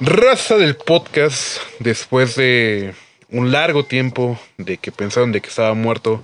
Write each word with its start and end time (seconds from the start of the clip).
Raza 0.00 0.56
del 0.56 0.76
podcast, 0.76 1.58
después 1.78 2.34
de 2.34 2.94
un 3.30 3.52
largo 3.52 3.84
tiempo 3.84 4.38
de 4.58 4.78
que 4.78 4.90
pensaron 4.90 5.30
de 5.30 5.40
que 5.40 5.48
estaba 5.48 5.74
muerto, 5.74 6.22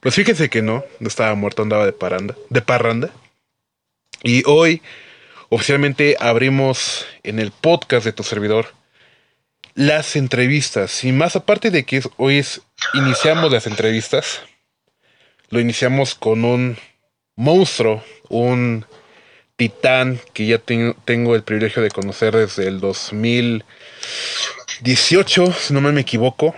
pues 0.00 0.14
fíjense 0.14 0.50
que 0.50 0.62
no, 0.62 0.84
no 0.98 1.08
estaba 1.08 1.34
muerto, 1.34 1.62
andaba 1.62 1.86
de 1.86 1.92
paranda, 1.92 2.34
de 2.50 2.62
parranda. 2.62 3.10
Y 4.22 4.42
hoy 4.46 4.82
oficialmente 5.50 6.16
abrimos 6.18 7.06
en 7.22 7.38
el 7.38 7.52
podcast 7.52 8.04
de 8.04 8.12
tu 8.12 8.22
servidor 8.24 8.74
las 9.74 10.16
entrevistas. 10.16 11.04
Y 11.04 11.12
más 11.12 11.36
aparte 11.36 11.70
de 11.70 11.84
que 11.84 12.02
hoy 12.16 12.38
es, 12.38 12.62
iniciamos 12.94 13.52
las 13.52 13.66
entrevistas, 13.66 14.40
lo 15.48 15.60
iniciamos 15.60 16.14
con 16.14 16.44
un 16.44 16.76
monstruo, 17.36 18.02
un 18.28 18.84
titán 19.62 20.18
que 20.32 20.46
ya 20.46 20.58
tengo 20.58 21.36
el 21.36 21.44
privilegio 21.44 21.82
de 21.82 21.90
conocer 21.90 22.34
desde 22.34 22.66
el 22.66 22.80
2018, 22.80 25.52
si 25.52 25.72
no 25.72 25.80
me 25.80 26.00
equivoco. 26.00 26.52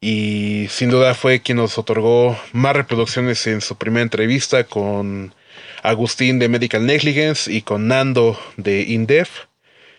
Y 0.00 0.68
sin 0.70 0.88
duda 0.88 1.16
fue 1.16 1.42
quien 1.42 1.58
nos 1.58 1.76
otorgó 1.78 2.38
más 2.52 2.76
reproducciones 2.76 3.44
en 3.48 3.60
su 3.60 3.76
primera 3.76 4.04
entrevista 4.04 4.62
con 4.62 5.34
Agustín 5.82 6.38
de 6.38 6.48
Medical 6.48 6.86
Negligence 6.86 7.52
y 7.52 7.62
con 7.62 7.88
Nando 7.88 8.38
de 8.56 8.82
Indef. 8.82 9.46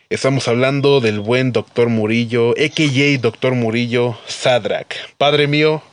Estamos 0.10 0.48
hablando 0.48 1.02
del 1.02 1.20
buen 1.20 1.52
Doctor 1.52 1.90
Murillo, 1.90 2.52
a.k.a. 2.52 3.18
Doctor 3.20 3.54
Murillo 3.54 4.18
Sadrak. 4.28 4.96
Padre 5.18 5.48
mío, 5.48 5.84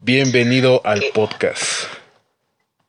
bienvenido 0.00 0.80
al 0.84 1.04
podcast. 1.14 2.01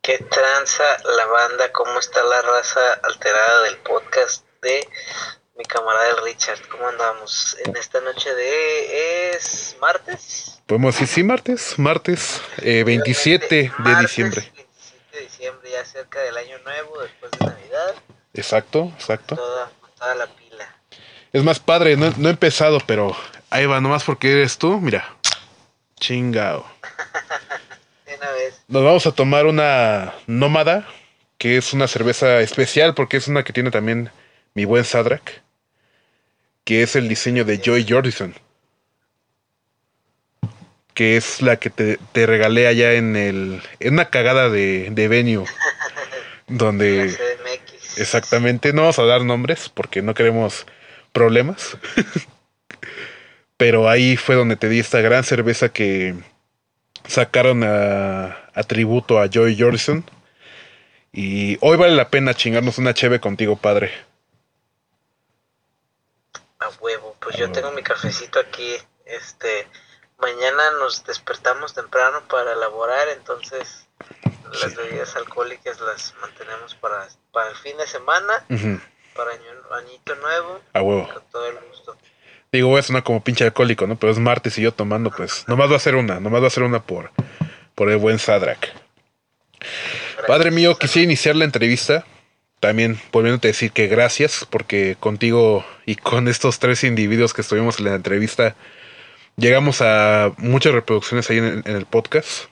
¿Qué 0.04 0.18
tranza 0.18 0.84
la 1.16 1.26
banda? 1.28 1.72
¿Cómo 1.72 1.98
está 1.98 2.22
la 2.26 2.42
raza 2.42 2.94
alterada 3.04 3.62
del 3.62 3.78
podcast 3.78 4.46
de 4.62 4.86
mi 5.58 5.64
camarada 5.64 6.10
el 6.10 6.26
Richard? 6.26 6.60
¿Cómo 6.70 6.90
andamos? 6.90 7.56
En 7.64 7.74
esta 7.78 8.02
noche 8.02 8.36
de... 8.36 9.30
¿Es 9.30 9.78
martes? 9.80 10.62
Podemos 10.68 10.96
decir 10.96 11.08
sí, 11.08 11.24
martes, 11.24 11.80
martes 11.80 12.42
27 12.58 13.60
eh, 13.62 13.72
de 13.80 13.96
diciembre. 14.02 14.42
27 14.54 15.18
de 15.18 15.22
diciembre, 15.22 15.72
ya 15.72 15.86
cerca 15.86 16.20
del 16.20 16.36
año 16.36 16.58
nuevo, 16.66 17.02
después 17.02 17.32
de 17.32 17.46
Navidad. 17.46 17.96
Exacto, 18.34 18.92
exacto. 18.96 19.38
Toda, 19.38 19.72
toda 19.98 20.16
la 20.16 20.28
pila. 20.28 20.76
Es 21.32 21.46
más 21.46 21.62
padre, 21.62 21.96
no, 21.96 22.14
no 22.18 22.28
he 22.28 22.32
empezado, 22.32 22.80
pero 22.86 23.16
ahí 23.50 23.66
va, 23.68 23.80
nomás 23.80 24.04
porque 24.04 24.34
eres 24.34 24.58
tú, 24.58 24.82
mira. 24.82 25.16
Chingao. 25.98 26.70
Nos 28.68 28.84
vamos 28.84 29.06
a 29.06 29.12
tomar 29.12 29.46
una 29.46 30.14
nómada, 30.28 30.88
que 31.38 31.58
es 31.58 31.74
una 31.74 31.88
cerveza 31.88 32.42
especial 32.42 32.94
porque 32.94 33.18
es 33.18 33.28
una 33.28 33.44
que 33.44 33.54
tiene 33.54 33.72
también 33.72 34.10
mi 34.54 34.66
buen 34.66 34.84
Sadrak, 34.84 35.42
que 36.64 36.84
es 36.84 36.96
el 36.96 37.08
diseño 37.08 37.46
de 37.46 37.60
Joy 37.60 37.86
Jordison. 37.88 38.34
Que 40.94 41.18
es 41.18 41.42
la 41.42 41.58
que 41.58 41.72
te, 41.72 41.98
regalé 42.14 42.68
allá 42.68 42.94
en 42.94 43.16
el. 43.16 43.62
en 43.80 43.94
una 43.94 44.10
cagada 44.10 44.50
de, 44.50 44.90
de 44.92 45.08
venue. 45.08 45.46
donde. 46.48 47.16
Exactamente. 47.98 48.74
No 48.74 48.82
vamos 48.82 49.00
a 49.00 49.06
dar 49.06 49.24
nombres 49.24 49.70
porque 49.70 50.02
no 50.02 50.14
queremos 50.14 50.66
problemas. 51.12 51.78
Pero 53.58 53.90
ahí 53.90 54.18
fue 54.18 54.36
donde 54.36 54.56
te 54.56 54.70
di 54.70 54.80
esta 54.80 55.02
gran 55.02 55.24
cerveza 55.24 55.70
que 55.70 56.16
sacaron 57.08 57.64
a, 57.64 58.52
tributo 58.68 59.20
a 59.20 59.28
Joy 59.28 59.58
Jordison. 59.60 60.04
Y 61.12 61.58
hoy 61.62 61.78
vale 61.78 61.96
la 61.96 62.10
pena 62.10 62.34
chingarnos 62.34 62.78
una 62.78 62.94
cheve 62.94 63.20
contigo, 63.20 63.56
padre. 63.56 63.92
A 66.60 66.70
huevo, 66.82 67.16
pues 67.20 67.38
yo 67.38 67.52
tengo 67.52 67.72
mi 67.72 67.84
cafecito 67.84 68.40
aquí. 68.40 68.76
Este, 69.06 69.68
mañana 70.18 70.72
nos 70.80 71.06
despertamos 71.06 71.74
temprano 71.74 72.24
para 72.28 72.54
elaborar, 72.54 73.10
entonces 73.10 73.88
las 74.62 74.76
bebidas 74.76 75.16
alcohólicas 75.16 75.80
las 75.82 76.14
mantenemos 76.22 76.76
para, 76.76 77.08
para 77.32 77.50
el 77.50 77.56
fin 77.58 77.78
de 77.78 77.88
semana, 77.88 78.46
para 79.16 79.32
año, 79.32 79.52
añito 79.72 80.16
nuevo. 80.16 80.62
A 80.74 80.82
huevo. 80.82 81.10
Con 81.14 81.24
todo 81.32 81.46
el 81.48 81.60
gusto. 81.68 81.98
Digo, 82.54 82.70
voy 82.70 82.80
a 82.80 82.84
sonar 82.84 83.04
como 83.04 83.22
pinche 83.22 83.44
alcohólico, 83.44 83.86
¿no? 83.88 83.98
Pero 83.98 84.14
es 84.14 84.20
martes 84.20 84.58
y 84.58 84.62
yo 84.62 84.72
tomando, 84.72 85.12
pues, 85.12 85.44
nomás 85.48 85.70
va 85.70 85.76
a 85.76 85.80
ser 85.80 85.96
una, 85.96 86.22
nomás 86.22 86.42
va 86.42 86.48
a 86.48 86.52
ser 86.52 86.64
una 86.64 86.82
por, 86.82 87.12
por 87.76 87.92
el 87.92 87.98
buen 87.98 88.20
Sadrak. 88.20 88.72
Padre 90.28 90.52
mío, 90.52 90.78
quisiera 90.78 91.04
iniciar 91.04 91.36
la 91.36 91.44
entrevista 91.44 92.06
también 92.64 92.98
volviéndote 93.12 93.50
a 93.50 93.52
decir 93.52 93.74
que 93.74 93.88
gracias, 93.88 94.48
porque 94.50 94.96
contigo 94.98 95.66
y 95.86 95.98
con 95.98 96.30
estos 96.30 96.60
tres 96.60 96.86
individuos 96.86 97.34
que 97.34 97.42
estuvimos 97.42 97.78
en 97.80 97.86
la 97.86 97.96
entrevista, 97.96 98.56
llegamos 99.36 99.82
a 99.82 100.32
muchas 100.38 100.72
reproducciones 100.72 101.30
ahí 101.30 101.40
en, 101.40 101.62
el 101.66 101.86
podcast. 101.86 102.46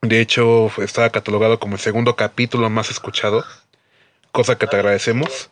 De 0.00 0.22
hecho, 0.22 0.72
estaba 0.78 1.10
catalogado 1.10 1.60
como 1.60 1.74
el 1.74 1.80
segundo 1.80 2.16
capítulo 2.16 2.70
más 2.70 2.88
escuchado, 2.88 3.44
cosa 4.32 4.56
que 4.56 4.66
te 4.66 4.76
agradecemos. 4.76 5.50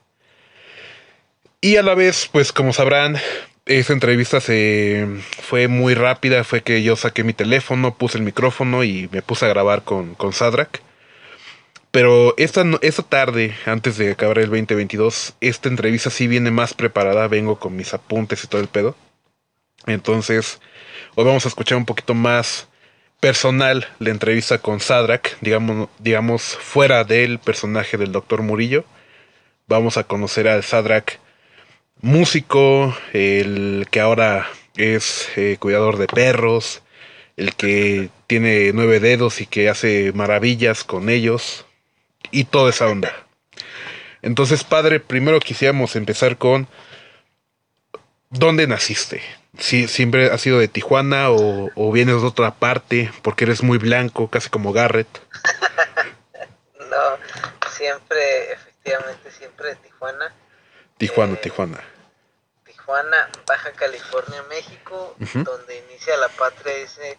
Y 1.60 1.76
a 1.76 1.82
la 1.82 1.94
vez, 1.94 2.30
pues 2.32 2.52
como 2.52 2.72
sabrán, 2.72 3.18
esa 3.66 3.92
entrevista 3.92 4.40
se 4.40 5.06
fue 5.42 5.66
muy 5.68 5.94
rápida, 5.94 6.44
fue 6.44 6.62
que 6.62 6.82
yo 6.82 6.94
saqué 6.96 7.24
mi 7.24 7.32
teléfono, 7.32 7.96
puse 7.96 8.16
el 8.16 8.24
micrófono 8.24 8.84
y 8.84 9.08
me 9.10 9.22
puse 9.22 9.44
a 9.44 9.48
grabar 9.48 9.82
con, 9.82 10.14
con 10.14 10.32
Sadrak. 10.32 10.80
Pero 11.90 12.34
esta, 12.36 12.62
tarde, 13.08 13.54
antes 13.64 13.96
de 13.96 14.12
acabar 14.12 14.38
el 14.38 14.50
2022, 14.50 15.34
esta 15.40 15.68
entrevista 15.68 16.10
sí 16.10 16.26
viene 16.28 16.50
más 16.50 16.74
preparada, 16.74 17.26
vengo 17.26 17.58
con 17.58 17.74
mis 17.74 17.92
apuntes 17.92 18.44
y 18.44 18.46
todo 18.46 18.60
el 18.60 18.68
pedo. 18.68 18.94
Entonces, 19.86 20.60
hoy 21.14 21.24
vamos 21.24 21.44
a 21.44 21.48
escuchar 21.48 21.78
un 21.78 21.86
poquito 21.86 22.14
más 22.14 22.68
personal 23.18 23.88
la 23.98 24.10
entrevista 24.10 24.58
con 24.58 24.78
Sadrak, 24.78 25.38
digamos, 25.40 25.88
digamos 25.98 26.42
fuera 26.42 27.02
del 27.02 27.38
personaje 27.38 27.96
del 27.96 28.12
Doctor 28.12 28.42
Murillo. 28.42 28.84
Vamos 29.66 29.96
a 29.96 30.04
conocer 30.04 30.48
al 30.48 30.62
Sadrak 30.62 31.18
músico, 32.00 32.96
el 33.12 33.86
que 33.90 34.00
ahora 34.00 34.48
es 34.76 35.28
eh, 35.36 35.56
cuidador 35.58 35.96
de 35.96 36.06
perros, 36.06 36.82
el 37.36 37.54
que 37.54 38.10
tiene 38.26 38.72
nueve 38.72 39.00
dedos 39.00 39.40
y 39.40 39.46
que 39.46 39.68
hace 39.68 40.12
maravillas 40.14 40.84
con 40.84 41.08
ellos 41.08 41.66
y 42.30 42.44
toda 42.44 42.70
esa 42.70 42.86
onda. 42.86 43.12
Entonces, 44.22 44.64
padre, 44.64 45.00
primero 45.00 45.38
quisiéramos 45.40 45.96
empezar 45.96 46.36
con 46.36 46.68
¿dónde 48.30 48.66
naciste? 48.66 49.22
Si 49.58 49.88
siempre 49.88 50.30
has 50.30 50.40
sido 50.40 50.58
de 50.58 50.68
Tijuana 50.68 51.30
o, 51.30 51.70
o 51.74 51.92
vienes 51.92 52.20
de 52.20 52.26
otra 52.26 52.54
parte 52.54 53.10
porque 53.22 53.44
eres 53.44 53.62
muy 53.62 53.78
blanco, 53.78 54.28
casi 54.28 54.50
como 54.50 54.72
Garrett. 54.72 55.08
no, 56.78 57.68
siempre, 57.70 58.52
efectivamente, 58.52 59.30
siempre 59.30 59.68
de 59.70 59.76
Tijuana. 59.76 60.34
Tijuana, 60.98 61.36
Tijuana. 61.36 61.80
Tijuana, 62.64 63.28
Baja 63.46 63.72
California, 63.72 64.42
México, 64.48 65.16
donde 65.18 65.84
inicia 65.88 66.16
la 66.16 66.28
patria, 66.28 66.74
dice, 66.76 67.16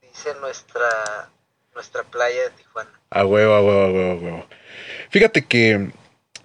dice 0.00 0.34
nuestra, 0.40 1.28
nuestra 1.74 2.02
playa 2.04 2.44
de 2.44 2.50
Tijuana. 2.50 2.90
A 3.10 3.24
huevo, 3.24 3.54
a 3.54 3.60
huevo, 3.60 3.80
a 3.80 3.92
huevo, 3.92 4.12
a 4.12 4.14
huevo. 4.14 4.46
Fíjate 5.10 5.44
que, 5.44 5.90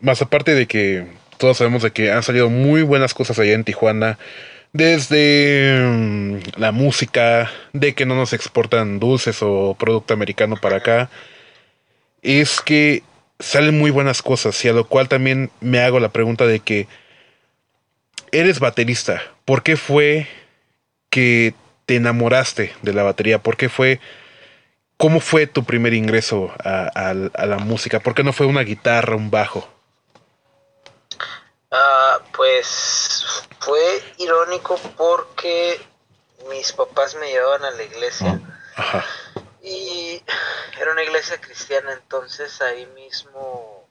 más 0.01 0.22
aparte 0.22 0.53
de 0.53 0.67
que 0.67 1.07
todos 1.38 1.57
sabemos 1.57 1.83
de 1.83 1.91
que 1.91 2.11
han 2.11 2.23
salido 2.23 2.50
muy 2.50 2.81
buenas 2.81 3.13
cosas 3.13 3.39
allá 3.39 3.53
en 3.53 3.63
Tijuana, 3.63 4.17
desde 4.73 5.79
mm, 5.81 6.39
la 6.57 6.72
música, 6.72 7.49
de 7.73 7.95
que 7.95 8.05
no 8.05 8.16
nos 8.16 8.34
exportan 8.34 8.99
dulces 8.99 9.38
o 9.41 9.75
producto 9.79 10.13
americano 10.13 10.57
para 10.57 10.78
acá, 10.78 11.09
es 12.22 12.59
que 12.61 13.03
salen 13.39 13.77
muy 13.77 13.91
buenas 13.91 14.21
cosas 14.21 14.63
y 14.65 14.69
a 14.69 14.73
lo 14.73 14.87
cual 14.87 15.07
también 15.09 15.51
me 15.59 15.79
hago 15.81 15.99
la 15.99 16.09
pregunta 16.09 16.45
de 16.45 16.59
que 16.59 16.87
eres 18.31 18.59
baterista. 18.59 19.22
¿Por 19.45 19.63
qué 19.63 19.78
fue 19.78 20.28
que 21.09 21.53
te 21.85 21.95
enamoraste 21.95 22.73
de 22.81 22.93
la 22.93 23.03
batería? 23.03 23.41
¿Por 23.41 23.57
qué 23.57 23.69
fue... 23.69 23.99
¿Cómo 24.97 25.19
fue 25.19 25.45
tu 25.45 25.63
primer 25.63 25.93
ingreso 25.93 26.51
a, 26.63 27.13
la 27.13 27.57
música? 27.59 27.99
¿Por 27.99 28.16
qué 28.16 28.23
no 28.23 28.34
fue 28.34 28.47
una 28.47 28.61
guitarra, 28.61 29.16
un 29.16 29.29
bajo? 29.29 29.69
Ah, 31.69 32.17
pues 32.35 33.45
fue 33.59 33.79
irónico 34.17 34.79
porque 34.97 35.79
mis 36.49 36.73
papás 36.73 37.13
me 37.13 37.29
llevaban 37.29 37.63
a 37.66 37.72
la 37.72 37.83
iglesia. 37.83 38.41
Ajá. 38.75 39.05
Y 39.67 40.23
era 40.79 40.91
una 40.93 41.03
iglesia 41.03 41.41
cristiana, 41.41 41.91
entonces 41.91 42.61
ahí 42.61 42.85
mismo 42.87 43.90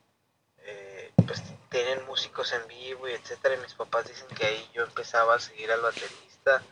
eh, 0.59 1.13
pues 1.27 1.43
tienen 1.71 2.07
músicos 2.07 2.53
en 2.53 2.67
vivo 2.67 3.07
y 3.09 3.13
etcétera. 3.13 3.57
Y 3.57 3.59
mis 3.59 3.75
papás 3.75 4.09
dicen 4.09 4.29
que 4.29 4.47
ahí 4.47 4.71
yo 4.73 4.85
empezaba 4.85 5.35
a 5.35 5.39
seguir 5.39 5.71
al 5.71 5.83
baterista. 5.83 6.63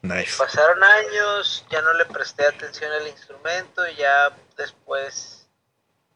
Nice. 0.00 0.38
Pasaron 0.38 0.82
años, 0.82 1.66
ya 1.70 1.82
no 1.82 1.92
le 1.94 2.06
presté 2.06 2.46
atención 2.46 2.90
al 2.92 3.06
instrumento, 3.08 3.86
y 3.88 3.96
ya 3.96 4.34
después, 4.56 5.48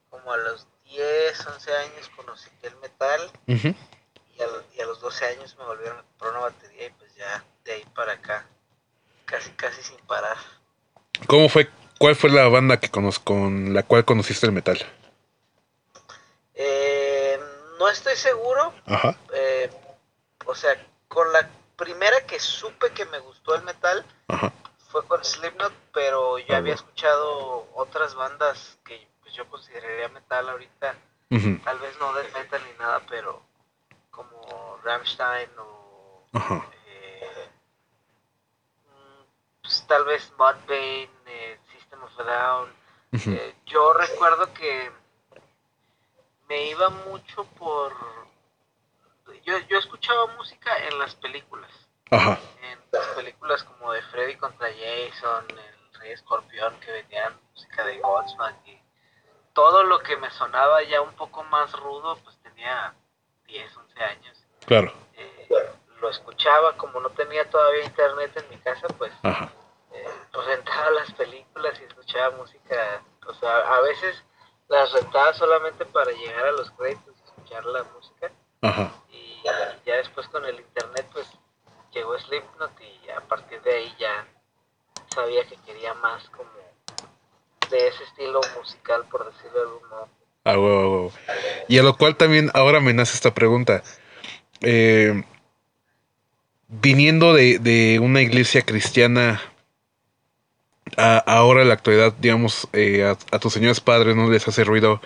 como 0.09 0.33
a 0.33 0.39
los 0.39 0.67
10, 0.85 1.47
11 1.47 1.77
años, 1.77 2.11
conocí 2.17 2.49
el 2.63 2.77
metal. 2.77 3.31
y, 3.47 4.43
a, 4.43 4.87
los 4.87 5.01
12 5.01 5.27
años 5.27 5.57
me 5.59 5.65
volvieron 5.65 5.99
a 5.99 6.03
comprar 6.03 6.31
una 6.31 6.41
batería 6.41 6.87
y 6.87 6.91
pues 6.91 7.15
ya 7.15 7.45
de 7.65 7.73
ahí 7.73 7.85
para 7.95 8.13
acá, 8.13 8.47
casi 9.27 9.51
casi 9.51 9.83
sin 9.83 9.99
parar. 10.07 10.39
¿Cómo 11.27 11.49
fue? 11.49 11.69
¿Cuál 12.01 12.17
fue 12.17 12.31
la 12.31 12.49
banda 12.49 12.81
que 12.81 12.89
con 12.89 13.75
la 13.75 13.83
cual 13.83 14.07
conociste 14.07 14.47
el 14.47 14.53
metal? 14.53 14.79
Eh, 16.55 17.39
no 17.79 17.91
estoy 17.91 18.17
seguro. 18.17 18.73
Ajá. 18.87 19.19
Eh, 19.35 19.71
o 20.47 20.55
sea, 20.55 20.71
con 21.09 21.31
la 21.31 21.47
primera 21.77 22.25
que 22.27 22.41
supe 22.41 22.91
que 22.93 23.05
me 23.05 23.19
gustó 23.19 23.55
el 23.55 23.65
metal 23.65 24.03
fue 24.89 25.07
con 25.07 25.23
Slipknot, 25.23 25.75
pero 25.93 26.39
yo 26.39 26.57
había 26.57 26.73
escuchado 26.73 27.69
otras 27.75 28.15
bandas 28.15 28.79
que 28.83 29.07
pues, 29.21 29.35
yo 29.35 29.47
consideraría 29.51 30.09
metal 30.09 30.49
ahorita. 30.49 30.95
Tal 31.29 31.79
vez 31.81 31.99
no 32.01 32.15
de 32.15 32.23
metal 32.33 32.63
ni 32.65 32.79
nada, 32.79 33.03
pero 33.11 33.43
como 34.11 34.79
Rammstein 34.83 35.51
o 35.59 36.25
eh, 36.33 37.51
mm, 38.87 39.61
pues, 39.61 39.85
tal 39.87 40.07
vez 40.07 40.33
Mudvayne, 40.39 41.11
eh, 41.27 41.59
System 41.91 42.03
of 42.05 42.21
a 42.21 42.25
Down. 42.25 42.69
Eh, 43.13 43.55
yo 43.67 43.93
recuerdo 43.93 44.53
que 44.55 44.91
me 46.49 46.69
iba 46.69 46.89
mucho 46.89 47.45
por 47.59 47.93
yo, 49.45 49.59
yo 49.69 49.79
escuchaba 49.79 50.27
música 50.37 50.71
en 50.87 50.99
las 50.99 51.15
películas. 51.17 51.71
Ajá. 52.11 52.39
En 52.63 52.79
las 52.93 53.07
películas 53.09 53.65
como 53.65 53.93
de 53.93 54.03
Freddy 54.03 54.37
contra 54.37 54.69
Jason, 54.69 55.45
El 55.51 56.01
Rey 56.01 56.13
Escorpión, 56.13 56.79
que 56.81 56.93
venían 56.93 57.37
música 57.53 57.85
de 57.85 57.99
Godsmack 57.99 58.67
y 58.67 58.81
todo 59.53 59.83
lo 59.85 60.01
que 60.01 60.17
me 60.17 60.31
sonaba 60.31 60.83
ya 60.85 61.01
un 61.01 61.15
poco 61.15 61.43
más 61.45 61.73
rudo, 61.73 62.17
pues 62.23 62.37
tenía 62.43 62.95
10, 63.47 63.77
11 63.77 64.01
años. 64.05 64.47
Claro. 64.67 64.93
Eh, 65.15 65.49
lo 66.01 66.09
escuchaba, 66.09 66.77
como 66.77 67.01
no 67.01 67.11
tenía 67.11 67.49
todavía 67.51 67.85
internet 67.85 68.37
en 68.37 68.51
mi 68.51 68.57
casa, 68.59 68.87
pues, 68.97 69.13
Ajá. 69.23 69.51
Eh, 69.93 70.05
pues 70.33 70.47
rentaba 70.47 70.91
las 70.91 71.13
películas 71.13 71.79
y 71.81 71.85
escuchaba 71.85 72.37
música. 72.37 73.03
O 73.27 73.35
sea, 73.35 73.59
a 73.59 73.81
veces 73.83 74.23
las 74.69 74.93
rentaba 74.93 75.33
solamente 75.35 75.85
para 75.87 76.11
llegar 76.13 76.47
a 76.47 76.53
los 76.53 76.71
créditos 76.73 77.15
y 77.17 77.25
escuchar 77.25 77.65
la 77.67 77.83
música. 77.85 78.31
Ajá 78.63 78.93
ya 79.91 79.97
después 79.97 80.27
con 80.29 80.45
el 80.45 80.57
internet 80.57 81.07
pues 81.13 81.27
llegó 81.93 82.19
Slipknot 82.19 82.73
y 82.81 83.11
a 83.11 83.21
partir 83.21 83.61
de 83.63 83.73
ahí 83.73 83.93
ya 83.99 84.27
sabía 85.13 85.45
que 85.45 85.57
quería 85.67 85.95
más 85.95 86.29
como 86.31 86.51
de 87.71 87.89
ese 87.89 88.05
estilo 88.05 88.41
musical 88.57 89.05
por 89.11 89.33
decirlo 89.33 89.59
de 89.59 89.67
algún 89.67 89.89
modo. 89.89 90.09
Ah, 90.45 91.65
Y 91.69 91.79
a 91.79 91.83
lo 91.83 91.97
cual 91.97 92.17
también 92.17 92.51
ahora 92.55 92.81
me 92.81 92.95
nace 92.95 93.15
esta 93.15 93.35
pregunta. 93.35 93.83
Eh, 94.61 95.23
viniendo 96.69 97.35
de, 97.35 97.99
una 98.01 98.23
iglesia 98.23 98.63
cristiana 98.63 99.41
a, 100.97 101.19
ahora 101.19 101.63
en 101.63 101.69
la 101.69 101.75
actualidad, 101.75 102.15
digamos, 102.19 102.69
eh, 102.73 103.05
a, 103.05 103.39
tus 103.39 103.53
señores 103.53 103.81
padres 103.81 104.17
no 104.17 104.31
les 104.31 104.47
hace 104.49 104.65
ruido 104.65 105.01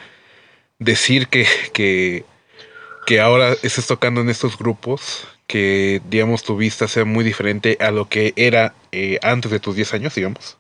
decir 0.79 1.29
que, 1.29 1.47
que 1.73 2.25
que 3.05 3.21
ahora 3.21 3.53
estés 3.63 3.87
tocando 3.87 4.21
en 4.21 4.31
estos 4.31 4.57
grupos, 4.57 5.27
que 5.47 6.01
digamos 6.07 6.43
tu 6.43 6.57
vista 6.57 6.89
sea 6.89 7.05
muy 7.05 7.25
diferente 7.25 7.77
a 7.81 7.91
lo 7.91 8.09
que 8.09 8.33
era 8.37 8.75
eh, 8.93 9.19
antes 9.23 9.51
de 9.51 9.61
tus 9.61 9.77
10 9.77 9.95
años, 9.95 10.15
digamos? 10.15 10.57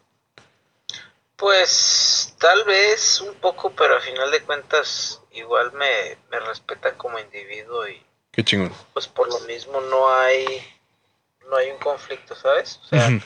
Pues 1.37 2.35
tal 2.38 2.65
vez 2.65 3.21
un 3.21 3.35
poco, 3.35 3.73
pero 3.73 3.97
a 3.97 4.00
final 4.00 4.31
de 4.31 4.43
cuentas 4.43 5.21
igual 5.32 5.73
me, 5.73 6.17
me 6.31 6.41
respetan 6.41 6.94
como 6.97 7.19
individuo 7.19 7.88
y... 7.88 8.00
Qué 8.31 8.44
chingón. 8.44 8.73
Pues 8.93 9.09
por 9.09 9.29
lo 9.29 9.41
mismo 9.41 9.81
no 9.81 10.12
hay, 10.12 10.44
no 11.49 11.56
hay 11.56 11.71
un 11.71 11.79
conflicto, 11.79 12.35
¿sabes? 12.35 12.81
O 12.85 12.88
sea, 12.88 13.21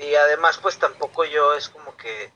y 0.00 0.14
además 0.14 0.58
pues 0.58 0.78
tampoco 0.78 1.24
yo 1.24 1.54
es 1.54 1.68
como 1.68 1.96
que 1.96 2.32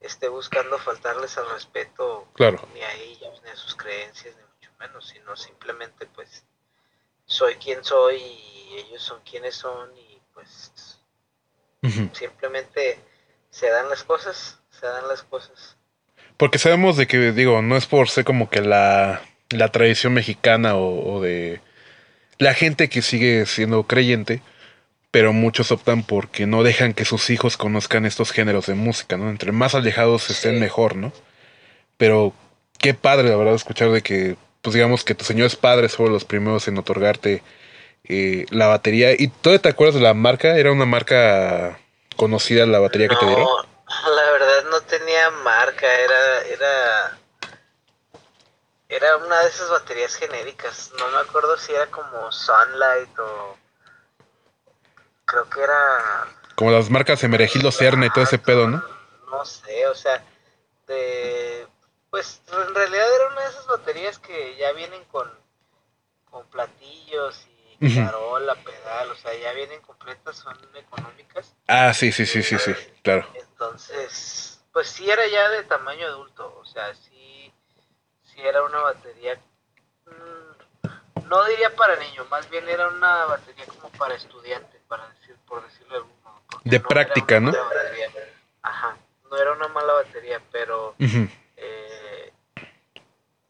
esté 0.00 0.28
buscando 0.28 0.78
faltarles 0.78 1.36
al 1.38 1.50
respeto 1.50 2.28
claro. 2.34 2.66
ni 2.74 2.80
a 2.82 2.92
ellos, 2.94 3.42
ni 3.44 3.50
a 3.50 3.56
sus 3.56 3.74
creencias, 3.74 4.34
ni 4.36 4.68
menos, 4.80 5.08
sino 5.08 5.36
simplemente 5.36 6.06
pues 6.06 6.44
soy 7.26 7.54
quien 7.56 7.84
soy 7.84 8.16
y 8.16 8.76
ellos 8.78 9.02
son 9.02 9.20
quienes 9.22 9.54
son 9.54 9.96
y 9.96 10.20
pues 10.32 10.72
simplemente 12.12 12.98
se 13.50 13.68
dan 13.68 13.88
las 13.88 14.04
cosas, 14.04 14.58
se 14.70 14.86
dan 14.86 15.06
las 15.08 15.22
cosas. 15.22 15.76
Porque 16.36 16.58
sabemos 16.58 16.96
de 16.96 17.06
que, 17.06 17.32
digo, 17.32 17.62
no 17.62 17.76
es 17.76 17.86
por 17.86 18.08
ser 18.08 18.24
como 18.24 18.48
que 18.48 18.60
la, 18.60 19.22
la 19.50 19.68
tradición 19.68 20.14
mexicana 20.14 20.76
o, 20.76 21.20
de 21.20 21.60
la 22.38 22.54
gente 22.54 22.88
que 22.88 23.02
sigue 23.02 23.44
siendo 23.46 23.82
creyente, 23.84 24.42
pero 25.10 25.32
muchos 25.32 25.72
optan 25.72 26.02
porque 26.02 26.46
no 26.46 26.62
dejan 26.62 26.94
que 26.94 27.04
sus 27.04 27.30
hijos 27.30 27.56
conozcan 27.56 28.06
estos 28.06 28.30
géneros 28.30 28.66
de 28.66 28.74
música, 28.74 29.16
¿no? 29.16 29.28
Entre 29.28 29.52
más 29.52 29.74
alejados 29.74 30.30
estén 30.30 30.60
mejor, 30.60 30.96
¿no? 30.96 31.12
Pero 31.96 32.32
qué 32.78 32.94
padre, 32.94 33.28
la 33.28 33.36
verdad, 33.36 33.54
escuchar 33.54 33.90
de 33.90 34.02
que 34.02 34.36
pues 34.62 34.74
digamos 34.74 35.04
que 35.04 35.14
tus 35.14 35.26
señores 35.26 35.56
padres 35.56 35.96
fueron 35.96 36.12
los 36.12 36.24
primeros 36.24 36.68
en 36.68 36.78
otorgarte 36.78 37.42
eh, 38.04 38.46
la 38.50 38.66
batería. 38.66 39.12
¿Y 39.12 39.28
tú 39.28 39.58
te 39.58 39.68
acuerdas 39.68 39.94
de 39.94 40.02
la 40.02 40.14
marca? 40.14 40.56
¿Era 40.56 40.72
una 40.72 40.86
marca 40.86 41.78
conocida 42.16 42.66
la 42.66 42.78
batería 42.78 43.08
que 43.08 43.16
te 43.16 43.26
dieron? 43.26 43.46
La 43.88 44.30
verdad 44.32 44.64
no 44.70 44.80
tenía 44.82 45.30
marca, 45.30 45.86
era, 45.86 46.42
era, 46.42 47.18
era 48.88 49.16
una 49.16 49.40
de 49.40 49.48
esas 49.48 49.70
baterías 49.70 50.14
genéricas. 50.14 50.92
No 50.98 51.08
me 51.08 51.18
acuerdo 51.18 51.56
si 51.56 51.72
era 51.72 51.86
como 51.86 52.30
Sunlight 52.30 53.18
o 53.18 53.56
creo 55.30 55.48
que 55.48 55.62
era... 55.62 56.26
Como 56.56 56.72
las 56.72 56.90
marcas 56.90 57.22
Emeregildo 57.22 57.70
Cerna 57.70 58.06
y 58.06 58.10
todo 58.10 58.24
ese 58.24 58.38
pedo, 58.38 58.68
¿no? 58.68 58.82
No 59.30 59.44
sé, 59.44 59.86
o 59.86 59.94
sea, 59.94 60.22
de 60.86 61.66
pues 62.10 62.42
en 62.52 62.74
realidad 62.74 63.06
era 63.14 63.28
una 63.28 63.40
de 63.42 63.48
esas 63.50 63.66
baterías 63.66 64.18
que 64.18 64.56
ya 64.56 64.72
vienen 64.72 65.04
con, 65.04 65.30
con 66.28 66.44
platillos 66.48 67.46
y 67.78 67.94
carola, 67.94 68.56
pedal, 68.56 69.10
o 69.10 69.14
sea, 69.14 69.34
ya 69.34 69.52
vienen 69.52 69.80
completas, 69.80 70.36
son 70.36 70.58
económicas. 70.74 71.54
Ah, 71.66 71.94
sí, 71.94 72.12
sí, 72.12 72.26
sí, 72.26 72.42
sí, 72.42 72.58
sí, 72.58 72.74
claro. 73.02 73.26
Entonces, 73.34 74.60
pues 74.72 74.88
sí 74.88 75.08
era 75.08 75.26
ya 75.28 75.48
de 75.50 75.62
tamaño 75.62 76.06
adulto, 76.06 76.58
o 76.60 76.64
sea, 76.64 76.92
sí, 76.94 77.52
sí 78.24 78.40
era 78.40 78.62
una 78.64 78.80
batería, 78.80 79.40
mm, 80.06 81.28
no 81.28 81.44
diría 81.44 81.74
para 81.76 81.96
niño, 81.96 82.26
más 82.26 82.50
bien 82.50 82.68
era 82.68 82.88
una 82.88 83.24
batería 83.26 83.64
como 83.66 83.88
para 83.90 84.16
estudiante, 84.16 84.80
para 84.88 85.06
por 85.50 85.64
decirlo 85.64 85.88
de 85.90 85.96
algún 85.96 86.22
modo. 86.22 86.40
De 86.64 86.80
práctica, 86.80 87.40
¿no? 87.40 87.52
Ajá, 88.62 88.96
no 89.30 89.36
era 89.36 89.52
una 89.52 89.68
mala 89.68 89.92
batería, 89.94 90.40
pero 90.50 90.94
eh, 90.98 92.32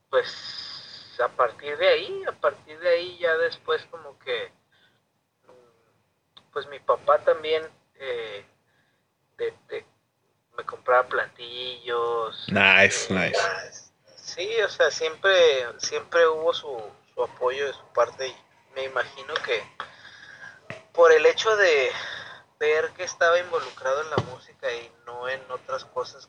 pues 0.09 1.19
a 1.23 1.29
partir 1.29 1.77
de 1.77 1.89
ahí, 1.89 2.25
a 2.27 2.33
partir 2.33 2.79
de 2.81 2.89
ahí 2.89 3.19
ya 3.19 3.37
después 3.37 3.85
como 3.91 4.19
que, 4.19 4.51
mm, 5.47 6.53
pues 6.53 6.67
mi 6.69 6.79
papá 6.81 7.19
también 7.19 7.63
eh, 7.97 8.45
me 10.57 10.65
compraba 10.65 11.07
platillos. 11.07 12.47
Nice, 12.49 13.13
nice. 13.13 13.39
Sí, 14.17 14.49
o 14.63 14.69
sea, 14.69 14.91
siempre, 14.91 15.33
siempre 15.79 16.27
hubo 16.29 16.55
su, 16.55 16.81
su 17.15 17.23
apoyo 17.23 17.67
de 17.67 17.73
su 17.73 17.85
parte 17.93 18.29
y 18.29 18.37
me 18.75 18.85
imagino 18.85 19.35
que 19.45 19.63
por 21.01 21.13
el 21.13 21.25
hecho 21.25 21.57
de 21.57 21.91
ver 22.59 22.91
que 22.91 23.05
estaba 23.05 23.39
involucrado 23.39 24.03
en 24.03 24.11
la 24.11 24.17
música 24.31 24.71
y 24.71 24.93
no 25.07 25.31
en 25.31 25.41
otras 25.51 25.87
cosas 25.87 26.29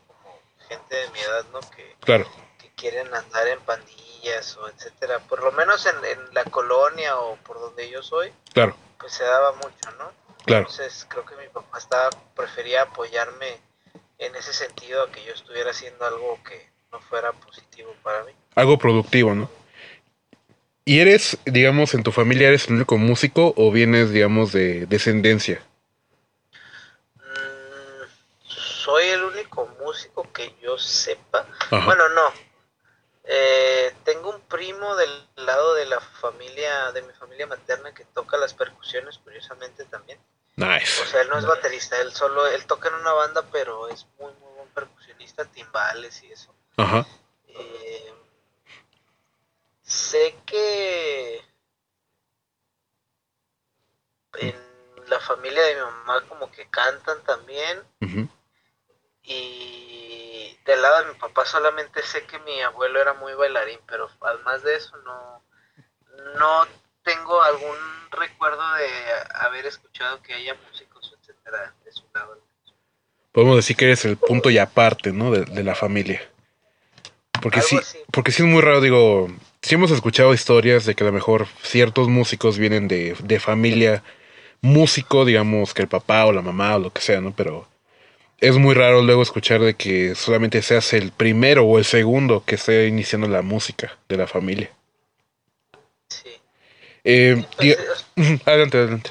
gente 0.66 0.96
de 0.96 1.10
mi 1.10 1.18
edad, 1.18 1.44
¿no? 1.52 1.60
Que, 1.60 1.94
claro. 2.00 2.26
que 2.56 2.70
quieren 2.70 3.14
andar 3.14 3.48
en 3.48 3.60
pandillas 3.60 4.56
o 4.56 4.66
etcétera. 4.70 5.18
Por 5.28 5.42
lo 5.42 5.52
menos 5.52 5.84
en, 5.84 5.94
la 6.32 6.44
colonia 6.44 7.18
o 7.18 7.36
por 7.44 7.60
donde 7.60 7.90
yo 7.90 8.02
soy, 8.02 8.32
claro. 8.54 8.74
pues 8.98 9.12
se 9.12 9.24
daba 9.24 9.52
mucho, 9.52 9.90
¿no? 9.98 10.10
Claro. 10.46 10.62
Entonces 10.62 11.04
creo 11.06 11.26
que 11.26 11.36
mi 11.36 11.48
papá 11.48 11.76
estaba, 11.76 12.08
prefería 12.34 12.84
apoyarme 12.84 13.60
en 14.16 14.34
ese 14.36 14.54
sentido 14.54 15.02
a 15.02 15.12
que 15.12 15.22
yo 15.22 15.34
estuviera 15.34 15.72
haciendo 15.72 16.06
algo 16.06 16.42
que 16.44 16.70
no 16.90 16.98
fuera 17.02 17.32
positivo 17.32 17.94
para 18.02 18.24
mí. 18.24 18.32
Algo 18.54 18.78
productivo, 18.78 19.34
¿no? 19.34 19.50
¿Y 20.84 21.00
eres, 21.00 21.38
digamos, 21.44 21.94
en 21.94 22.02
tu 22.02 22.12
familia, 22.12 22.48
eres 22.48 22.68
el 22.68 22.74
único 22.74 22.98
músico 22.98 23.54
o 23.56 23.70
vienes, 23.70 24.10
digamos, 24.10 24.52
de 24.52 24.86
descendencia? 24.86 25.62
soy 28.82 29.04
el 29.04 29.22
único 29.22 29.66
músico 29.80 30.30
que 30.32 30.54
yo 30.60 30.76
sepa. 30.78 31.46
Bueno, 31.70 32.08
no. 32.10 32.32
Eh, 33.24 33.94
tengo 34.04 34.30
un 34.30 34.40
primo 34.40 34.96
del 34.96 35.28
lado 35.36 35.74
de 35.74 35.86
la 35.86 36.00
familia, 36.00 36.90
de 36.92 37.02
mi 37.02 37.12
familia 37.12 37.46
materna, 37.46 37.94
que 37.94 38.04
toca 38.06 38.36
las 38.36 38.54
percusiones, 38.54 39.18
curiosamente 39.18 39.84
también. 39.84 40.18
Nice. 40.56 41.00
O 41.02 41.06
sea, 41.06 41.22
él 41.22 41.28
no 41.28 41.38
es 41.38 41.46
baterista, 41.46 42.00
él 42.00 42.12
solo, 42.12 42.46
él 42.48 42.66
toca 42.66 42.88
en 42.88 42.96
una 42.96 43.12
banda, 43.12 43.42
pero 43.52 43.88
es 43.88 44.06
muy, 44.18 44.32
muy 44.40 44.52
buen 44.56 44.68
percusionista, 44.70 45.44
timbales 45.44 46.22
y 46.24 46.32
eso. 46.32 46.52
Ajá. 46.76 47.06
Eh, 47.48 48.12
sé 49.92 50.34
que 50.46 51.42
familia 55.22 55.62
de 55.62 55.74
mi 55.76 55.80
mamá 55.80 56.20
como 56.28 56.50
que 56.50 56.66
cantan 56.66 57.22
también. 57.24 57.80
Y 59.24 60.58
del 60.64 60.82
lado 60.82 61.04
de 61.04 61.12
mi 61.12 61.18
papá 61.18 61.44
solamente 61.44 62.02
sé 62.02 62.24
que 62.26 62.38
mi 62.40 62.60
abuelo 62.60 63.00
era 63.00 63.14
muy 63.14 63.34
bailarín, 63.34 63.78
pero 63.86 64.10
además 64.20 64.62
de 64.62 64.74
eso 64.74 64.96
no, 64.98 65.42
no 66.38 66.66
tengo 67.04 67.40
algún 67.42 67.76
recuerdo 68.10 68.62
de 68.74 68.88
haber 69.34 69.66
escuchado 69.66 70.20
que 70.22 70.34
haya 70.34 70.54
músicos, 70.68 71.14
etcétera, 71.20 71.72
de 71.84 71.92
su 71.92 72.04
lado. 72.12 72.38
Podemos 73.30 73.56
decir 73.56 73.76
que 73.76 73.86
eres 73.86 74.04
el 74.04 74.16
punto 74.16 74.50
y 74.50 74.58
aparte, 74.58 75.12
¿no? 75.12 75.30
De, 75.30 75.62
la 75.62 75.74
familia. 75.74 76.20
Porque 77.40 77.62
sí, 77.62 77.78
porque 78.12 78.30
sí 78.32 78.42
es 78.42 78.48
muy 78.48 78.60
raro, 78.60 78.80
digo, 78.80 79.28
sí 79.62 79.76
hemos 79.76 79.90
escuchado 79.90 80.34
historias 80.34 80.84
de 80.84 80.94
que 80.94 81.04
a 81.04 81.06
lo 81.06 81.12
mejor 81.12 81.46
ciertos 81.62 82.08
músicos 82.08 82.58
vienen 82.58 82.88
de, 82.88 83.16
de 83.22 83.40
familia 83.40 84.02
músico, 84.60 85.24
digamos, 85.24 85.74
que 85.74 85.82
el 85.82 85.88
papá 85.88 86.26
o 86.26 86.32
la 86.32 86.42
mamá 86.42 86.76
o 86.76 86.78
lo 86.78 86.92
que 86.92 87.00
sea, 87.00 87.20
¿no? 87.20 87.34
Pero 87.34 87.68
es 88.38 88.56
muy 88.56 88.74
raro 88.74 89.02
luego 89.02 89.22
escuchar 89.22 89.60
de 89.60 89.74
que 89.74 90.14
solamente 90.14 90.62
seas 90.62 90.92
el 90.92 91.12
primero 91.12 91.64
o 91.64 91.78
el 91.78 91.84
segundo 91.84 92.44
que 92.44 92.56
esté 92.56 92.86
iniciando 92.86 93.28
la 93.28 93.42
música 93.42 93.96
de 94.08 94.16
la 94.16 94.26
familia. 94.26 94.70
Eh, 97.04 97.44
pues, 97.56 97.78
adelante, 98.46 98.78
adelante. 98.78 99.10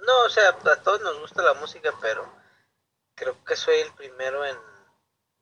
No, 0.00 0.20
o 0.26 0.30
sea, 0.30 0.48
a 0.48 0.76
todos 0.82 1.00
nos 1.02 1.20
gusta 1.20 1.42
la 1.42 1.54
música, 1.54 1.90
pero 2.00 2.26
creo 3.14 3.36
que 3.44 3.56
soy 3.56 3.78
el 3.78 3.92
primero 3.92 4.44
en, 4.44 4.56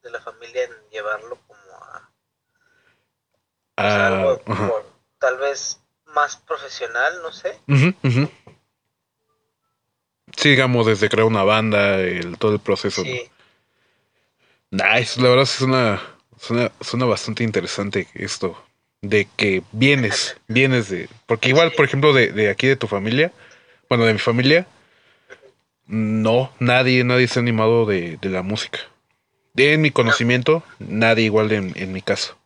de 0.03 0.11
la 0.11 0.21
familia 0.21 0.65
en 0.65 0.73
llevarlo 0.91 1.37
pues, 3.83 3.95
algo 4.55 4.85
tal 5.19 5.39
vez 5.39 5.81
más 6.07 6.37
profesional, 6.37 7.15
no 7.23 7.33
sé. 7.33 7.59
Sí, 10.37 10.49
digamos, 10.51 10.87
desde 10.87 11.09
crear 11.09 11.27
una 11.27 11.43
banda, 11.43 12.01
el, 12.01 12.39
todo 12.39 12.55
el 12.55 12.61
proceso. 12.61 13.03
Sí. 13.03 13.31
Nice, 14.71 15.21
la 15.21 15.29
verdad 15.29 15.43
es 15.43 15.61
una, 15.61 16.01
suena, 16.39 16.73
suena 16.81 17.05
bastante 17.05 17.43
interesante 17.43 18.09
esto 18.15 18.57
de 19.03 19.29
que 19.37 19.63
vienes, 19.73 20.37
vienes 20.49 20.89
de... 20.89 21.09
Porque 21.27 21.49
igual, 21.49 21.73
por 21.73 21.85
ejemplo, 21.85 22.13
de, 22.13 22.33
de 22.33 22.51
aquí 22.51 22.67
de 22.67 22.77
tu 22.77 22.87
familia, 22.87 23.33
bueno, 23.89 24.05
de 24.05 24.13
mi 24.13 24.19
familia, 24.19 24.67
no, 25.87 26.53
nadie, 26.61 27.03
nadie 27.05 27.27
se 27.27 27.39
ha 27.39 27.43
animado 27.43 27.85
de, 27.87 28.17
de 28.21 28.29
la 28.29 28.43
música. 28.43 28.79
De 29.55 29.77
mi 29.77 29.91
conocimiento, 29.91 30.63
nadie 30.79 31.25
igual 31.25 31.51
en, 31.51 31.73
en, 31.75 31.93
mi 31.93 32.01
caso. 32.01 32.39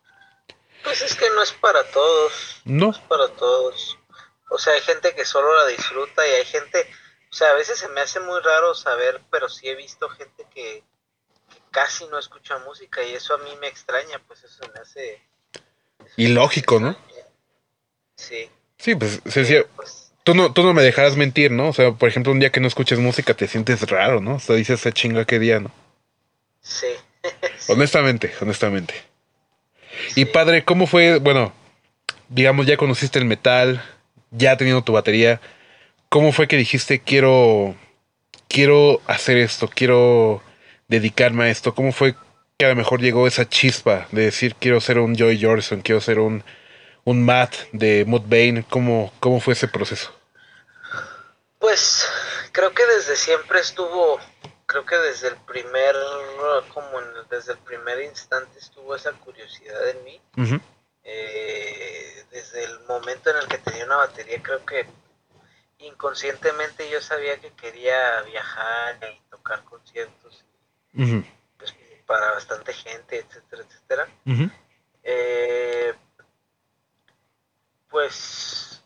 Pues 0.84 1.02
es 1.02 1.14
que 1.16 1.28
no 1.30 1.42
es 1.42 1.52
para 1.52 1.82
todos. 1.84 2.60
No. 2.64 2.86
no. 2.86 2.92
es 2.92 2.98
para 2.98 3.28
todos. 3.28 3.98
O 4.50 4.58
sea, 4.58 4.74
hay 4.74 4.82
gente 4.82 5.14
que 5.14 5.24
solo 5.24 5.56
la 5.56 5.66
disfruta 5.66 6.26
y 6.26 6.30
hay 6.30 6.44
gente, 6.44 6.86
o 7.30 7.34
sea, 7.34 7.50
a 7.50 7.54
veces 7.54 7.78
se 7.78 7.88
me 7.88 8.00
hace 8.00 8.20
muy 8.20 8.40
raro 8.40 8.74
saber, 8.74 9.20
pero 9.30 9.48
sí 9.48 9.68
he 9.68 9.74
visto 9.74 10.08
gente 10.10 10.46
que, 10.54 10.84
que 11.50 11.58
casi 11.70 12.06
no 12.06 12.18
escucha 12.18 12.58
música 12.58 13.02
y 13.02 13.14
eso 13.14 13.34
a 13.34 13.38
mí 13.38 13.50
me 13.60 13.66
extraña, 13.66 14.22
pues 14.28 14.44
eso 14.44 14.62
me 14.72 14.80
hace 14.80 15.22
y 16.16 16.28
lógico, 16.28 16.80
¿no? 16.80 16.96
Sí. 18.16 18.48
Sí, 18.78 18.94
pues, 18.94 19.20
se 19.26 19.64
pues. 19.76 20.12
tú, 20.22 20.34
no, 20.34 20.52
tú 20.52 20.62
no 20.62 20.74
me 20.74 20.82
dejarás 20.82 21.16
mentir, 21.16 21.50
¿no? 21.50 21.68
O 21.68 21.72
sea, 21.72 21.92
por 21.92 22.08
ejemplo, 22.08 22.32
un 22.32 22.40
día 22.40 22.50
que 22.50 22.60
no 22.60 22.68
escuches 22.68 22.98
música 22.98 23.34
te 23.34 23.48
sientes 23.48 23.82
raro, 23.88 24.20
¿no? 24.20 24.36
O 24.36 24.40
sea, 24.40 24.56
dices, 24.56 24.80
esa 24.80 24.92
chinga 24.92 25.24
qué 25.24 25.38
día, 25.38 25.60
¿no? 25.60 25.70
Sí. 26.60 26.88
Honestamente, 27.68 28.32
honestamente. 28.40 28.94
Y 30.16 30.26
padre, 30.26 30.64
¿cómo 30.64 30.86
fue? 30.86 31.18
Bueno, 31.18 31.52
digamos, 32.28 32.66
ya 32.66 32.76
conociste 32.76 33.18
el 33.18 33.24
metal, 33.24 33.82
ya 34.30 34.56
teniendo 34.56 34.82
tu 34.82 34.92
batería. 34.92 35.40
¿Cómo 36.08 36.32
fue 36.32 36.48
que 36.48 36.56
dijiste 36.56 37.00
quiero 37.00 37.74
quiero 38.48 39.00
hacer 39.06 39.36
esto, 39.36 39.68
quiero 39.68 40.42
dedicarme 40.88 41.44
a 41.44 41.50
esto? 41.50 41.74
¿Cómo 41.74 41.92
fue 41.92 42.14
que 42.56 42.66
a 42.66 42.68
lo 42.68 42.76
mejor 42.76 43.00
llegó 43.00 43.26
esa 43.26 43.48
chispa 43.48 44.06
de 44.12 44.22
decir 44.22 44.54
quiero 44.54 44.80
ser 44.80 44.98
un 44.98 45.16
Joy 45.16 45.42
Jordison, 45.42 45.80
quiero 45.80 46.00
ser 46.00 46.18
un, 46.18 46.44
un 47.04 47.24
Matt 47.24 47.54
de 47.72 48.04
Mudvayne? 48.06 48.64
¿Cómo, 48.68 49.12
¿Cómo 49.20 49.40
fue 49.40 49.54
ese 49.54 49.68
proceso? 49.68 50.14
Pues 51.58 52.06
creo 52.52 52.72
que 52.72 52.84
desde 52.86 53.16
siempre 53.16 53.58
estuvo, 53.60 54.20
creo 54.74 54.86
que 54.86 54.96
desde 54.96 55.28
el 55.28 55.36
primer, 55.36 55.94
como 56.72 57.00
desde 57.30 57.52
el 57.52 57.58
primer 57.58 58.02
instante 58.02 58.58
estuvo 58.58 58.96
esa 58.96 59.12
curiosidad 59.12 59.88
en 59.90 60.02
mí. 60.02 60.20
Eh, 61.04 62.24
desde 62.32 62.64
el 62.64 62.80
momento 62.80 63.30
en 63.30 63.36
el 63.36 63.46
que 63.46 63.58
tenía 63.58 63.84
una 63.84 63.98
batería, 63.98 64.42
creo 64.42 64.66
que 64.66 64.84
inconscientemente 65.78 66.90
yo 66.90 67.00
sabía 67.00 67.38
que 67.38 67.52
quería 67.52 68.22
viajar 68.22 68.98
y 69.12 69.20
tocar 69.30 69.62
conciertos 69.62 70.44
para 72.04 72.32
bastante 72.32 72.72
gente, 72.72 73.18
etcétera, 73.20 73.62
etcétera. 73.62 74.08
Eh, 75.04 75.94
pues, 77.88 78.82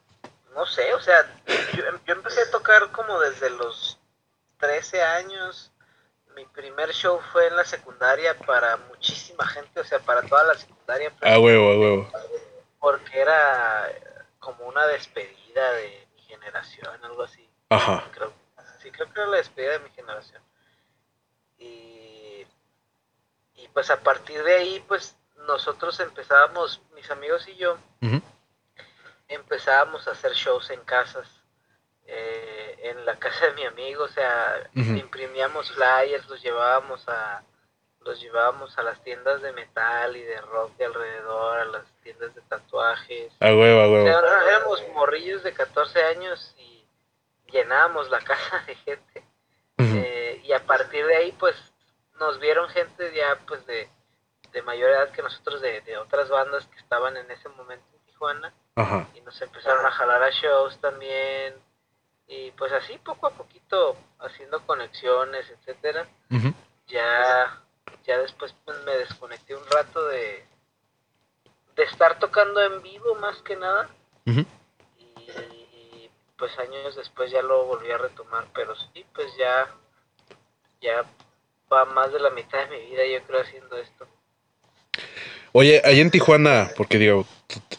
no 0.54 0.66
sé, 0.66 0.92
o 0.92 1.00
sea, 1.00 1.42
yo, 1.75 2.12
empecé 2.12 2.42
a 2.42 2.50
tocar 2.50 2.92
como 2.92 3.18
desde 3.21 3.49
los 3.49 3.99
13 4.59 5.02
años. 5.02 5.73
Mi 6.38 6.45
primer 6.47 6.92
show 6.92 7.21
fue 7.33 7.49
en 7.49 7.57
la 7.57 7.64
secundaria 7.64 8.38
para 8.38 8.76
muchísima 8.76 9.45
gente, 9.45 9.80
o 9.80 9.85
sea, 9.85 9.99
para 9.99 10.23
toda 10.23 10.45
la 10.45 10.54
secundaria. 10.54 11.12
A 11.21 11.38
huevo, 11.40 11.73
a 11.73 11.78
huevo. 11.78 12.12
Porque 12.78 13.18
era 13.18 13.92
como 14.38 14.66
una 14.66 14.87
despedida 14.87 15.73
de 15.73 16.07
mi 16.14 16.23
generación, 16.23 17.04
algo 17.04 17.25
así. 17.25 17.45
Ajá. 17.71 18.04
Creo, 18.12 18.33
sí, 18.80 18.92
creo 18.92 19.12
que 19.12 19.21
era 19.21 19.30
la 19.30 19.37
despedida 19.38 19.73
de 19.73 19.78
mi 19.80 19.90
generación. 19.90 20.40
Y 21.59 22.47
y 23.59 23.66
pues 23.68 23.90
a 23.90 24.00
partir 24.00 24.42
de 24.45 24.54
ahí, 24.54 24.85
pues 24.87 25.16
nosotros 25.49 25.99
empezábamos, 25.99 26.80
mis 26.95 27.11
amigos 27.11 27.47
y 27.49 27.57
yo, 27.57 27.76
empezábamos 29.26 30.07
a 30.07 30.12
hacer 30.12 30.33
shows 30.33 30.71
en 30.71 30.80
casas, 30.83 31.38
eh, 32.10 32.78
en 32.84 33.04
la 33.04 33.18
casa 33.18 33.48
de 33.48 33.52
mi 33.52 33.64
amigo, 33.64 34.04
o 34.04 34.08
sea, 34.08 34.70
imprimíamos 34.74 35.70
flyers, 35.72 36.26
los 36.28 36.42
llevábamos 36.42 37.06
a 37.06 37.42
los 38.00 38.18
llevábamos 38.22 38.78
a 38.78 38.82
las 38.82 39.02
tiendas 39.04 39.42
de 39.42 39.52
metal 39.52 40.16
y 40.16 40.22
de 40.22 40.40
rock 40.40 40.74
de 40.78 40.86
alrededor, 40.86 41.58
a 41.58 41.64
las 41.66 41.84
tiendas 42.02 42.34
de 42.34 42.40
tatuajes. 42.42 43.32
A 43.40 43.52
huevo, 43.52 43.80
a 43.80 43.90
huevo. 43.90 44.08
éramos 44.08 44.82
morrillos 44.94 45.42
de 45.42 45.52
14 45.52 46.02
años 46.04 46.54
y 46.56 46.86
llenábamos 47.52 48.08
la 48.08 48.20
casa 48.24 48.64
de 48.66 48.74
gente. 48.76 49.24
Eh, 49.76 50.40
y 50.44 50.52
a 50.52 50.64
partir 50.64 51.04
de 51.06 51.16
ahí, 51.16 51.32
pues 51.38 51.54
nos 52.18 52.40
vieron 52.40 52.68
gente 52.70 53.12
ya 53.14 53.38
pues 53.46 53.66
de, 53.66 53.90
mayor 54.64 54.90
edad 54.90 55.10
que 55.10 55.22
nosotros 55.22 55.60
de, 55.60 55.98
otras 55.98 56.28
bandas 56.30 56.66
que 56.66 56.78
estaban 56.78 57.16
en 57.16 57.30
ese 57.30 57.48
momento 57.50 57.86
en 57.92 58.00
Tijuana 58.06 58.52
y 59.14 59.20
nos 59.20 59.40
empezaron 59.40 59.84
a 59.86 59.90
jalar 59.90 60.22
a 60.22 60.30
shows 60.30 60.80
también 60.80 61.54
y 62.28 62.50
pues 62.52 62.73
así 62.73 62.99
poco 62.99 63.26
a 63.26 63.30
poquito 63.30 63.97
haciendo 64.20 64.61
conexiones 64.66 65.47
etcétera. 65.50 66.06
Ya 66.87 67.62
ya 68.06 68.18
después 68.18 68.54
pues, 68.64 68.78
me 68.85 68.92
desconecté 68.92 69.54
un 69.54 69.66
rato 69.66 70.06
de 70.08 70.44
de 71.76 71.85
estar 71.85 72.18
tocando 72.18 72.61
en 72.62 72.82
vivo 72.82 73.14
más 73.16 73.40
que 73.42 73.56
nada. 73.56 73.88
Y, 74.26 74.40
y, 75.00 76.11
pues 76.37 76.58
años 76.58 76.97
después 76.97 77.30
ya 77.30 77.40
lo 77.40 77.64
volví 77.64 77.90
a 77.90 77.99
retomar 77.99 78.47
pero 78.52 78.75
sí 78.76 79.06
pues 79.14 79.35
ya 79.38 79.68
ya 80.80 81.04
va 81.73 81.85
más 81.87 82.12
de 82.12 82.20
la 82.20 82.30
mitad 82.30 82.58
de 82.68 82.78
mi 82.78 82.90
vida, 82.90 83.02
yo 83.06 83.23
creo, 83.26 83.42
haciendo 83.42 83.76
esto. 83.78 84.06
Oye, 85.52 85.80
allá 85.85 86.00
en 86.00 86.11
Tijuana, 86.11 86.70
porque 86.76 86.99
digo, 86.99 87.26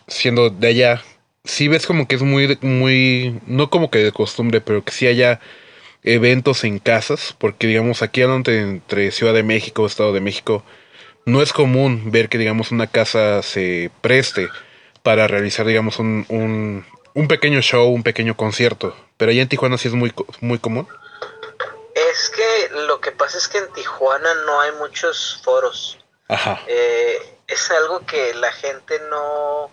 siendo 0.08 0.50
de 0.50 0.68
allá, 0.68 1.04
sí 1.50 1.68
ves 1.68 1.86
como 1.86 2.08
que 2.08 2.16
es 2.16 2.22
muy, 2.22 2.58
muy, 2.62 3.40
no 3.48 3.70
como 3.70 3.90
que 3.90 4.00
de 4.00 4.12
costumbre, 4.12 4.62
pero 4.62 4.84
que 4.84 4.92
sí 4.92 5.08
haya 5.08 5.40
eventos 6.04 6.64
en 6.64 6.80
casas, 6.80 7.36
porque 7.38 7.68
digamos 7.68 8.02
aquí 8.02 8.22
entre 8.22 9.12
Ciudad 9.12 9.34
de 9.34 9.44
México, 9.44 9.86
Estado 9.86 10.14
de 10.14 10.22
México, 10.22 10.64
no 11.26 11.42
es 11.42 11.52
común 11.52 12.12
ver 12.12 12.30
que 12.30 12.38
digamos 12.38 12.72
una 12.72 12.88
casa 12.88 13.42
se 13.44 13.92
preste 14.02 14.50
para 15.04 15.28
realizar 15.28 15.66
digamos 15.66 16.00
un, 16.00 16.26
un, 16.30 16.86
un 17.14 17.28
pequeño 17.28 17.62
show, 17.62 17.90
un 17.90 18.04
pequeño 18.04 18.36
concierto, 18.38 18.96
pero 19.18 19.32
allá 19.32 19.42
en 19.42 19.50
Tijuana 19.50 19.78
sí 19.78 19.88
es 19.88 19.94
muy, 19.94 20.14
muy 20.40 20.60
común. 20.60 20.88
Es 21.96 22.30
que 22.30 22.76
lo 22.88 23.02
que 23.02 23.12
pasa 23.12 23.38
es 23.38 23.48
que 23.48 23.58
en 23.58 23.72
Tijuana 23.74 24.30
no 24.46 24.62
hay 24.62 24.72
muchos 24.74 25.42
foros. 25.44 25.98
Ajá. 26.28 26.62
Eh, 26.68 27.18
es 27.48 27.72
algo 27.72 28.06
que 28.06 28.34
la 28.36 28.52
gente 28.52 29.00
no, 29.10 29.72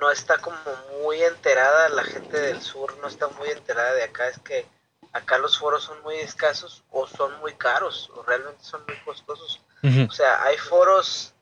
no 0.00 0.10
está 0.10 0.38
como 0.38 0.58
muy 1.02 1.22
enterada, 1.22 1.88
la 1.90 2.04
gente 2.04 2.38
del 2.38 2.60
sur 2.60 2.96
no 2.98 3.08
está 3.08 3.28
muy 3.28 3.48
enterada 3.50 3.92
de 3.94 4.04
acá, 4.04 4.28
es 4.28 4.38
que 4.40 4.66
acá 5.12 5.38
los 5.38 5.58
foros 5.58 5.84
son 5.84 6.00
muy 6.02 6.16
escasos 6.16 6.84
o 6.90 7.06
son 7.06 7.38
muy 7.40 7.54
caros 7.54 8.10
o 8.14 8.22
realmente 8.22 8.62
son 8.62 8.84
muy 8.86 8.96
costosos. 9.00 9.60
O 10.08 10.12
sea, 10.12 10.42
hay 10.42 10.58
foros, 10.58 11.34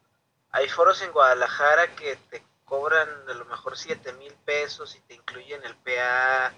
hay 0.50 0.68
foros 0.68 1.00
en 1.02 1.12
Guadalajara 1.12 1.94
que 1.94 2.16
te 2.30 2.44
cobran 2.64 3.08
a 3.28 3.34
lo 3.34 3.44
mejor 3.46 3.76
7 3.76 4.12
mil 4.14 4.32
pesos 4.44 4.94
y 4.96 5.00
te 5.00 5.14
incluyen 5.14 5.62
el 5.64 5.76
PA 5.76 6.52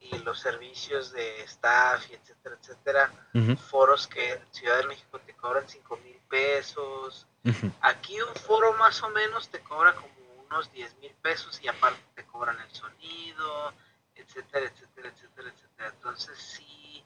y 0.00 0.18
los 0.18 0.40
servicios 0.40 1.12
de 1.12 1.42
staff 1.42 2.10
y 2.10 2.14
etcétera, 2.14 2.56
etcétera. 2.60 3.12
Foros 3.68 4.06
que 4.06 4.32
en 4.32 4.52
Ciudad 4.52 4.78
de 4.78 4.86
México 4.86 5.20
te 5.24 5.34
cobran 5.34 5.68
5 5.68 5.96
mil 5.98 6.18
pesos. 6.28 7.26
Aquí 7.82 8.20
un 8.20 8.34
foro 8.34 8.72
más 8.74 9.02
o 9.02 9.10
menos 9.10 9.48
te 9.48 9.60
cobra 9.60 9.94
como 9.94 10.19
unos 10.50 10.70
10 10.72 10.98
mil 10.98 11.14
pesos 11.22 11.60
y 11.62 11.68
aparte 11.68 12.00
te 12.14 12.24
cobran 12.26 12.58
el 12.60 12.70
sonido, 12.74 13.72
etcétera, 14.14 14.66
etcétera, 14.66 15.08
etcétera, 15.08 15.48
etcétera. 15.50 15.88
Entonces 15.94 16.38
sí, 16.38 17.04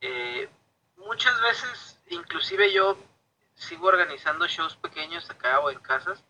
eh, 0.00 0.48
muchas 0.96 1.40
veces, 1.40 2.02
inclusive 2.08 2.72
yo 2.72 2.98
sigo 3.54 3.88
organizando 3.88 4.46
shows 4.46 4.76
pequeños 4.76 5.28
acá 5.30 5.60
o 5.60 5.70
en 5.70 5.78
casas, 5.80 6.22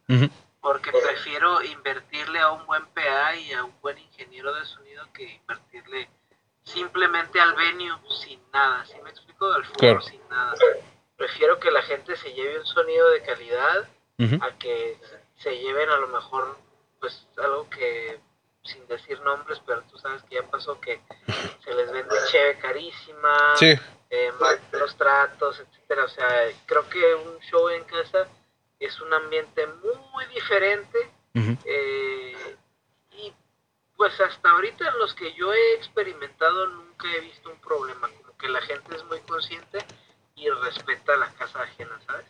porque 0.61 0.91
prefiero 0.93 1.63
invertirle 1.63 2.41
a 2.41 2.51
un 2.51 2.67
buen 2.67 2.85
PA 2.87 3.37
y 3.37 3.53
a 3.53 3.65
un 3.65 3.75
buen 3.81 3.97
ingeniero 3.99 4.53
de 4.55 4.65
sonido 4.67 5.11
que 5.13 5.37
invertirle 5.37 6.11
simplemente 6.65 7.41
al 7.41 7.55
venue 7.55 7.91
sin 8.11 8.41
nada. 8.53 8.85
¿Sí 8.85 8.95
me 9.03 9.11
explico? 9.11 9.51
Al 9.51 9.65
foro 9.65 10.03
sin 10.03 10.21
nada. 10.29 10.55
Prefiero 11.17 11.59
que 11.59 11.71
la 11.71 11.83
gente 11.83 12.17
se 12.17 12.33
lleve 12.35 12.59
un 12.59 12.67
sonido 12.67 13.11
de 13.11 13.23
calidad 13.23 13.89
a 14.43 14.59
que 14.59 14.99
se 15.41 15.59
lleven 15.59 15.89
a 15.89 15.97
lo 15.97 16.09
mejor 16.09 16.57
pues 17.01 17.27
algo 17.39 17.69
que 17.71 18.21
sin 18.63 18.87
decir 18.87 19.21
nombres, 19.23 19.61
pero 19.67 19.83
tú 19.91 19.99
sabes 19.99 20.23
que 20.25 20.35
ya 20.35 20.43
pasó 20.51 20.79
que 20.81 21.01
se 21.65 21.75
les 21.75 21.91
vende 21.91 22.15
cheve 22.31 22.59
carísima, 22.59 23.55
eh, 24.11 24.33
los 24.73 24.97
tratos, 24.97 25.59
etcétera. 25.61 26.05
O 26.05 26.09
sea, 26.09 26.29
creo 26.67 26.89
que 26.89 27.15
un 27.15 27.39
show 27.41 27.69
en 27.71 27.85
casa 27.85 28.29
es 28.79 29.01
un 29.01 29.13
ambiente 29.13 29.67
muy 29.67 30.27
diferente. 30.27 31.11
Eh, 31.65 32.57
y 33.13 33.33
pues 33.97 34.21
hasta 34.21 34.51
ahorita 34.51 34.91
los 34.93 35.15
que 35.15 35.33
yo 35.35 35.53
he 35.53 35.75
experimentado 35.75 36.67
nunca 36.67 37.09
he 37.13 37.21
visto 37.21 37.51
un 37.51 37.61
problema, 37.61 38.09
como 38.09 38.37
que 38.37 38.49
la 38.49 38.61
gente 38.61 38.97
es 38.97 39.05
muy 39.05 39.21
consciente 39.21 39.79
y 40.35 40.51
respeta 40.51 41.17
la 41.17 41.33
casa 41.35 41.63
ajena, 41.63 41.99
¿sabes? 42.07 42.27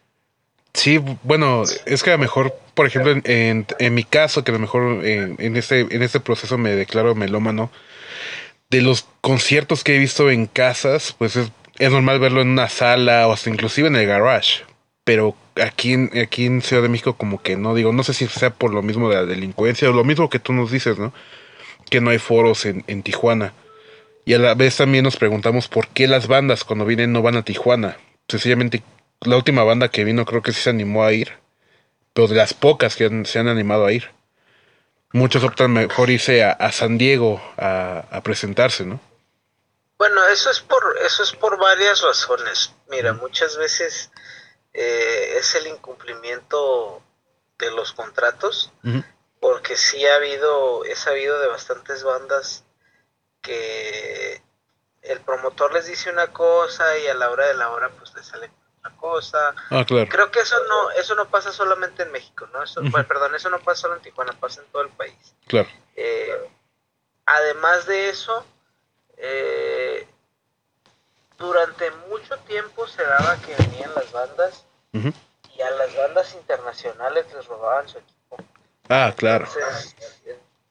Sí, 0.72 1.00
bueno, 1.22 1.64
es 1.86 2.02
que 2.02 2.10
a 2.10 2.14
lo 2.14 2.18
mejor, 2.18 2.54
por 2.74 2.86
ejemplo, 2.86 3.12
en, 3.24 3.66
en, 3.78 3.94
mi 3.94 4.04
caso, 4.04 4.44
que 4.44 4.52
a 4.52 4.54
lo 4.54 4.60
mejor 4.60 5.04
en, 5.04 5.36
en, 5.38 5.56
este, 5.56 5.80
en 5.80 6.02
este 6.02 6.20
proceso 6.20 6.58
me 6.58 6.70
declaro 6.70 7.14
melómano, 7.14 7.70
de 8.70 8.80
los 8.80 9.06
conciertos 9.20 9.82
que 9.82 9.96
he 9.96 9.98
visto 9.98 10.30
en 10.30 10.46
casas, 10.46 11.14
pues 11.18 11.36
es, 11.36 11.50
es 11.78 11.90
normal 11.90 12.20
verlo 12.20 12.40
en 12.40 12.48
una 12.48 12.68
sala 12.68 13.26
o 13.26 13.32
hasta 13.32 13.50
inclusive 13.50 13.88
en 13.88 13.96
el 13.96 14.06
garage. 14.06 14.64
Pero 15.04 15.34
aquí 15.60 15.94
en, 15.94 16.10
aquí 16.22 16.46
en 16.46 16.62
Ciudad 16.62 16.82
de 16.82 16.88
México 16.88 17.14
como 17.14 17.42
que 17.42 17.56
no 17.56 17.74
digo, 17.74 17.92
no 17.92 18.04
sé 18.04 18.14
si 18.14 18.28
sea 18.28 18.50
por 18.50 18.72
lo 18.72 18.82
mismo 18.82 19.08
de 19.08 19.16
la 19.16 19.24
delincuencia 19.24 19.90
o 19.90 19.92
lo 19.92 20.04
mismo 20.04 20.30
que 20.30 20.38
tú 20.38 20.52
nos 20.52 20.70
dices, 20.70 20.98
¿no? 20.98 21.12
Que 21.90 22.00
no 22.00 22.10
hay 22.10 22.18
foros 22.18 22.64
en, 22.64 22.84
en 22.86 23.02
Tijuana. 23.02 23.54
Y 24.24 24.34
a 24.34 24.38
la 24.38 24.54
vez 24.54 24.76
también 24.76 25.02
nos 25.02 25.16
preguntamos 25.16 25.66
por 25.66 25.88
qué 25.88 26.06
las 26.06 26.28
bandas 26.28 26.62
cuando 26.62 26.84
vienen 26.84 27.12
no 27.12 27.22
van 27.22 27.36
a 27.36 27.42
Tijuana. 27.42 27.96
Sencillamente 28.28 28.82
la 29.20 29.36
última 29.36 29.64
banda 29.64 29.88
que 29.88 30.04
vino 30.04 30.24
creo 30.24 30.42
que 30.42 30.52
sí 30.52 30.62
se 30.62 30.70
animó 30.70 31.04
a 31.04 31.12
ir, 31.12 31.38
pero 32.12 32.28
de 32.28 32.36
las 32.36 32.54
pocas 32.54 32.96
que 32.96 33.24
se 33.24 33.38
han 33.38 33.48
animado 33.48 33.86
a 33.86 33.92
ir. 33.92 34.10
Muchos 35.12 35.42
optan 35.42 35.72
mejor 35.72 36.08
irse 36.08 36.44
a, 36.44 36.72
San 36.72 36.96
Diego 36.96 37.42
a, 37.56 38.20
presentarse, 38.22 38.84
¿no? 38.84 39.00
Bueno, 39.98 40.24
eso 40.28 40.50
es 40.50 40.60
por 40.60 40.96
eso 41.04 41.22
es 41.22 41.32
por 41.32 41.58
varias 41.58 42.00
razones. 42.00 42.72
Mira, 42.88 43.12
muchas 43.12 43.58
veces 43.58 44.10
eh, 44.72 45.34
es 45.36 45.54
el 45.56 45.66
incumplimiento 45.66 47.02
de 47.58 47.70
los 47.72 47.92
contratos, 47.92 48.72
porque 49.40 49.76
sí 49.76 50.06
ha 50.06 50.14
habido, 50.14 50.84
he 50.84 50.96
sabido 50.96 51.38
de 51.40 51.48
bastantes 51.48 52.04
bandas 52.04 52.64
que 53.42 54.40
el 55.02 55.20
promotor 55.20 55.72
les 55.74 55.86
dice 55.86 56.10
una 56.10 56.28
cosa 56.28 56.96
y 56.98 57.08
a 57.08 57.14
la 57.14 57.30
hora 57.30 57.46
de 57.48 57.54
la 57.54 57.70
hora 57.70 57.90
pues 57.90 58.14
les 58.14 58.26
sale 58.26 58.50
otra 58.80 58.96
cosa. 58.96 59.54
Ah, 59.70 59.84
claro. 59.86 60.08
Creo 60.10 60.30
que 60.30 60.40
eso 60.40 60.56
no, 60.68 60.90
eso 60.92 61.14
no 61.14 61.28
pasa 61.28 61.52
solamente 61.52 62.02
en 62.02 62.12
México, 62.12 62.48
¿no? 62.52 62.62
Eso, 62.62 62.80
perdón, 63.06 63.34
eso 63.34 63.50
no 63.50 63.58
pasa 63.60 63.82
solo 63.82 63.96
en 63.96 64.02
Tijuana, 64.02 64.32
pasa 64.32 64.60
en 64.62 64.66
todo 64.68 64.82
el 64.82 64.90
país. 64.90 65.34
Claro. 65.46 65.68
Eh, 65.96 66.50
además 67.26 67.86
de 67.86 68.08
eso, 68.08 68.44
eh, 69.16 70.08
durante 71.38 71.90
mucho 72.08 72.36
tiempo 72.40 72.86
se 72.86 73.02
daba 73.02 73.36
que 73.42 73.54
venían 73.56 73.94
las 73.94 74.12
bandas 74.12 74.64
y 74.92 75.62
a 75.62 75.70
las 75.70 75.96
bandas 75.96 76.34
internacionales 76.34 77.26
les 77.34 77.46
robaban 77.46 77.88
su 77.88 77.98
equipo. 77.98 78.36
Ah, 78.88 79.12
claro. 79.16 79.46
Entonces, 79.46 79.96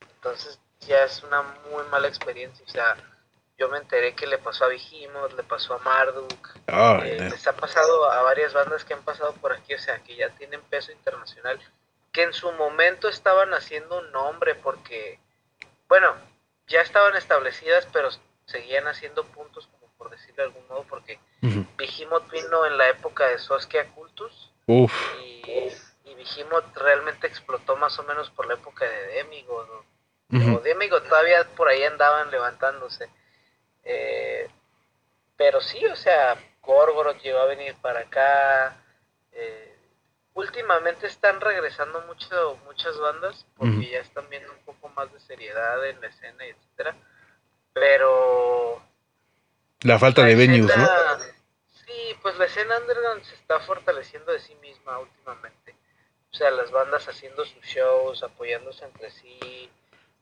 entonces 0.02 0.60
ya 0.82 1.04
es 1.04 1.24
una 1.24 1.42
muy 1.42 1.84
mala 1.92 2.08
experiencia, 2.08 2.66
o 2.68 2.70
sea, 2.70 2.98
yo 3.60 3.68
me 3.68 3.78
enteré 3.78 4.16
que 4.16 4.26
le 4.26 4.38
pasó 4.38 4.66
a 4.66 4.70
Vigimos, 4.70 5.34
le 5.34 5.44
pasó 5.44 5.74
a 5.74 5.80
Marduk, 5.80 6.50
eh, 7.04 7.18
les 7.30 7.46
ha 7.46 7.54
pasado 7.54 8.10
a 8.10 8.22
varias 8.24 8.54
bandas 8.54 8.86
que 8.86 8.94
han 8.94 9.04
pasado 9.04 9.34
por 9.34 9.52
aquí, 9.52 9.74
o 9.74 9.80
sea, 9.80 10.00
que 10.00 10.16
ya 10.16 10.30
tienen 10.30 10.62
peso 10.62 10.94
internacional, 10.94 11.60
que 12.14 12.24
en 12.24 12.34
su 12.34 12.52
momento 12.54 13.10
estaban 13.10 13.54
haciendo 13.54 14.00
un 14.00 14.12
nombre 14.12 14.56
porque, 14.56 15.20
bueno, 15.90 16.16
ya 16.68 16.82
estaban 16.82 17.18
establecidas, 17.18 17.86
pero 17.92 18.10
seguían 18.46 18.88
haciendo 18.88 19.26
puntos, 19.26 19.68
como 19.68 19.92
por 19.98 20.10
decirlo 20.10 20.36
de 20.38 20.44
algún 20.44 20.68
modo, 20.68 20.86
porque 20.90 21.20
uh 21.42 21.66
vino 22.32 22.66
en 22.66 22.78
la 22.78 22.90
época 22.90 23.28
de 23.28 23.40
Soskia 23.40 23.90
Cultus, 23.92 24.52
Y, 25.22 25.42
y 26.06 26.44
realmente 26.76 27.28
explotó 27.28 27.76
más 27.76 27.98
o 28.00 28.04
menos 28.04 28.30
por 28.30 28.48
la 28.48 28.54
época 28.54 28.86
de 28.86 29.08
Demigod, 29.08 29.68
o, 30.32 30.60
Demigod 30.60 31.02
todavía 31.04 31.44
por 31.56 31.68
ahí 31.68 31.84
andaban 31.84 32.30
levantándose. 32.30 33.10
Eh, 33.84 34.48
pero 35.38 35.62
sí, 35.62 35.86
o 35.86 35.96
sea, 35.96 36.36
Gorgoroth 36.62 37.22
llegó 37.22 37.40
a 37.40 37.46
venir 37.46 37.76
para 37.82 38.02
acá. 38.02 38.78
Eh, 39.32 39.76
últimamente 40.34 41.08
están 41.08 41.40
regresando 41.42 42.02
mucho, 42.02 42.58
muchas 42.66 42.98
bandas 43.00 43.46
porque 43.58 43.90
ya 43.90 44.00
están 44.00 44.30
viendo 44.30 44.52
un 44.52 44.60
poco 44.66 44.90
más 44.90 45.12
de 45.14 45.20
seriedad 45.20 45.86
en 45.88 46.00
la 46.02 46.08
escena 46.08 46.46
etcétera. 46.46 46.96
Pero 47.74 48.82
la 49.82 49.98
falta 49.98 50.26
de 50.26 50.36
venues, 50.36 50.76
¿no? 50.76 50.88
Sí, 51.86 52.16
pues 52.22 52.38
la 52.38 52.46
escena 52.46 52.78
underground 52.80 53.24
se 53.24 53.36
está 53.36 53.60
fortaleciendo 53.62 54.34
de 54.34 54.40
sí 54.40 54.54
misma 54.56 55.00
últimamente. 55.00 55.74
O 56.32 56.36
sea, 56.36 56.52
las 56.52 56.70
bandas 56.70 57.08
haciendo 57.08 57.46
sus 57.46 57.64
shows, 57.64 58.22
apoyándose 58.22 58.84
entre 58.84 59.10
sí, 59.10 59.70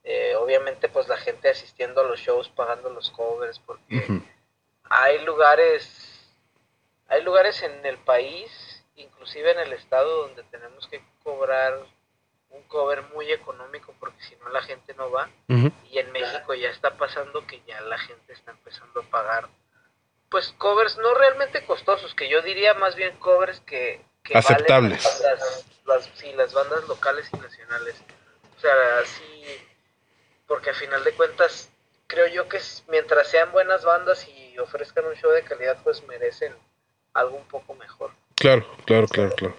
eh, 0.04 0.34
obviamente 0.36 0.88
pues 0.88 1.08
la 1.08 1.16
gente 1.16 1.48
asistiendo 1.48 2.00
a 2.00 2.04
los 2.04 2.20
shows 2.20 2.48
pagando 2.48 2.90
los 2.90 3.10
covers 3.10 3.58
porque 3.58 4.22
hay 4.84 5.24
lugares 5.24 6.34
hay 7.08 7.22
lugares 7.22 7.62
en 7.62 7.84
el 7.84 7.98
país 7.98 8.84
inclusive 8.96 9.50
en 9.52 9.60
el 9.60 9.72
estado 9.72 10.22
donde 10.22 10.42
tenemos 10.44 10.86
que 10.88 11.02
cobrar 11.22 11.78
un 12.50 12.62
cover 12.64 13.02
muy 13.14 13.30
económico 13.30 13.94
porque 14.00 14.22
si 14.22 14.36
no 14.36 14.48
la 14.48 14.62
gente 14.62 14.94
no 14.94 15.10
va. 15.10 15.28
Y 15.48 15.98
en 15.98 16.10
México 16.12 16.54
ya 16.54 16.70
está 16.70 16.96
pasando 16.96 17.46
que 17.46 17.60
ya 17.66 17.80
la 17.82 17.98
gente 17.98 18.32
está 18.32 18.52
empezando 18.52 19.00
a 19.00 19.04
pagar 19.04 19.48
pues 20.28 20.54
covers 20.58 20.98
no 20.98 21.14
realmente 21.14 21.64
costosos 21.64 22.14
que 22.14 22.28
yo 22.28 22.42
diría 22.42 22.74
más 22.74 22.94
bien 22.96 23.16
covers 23.18 23.60
que, 23.60 24.04
aceptables. 24.34 25.02
las, 25.22 25.66
las, 25.86 26.10
sí, 26.16 26.32
las 26.34 26.52
bandas 26.52 26.86
locales 26.86 27.30
y 27.32 27.36
nacionales. 27.38 27.96
O 28.56 28.60
sea 28.60 28.74
sí 29.04 29.67
porque 30.48 30.70
a 30.70 30.74
final 30.74 31.04
de 31.04 31.12
cuentas 31.12 31.70
creo 32.08 32.26
yo 32.26 32.48
que 32.48 32.58
mientras 32.88 33.28
sean 33.28 33.52
buenas 33.52 33.84
bandas 33.84 34.26
y 34.26 34.58
ofrezcan 34.58 35.04
un 35.04 35.14
show 35.14 35.30
de 35.30 35.42
calidad, 35.42 35.78
pues 35.84 36.02
merecen 36.08 36.52
algo 37.12 37.36
un 37.36 37.46
poco 37.46 37.74
mejor. 37.76 38.10
Claro, 38.34 38.66
claro, 38.86 39.06
claro, 39.06 39.30
claro. 39.36 39.56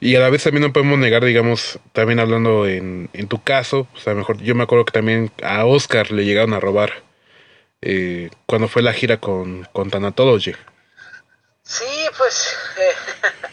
Y 0.00 0.14
a 0.14 0.20
la 0.20 0.30
vez 0.30 0.44
también 0.44 0.62
no 0.62 0.72
podemos 0.72 0.98
negar, 0.98 1.24
digamos, 1.24 1.80
también 1.92 2.20
hablando 2.20 2.66
en, 2.66 3.10
en 3.12 3.28
tu 3.28 3.42
caso, 3.42 3.88
o 3.94 3.98
sea, 3.98 4.14
mejor 4.14 4.38
yo 4.38 4.54
me 4.54 4.62
acuerdo 4.62 4.84
que 4.84 4.92
también 4.92 5.32
a 5.42 5.66
Oscar 5.66 6.12
le 6.12 6.24
llegaron 6.24 6.54
a 6.54 6.60
robar 6.60 7.02
eh, 7.82 8.30
cuando 8.46 8.68
fue 8.68 8.82
la 8.82 8.92
gira 8.92 9.18
con, 9.18 9.64
con 9.72 9.90
Tanatology. 9.90 10.54
Sí, 11.64 12.06
pues, 12.16 12.56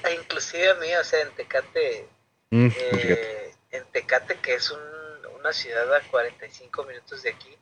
inclusive 0.22 0.70
a 0.70 0.76
mí, 0.76 0.94
o 0.96 1.04
sea, 1.04 1.22
en 1.22 1.32
Tecate, 1.32 2.08
mm, 2.52 2.68
eh, 2.76 3.52
en 3.72 3.84
Tecate, 3.92 4.36
que 4.36 4.54
es 4.54 4.70
un 4.70 4.95
una 5.46 5.54
ciudad 5.54 5.94
a 5.94 6.02
45 6.02 6.84
minutos 6.86 7.22
de 7.22 7.30
aquí. 7.30 7.56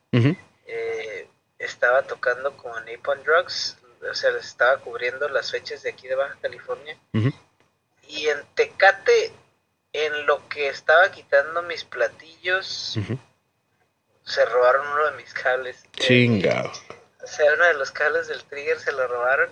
Eh, 0.65 1.27
estaba 1.59 2.03
tocando 2.03 2.55
con 2.55 2.85
Napalm 2.85 3.21
Drugs, 3.23 3.77
o 4.09 4.13
sea, 4.13 4.31
les 4.31 4.45
estaba 4.45 4.77
cubriendo 4.77 5.27
las 5.27 5.51
fechas 5.51 5.83
de 5.83 5.89
aquí 5.89 6.07
de 6.07 6.15
Baja 6.15 6.37
California. 6.41 6.97
Y 8.07 8.27
en 8.27 8.37
Tecate, 8.55 9.33
en 9.91 10.25
lo 10.25 10.47
que 10.47 10.69
estaba 10.69 11.11
quitando 11.11 11.61
mis 11.63 11.83
platillos, 11.83 12.97
se 14.23 14.45
robaron 14.45 14.87
uno 14.87 15.11
de 15.11 15.17
mis 15.17 15.33
cables. 15.33 15.83
Chingado. 15.91 16.71
o 17.21 17.27
sea, 17.27 17.53
uno 17.53 17.65
de 17.65 17.73
los 17.73 17.91
cables 17.91 18.29
del 18.29 18.45
trigger 18.45 18.79
se 18.79 18.93
lo 18.93 19.05
robaron. 19.09 19.49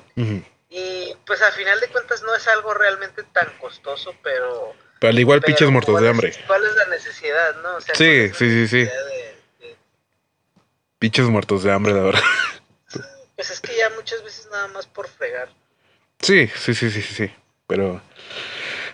Y 0.70 1.13
pues 1.26 1.41
a 1.41 1.52
final 1.52 1.82
de 1.82 1.89
cuentas 1.89 2.24
no 2.24 2.34
es 2.34 2.48
algo 2.48 2.74
realmente 2.74 3.24
tan 3.24 3.50
costoso, 3.58 4.15
pero 4.24 4.74
al 5.10 5.20
igual 5.20 5.42
pinches 5.42 5.70
muertos 5.70 6.00
de 6.02 6.10
hambre. 6.10 6.34
¿Cuál 6.48 6.64
es 6.64 6.76
la 6.76 6.86
necesidad, 6.88 7.56
no? 7.64 7.82
sí, 7.82 8.30
sí, 8.30 8.68
sí, 8.68 8.68
sí. 8.68 8.90
Pinches 11.00 11.26
muertos 11.26 11.64
de 11.64 11.72
hambre, 11.72 11.94
la 11.94 12.02
verdad. 12.02 12.22
Pues 13.36 13.50
es 13.50 13.60
que 13.60 13.76
ya 13.76 13.90
muchas 13.96 14.24
veces 14.24 14.48
nada 14.52 14.68
más 14.68 14.86
por 14.86 15.08
fregar. 15.08 15.50
Sí, 16.20 16.48
sí, 16.56 16.76
sí, 16.76 16.92
sí, 16.92 17.02
sí. 17.02 17.32
Pero. 17.66 18.00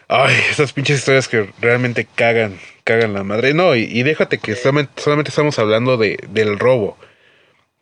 Ay, 0.07 0.35
esas 0.49 0.71
pinches 0.71 0.99
historias 0.99 1.27
que 1.27 1.51
realmente 1.59 2.07
cagan, 2.15 2.57
cagan 2.85 3.13
la 3.13 3.23
madre. 3.23 3.53
No, 3.53 3.75
y, 3.75 4.03
déjate 4.03 4.37
que 4.37 4.55
solamente, 4.55 5.01
solamente, 5.01 5.31
estamos 5.31 5.59
hablando 5.59 5.97
de, 5.97 6.17
del 6.29 6.57
robo. 6.59 6.97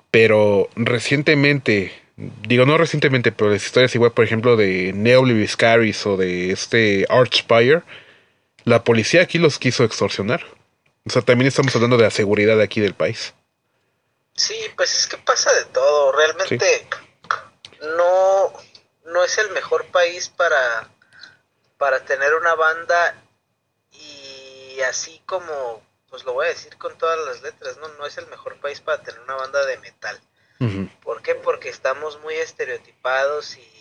Pero 0.10 0.68
recientemente, 0.76 1.92
digo 2.18 2.66
no 2.66 2.80
recientemente, 2.80 3.32
pero 3.32 3.52
las 3.52 3.64
historias 3.64 3.94
igual, 3.94 4.14
por 4.14 4.26
ejemplo, 4.26 4.56
de 4.56 4.92
Neoliv 4.92 5.48
o 6.06 6.18
de 6.18 6.52
este 6.52 7.06
Archspire, 7.10 7.84
la 8.66 8.84
policía 8.84 9.22
aquí 9.22 9.38
los 9.38 9.58
quiso 9.60 9.84
extorsionar. 9.84 10.46
O 11.06 11.10
sea, 11.12 11.22
también 11.22 11.48
estamos 11.48 11.74
hablando 11.76 11.98
de 11.98 12.04
la 12.04 12.12
seguridad 12.12 12.60
aquí 12.60 12.82
del 12.82 12.96
país. 12.96 13.34
Sí, 14.34 14.58
pues 14.76 14.94
es 14.94 15.08
que 15.08 15.18
pasa 15.18 15.54
de 15.54 15.66
todo. 15.66 16.12
Realmente 16.12 16.88
no, 17.96 18.52
no 19.06 19.24
es 19.24 19.38
el 19.38 19.52
mejor 19.52 19.86
país 19.86 20.30
para, 20.30 20.90
para 21.78 22.04
tener 22.04 22.34
una 22.34 22.56
banda 22.56 23.16
y 23.92 24.82
así 24.82 25.22
como, 25.26 25.82
pues 26.10 26.26
lo 26.26 26.34
voy 26.34 26.48
a 26.48 26.50
decir 26.50 26.76
con 26.78 26.98
todas 26.98 27.20
las 27.26 27.42
letras, 27.44 27.78
no, 27.78 27.88
no 27.90 28.06
es 28.06 28.18
el 28.18 28.28
mejor 28.28 28.60
país 28.60 28.82
para 28.82 29.02
tener 29.02 29.22
una 29.22 29.36
banda 29.36 29.66
de 29.66 29.78
metal. 29.78 30.20
¿Por 31.04 31.22
qué? 31.22 31.36
Porque 31.36 31.70
estamos 31.70 32.20
muy 32.22 32.34
estereotipados 32.36 33.58
y 33.58 33.75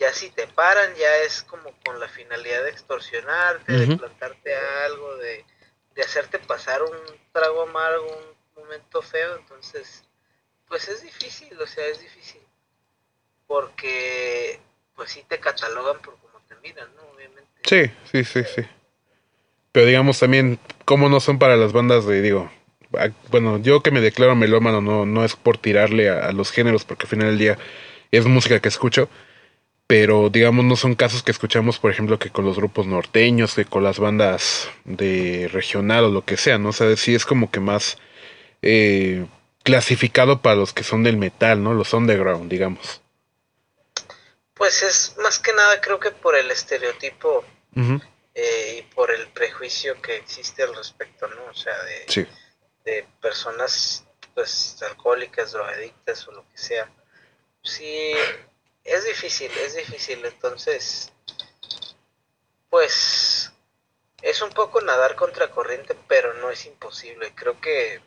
ya 0.00 0.12
si 0.12 0.30
te 0.30 0.48
paran 0.48 0.94
ya 0.96 1.18
es 1.18 1.42
como 1.42 1.72
con 1.84 2.00
la 2.00 2.08
finalidad 2.08 2.64
de 2.64 2.70
extorsionarte, 2.70 3.72
de 3.72 3.96
plantarte 3.96 4.56
algo, 4.56 5.16
de 5.18 5.44
de 5.94 6.02
hacerte 6.02 6.38
pasar 6.38 6.82
un 6.82 6.96
trago 7.32 7.62
amargo, 7.62 8.06
un 8.56 8.62
momento 8.62 9.02
feo, 9.02 9.36
entonces, 9.36 10.04
pues 10.68 10.88
es 10.88 11.02
difícil, 11.02 11.60
o 11.60 11.66
sea, 11.66 11.86
es 11.86 12.00
difícil, 12.00 12.40
porque 13.46 14.60
pues 14.94 15.10
sí 15.10 15.24
te 15.28 15.40
catalogan 15.40 16.00
por 16.00 16.16
cómo 16.18 16.40
te 16.48 16.54
miran, 16.56 16.88
¿no? 16.94 17.02
Obviamente. 17.14 17.50
Sí, 17.64 17.90
sí, 18.10 18.24
sí, 18.24 18.44
sí. 18.54 18.62
Pero 19.72 19.86
digamos 19.86 20.18
también, 20.18 20.58
¿cómo 20.84 21.08
no 21.08 21.20
son 21.20 21.38
para 21.38 21.56
las 21.56 21.72
bandas 21.72 22.06
de, 22.06 22.22
digo, 22.22 22.50
bueno, 23.28 23.58
yo 23.58 23.82
que 23.82 23.90
me 23.92 24.00
declaro 24.00 24.34
melómano 24.34 24.80
no, 24.80 25.06
no 25.06 25.24
es 25.24 25.36
por 25.36 25.58
tirarle 25.58 26.10
a, 26.10 26.26
a 26.26 26.32
los 26.32 26.50
géneros, 26.50 26.84
porque 26.84 27.04
al 27.04 27.10
final 27.10 27.28
del 27.28 27.38
día 27.38 27.58
es 28.10 28.26
música 28.26 28.60
que 28.60 28.68
escucho, 28.68 29.08
pero 29.90 30.30
digamos 30.30 30.64
no 30.64 30.76
son 30.76 30.94
casos 30.94 31.24
que 31.24 31.32
escuchamos, 31.32 31.80
por 31.80 31.90
ejemplo, 31.90 32.16
que 32.16 32.30
con 32.30 32.44
los 32.44 32.54
grupos 32.54 32.86
norteños, 32.86 33.56
que 33.56 33.64
con 33.64 33.82
las 33.82 33.98
bandas 33.98 34.68
de 34.84 35.50
regional 35.52 36.04
o 36.04 36.10
lo 36.10 36.24
que 36.24 36.36
sea, 36.36 36.58
¿no? 36.58 36.68
O 36.68 36.72
sea, 36.72 36.96
sí 36.96 37.12
es 37.12 37.26
como 37.26 37.50
que 37.50 37.58
más 37.58 37.98
eh, 38.62 39.26
clasificado 39.64 40.42
para 40.42 40.54
los 40.54 40.72
que 40.72 40.84
son 40.84 41.02
del 41.02 41.16
metal, 41.16 41.64
¿no? 41.64 41.74
Los 41.74 41.92
underground, 41.92 42.48
digamos. 42.48 43.02
Pues 44.54 44.84
es 44.84 45.16
más 45.24 45.40
que 45.40 45.52
nada 45.54 45.80
creo 45.80 45.98
que 45.98 46.12
por 46.12 46.36
el 46.36 46.52
estereotipo 46.52 47.44
eh, 48.36 48.76
y 48.78 48.94
por 48.94 49.10
el 49.10 49.26
prejuicio 49.30 50.00
que 50.00 50.14
existe 50.14 50.62
al 50.62 50.76
respecto, 50.76 51.26
¿no? 51.26 51.46
O 51.50 51.54
sea, 51.54 51.74
de, 51.82 52.28
de 52.84 53.06
personas 53.20 54.04
pues 54.36 54.80
alcohólicas, 54.88 55.50
drogadictas 55.50 56.28
o 56.28 56.30
lo 56.30 56.48
que 56.48 56.58
sea. 56.58 56.88
Sí, 57.64 58.12
es 58.84 59.04
difícil, 59.04 59.50
es 59.58 59.76
difícil. 59.76 60.24
Entonces, 60.24 61.12
pues 62.68 63.52
es 64.22 64.42
un 64.42 64.50
poco 64.50 64.80
nadar 64.80 65.16
contra 65.16 65.50
corriente, 65.50 65.96
pero 66.08 66.34
no 66.34 66.50
es 66.50 66.66
imposible. 66.66 67.34
Creo 67.34 67.60
que 67.60 68.00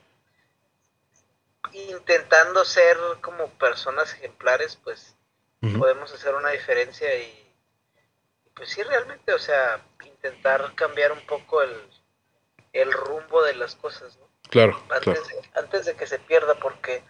intentando 1.73 2.63
ser 2.65 2.97
como 3.21 3.49
personas 3.57 4.13
ejemplares, 4.13 4.77
pues 4.83 5.15
podemos 5.77 6.13
hacer 6.13 6.35
una 6.35 6.49
diferencia 6.49 7.15
y, 7.15 7.53
pues 8.53 8.69
sí, 8.69 8.83
realmente, 8.83 9.33
o 9.33 9.39
sea, 9.39 9.81
intentar 10.03 10.75
cambiar 10.75 11.13
un 11.13 11.25
poco 11.25 11.61
el, 11.61 11.89
el 12.73 12.91
rumbo 12.91 13.41
de 13.43 13.55
las 13.55 13.75
cosas, 13.75 14.17
¿no? 14.17 14.27
Claro. 14.49 14.83
Antes, 14.89 15.21
antes 15.55 15.85
de 15.85 15.95
que 15.95 16.05
se 16.05 16.19
pierda, 16.19 16.55
porque 16.55 17.01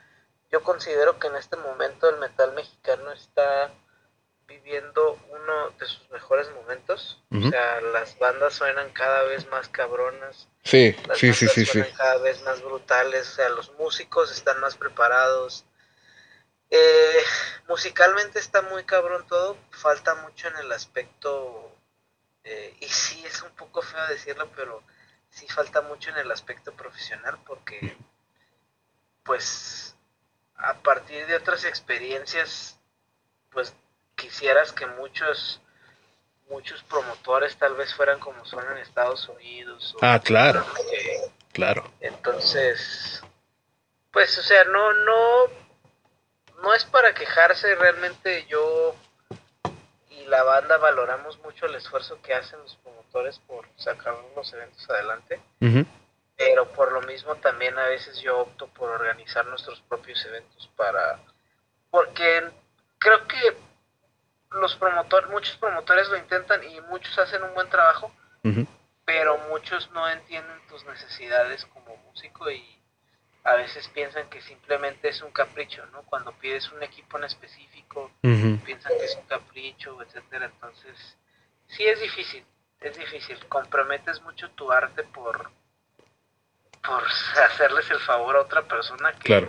yo 0.53 0.61
considero 0.61 1.17
que 1.17 1.25
en 1.25 1.35
este 1.35 1.57
momento 1.57 2.07
el 2.07 2.19
metal 2.19 2.53
mexicano 2.53 3.11
está 3.11 3.73
viviendo 4.45 5.17
uno 5.31 5.71
de 5.79 5.85
sus 5.87 6.07
mejores 6.11 6.47
momentos. 6.51 7.23
O 7.31 7.49
sea, 7.49 7.81
las 7.81 8.19
bandas 8.19 8.53
suenan 8.53 8.91
cada 8.91 9.23
vez 9.23 9.49
más 9.49 9.67
cabronas. 9.69 10.47
Sí, 10.63 10.95
sí, 11.15 11.33
sí, 11.33 11.47
sí, 11.47 11.65
suenan 11.65 11.91
cada 11.93 12.17
vez 12.17 12.39
más 12.43 12.61
brutales. 12.61 13.31
O 13.31 13.33
sea, 13.33 13.49
los 13.49 13.71
músicos 13.79 14.31
están 14.31 14.59
más 14.59 14.77
preparados. 14.77 15.65
Eh, 16.69 17.23
musicalmente 17.67 18.37
está 18.37 18.61
muy 18.61 18.83
cabrón 18.83 19.25
todo. 19.25 19.57
Falta 19.71 20.13
mucho 20.13 20.49
en 20.49 20.57
el 20.57 20.71
aspecto. 20.71 21.75
Eh, 22.43 22.77
y 22.79 22.87
sí, 22.89 23.25
es 23.25 23.41
un 23.41 23.55
poco 23.55 23.81
feo 23.81 24.05
decirlo, 24.05 24.51
pero 24.55 24.83
sí 25.31 25.47
falta 25.47 25.81
mucho 25.81 26.11
en 26.11 26.17
el 26.17 26.31
aspecto 26.31 26.73
profesional 26.73 27.39
porque, 27.43 27.97
pues, 29.23 29.92
a 30.55 30.73
partir 30.75 31.25
de 31.27 31.35
otras 31.35 31.65
experiencias, 31.65 32.79
pues 33.51 33.73
quisieras 34.15 34.71
que 34.71 34.85
muchos 34.85 35.59
muchos 36.49 36.83
promotores 36.83 37.57
tal 37.57 37.75
vez 37.75 37.93
fueran 37.95 38.19
como 38.19 38.45
son 38.45 38.63
en 38.71 38.77
Estados 38.77 39.27
Unidos. 39.29 39.95
ah, 40.01 40.19
claro. 40.23 40.65
claro. 41.51 41.91
Entonces, 41.99 43.23
pues, 44.11 44.37
o 44.37 44.43
sea, 44.43 44.63
no, 44.65 44.93
no, 44.93 45.45
no 46.61 46.73
es 46.73 46.85
para 46.85 47.13
quejarse, 47.13 47.73
realmente 47.75 48.45
yo 48.47 48.95
y 50.11 50.25
la 50.25 50.43
banda 50.43 50.77
valoramos 50.77 51.39
mucho 51.39 51.65
el 51.65 51.75
esfuerzo 51.75 52.21
que 52.21 52.33
hacen 52.33 52.59
los 52.59 52.75
promotores 52.77 53.39
por 53.39 53.67
sacar 53.77 54.15
los 54.35 54.53
eventos 54.53 54.87
adelante 54.89 55.41
pero 56.35 56.67
por 56.69 56.91
lo 56.91 57.01
mismo 57.01 57.35
también 57.35 57.77
a 57.77 57.85
veces 57.85 58.19
yo 58.19 58.39
opto 58.39 58.67
por 58.67 58.89
organizar 58.89 59.45
nuestros 59.45 59.81
propios 59.81 60.23
eventos 60.25 60.69
para 60.75 61.19
porque 61.91 62.49
creo 62.97 63.27
que 63.27 63.57
los 64.51 64.75
promotores 64.75 65.29
muchos 65.29 65.55
promotores 65.57 66.09
lo 66.09 66.17
intentan 66.17 66.63
y 66.63 66.81
muchos 66.81 67.17
hacen 67.19 67.43
un 67.43 67.53
buen 67.53 67.69
trabajo 67.69 68.11
pero 69.05 69.37
muchos 69.49 69.89
no 69.91 70.09
entienden 70.09 70.59
tus 70.67 70.83
necesidades 70.85 71.65
como 71.67 71.95
músico 71.97 72.49
y 72.49 72.63
a 73.43 73.55
veces 73.55 73.87
piensan 73.89 74.29
que 74.29 74.41
simplemente 74.41 75.09
es 75.09 75.21
un 75.21 75.31
capricho 75.31 75.85
no 75.87 76.03
cuando 76.03 76.31
pides 76.33 76.71
un 76.71 76.81
equipo 76.83 77.17
en 77.17 77.25
específico 77.25 78.11
piensan 78.21 78.93
que 78.97 79.05
es 79.05 79.15
un 79.15 79.27
capricho 79.27 80.01
etcétera. 80.01 80.45
Entonces 80.45 81.17
sí 81.67 81.85
es 81.85 81.99
difícil 81.99 82.45
es 82.83 82.97
difícil. 82.97 83.37
Comprometes 83.47 84.21
mucho 84.21 84.49
tu 84.51 84.71
arte 84.71 85.03
por 85.03 85.49
por 86.83 87.03
hacerles 87.45 87.89
el 87.91 87.99
favor 87.99 88.35
a 88.35 88.41
otra 88.41 88.61
persona 88.63 89.13
que, 89.13 89.47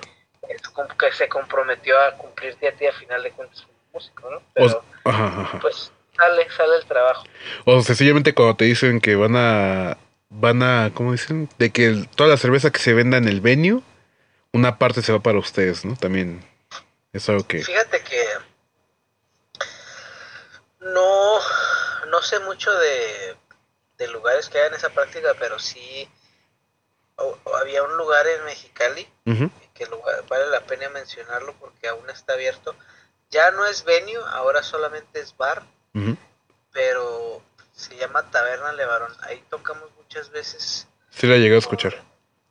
que 0.98 1.12
se 1.12 1.28
comprometió 1.28 1.98
a 2.00 2.16
cumplirte 2.16 2.68
a 2.68 2.72
ti 2.72 2.86
a 2.86 2.92
final 2.92 3.22
de 3.22 3.30
cuentas 3.32 3.62
como 3.62 3.78
músico, 3.92 4.30
¿no? 4.30 4.42
Pero, 4.54 4.84
pues 5.60 5.92
sale, 6.16 6.50
sale 6.50 6.76
el 6.76 6.86
trabajo. 6.86 7.24
O 7.64 7.82
sencillamente 7.82 8.34
cuando 8.34 8.56
te 8.56 8.64
dicen 8.64 9.00
que 9.00 9.16
van 9.16 9.36
a, 9.36 9.98
van 10.30 10.62
a, 10.62 10.90
¿cómo 10.94 11.12
dicen? 11.12 11.48
De 11.58 11.70
que 11.70 12.06
toda 12.14 12.30
la 12.30 12.36
cerveza 12.36 12.70
que 12.70 12.78
se 12.78 12.94
venda 12.94 13.16
en 13.16 13.28
el 13.28 13.40
venue, 13.40 13.82
una 14.52 14.78
parte 14.78 15.02
se 15.02 15.12
va 15.12 15.20
para 15.20 15.38
ustedes, 15.38 15.84
¿no? 15.84 15.96
También 15.96 16.44
es 17.12 17.28
algo 17.28 17.46
que... 17.46 17.62
Fíjate 17.62 18.02
que 18.02 18.24
no, 20.80 21.38
no 22.08 22.22
sé 22.22 22.38
mucho 22.40 22.72
de, 22.72 23.36
de 23.98 24.08
lugares 24.08 24.48
que 24.48 24.58
hagan 24.58 24.74
esa 24.74 24.90
práctica, 24.90 25.34
pero 25.38 25.58
sí 25.58 26.08
había 27.60 27.82
un 27.82 27.96
lugar 27.96 28.26
en 28.26 28.44
Mexicali, 28.44 29.08
que 29.74 29.86
vale 30.28 30.46
la 30.48 30.60
pena 30.60 30.88
mencionarlo 30.88 31.54
porque 31.54 31.88
aún 31.88 32.08
está 32.10 32.34
abierto. 32.34 32.74
Ya 33.30 33.50
no 33.50 33.66
es 33.66 33.84
venue, 33.84 34.22
ahora 34.28 34.62
solamente 34.62 35.20
es 35.20 35.36
bar, 35.36 35.64
pero 36.72 37.42
se 37.72 37.96
llama 37.96 38.30
Taberna 38.30 38.72
Levarón. 38.72 39.12
Ahí 39.22 39.44
tocamos 39.50 39.90
muchas 39.96 40.30
veces. 40.30 40.86
Sí, 41.10 41.26
la 41.26 41.36
llegué 41.36 41.56
a 41.56 41.58
escuchar. 41.58 42.02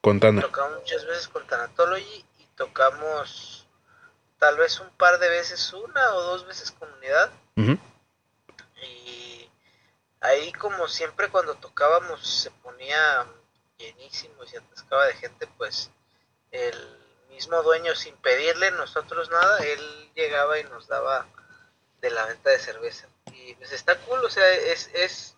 Con 0.02 0.20
Tana. 0.20 0.42
Tocamos 0.42 0.80
muchas 0.80 1.06
veces 1.06 1.28
con 1.30 1.48
Tanatology 1.48 2.26
y 2.40 2.46
tocamos 2.58 3.68
tal 4.38 4.58
vez 4.58 4.80
un 4.82 4.90
par 4.98 5.18
de 5.20 5.30
veces, 5.30 5.72
una 5.72 6.14
o 6.16 6.22
dos 6.22 6.46
veces 6.46 6.72
comunidad. 6.72 7.32
Y 7.56 9.50
ahí 10.20 10.52
como 10.54 10.90
siempre 10.90 11.30
cuando 11.30 11.56
tocábamos 11.56 12.28
se 12.28 12.52
ponía 12.52 13.26
llenísimo 13.78 14.44
y 14.44 14.48
se 14.48 14.58
atascaba 14.58 15.06
de 15.08 15.14
gente, 15.16 15.48
pues 15.58 15.90
el 16.52 16.76
mismo 17.30 17.62
dueño 17.64 17.96
sin 17.96 18.16
pedirle 18.18 18.72
nosotros 18.72 19.30
nada, 19.30 19.58
él 19.60 20.12
llegaba 20.16 20.60
y 20.60 20.64
nos 20.66 20.88
daba 20.88 21.26
de 22.02 22.12
la 22.12 22.26
venta 22.26 22.52
de 22.52 22.60
cerveza. 22.60 23.08
Y 23.34 23.56
pues 23.56 23.72
está 23.72 23.98
cool, 24.02 24.24
o 24.24 24.30
sea, 24.30 24.48
es, 24.54 24.90
es, 24.94 25.36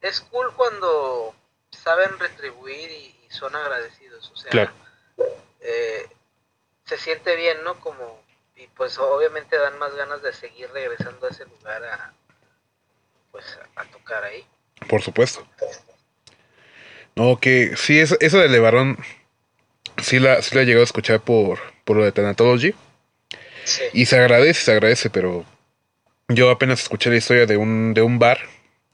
es 0.00 0.20
cool 0.20 0.52
cuando 0.54 1.34
saben 1.70 2.18
retribuir 2.18 2.90
y, 2.90 3.18
son 3.30 3.56
agradecidos. 3.56 4.30
O 4.30 4.36
sea, 4.36 4.70
eh, 5.60 6.06
se 6.84 6.98
siente 6.98 7.34
bien, 7.34 7.64
¿no? 7.64 7.80
Como, 7.80 8.22
y 8.56 8.66
pues 8.66 8.98
obviamente 8.98 9.56
dan 9.56 9.78
más 9.78 9.94
ganas 9.94 10.20
de 10.20 10.34
seguir 10.34 10.70
regresando 10.70 11.26
a 11.26 11.30
ese 11.30 11.46
lugar 11.46 11.82
a, 11.82 12.12
pues, 13.30 13.58
a, 13.74 13.84
tocar 13.86 14.22
ahí. 14.24 14.46
Por 14.86 15.00
supuesto. 15.00 15.46
No, 17.16 17.38
que 17.38 17.72
sí, 17.76 17.98
eso, 17.98 18.16
eso 18.20 18.38
de 18.38 18.48
Levarón, 18.48 18.98
sí 20.02 20.18
la, 20.18 20.42
sí 20.42 20.54
la 20.54 20.62
he 20.62 20.64
llegado 20.64 20.82
a 20.82 20.84
escuchar 20.84 21.20
por, 21.20 21.58
por 21.84 21.96
lo 21.96 22.04
de 22.04 22.12
Thanatology. 22.12 22.74
Sí. 23.64 23.82
Y 23.92 24.06
se 24.06 24.18
agradece, 24.18 24.62
se 24.62 24.72
agradece, 24.72 25.10
pero 25.10 25.44
yo 26.28 26.50
apenas 26.50 26.82
escuché 26.82 27.10
la 27.10 27.16
historia 27.16 27.46
de 27.46 27.56
un, 27.56 27.94
de 27.94 28.02
un 28.02 28.18
bar, 28.18 28.38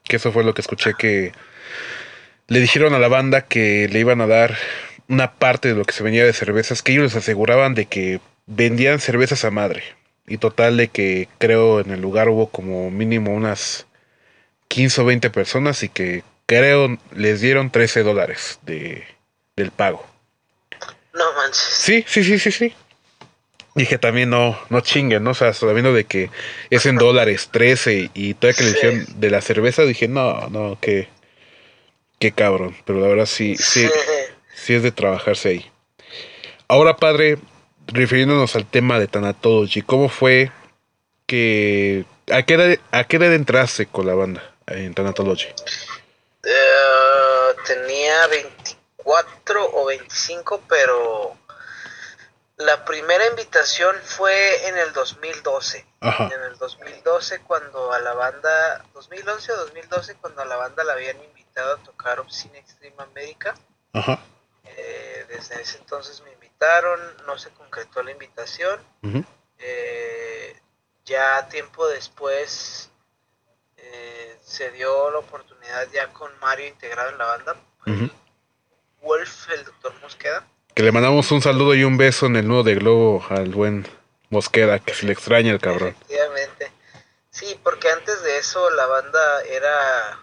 que 0.03 0.17
eso 0.17 0.31
fue 0.31 0.43
lo 0.43 0.53
que 0.53 0.61
escuché 0.61 0.93
que 0.97 1.31
le 2.47 2.59
dijeron 2.59 2.93
a 2.93 2.99
la 2.99 3.07
banda 3.07 3.41
que 3.41 3.87
le 3.87 3.99
iban 3.99 4.21
a 4.21 4.27
dar 4.27 4.57
una 5.07 5.33
parte 5.33 5.69
de 5.69 5.75
lo 5.75 5.85
que 5.85 5.93
se 5.93 6.03
venía 6.03 6.25
de 6.25 6.33
cervezas, 6.33 6.81
que 6.81 6.91
ellos 6.91 7.05
les 7.05 7.15
aseguraban 7.15 7.75
de 7.75 7.85
que 7.85 8.19
vendían 8.45 8.99
cervezas 8.99 9.45
a 9.45 9.51
madre. 9.51 9.83
Y 10.27 10.37
total 10.37 10.77
de 10.77 10.89
que 10.89 11.27
creo 11.37 11.79
en 11.79 11.91
el 11.91 12.01
lugar 12.01 12.29
hubo 12.29 12.49
como 12.49 12.91
mínimo 12.91 13.33
unas 13.33 13.87
15 14.67 15.01
o 15.01 15.05
20 15.05 15.29
personas 15.31 15.81
y 15.83 15.89
que 15.89 16.23
creo 16.49 16.97
les 17.15 17.41
dieron 17.41 17.69
13 17.69 18.01
dólares 18.01 18.59
de, 18.63 19.05
del 19.55 19.69
pago. 19.69 20.03
No 21.13 21.31
manches. 21.33 21.61
Sí, 21.61 22.03
sí, 22.07 22.23
sí, 22.23 22.39
sí, 22.39 22.51
sí. 22.51 22.73
Dije 23.75 23.99
también 23.99 24.31
no, 24.31 24.59
no 24.69 24.81
chinguen, 24.81 25.23
¿no? 25.23 25.31
O 25.31 25.33
sea, 25.35 25.53
sabiendo 25.53 25.93
de 25.93 26.05
que 26.05 26.31
es 26.71 26.87
en 26.87 26.95
dólares 26.95 27.49
13 27.51 28.09
y 28.15 28.33
toda 28.33 28.53
que 28.53 28.63
le 28.63 28.73
dijeron 28.73 29.05
de 29.15 29.29
la 29.29 29.41
cerveza, 29.41 29.83
dije, 29.83 30.07
no, 30.07 30.49
no, 30.49 30.79
que 30.81 31.07
qué 32.17 32.31
cabrón. 32.31 32.75
Pero 32.83 32.99
la 32.99 33.07
verdad 33.07 33.27
sí, 33.27 33.55
sí, 33.55 33.87
sí 34.55 34.73
es 34.73 34.81
de 34.81 34.91
trabajarse 34.91 35.49
ahí. 35.49 35.71
Ahora, 36.67 36.97
padre, 36.97 37.37
refiriéndonos 37.85 38.55
al 38.55 38.65
tema 38.65 38.99
de 38.99 39.07
Tanatology, 39.07 39.83
¿cómo 39.83 40.09
fue 40.09 40.51
que... 41.27 42.05
¿A 42.31 42.41
qué 42.41 42.55
edad, 42.55 42.79
a 42.91 43.03
qué 43.03 43.17
edad 43.17 43.33
entraste 43.33 43.85
con 43.85 44.07
la 44.07 44.15
banda 44.15 44.55
en 44.65 44.95
Tanatology? 44.95 45.45
Tenía 47.55 48.27
24 48.27 49.71
o 49.73 49.85
25, 49.85 50.61
pero 50.67 51.37
la 52.57 52.83
primera 52.83 53.25
invitación 53.27 53.95
fue 54.03 54.67
en 54.67 54.77
el 54.77 54.91
2012. 54.93 55.85
En 56.01 56.41
el 56.43 56.57
2012 56.57 57.41
cuando 57.41 57.93
a 57.93 57.99
la 57.99 58.13
banda, 58.13 58.85
2011 58.93 59.51
o 59.53 59.57
2012 59.57 60.15
cuando 60.15 60.41
a 60.41 60.45
la 60.45 60.57
banda 60.57 60.83
la 60.83 60.93
habían 60.93 61.21
invitado 61.23 61.75
a 61.75 61.83
tocar 61.83 62.19
Obscene 62.19 62.59
Extreme 62.59 63.01
América. 63.01 63.55
Ajá. 63.93 64.19
Eh, 64.65 65.25
desde 65.29 65.61
ese 65.61 65.77
entonces 65.77 66.21
me 66.21 66.33
invitaron, 66.33 66.99
no 67.25 67.37
se 67.37 67.49
concretó 67.51 68.03
la 68.03 68.11
invitación. 68.11 68.79
Eh, 69.57 70.61
ya 71.05 71.47
tiempo 71.47 71.87
después 71.87 72.89
eh, 73.91 74.37
se 74.43 74.71
dio 74.71 75.11
la 75.11 75.19
oportunidad 75.19 75.87
ya 75.91 76.07
con 76.13 76.31
Mario 76.39 76.67
integrado 76.67 77.09
en 77.09 77.17
la 77.17 77.25
banda. 77.25 77.55
Wolf, 79.01 79.49
el 79.51 79.63
doctor 79.65 79.93
Mosqueda. 80.01 80.45
Que 80.75 80.83
le 80.83 80.91
mandamos 80.91 81.31
un 81.31 81.41
saludo 81.41 81.73
y 81.73 81.83
un 81.83 81.97
beso 81.97 82.27
en 82.27 82.35
el 82.35 82.47
nudo 82.47 82.63
de 82.63 82.75
globo 82.75 83.25
al 83.29 83.49
buen 83.49 83.87
Mosqueda, 84.29 84.79
que 84.79 84.93
se 84.93 85.05
le 85.05 85.13
extraña 85.13 85.51
el 85.51 85.59
cabrón. 85.59 85.89
Efectivamente. 85.89 86.71
Sí, 87.31 87.59
porque 87.63 87.89
antes 87.89 88.21
de 88.23 88.37
eso 88.37 88.69
la 88.71 88.85
banda 88.85 89.41
era 89.43 90.19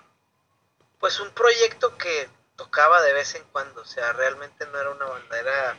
pues 0.98 1.20
un 1.20 1.30
proyecto 1.30 1.96
que 1.96 2.28
tocaba 2.56 3.02
de 3.02 3.12
vez 3.12 3.34
en 3.34 3.44
cuando, 3.52 3.82
o 3.82 3.84
sea, 3.84 4.12
realmente 4.12 4.66
no 4.72 4.80
era 4.80 4.90
una 4.90 5.04
banda, 5.04 5.38
era, 5.38 5.78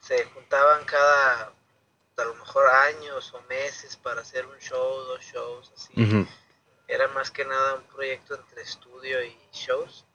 se 0.00 0.24
juntaban 0.26 0.84
cada, 0.84 1.52
a 2.16 2.24
lo 2.24 2.34
mejor 2.34 2.66
años 2.68 3.32
o 3.34 3.40
meses 3.42 3.96
para 3.96 4.22
hacer 4.22 4.46
un 4.46 4.58
show, 4.58 5.04
dos 5.04 5.20
shows, 5.20 5.72
así. 5.76 6.26
Era 6.88 7.08
más 7.08 7.30
que 7.30 7.44
nada 7.44 7.74
un 7.74 7.82
proyecto 7.84 8.36
entre 8.36 8.62
estudio 8.62 9.22
y 9.24 9.36
shows. 9.52 10.06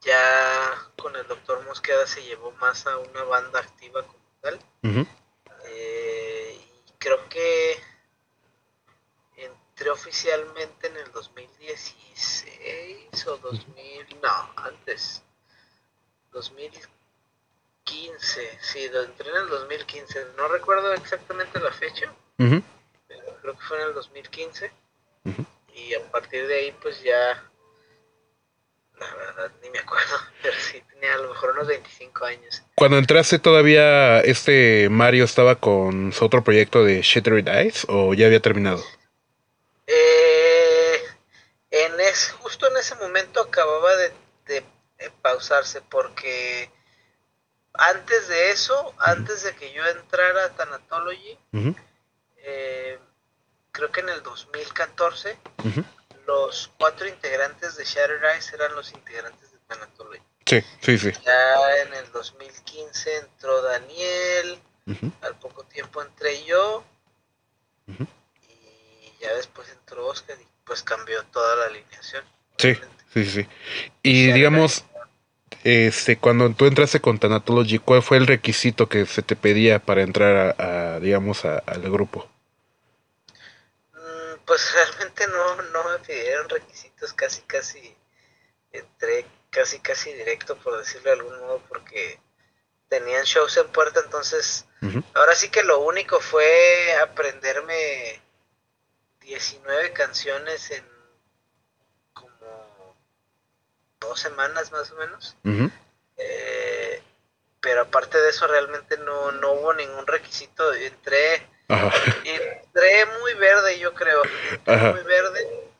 Ya 0.00 0.90
con 0.96 1.14
el 1.16 1.26
doctor 1.26 1.62
Mosqueda 1.66 2.06
se 2.06 2.22
llevó 2.22 2.52
más 2.52 2.86
a 2.86 2.96
una 2.98 3.24
banda 3.24 3.58
activa 3.60 4.06
como 4.06 4.20
tal. 4.40 4.58
Eh, 5.66 6.58
y 6.86 6.92
creo 6.98 7.28
que 7.28 7.78
entré 9.36 9.90
oficialmente 9.90 10.86
en 10.86 10.96
el 10.96 11.12
2016 11.12 13.26
o 13.26 13.36
2000, 13.38 14.20
no, 14.22 14.52
antes, 14.56 15.22
2015, 16.32 18.58
sí, 18.60 18.84
entré 18.84 19.30
en 19.30 19.36
el 19.36 19.48
2015, 19.48 20.26
no 20.36 20.46
recuerdo 20.48 20.92
exactamente 20.94 21.58
la 21.60 21.72
fecha, 21.72 22.12
pero 22.36 22.62
creo 23.42 23.58
que 23.58 23.66
fue 23.66 23.82
en 23.82 23.88
el 23.88 23.94
2015 23.94 24.70
y 25.88 25.94
a 25.94 26.10
partir 26.10 26.46
de 26.46 26.54
ahí 26.54 26.72
pues 26.82 27.02
ya, 27.02 27.42
la 28.98 29.14
verdad 29.14 29.52
ni 29.62 29.70
me 29.70 29.78
acuerdo, 29.78 30.16
pero 30.42 30.54
sí, 30.58 30.82
tenía 30.92 31.14
a 31.14 31.18
lo 31.18 31.30
mejor 31.30 31.50
unos 31.52 31.68
25 31.68 32.24
años. 32.24 32.62
Cuando 32.74 32.98
entraste 32.98 33.38
todavía 33.38 34.20
este 34.20 34.88
Mario 34.90 35.24
estaba 35.24 35.56
con 35.56 36.12
su 36.12 36.24
otro 36.24 36.42
proyecto 36.44 36.84
de 36.84 37.02
Shattered 37.02 37.48
Eyes 37.48 37.86
o 37.88 38.14
ya 38.14 38.26
había 38.26 38.40
terminado? 38.40 38.82
Eh, 39.86 41.00
en 41.70 42.00
es, 42.00 42.30
justo 42.40 42.68
en 42.68 42.76
ese 42.76 42.94
momento 42.96 43.40
acababa 43.40 43.94
de, 43.96 44.12
pausarse 45.22 45.80
porque 45.80 46.70
antes 47.72 48.28
de 48.28 48.50
eso, 48.50 48.94
antes 48.98 49.44
de 49.44 49.54
que 49.54 49.72
yo 49.72 49.82
entrara 49.86 50.44
a 50.44 50.50
Thanatology, 50.50 51.38
eh, 52.36 52.98
creo 53.72 53.90
que 53.90 54.00
en 54.00 54.08
el 54.08 54.22
2014, 54.22 55.36
los 56.26 56.70
cuatro 56.78 57.06
integrantes 57.08 57.76
de 57.76 57.84
Shattered 57.84 58.22
Eyes 58.24 58.52
eran 58.52 58.74
los 58.74 58.92
integrantes 58.92 59.52
de 59.52 59.58
Thanatology. 59.66 60.22
Sí, 60.46 60.62
sí, 60.80 60.98
sí. 60.98 61.12
Ya 61.24 61.82
en 61.86 61.94
el 61.94 62.10
2015 62.12 63.16
entró 63.16 63.62
Daniel, 63.62 64.58
al 65.22 65.36
poco 65.38 65.64
tiempo 65.64 66.02
entré 66.02 66.44
yo, 66.44 66.84
ya 69.20 69.34
después 69.34 69.68
entró 69.70 70.06
Oscar 70.06 70.36
y 70.40 70.46
pues 70.64 70.82
cambió 70.82 71.22
toda 71.32 71.56
la 71.56 71.64
alineación. 71.66 72.24
Sí, 72.56 72.76
sí, 73.12 73.24
sí. 73.24 73.46
Y 74.02 74.32
digamos, 74.32 74.84
este, 75.62 76.16
cuando 76.16 76.50
tú 76.50 76.66
entraste 76.66 77.00
con 77.00 77.18
Tanatology, 77.18 77.78
¿cuál 77.78 78.02
fue 78.02 78.16
el 78.16 78.26
requisito 78.26 78.88
que 78.88 79.06
se 79.06 79.22
te 79.22 79.36
pedía 79.36 79.78
para 79.78 80.02
entrar 80.02 80.56
a, 80.58 80.98
digamos, 81.00 81.44
al 81.44 81.82
grupo? 81.90 82.28
Pues 84.46 84.72
realmente 84.72 85.26
no, 85.28 85.62
no 85.62 85.84
me 85.84 85.98
pidieron 86.00 86.48
requisitos, 86.48 87.12
casi, 87.12 87.42
casi 87.42 87.96
entré 88.72 89.26
casi, 89.50 89.80
casi 89.80 90.12
directo, 90.12 90.56
por 90.56 90.78
decirlo 90.78 91.10
de 91.10 91.16
algún 91.16 91.40
modo, 91.40 91.62
porque 91.68 92.20
tenían 92.88 93.24
shows 93.24 93.56
en 93.56 93.68
puerta, 93.68 94.00
entonces 94.04 94.66
ahora 95.14 95.34
sí 95.34 95.50
que 95.50 95.62
lo 95.62 95.80
único 95.80 96.20
fue 96.20 96.94
aprenderme 97.02 98.20
19 99.20 99.92
canciones 99.92 100.70
en 100.70 100.84
como 102.12 102.96
dos 104.00 104.18
semanas 104.18 104.72
más 104.72 104.90
o 104.90 104.96
menos. 104.96 105.36
Eh, 106.16 107.02
pero 107.60 107.82
aparte 107.82 108.20
de 108.20 108.30
eso 108.30 108.46
realmente 108.46 108.96
no, 108.98 109.32
no 109.32 109.52
hubo 109.52 109.74
ningún 109.74 110.06
requisito. 110.06 110.72
Entré, 110.72 111.46
entré 112.80 113.06
muy 113.20 113.34
verde 113.34 113.78
yo 113.78 113.94
creo. 113.94 114.22
muy 114.66 115.02
verde. 115.02 115.70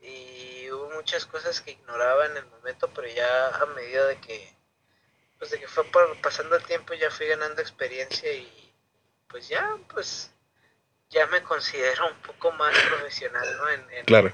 Y 0.00 0.70
hubo 0.70 0.90
muchas 0.90 1.26
cosas 1.26 1.60
que 1.60 1.72
ignoraba 1.72 2.26
en 2.26 2.36
el 2.36 2.46
momento, 2.46 2.90
pero 2.94 3.08
ya 3.08 3.48
a 3.48 3.66
medida 3.66 4.06
de 4.06 4.16
que 4.18 4.52
pues 5.38 5.50
de 5.50 5.58
que 5.58 5.66
fue 5.66 5.84
pasando 6.22 6.54
el 6.54 6.62
tiempo 6.62 6.94
ya 6.94 7.10
fui 7.10 7.26
ganando 7.26 7.60
experiencia 7.60 8.32
y 8.32 8.72
pues 9.26 9.48
ya 9.48 9.76
pues 9.92 10.30
ya 11.10 11.26
me 11.26 11.42
considero 11.42 12.06
un 12.06 12.16
poco 12.18 12.52
más 12.52 12.72
profesional, 12.78 13.56
¿no? 13.58 13.68
En, 13.68 14.04
claro. 14.04 14.32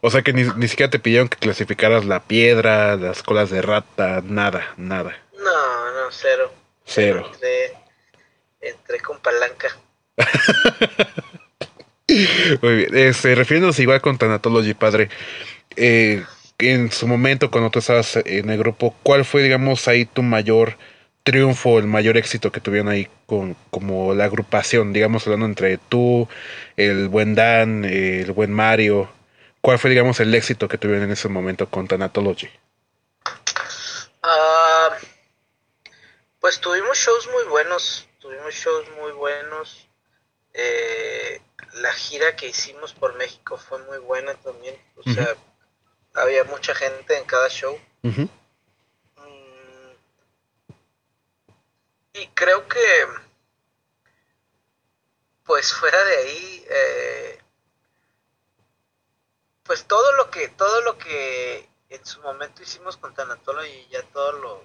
o 0.00 0.10
sea 0.10 0.22
que 0.22 0.32
ni, 0.32 0.44
ni, 0.44 0.66
siquiera 0.66 0.90
te 0.90 0.98
pidieron 0.98 1.28
que 1.28 1.36
clasificaras 1.36 2.04
la 2.04 2.20
piedra, 2.24 2.96
las 2.96 3.22
colas 3.22 3.50
de 3.50 3.62
rata, 3.62 4.22
nada, 4.24 4.72
nada. 4.76 5.16
No, 5.32 5.92
no, 5.92 6.10
cero. 6.10 6.52
Cero. 6.86 7.30
Entré, 8.60 9.00
con 9.00 9.20
palanca. 9.20 9.76
Muy 12.62 12.76
bien. 12.76 12.96
Este, 12.96 13.34
refiriéndonos 13.34 13.78
igual 13.78 14.00
con 14.00 14.18
Tanatology, 14.18 14.74
padre. 14.74 15.08
Eh, 15.76 16.24
en 16.58 16.90
su 16.92 17.06
momento, 17.08 17.50
cuando 17.50 17.70
tú 17.70 17.78
estabas 17.80 18.16
en 18.16 18.50
el 18.50 18.58
grupo, 18.58 18.94
¿cuál 19.02 19.24
fue, 19.24 19.42
digamos, 19.42 19.88
ahí 19.88 20.06
tu 20.06 20.22
mayor 20.22 20.78
triunfo, 21.24 21.78
el 21.78 21.86
mayor 21.86 22.16
éxito 22.16 22.52
que 22.52 22.60
tuvieron 22.60 22.88
ahí 22.88 23.08
con 23.26 23.56
como 23.70 24.14
la 24.14 24.24
agrupación, 24.26 24.92
digamos 24.92 25.26
hablando 25.26 25.46
entre 25.46 25.78
tú, 25.78 26.28
el 26.76 27.08
buen 27.08 27.34
Dan, 27.34 27.84
el 27.84 28.32
buen 28.32 28.52
Mario? 28.52 29.10
¿Cuál 29.60 29.78
fue, 29.78 29.90
digamos, 29.90 30.20
el 30.20 30.34
éxito 30.34 30.68
que 30.68 30.78
tuvieron 30.78 31.04
en 31.04 31.10
ese 31.12 31.28
momento 31.28 31.68
con 31.70 31.88
Tanatology? 31.88 32.48
Ah, 34.22 34.98
Pues 36.40 36.58
tuvimos 36.60 36.96
shows 36.96 37.28
muy 37.30 37.44
buenos, 37.44 38.08
tuvimos 38.20 38.54
shows 38.54 38.86
muy 38.98 39.12
buenos. 39.12 39.86
Eh, 40.58 41.42
la 41.74 41.92
gira 41.92 42.34
que 42.34 42.48
hicimos 42.48 42.94
por 42.94 43.14
México 43.16 43.58
fue 43.58 43.78
muy 43.84 43.98
buena 43.98 44.34
también. 44.34 44.74
O 44.96 45.02
sea, 45.02 45.36
había 46.14 46.44
mucha 46.44 46.74
gente 46.74 47.18
en 47.18 47.24
cada 47.24 47.48
show. 47.50 47.78
Mm, 48.02 48.24
y 52.14 52.26
creo 52.28 52.66
que, 52.66 53.06
pues 55.44 55.74
fuera 55.74 56.02
de 56.04 56.16
ahí, 56.16 56.66
eh, 56.70 57.38
pues 59.62 59.84
todo 59.84 60.10
lo 60.16 60.30
que, 60.30 60.48
todo 60.48 60.80
lo 60.80 60.96
que 60.96 61.68
en 61.90 62.06
su 62.06 62.22
momento 62.22 62.62
hicimos 62.62 62.96
con 62.96 63.14
Tanatolo 63.14 63.64
y 63.66 63.86
ya 63.88 64.02
todo 64.04 64.32
lo, 64.32 64.64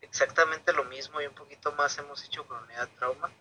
exactamente 0.00 0.72
lo 0.72 0.84
mismo 0.84 1.20
y 1.20 1.26
un 1.26 1.34
poquito 1.34 1.72
más 1.72 1.98
hemos 1.98 2.24
hecho 2.24 2.46
con 2.46 2.62
Unidad 2.62 2.88
Trauma. 2.98 3.32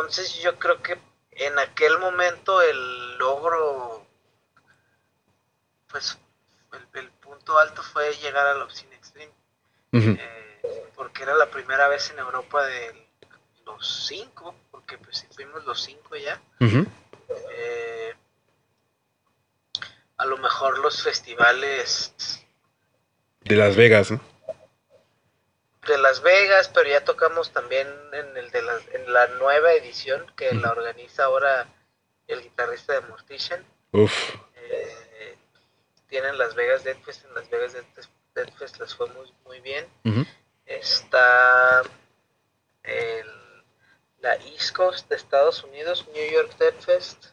Entonces 0.00 0.34
yo 0.42 0.58
creo 0.58 0.82
que 0.82 0.98
en 1.32 1.58
aquel 1.58 1.98
momento 1.98 2.60
el 2.62 3.18
logro, 3.18 4.06
pues 5.88 6.18
el, 6.94 7.10
punto 7.20 7.58
alto 7.58 7.82
fue 7.82 8.12
llegar 8.16 8.46
a 8.46 8.54
la 8.54 8.64
Obscene 8.64 8.94
Extreme, 8.94 9.32
eh, 9.92 10.90
porque 10.94 11.22
era 11.22 11.34
la 11.34 11.50
primera 11.50 11.88
vez 11.88 12.10
en 12.10 12.18
Europa 12.18 12.64
de 12.64 13.08
los 13.64 14.06
cinco, 14.06 14.54
porque 14.70 14.98
pues 14.98 15.26
fuimos 15.34 15.64
los 15.64 15.82
cinco 15.82 16.16
ya. 16.16 16.40
Eh, 16.60 18.14
a 20.16 20.26
lo 20.26 20.36
mejor 20.38 20.78
los 20.78 21.02
festivales 21.02 22.44
de 23.44 23.56
Las 23.56 23.76
Vegas, 23.76 24.10
¿no? 24.10 24.33
De 25.86 25.98
Las 25.98 26.22
Vegas, 26.22 26.70
pero 26.72 26.88
ya 26.88 27.04
tocamos 27.04 27.52
también 27.52 27.88
en 28.12 28.36
el 28.36 28.50
de 28.50 28.62
la, 28.62 28.78
en 28.92 29.12
la 29.12 29.26
nueva 29.28 29.72
edición 29.72 30.24
que 30.36 30.52
la 30.54 30.70
organiza 30.70 31.24
ahora 31.24 31.68
el 32.26 32.42
guitarrista 32.42 32.94
de 32.94 33.00
Mortician. 33.02 33.64
Uf. 33.92 34.12
Eh, 34.56 35.36
tienen 36.08 36.38
Las 36.38 36.54
Vegas 36.54 36.84
Dead 36.84 36.96
Fest, 36.98 37.24
en 37.24 37.34
Las 37.34 37.48
Vegas 37.50 37.74
Dead 38.34 38.48
Fest, 38.58 38.78
les 38.80 38.94
fue 38.94 39.08
muy, 39.44 39.60
bien. 39.60 39.86
Está 40.66 41.82
el, 42.82 43.26
la 44.20 44.34
East 44.36 44.74
Coast 44.74 45.08
de 45.08 45.16
Estados 45.16 45.62
Unidos, 45.64 46.06
New 46.14 46.30
York 46.32 46.56
Dead 46.58 46.74
Fest, 46.74 47.26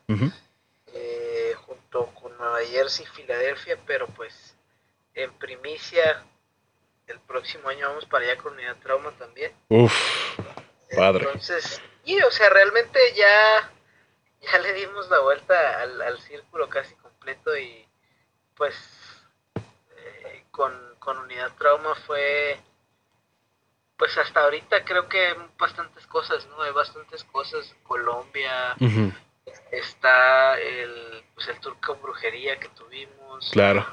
eh, 0.94 1.54
junto 1.66 2.08
con 2.08 2.38
Nueva 2.38 2.60
Jersey 2.70 3.06
y 3.06 3.16
Filadelfia, 3.16 3.78
pero 3.86 4.08
pues 4.08 4.56
en 5.14 5.32
primicia 5.34 6.26
el 7.12 7.20
próximo 7.20 7.70
año 7.70 7.90
vamos 7.90 8.06
para 8.06 8.26
allá 8.26 8.38
con 8.38 8.54
Unidad 8.54 8.78
Trauma 8.78 9.12
también. 9.12 9.52
Uf, 9.70 9.94
padre. 10.96 11.26
Entonces, 11.26 11.82
y 12.06 12.20
o 12.22 12.32
sea, 12.32 12.50
realmente 12.50 13.00
ya, 13.16 13.72
ya 14.42 14.60
le 14.60 14.74
dimos 14.74 15.10
la 15.10 15.20
vuelta 15.20 15.82
al, 15.82 16.20
círculo 16.22 16.70
casi 16.70 16.96
completo 16.96 17.56
y 17.56 17.86
pues 18.56 18.76
eh, 19.56 20.46
con, 20.52 20.92
Unidad 21.24 21.54
Trauma 21.58 21.94
fue, 22.08 22.60
pues 23.98 24.18
hasta 24.18 24.42
ahorita 24.42 24.86
creo 24.86 25.10
que 25.10 25.36
bastantes 25.58 26.08
cosas, 26.08 26.48
¿no? 26.48 26.62
Hay 26.62 26.72
bastantes 26.72 27.24
cosas, 27.26 27.76
Colombia, 27.84 28.76
está 29.72 30.58
el, 30.60 31.24
pues 31.34 31.48
el 31.50 31.60
tour 31.60 31.76
con 31.82 32.02
brujería 32.02 32.60
que 32.60 32.70
tuvimos. 32.70 33.50
Claro 33.52 33.86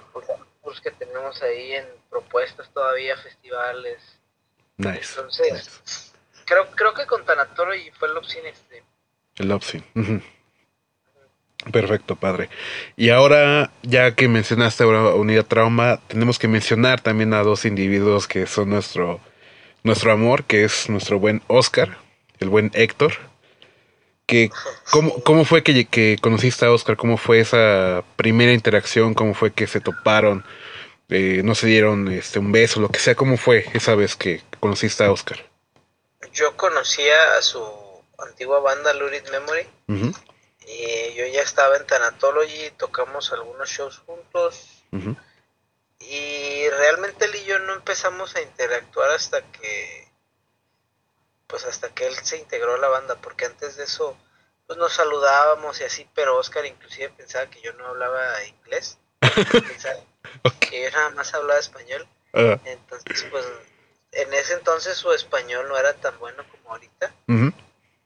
que 0.80 0.90
tenemos 0.90 1.42
ahí 1.42 1.72
en 1.72 1.86
propuestas 2.10 2.68
todavía, 2.72 3.16
festivales. 3.16 4.00
Nice. 4.76 5.14
Entonces, 5.16 6.08
Creo, 6.48 6.66
creo 6.74 6.94
que 6.94 7.04
con 7.04 7.24
Tanatoro 7.26 7.74
y 7.74 7.90
fue 7.90 8.08
el 8.08 8.16
Opsin 8.16 8.46
este. 8.46 8.82
El 9.36 9.52
Opsin. 9.52 9.84
Perfecto, 11.72 12.16
padre. 12.16 12.48
Y 12.96 13.10
ahora, 13.10 13.70
ya 13.82 14.14
que 14.14 14.28
mencionaste 14.28 14.82
ahora 14.82 15.14
Unidad 15.14 15.44
Trauma, 15.44 16.00
tenemos 16.08 16.38
que 16.38 16.48
mencionar 16.48 17.02
también 17.02 17.34
a 17.34 17.42
dos 17.42 17.66
individuos 17.66 18.26
que 18.26 18.46
son 18.46 18.70
nuestro, 18.70 19.20
nuestro 19.82 20.10
amor, 20.10 20.44
que 20.44 20.64
es 20.64 20.88
nuestro 20.88 21.18
buen 21.18 21.42
Oscar, 21.48 21.98
el 22.40 22.48
buen 22.48 22.70
Héctor. 22.72 23.12
Que, 24.28 24.50
¿cómo, 24.92 25.20
¿Cómo 25.24 25.44
fue 25.46 25.62
que, 25.62 25.86
que 25.86 26.18
conociste 26.20 26.66
a 26.66 26.70
Oscar? 26.70 26.98
¿Cómo 26.98 27.16
fue 27.16 27.40
esa 27.40 28.04
primera 28.16 28.52
interacción? 28.52 29.14
¿Cómo 29.14 29.32
fue 29.32 29.52
que 29.52 29.66
se 29.66 29.80
toparon? 29.80 30.44
Eh, 31.08 31.40
no 31.42 31.54
se 31.54 31.66
dieron 31.66 32.08
este, 32.12 32.38
un 32.38 32.52
beso, 32.52 32.80
lo 32.80 32.90
que 32.90 32.98
sea, 32.98 33.14
¿cómo 33.14 33.38
fue 33.38 33.64
esa 33.72 33.94
vez 33.94 34.14
que 34.14 34.42
conociste 34.60 35.04
a 35.04 35.10
Oscar? 35.10 35.42
Yo 36.34 36.54
conocía 36.56 37.38
a 37.38 37.42
su 37.42 37.64
antigua 38.18 38.60
banda 38.60 38.92
Lurid 38.92 39.22
Memory 39.30 39.66
y 40.66 41.14
yo 41.14 41.26
ya 41.32 41.40
estaba 41.40 41.78
en 41.78 41.86
Thanatology, 41.86 42.72
tocamos 42.76 43.32
algunos 43.32 43.70
shows 43.70 44.02
juntos 44.04 44.84
y 46.00 46.68
realmente 46.68 47.24
él 47.24 47.36
y 47.36 47.44
yo 47.46 47.58
no 47.60 47.74
empezamos 47.76 48.36
a 48.36 48.42
interactuar 48.42 49.10
hasta 49.10 49.40
que 49.40 50.07
pues 51.48 51.64
hasta 51.64 51.88
que 51.94 52.06
él 52.06 52.14
se 52.14 52.38
integró 52.38 52.74
a 52.74 52.78
la 52.78 52.88
banda 52.88 53.16
porque 53.16 53.46
antes 53.46 53.76
de 53.76 53.84
eso 53.84 54.16
pues 54.66 54.78
nos 54.78 54.92
saludábamos 54.92 55.80
y 55.80 55.84
así 55.84 56.08
pero 56.14 56.36
Oscar 56.36 56.64
inclusive 56.66 57.10
pensaba 57.10 57.50
que 57.50 57.60
yo 57.60 57.72
no 57.72 57.86
hablaba 57.86 58.44
inglés 58.44 58.98
que 60.60 60.82
yo 60.82 60.90
nada 60.90 61.10
más 61.10 61.34
hablaba 61.34 61.58
español. 61.58 62.06
Ah. 62.34 62.58
Entonces, 62.64 63.26
pues, 63.30 63.46
en 64.12 64.32
ese 64.34 64.54
entonces 64.54 64.96
su 64.96 65.12
español 65.12 65.68
no 65.68 65.76
era 65.76 65.94
tan 65.94 66.18
bueno 66.18 66.44
como 66.50 66.70
ahorita. 66.70 67.14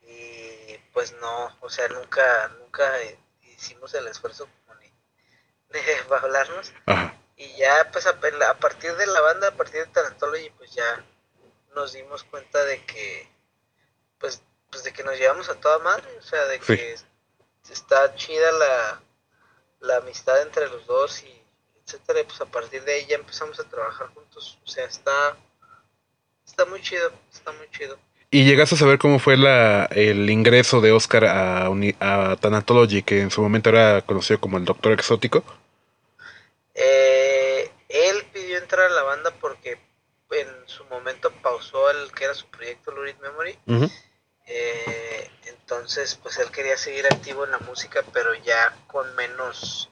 Y 0.02 0.78
pues 0.92 1.12
no, 1.20 1.56
o 1.60 1.70
sea, 1.70 1.88
nunca, 1.88 2.48
nunca 2.60 2.92
hicimos 3.42 3.94
el 3.94 4.06
esfuerzo 4.08 4.48
como 4.66 4.78
ni 4.80 4.88
de 5.68 5.96
hablarnos. 6.10 6.72
Y 7.36 7.56
ya, 7.56 7.90
pues, 7.90 8.06
a, 8.06 8.18
partir 8.58 8.94
de 8.96 9.06
la 9.06 9.20
banda, 9.20 9.48
a 9.48 9.56
partir 9.56 9.84
de 9.84 9.92
Tarantology, 9.92 10.50
pues 10.50 10.72
ya 10.72 11.04
nos 11.74 11.92
dimos 11.92 12.24
cuenta 12.24 12.62
de 12.64 12.84
que, 12.84 13.28
pues, 14.22 14.40
pues 14.70 14.84
de 14.84 14.92
que 14.94 15.04
nos 15.04 15.18
llevamos 15.18 15.50
a 15.50 15.60
toda 15.60 15.78
madre, 15.80 16.08
o 16.18 16.22
sea, 16.22 16.46
de 16.46 16.58
que 16.58 16.96
está 17.70 18.14
chida 18.14 18.50
la, 18.52 19.02
la 19.80 19.96
amistad 19.98 20.40
entre 20.40 20.68
los 20.68 20.86
dos 20.86 21.22
y 21.24 21.42
etcétera, 21.84 22.20
y 22.20 22.24
pues 22.24 22.40
a 22.40 22.46
partir 22.46 22.82
de 22.84 22.94
ahí 22.94 23.06
ya 23.06 23.16
empezamos 23.16 23.58
a 23.60 23.64
trabajar 23.64 24.06
juntos, 24.14 24.58
o 24.64 24.68
sea, 24.68 24.86
está, 24.86 25.36
está 26.46 26.64
muy 26.64 26.80
chido, 26.80 27.12
está 27.30 27.52
muy 27.52 27.68
chido. 27.70 27.98
¿Y 28.30 28.44
llegaste 28.44 28.76
a 28.76 28.78
saber 28.78 28.98
cómo 28.98 29.18
fue 29.18 29.36
la, 29.36 29.84
el 29.90 30.30
ingreso 30.30 30.80
de 30.80 30.92
Oscar 30.92 31.26
a, 31.26 31.66
a 31.66 32.36
Thanatology, 32.36 33.02
que 33.02 33.20
en 33.20 33.30
su 33.30 33.42
momento 33.42 33.68
era 33.68 34.00
conocido 34.00 34.40
como 34.40 34.56
el 34.56 34.64
Doctor 34.64 34.92
Exótico? 34.92 35.44
Eh, 36.74 37.70
él 37.90 38.24
pidió 38.32 38.56
entrar 38.56 38.86
a 38.86 38.94
la 38.94 39.02
banda 39.02 39.34
porque 39.38 39.78
en 40.30 40.48
su 40.64 40.82
momento 40.86 41.30
pausó 41.42 41.90
el 41.90 42.10
que 42.12 42.24
era 42.24 42.32
su 42.32 42.46
proyecto 42.46 42.90
Lurid 42.92 43.16
Memory. 43.16 43.58
Eh, 44.54 45.30
entonces, 45.46 46.18
pues 46.22 46.36
él 46.38 46.50
quería 46.50 46.76
seguir 46.76 47.06
activo 47.06 47.46
en 47.46 47.52
la 47.52 47.58
música, 47.60 48.04
pero 48.12 48.34
ya 48.34 48.76
con 48.86 49.14
menos 49.16 49.88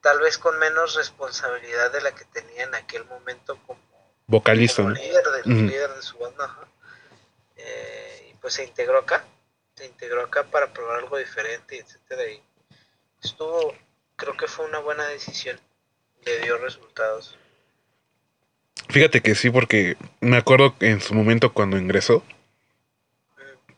tal 0.00 0.20
vez 0.20 0.38
con 0.38 0.58
menos 0.58 0.94
responsabilidad 0.94 1.92
de 1.92 2.00
la 2.00 2.14
que 2.14 2.24
tenía 2.24 2.64
en 2.64 2.74
aquel 2.74 3.04
momento 3.04 3.58
como 3.66 3.78
vocalista, 4.26 4.82
líder, 4.82 5.24
de, 5.44 6.02
su 6.02 6.16
banda. 6.16 6.56
Eh, 7.56 8.30
y 8.30 8.34
pues 8.36 8.54
se 8.54 8.64
integró 8.64 8.98
acá, 8.98 9.26
se 9.74 9.84
integró 9.84 10.22
acá 10.22 10.44
para 10.44 10.72
probar 10.72 11.00
algo 11.00 11.18
diferente, 11.18 11.78
etcétera. 11.78 12.30
Y 12.30 12.42
estuvo, 13.22 13.74
creo 14.16 14.34
que 14.34 14.46
fue 14.46 14.64
una 14.64 14.78
buena 14.78 15.06
decisión, 15.08 15.60
le 16.24 16.40
dio 16.40 16.56
resultados. 16.56 17.36
Fíjate 18.88 19.20
que 19.20 19.34
sí, 19.34 19.50
porque 19.50 19.98
me 20.20 20.38
acuerdo 20.38 20.74
en 20.80 21.02
su 21.02 21.12
momento 21.12 21.52
cuando 21.52 21.76
ingresó, 21.76 22.22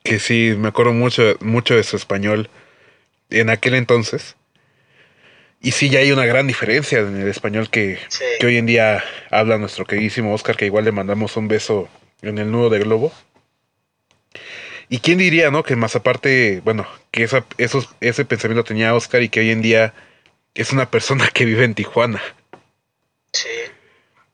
que 0.03 0.19
sí, 0.19 0.55
me 0.57 0.69
acuerdo 0.69 0.93
mucho, 0.93 1.37
mucho 1.41 1.75
de 1.75 1.83
su 1.83 1.97
español 1.97 2.49
en 3.31 3.51
aquel 3.51 3.75
entonces. 3.75 4.37
Y 5.63 5.73
sí, 5.73 5.91
ya 5.91 6.01
hay 6.01 6.11
una 6.11 6.25
gran 6.25 6.47
diferencia 6.47 7.01
en 7.01 7.21
el 7.21 7.29
español 7.29 7.69
que, 7.69 7.99
hoy 8.43 8.57
en 8.57 8.67
día 8.67 9.05
habla 9.31 9.59
nuestro 9.59 9.85
queridísimo 9.85 10.33
Oscar, 10.33 10.57
que 10.57 10.67
igual 10.67 10.87
le 10.87 10.93
mandamos 10.93 11.37
un 11.37 11.49
beso 11.49 11.89
en 12.23 12.39
el 12.39 12.51
nudo 12.51 12.71
de 12.71 12.79
globo. 12.79 13.13
¿Y 14.89 14.99
quién 14.99 15.19
diría, 15.19 15.51
no? 15.51 15.63
Que 15.63 15.77
más 15.77 15.95
aparte, 15.97 16.63
bueno, 16.65 16.87
que 17.11 17.25
esa, 17.25 17.45
esos, 17.59 17.91
ese 18.01 18.25
pensamiento 18.25 18.65
tenía 18.65 18.95
Oscar 18.95 19.23
y 19.23 19.29
que 19.29 19.41
hoy 19.41 19.51
en 19.51 19.61
día 19.61 19.95
es 20.55 20.73
una 20.73 20.91
persona 20.91 21.29
que 21.35 21.45
vive 21.45 21.65
en 21.65 21.75
Tijuana. 21.75 22.23
Sí. 23.33 23.49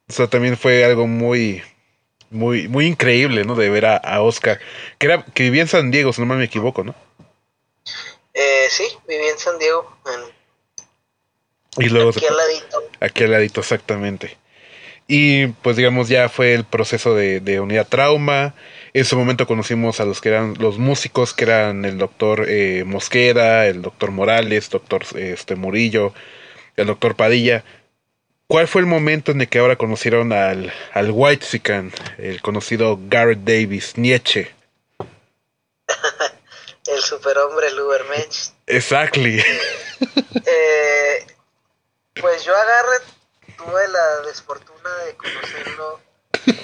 O 0.09 0.13
sea, 0.13 0.29
también 0.29 0.57
fue 0.57 0.85
algo 0.85 1.09
muy, 1.09 1.61
muy, 2.31 2.69
muy 2.69 2.87
increíble, 2.87 3.45
¿no? 3.45 3.55
De 3.55 3.71
ver 3.71 3.87
a, 3.87 4.23
Oscar, 4.23 4.61
que, 4.99 5.07
era, 5.07 5.25
que 5.25 5.45
vivía 5.45 5.63
en 5.63 5.69
San 5.69 5.91
Diego, 5.91 6.13
si 6.13 6.21
no 6.21 6.27
mal 6.27 6.39
me 6.39 6.45
equivoco, 6.45 6.85
¿no? 6.85 6.95
Eh, 8.35 8.67
sí, 8.69 8.85
vivía 9.09 9.31
en 9.31 9.39
San 9.39 9.59
Diego, 9.59 9.97
en 10.07 10.37
y 11.79 11.89
luego 11.89 12.11
aquí 12.11 12.25
al 12.25 12.37
ladito. 12.37 12.83
Aquí 13.01 13.25
al 13.25 13.33
ladito, 13.33 13.61
exactamente. 13.61 14.37
Y 15.09 15.49
pues 15.49 15.77
digamos 15.77 16.09
ya 16.09 16.29
fue 16.29 16.55
el 16.55 16.65
proceso 16.65 17.15
de, 17.15 17.41
de 17.41 17.61
unidad 17.61 17.87
trauma. 17.87 18.55
En 18.93 19.05
su 19.05 19.17
momento 19.17 19.47
conocimos 19.47 20.01
a 20.01 20.05
los 20.05 20.21
que 20.21 20.31
eran 20.31 20.55
los 20.59 20.79
músicos, 20.79 21.33
que 21.33 21.45
eran 21.45 21.85
el 21.85 21.99
doctor 21.99 22.47
eh, 22.49 22.83
Mosqueda, 22.85 23.67
el 23.67 23.83
doctor 23.83 24.11
Morales, 24.11 24.71
doctor 24.71 25.05
este, 25.15 25.55
Murillo, 25.55 26.13
el 26.77 26.87
doctor 26.87 27.15
Padilla. 27.15 27.63
¿Cuál 28.49 28.69
fue 28.69 28.81
el 28.81 28.87
momento 28.87 29.33
en 29.33 29.41
el 29.41 29.49
que 29.49 29.59
ahora 29.59 29.77
conocieron 29.77 30.33
al, 30.33 30.73
al 30.93 31.11
White 31.11 31.45
Sican, 31.45 31.93
el 32.17 32.41
conocido 32.41 32.97
Garrett 33.09 33.41
Davis, 33.41 33.99
Nietzsche? 33.99 34.55
el 36.87 37.03
superhombre 37.03 37.73
Lubermensch. 37.73 38.53
Exactly. 38.67 39.43
Eh, 40.49 41.27
pues 42.21 42.45
yo 42.45 42.55
a 42.55 42.65
Garrett 42.65 43.03
tuve 43.57 43.89
la 43.89 44.21
desfortuna 44.29 44.95
de 45.07 45.17
conocerlo 45.17 46.01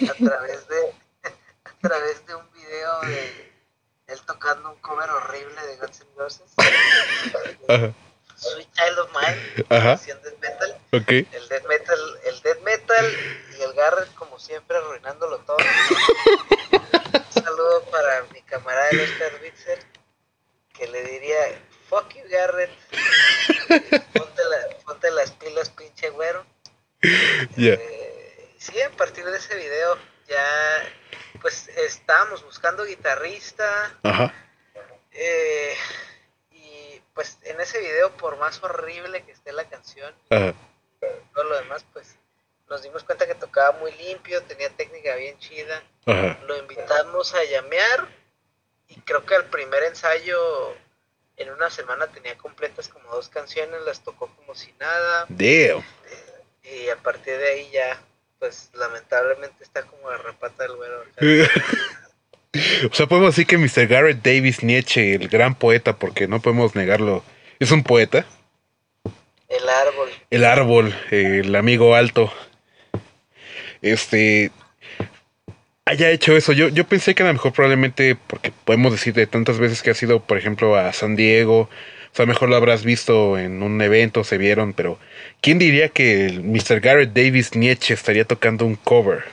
a 0.09 0.14
través 0.14 0.68
de 0.68 0.95
a 1.64 1.89
través 1.89 2.26
de 2.26 2.35
un 2.37 2.53
video 2.53 3.01
de 3.01 3.53
él 4.07 4.20
tocando 4.26 4.70
un 4.70 4.78
cover 4.78 5.11
horrible 5.11 5.61
de 5.66 5.76
Guns 5.78 6.01
N' 6.01 6.07
Roses. 6.16 6.51
Sweet 8.43 8.68
Child 8.72 8.99
of 8.99 9.11
Mine, 9.14 9.64
Ajá. 9.68 10.01
Death 10.05 10.38
Metal. 10.40 10.78
Okay. 10.93 11.26
El 11.32 11.49
Death 11.49 11.66
Metal, 11.66 12.20
el 12.24 12.43
Death 12.43 12.61
Metal 12.62 13.16
y 13.59 13.62
el 13.62 13.72
Garrett 13.74 14.12
como 14.14 14.38
siempre 14.38 14.76
arruinándolo 14.76 15.38
todo. 15.40 15.57
un 16.72 17.43
saludo 17.43 17.84
para 17.90 18.24
mi 18.32 18.43
camarada 18.43 18.90
Oscar 18.90 19.40
Witzer 19.43 19.78
que 20.74 20.88
le 20.88 21.03
diría 21.05 21.61
fuck 21.88 22.12
you 22.14 22.22
Garrett. 22.28 22.70
Ponte, 24.12 24.43
la, 24.45 24.76
ponte 24.84 25.11
las 25.12 25.30
pilas 25.32 25.70
pinche 25.70 26.11
güero. 26.11 26.45
Yeah. 27.57 27.74
Eh, 27.74 28.55
sí, 28.59 28.80
a 28.80 28.90
partir 28.90 29.24
de 29.24 29.36
ese 29.36 29.55
video 29.57 29.99
ya 30.28 30.45
pues 31.40 31.68
estábamos 31.68 32.45
buscando 32.45 32.84
guitarrista. 32.84 33.97
Ajá. 34.03 34.34
Eh, 35.12 35.74
pues 37.15 37.39
en 37.43 37.61
ese 37.61 37.79
video, 37.81 38.11
por 38.17 38.39
más 38.39 38.63
horrible 38.63 39.23
que 39.23 39.33
esté 39.33 39.53
la 39.53 39.69
canción, 39.69 40.15
Ajá. 40.31 40.55
todo 41.35 41.45
lo 41.45 41.57
demás, 41.57 41.85
pues 41.93 42.17
nos 42.69 42.83
dimos 42.83 43.05
cuenta 43.05 43.27
que 43.27 43.35
tocaba 43.35 43.79
muy 43.79 43.93
limpio, 43.93 44.43
tenía 44.45 44.71
técnica 44.71 45.15
bien 45.17 45.39
chida. 45.39 45.83
Ajá. 46.07 46.39
Lo 46.47 46.57
invitamos 46.57 47.35
a 47.35 47.45
llamear 47.45 48.09
y 48.89 49.01
creo 49.03 49.25
que 49.27 49.35
al 49.35 49.47
primer 49.47 49.83
ensayo 49.85 50.75
en 51.37 51.51
una 51.51 51.71
semana 51.71 52.07
tenía 52.09 52.37
completas 52.39 52.89
como 52.89 53.11
dos 53.11 53.29
canciones, 53.29 53.83
las 53.83 54.03
tocó 54.03 54.35
como 54.37 54.55
si 54.55 54.73
nada. 54.79 55.27
Damn. 55.29 55.85
y 56.63 56.89
a 56.89 56.97
partir 56.97 57.37
de 57.37 57.49
ahí 57.51 57.71
ya 57.71 58.01
pues 58.39 58.71
lamentablemente 58.75 59.63
está 59.63 59.83
como 59.83 60.11
la 60.11 60.17
repata 60.17 60.65
del 60.65 60.77
güero. 60.77 61.05
o 62.91 62.95
sea, 62.95 63.07
podemos 63.07 63.35
decir 63.35 63.47
que 63.47 63.59
Mr. 63.59 63.87
Garrett 63.87 64.23
Davis 64.23 64.63
Nietzsche, 64.63 65.15
el 65.15 65.29
gran 65.29 65.55
poeta, 65.55 65.97
porque 65.97 66.29
no 66.29 66.41
podemos 66.41 66.75
negarlo, 66.75 67.25
es 67.59 67.71
un 67.71 67.83
poeta. 67.83 68.27
El 69.49 69.69
árbol. 69.69 70.09
El 70.31 70.45
árbol, 70.45 70.95
el 71.11 71.55
amigo 71.55 71.95
alto. 71.95 72.33
Este 73.83 74.51
haya 75.85 76.11
hecho 76.11 76.37
eso. 76.37 76.53
Yo, 76.53 76.69
yo 76.69 76.85
pensé 76.85 77.15
que 77.15 77.23
a 77.23 77.27
lo 77.27 77.33
mejor 77.33 77.53
probablemente, 77.53 78.17
porque 78.27 78.53
podemos 78.65 78.93
decir 78.93 79.15
de 79.15 79.27
tantas 79.27 79.59
veces 79.59 79.83
que 79.83 79.91
ha 79.91 79.95
sido, 79.95 80.21
por 80.21 80.39
ejemplo, 80.39 80.77
a 80.77 80.93
San 80.93 81.17
Diego, 81.17 81.69
o 82.13 82.15
sea, 82.15 82.27
mejor 82.27 82.49
lo 82.49 82.57
habrás 82.57 82.85
visto 82.85 83.39
en 83.39 83.63
un 83.63 83.81
evento, 83.81 84.25
se 84.25 84.39
vieron, 84.39 84.75
pero 84.75 84.99
¿quién 85.41 85.59
diría 85.59 85.89
que 85.89 86.27
el 86.27 86.43
Mr. 86.43 86.81
Garrett 86.81 87.13
Davis 87.13 87.55
Nietzsche 87.55 87.95
estaría 87.95 88.25
tocando 88.25 88.65
un 88.67 88.77
cover? 88.77 89.25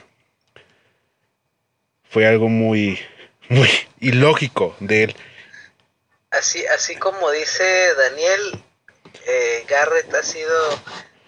Fue 2.10 2.28
algo 2.28 2.50
muy, 2.50 3.00
muy 3.50 3.70
ilógico 4.00 4.76
de 4.80 5.04
él. 5.04 5.16
Así, 6.32 6.66
así 6.68 6.96
como 6.96 7.32
dice 7.32 7.94
Daniel, 7.96 8.64
eh, 9.28 9.66
Garrett 9.68 10.14
ha 10.14 10.24
sido 10.24 10.56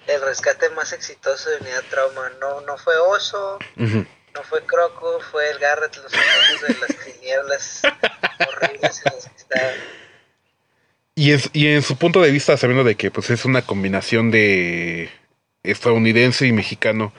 el 0.08 0.22
rescate 0.22 0.70
más 0.72 0.94
exitoso 0.94 1.50
de 1.50 1.58
Unidad 1.58 1.84
Trauma. 1.90 2.32
No, 2.40 2.62
no 2.62 2.78
fue 2.78 2.98
Oso, 2.98 3.60
no 3.76 4.44
fue 4.44 4.64
Croco, 4.66 5.20
fue 5.32 5.50
el 5.52 5.60
Garrett, 5.60 5.96
los 5.98 6.12
de 6.12 6.80
las 6.80 7.06
tinieblas 7.06 7.82
horribles 8.48 9.02
en 9.06 9.14
las 9.16 9.26
que 9.30 9.38
estaba. 9.38 9.72
Y, 11.16 11.34
y 11.54 11.68
en 11.68 11.84
su 11.84 11.98
punto 11.98 12.22
de 12.22 12.32
vista, 12.32 12.58
sabiendo 12.58 12.84
de 12.84 12.96
que 12.96 13.12
pues 13.12 13.30
es 13.30 13.46
una 13.46 13.64
combinación 13.64 14.32
de 14.32 15.10
estadounidense 15.64 16.48
y 16.48 16.52
mexicano, 16.52 17.14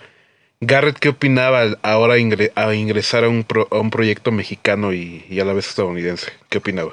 Garrett, 0.64 0.96
¿qué 1.00 1.08
opinaba 1.08 1.64
ahora 1.82 2.14
a 2.14 2.74
ingresar 2.74 3.24
a 3.24 3.28
un, 3.28 3.44
a 3.68 3.78
un 3.78 3.90
proyecto 3.90 4.30
mexicano 4.30 4.92
y, 4.92 5.26
y, 5.28 5.40
a 5.40 5.44
la 5.44 5.54
vez 5.54 5.66
estadounidense? 5.66 6.32
¿Qué 6.48 6.58
opinaba? 6.58 6.92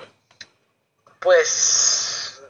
Pues, 1.20 2.42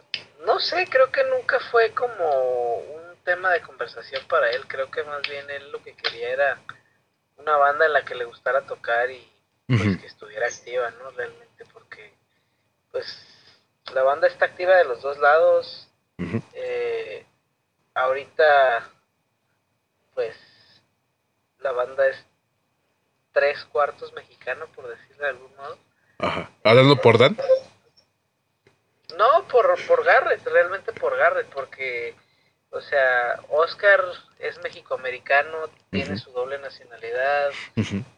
no 0.46 0.62
sé, 0.62 0.88
creo 0.90 1.12
que 1.12 1.22
nunca 1.26 1.60
fue 1.72 1.92
como 1.92 2.78
un 2.78 3.18
tema 3.26 3.52
de 3.52 3.60
conversación 3.60 4.24
para 4.30 4.50
él. 4.52 4.66
Creo 4.66 4.90
que 4.90 5.04
más 5.04 5.22
bien 5.28 5.44
él 5.50 5.70
lo 5.74 5.84
que 5.84 5.94
quería 5.94 6.30
era 6.30 6.62
una 7.36 7.58
banda 7.58 7.86
en 7.86 7.92
la 7.92 8.06
que 8.06 8.16
le 8.16 8.24
gustara 8.24 8.62
tocar 8.62 9.12
y 9.12 9.30
pues, 9.68 9.98
que 9.98 10.08
estuviera 10.08 10.48
activa, 10.48 10.90
¿no? 10.92 11.12
Realmente, 11.12 11.66
porque, 11.74 12.14
pues, 12.94 13.06
la 13.94 14.04
banda 14.04 14.26
está 14.30 14.46
activa 14.46 14.78
de 14.78 14.86
los 14.86 15.02
dos 15.02 15.18
lados. 15.18 15.90
eh, 16.54 17.26
ahorita, 17.94 18.90
pues, 20.16 20.38
la 21.60 21.72
banda 21.72 22.08
es 22.08 22.26
tres 23.32 23.64
cuartos 23.66 24.14
mexicano, 24.14 24.66
por 24.76 24.88
decirlo 24.88 25.24
de 25.24 25.30
algún 25.30 25.56
modo. 25.56 25.78
Ajá. 26.20 26.50
¿Hablando 26.64 26.98
por 26.98 27.18
Dan? 27.18 27.38
No, 29.18 29.48
por, 29.48 29.76
por 29.88 30.04
Garrett, 30.04 30.46
realmente 30.46 30.94
por 30.94 31.18
Garrett, 31.18 31.48
porque, 31.48 32.16
o 32.70 32.82
sea, 32.82 33.40
Oscar 33.50 34.04
es 34.40 34.58
mexicoamericano, 34.62 35.70
tiene 35.90 36.18
su 36.18 36.32
doble 36.32 36.60
nacionalidad. 36.60 37.52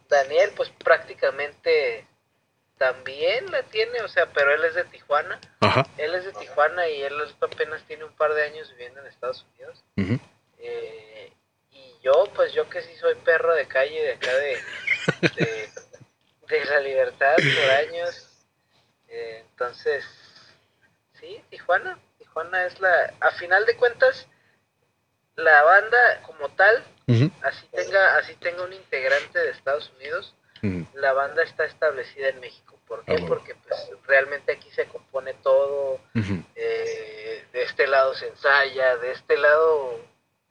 Daniel, 0.09 0.51
pues 0.55 0.69
prácticamente 0.83 2.05
también 2.77 3.51
la 3.51 3.63
tiene, 3.63 4.01
o 4.01 4.07
sea, 4.07 4.25
pero 4.33 4.53
él 4.53 4.65
es 4.65 4.75
de 4.75 4.83
Tijuana. 4.85 5.39
Ajá. 5.59 5.85
Él 5.97 6.15
es 6.15 6.25
de 6.25 6.33
Tijuana 6.33 6.87
y 6.89 7.01
él 7.03 7.15
apenas 7.39 7.83
tiene 7.83 8.03
un 8.05 8.13
par 8.13 8.33
de 8.33 8.43
años 8.43 8.69
viviendo 8.71 8.99
en 8.99 9.07
Estados 9.07 9.45
Unidos. 9.53 9.83
eh, 10.57 11.10
y 11.10 11.10
yo, 12.01 12.25
pues 12.35 12.53
yo 12.53 12.69
que 12.69 12.81
sí 12.81 12.95
soy 12.99 13.15
perro 13.15 13.53
de 13.53 13.67
calle 13.67 14.01
de 14.01 14.13
acá 14.13 14.33
de, 14.35 14.57
de, 16.49 16.65
la 16.65 16.79
libertad 16.79 17.35
por 17.35 17.71
años. 17.71 18.27
Eh, 19.07 19.43
entonces, 19.49 20.05
sí, 21.19 21.41
Tijuana. 21.49 21.99
Tijuana 22.17 22.65
es 22.65 22.79
la, 22.79 23.13
a 23.19 23.31
final 23.31 23.65
de 23.65 23.75
cuentas, 23.75 24.27
la 25.35 25.63
banda 25.63 26.21
como 26.23 26.49
tal, 26.49 26.83
así 27.41 27.67
tenga, 27.71 28.17
así 28.17 28.35
tenga 28.35 28.63
un 28.63 28.73
integrante 28.73 29.39
de 29.39 29.51
Estados 29.51 29.91
Unidos, 29.97 30.35
la 30.93 31.13
banda 31.13 31.43
está 31.43 31.65
establecida 31.65 32.29
en 32.29 32.39
México. 32.39 32.79
¿Por 32.87 33.03
qué? 33.05 33.15
Ah, 33.19 33.25
Porque 33.27 33.55
pues 33.55 33.89
realmente 34.05 34.51
aquí 34.51 34.69
se 34.71 34.85
compone 34.85 35.33
todo, 35.35 35.99
eh, 36.55 37.45
de 37.51 37.63
este 37.63 37.87
lado 37.87 38.13
se 38.13 38.27
ensaya, 38.27 38.97
de 38.97 39.11
este 39.11 39.37
lado, 39.37 39.99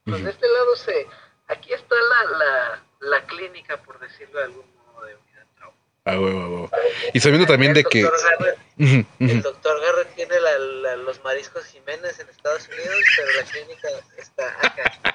pues 0.04 0.24
de 0.24 0.30
este 0.30 0.48
lado 0.48 0.76
se, 0.76 1.06
aquí 1.50 1.72
está 1.72 1.94
la, 1.94 2.38
la, 2.38 2.82
la 3.00 3.26
clínica, 3.26 3.76
por 3.82 3.98
decirlo 3.98 4.38
de 4.38 4.44
algún 4.46 4.64
modo, 4.76 5.06
de 5.06 5.14
unidad 5.14 5.46
trauma. 5.56 5.76
Ah, 6.04 6.18
huevo, 6.18 6.70
Y 7.12 7.20
sabiendo 7.20 7.46
también 7.46 7.74
de 7.74 7.84
que... 7.84 8.08
El 9.18 9.42
doctor 9.42 9.80
Garrett 9.80 10.14
tiene 10.14 10.40
la, 10.40 10.96
los 10.96 11.22
mariscos 11.22 11.66
Jiménez 11.66 12.18
en 12.18 12.28
Estados 12.28 12.68
Unidos, 12.68 12.94
pero 13.16 13.28
la 13.36 13.44
clínica 13.44 13.88
está 14.16 14.56
acá. 14.62 15.14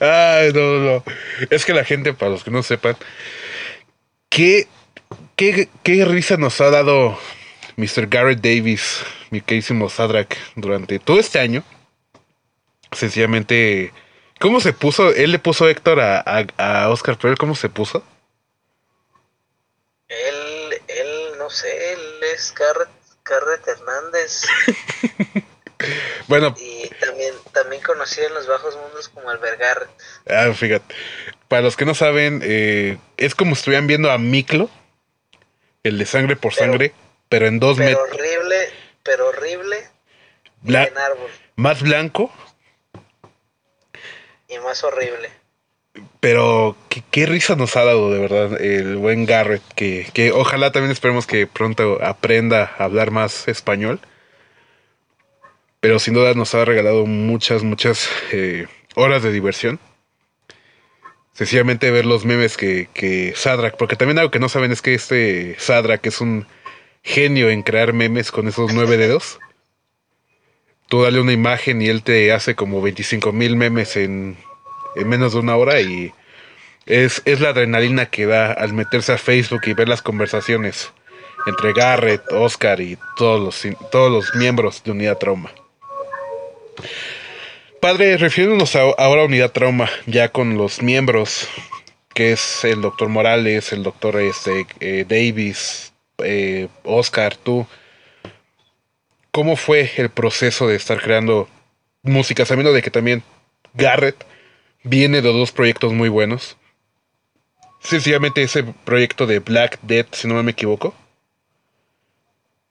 Ay, 0.40 0.52
no, 0.52 0.78
no. 0.78 1.04
Es 1.50 1.64
que 1.64 1.74
la 1.74 1.84
gente, 1.84 2.14
para 2.14 2.30
los 2.30 2.42
que 2.42 2.50
no 2.50 2.62
sepan, 2.62 2.96
¿qué, 4.28 4.66
qué, 5.36 5.68
qué 5.82 6.04
risa 6.04 6.36
nos 6.36 6.60
ha 6.60 6.70
dado 6.70 7.18
Mr. 7.76 8.08
Garrett 8.08 8.40
Davis, 8.40 9.04
mi 9.30 9.40
querísimo 9.42 9.90
Sadrak, 9.90 10.36
durante 10.56 10.98
todo 10.98 11.20
este 11.20 11.38
año? 11.40 11.62
Sencillamente, 12.90 13.92
¿cómo 14.44 14.60
se 14.60 14.74
puso? 14.74 15.08
Él 15.14 15.32
le 15.32 15.38
puso 15.38 15.66
Héctor 15.66 16.00
a, 16.00 16.22
a, 16.58 16.90
Oscar, 16.90 17.16
pero 17.18 17.34
¿cómo 17.34 17.54
se 17.54 17.70
puso? 17.70 18.04
Él, 20.06 20.82
él, 20.86 21.38
no 21.38 21.48
sé, 21.48 21.94
él 21.94 22.00
es 22.34 22.52
Garrett, 22.54 22.90
Garrett 23.24 23.66
Hernández. 23.66 24.42
Bueno. 26.28 26.54
Y 26.56 26.88
también, 26.94 27.34
también 27.52 27.82
conocido 27.82 28.28
en 28.28 28.34
los 28.34 28.46
bajos 28.46 28.74
mundos 28.74 29.10
como 29.10 29.28
Albergar. 29.28 29.86
Ah, 30.26 30.50
fíjate. 30.54 30.94
Para 31.48 31.60
los 31.60 31.76
que 31.76 31.84
no 31.84 31.94
saben, 31.94 32.40
eh, 32.42 32.96
es 33.18 33.34
como 33.34 33.54
si 33.54 33.58
estuvieran 33.58 33.86
viendo 33.86 34.10
a 34.10 34.16
Miklo, 34.16 34.70
el 35.82 35.98
de 35.98 36.06
sangre 36.06 36.36
por 36.36 36.54
sangre, 36.54 36.94
pero 37.28 37.46
en 37.46 37.60
dos 37.60 37.76
metros. 37.76 38.08
horrible, 38.08 38.70
pero 39.02 39.28
horrible. 39.28 39.76
en 40.64 40.76
árbol. 40.96 41.30
Más 41.56 41.82
blanco. 41.82 42.32
Y 44.54 44.58
más 44.58 44.84
horrible. 44.84 45.30
Pero 46.20 46.76
qué, 47.10 47.26
risa 47.26 47.54
nos 47.54 47.76
ha 47.76 47.84
dado 47.84 48.10
de 48.12 48.18
verdad 48.18 48.60
el 48.60 48.96
buen 48.96 49.26
Garrett, 49.26 49.62
que, 49.76 50.08
que 50.12 50.32
ojalá 50.32 50.72
también 50.72 50.90
esperemos 50.90 51.26
que 51.26 51.46
pronto 51.46 52.02
aprenda 52.02 52.74
a 52.78 52.84
hablar 52.84 53.10
más 53.10 53.46
español. 53.46 54.00
Pero 55.80 55.98
sin 55.98 56.14
duda 56.14 56.34
nos 56.34 56.54
ha 56.54 56.64
regalado 56.64 57.06
muchas, 57.06 57.62
muchas 57.62 58.08
eh, 58.32 58.66
horas 58.94 59.22
de 59.22 59.32
diversión. 59.32 59.78
Sencillamente 61.34 61.90
ver 61.90 62.06
los 62.06 62.24
memes 62.24 62.56
que, 62.56 62.88
que 62.94 63.34
Sadrak, 63.36 63.76
porque 63.76 63.96
también 63.96 64.18
algo 64.18 64.30
que 64.30 64.38
no 64.38 64.48
saben 64.48 64.72
es 64.72 64.82
que 64.82 64.94
este 64.94 65.56
Sadrak 65.58 66.06
es 66.06 66.20
un 66.20 66.46
genio 67.02 67.50
en 67.50 67.62
crear 67.62 67.92
memes 67.92 68.32
con 68.32 68.48
esos 68.48 68.72
nueve 68.72 68.96
dedos. 68.96 69.38
Tú 70.88 71.02
dale 71.02 71.20
una 71.20 71.32
imagen 71.32 71.82
y 71.82 71.88
él 71.88 72.02
te 72.02 72.32
hace 72.32 72.54
como 72.54 72.80
25 72.82 73.32
mil 73.32 73.56
memes 73.56 73.96
en 73.96 74.36
en 74.94 75.08
menos 75.08 75.32
de 75.32 75.40
una 75.40 75.56
hora 75.56 75.80
y 75.80 76.12
es, 76.86 77.22
es 77.24 77.40
la 77.40 77.50
adrenalina 77.50 78.06
que 78.06 78.26
da 78.26 78.52
al 78.52 78.72
meterse 78.72 79.12
a 79.12 79.18
Facebook 79.18 79.62
y 79.66 79.74
ver 79.74 79.88
las 79.88 80.02
conversaciones 80.02 80.92
entre 81.46 81.72
Garrett, 81.72 82.22
Oscar 82.32 82.80
y 82.80 82.98
todos 83.16 83.40
los, 83.40 83.76
todos 83.90 84.10
los 84.10 84.34
miembros 84.34 84.82
de 84.84 84.92
Unidad 84.92 85.18
Trauma. 85.18 85.50
Padre, 87.80 88.16
refiriéndonos 88.16 88.76
ahora 88.76 89.22
a 89.22 89.26
Unidad 89.26 89.52
Trauma, 89.52 89.90
ya 90.06 90.30
con 90.30 90.56
los 90.56 90.80
miembros, 90.80 91.48
que 92.14 92.32
es 92.32 92.64
el 92.64 92.80
doctor 92.80 93.08
Morales, 93.10 93.72
el 93.72 93.82
doctor 93.82 94.18
este, 94.20 94.66
eh, 94.80 95.04
Davis, 95.06 95.92
eh, 96.18 96.68
Oscar, 96.82 97.36
tú, 97.36 97.66
¿cómo 99.34 99.56
fue 99.56 99.90
el 99.96 100.10
proceso 100.10 100.68
de 100.68 100.76
estar 100.76 101.02
creando 101.02 101.48
música, 102.02 102.46
sabiendo 102.46 102.72
de 102.72 102.82
que 102.82 102.92
también 102.92 103.24
Garrett 103.72 104.24
viene 104.84 105.22
de 105.22 105.32
dos 105.32 105.50
proyectos 105.50 105.92
muy 105.92 106.08
buenos. 106.08 106.56
Sencillamente 107.80 108.44
ese 108.44 108.62
proyecto 108.62 109.26
de 109.26 109.40
Black 109.40 109.80
Death, 109.82 110.14
si 110.14 110.28
no 110.28 110.40
me 110.40 110.52
equivoco, 110.52 110.94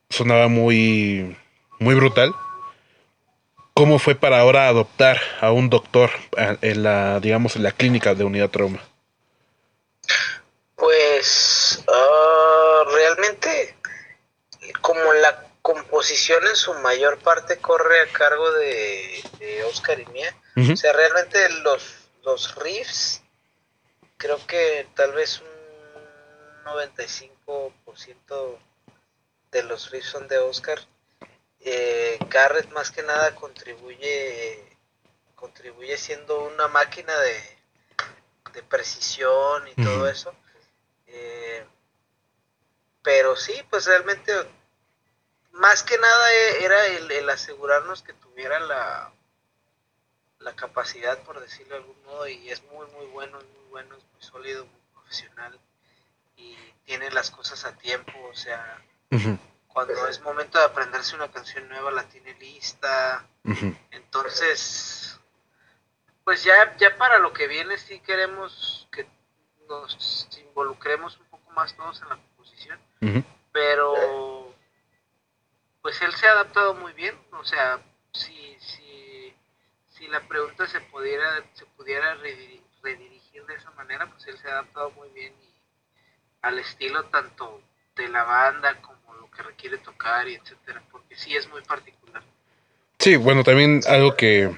sonaba 0.10 0.48
muy, 0.48 1.36
muy 1.80 1.96
brutal. 1.96 2.34
¿Cómo 3.74 4.00
fue 4.00 4.16
para 4.16 4.40
ahora 4.40 4.70
adoptar 4.70 5.20
a 5.42 5.52
un 5.52 5.70
doctor 5.70 6.12
en 6.62 6.84
la, 6.84 7.20
digamos, 7.20 7.58
en 7.58 7.64
la 7.64 7.74
clínica 7.74 8.16
de 8.16 8.24
unidad 8.24 8.52
trauma? 8.52 8.80
Pues 10.78 11.84
ah, 11.90 12.84
realmente, 12.90 13.76
como 14.80 15.12
la 15.14 15.43
composición 15.64 16.46
en 16.46 16.56
su 16.56 16.76
mayor 16.76 17.18
parte 17.20 17.58
corre 17.58 18.02
a 18.02 18.08
cargo 18.14 18.52
de, 18.52 19.24
Oscar 19.68 20.00
y 20.00 20.06
mía, 20.08 20.36
o 20.56 20.76
sea, 20.76 20.94
realmente 20.94 21.50
los 21.64 22.04
los 22.24 22.56
riffs, 22.56 23.22
creo 24.18 24.46
que 24.48 24.88
tal 24.96 25.12
vez 25.14 25.42
un 25.42 25.48
95% 26.66 28.60
de 29.52 29.64
los 29.64 29.92
riffs 29.92 30.10
son 30.10 30.28
de 30.28 30.40
Oscar. 30.40 30.80
Eh, 31.60 32.18
Garrett 32.30 32.70
más 32.72 32.92
que 32.92 33.04
nada 33.04 33.36
contribuye 33.36 34.78
contribuye 35.36 35.98
siendo 35.98 36.46
una 36.46 36.68
máquina 36.70 37.18
de, 37.20 37.38
de 38.54 38.64
precisión 38.64 39.68
y 39.68 39.84
todo 39.84 40.08
eso. 40.08 40.34
Eh, 41.08 41.66
pero 43.02 43.36
sí, 43.36 43.54
pues 43.70 43.86
realmente 43.86 44.34
más 45.54 45.84
que 45.84 45.98
nada 45.98 46.32
era 46.60 46.86
el 46.88 47.30
asegurarnos 47.30 48.02
que 48.04 48.14
tuviera 48.14 48.60
la, 48.60 49.12
la 50.44 50.56
capacidad, 50.56 51.20
por 51.24 51.40
decirlo 51.40 51.76
de 51.76 51.82
algún 51.82 52.04
modo, 52.04 52.28
y 52.28 52.50
es 52.50 52.62
muy, 52.64 52.86
muy 52.88 53.06
bueno, 53.08 53.40
es 53.40 53.46
muy 53.46 53.70
bueno, 53.70 53.96
es 53.96 54.04
muy 54.14 54.22
sólido, 54.22 54.66
muy 54.66 54.82
profesional 54.94 55.60
y 56.36 56.56
tiene 56.86 57.10
las 57.12 57.32
cosas 57.32 57.66
a 57.66 57.76
tiempo, 57.78 58.12
o 58.30 58.36
sea, 58.36 58.82
cuando 59.68 60.08
es 60.08 60.22
momento 60.22 60.60
de 60.60 60.66
aprenderse 60.66 61.16
una 61.16 61.32
canción 61.32 61.68
nueva 61.70 61.92
la 61.92 62.04
tiene 62.10 62.34
lista, 62.36 63.26
entonces, 63.92 65.20
pues 66.24 66.44
ya, 66.44 66.76
ya 66.78 66.96
para 66.98 67.20
lo 67.20 67.32
que 67.32 67.48
viene 67.48 67.78
sí 67.78 68.00
queremos 68.00 68.88
que 68.92 69.08
nos 69.70 70.28
involucremos 70.38 71.18
un 71.18 71.26
poco 71.26 71.50
más 71.52 71.76
todos 71.76 72.02
en 72.02 72.10
la 72.10 72.18
composición, 72.18 72.80
pero 73.52 74.53
pues 75.84 76.02
él 76.02 76.14
se 76.14 76.26
ha 76.26 76.32
adaptado 76.32 76.74
muy 76.76 76.94
bien, 76.94 77.14
o 77.34 77.44
sea, 77.44 77.80
sí, 78.14 78.56
sí 78.58 79.34
si 79.90 80.08
la 80.08 80.22
pregunta 80.22 80.66
se 80.66 80.80
pudiera, 80.80 81.44
se 81.54 81.66
pudiera 81.78 82.16
redirigir 82.16 83.46
de 83.46 83.56
esa 83.56 83.70
manera, 83.72 84.10
pues 84.10 84.26
él 84.28 84.38
se 84.42 84.48
ha 84.48 84.54
adaptado 84.54 84.92
muy 84.92 85.10
bien 85.10 85.34
al 86.42 86.58
estilo 86.58 87.04
tanto 87.06 87.62
de 87.98 88.08
la 88.08 88.24
banda 88.24 88.82
como 88.82 89.14
lo 89.20 89.30
que 89.30 89.44
requiere 89.44 89.78
tocar 89.78 90.28
y 90.28 90.36
etcétera, 90.36 90.82
porque 90.90 91.16
sí 91.18 91.36
es 91.36 91.48
muy 91.50 91.62
particular. 91.62 92.24
Sí, 93.00 93.18
bueno, 93.18 93.44
también 93.44 93.82
algo 93.88 94.16
que, 94.16 94.52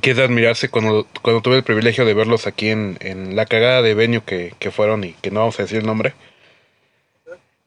que 0.00 0.12
es 0.12 0.16
de 0.16 0.24
admirarse 0.24 0.70
cuando, 0.70 1.06
cuando 1.20 1.42
tuve 1.42 1.58
el 1.58 1.64
privilegio 1.64 2.06
de 2.06 2.14
verlos 2.14 2.46
aquí 2.46 2.70
en, 2.70 2.96
en 3.00 3.36
la 3.36 3.44
cagada 3.44 3.82
de 3.82 3.94
venue 3.94 4.22
que, 4.24 4.54
que 4.58 4.70
fueron 4.70 5.04
y 5.04 5.12
que 5.12 5.30
no 5.30 5.40
vamos 5.40 5.58
a 5.58 5.64
decir 5.64 5.78
el 5.78 5.86
nombre 5.86 6.14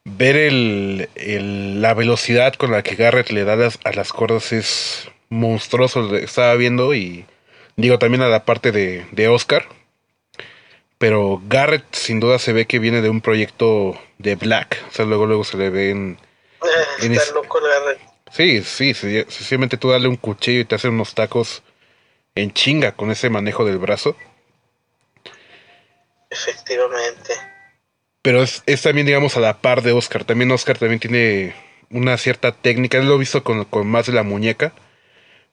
ver 0.04 0.36
el, 0.36 1.08
el, 1.14 1.82
la 1.82 1.94
velocidad 1.94 2.54
con 2.54 2.70
la 2.70 2.82
que 2.82 2.94
Garrett 2.94 3.30
le 3.30 3.44
da 3.44 3.54
a 3.54 3.92
las 3.92 4.12
cuerdas 4.12 4.52
es 4.52 5.10
monstruoso 5.30 6.14
estaba 6.16 6.54
viendo 6.54 6.94
y 6.94 7.24
digo 7.76 7.98
también 7.98 8.22
a 8.22 8.28
la 8.28 8.44
parte 8.44 8.72
de, 8.72 9.06
de 9.10 9.28
Oscar. 9.28 9.66
Pero 10.98 11.42
Garrett 11.48 11.84
sin 11.92 12.20
duda 12.20 12.38
se 12.38 12.52
ve 12.52 12.66
que 12.66 12.78
viene 12.78 13.02
de 13.02 13.10
un 13.10 13.20
proyecto 13.20 14.00
de 14.18 14.36
Black. 14.36 14.82
O 14.88 14.92
sea, 14.92 15.04
luego 15.04 15.26
luego 15.26 15.44
se 15.44 15.56
le 15.56 15.68
ve 15.68 15.90
en... 15.90 16.18
Está 17.00 17.34
loco 17.34 17.60
Garrett. 17.60 18.00
Sí, 18.30 18.62
sí, 18.62 18.94
sencillamente 18.94 19.76
tú 19.76 19.90
dale 19.90 20.08
un 20.08 20.16
cuchillo 20.16 20.60
y 20.60 20.64
te 20.64 20.74
hacen 20.74 20.92
unos 20.92 21.14
tacos 21.14 21.62
en 22.34 22.52
chinga 22.52 22.92
con 22.92 23.10
ese 23.10 23.30
manejo 23.30 23.64
del 23.64 23.78
brazo. 23.78 24.16
Efectivamente. 26.30 27.53
Pero 28.24 28.42
es, 28.42 28.62
es, 28.64 28.80
también, 28.80 29.06
digamos, 29.06 29.36
a 29.36 29.40
la 29.40 29.60
par 29.60 29.82
de 29.82 29.92
Oscar. 29.92 30.24
También 30.24 30.50
Oscar 30.50 30.78
también 30.78 30.98
tiene 30.98 31.54
una 31.90 32.16
cierta 32.16 32.52
técnica. 32.52 32.96
Él 32.96 33.06
lo 33.06 33.16
he 33.16 33.18
visto 33.18 33.44
con, 33.44 33.66
con 33.66 33.86
más 33.86 34.06
de 34.06 34.14
la 34.14 34.22
muñeca. 34.22 34.72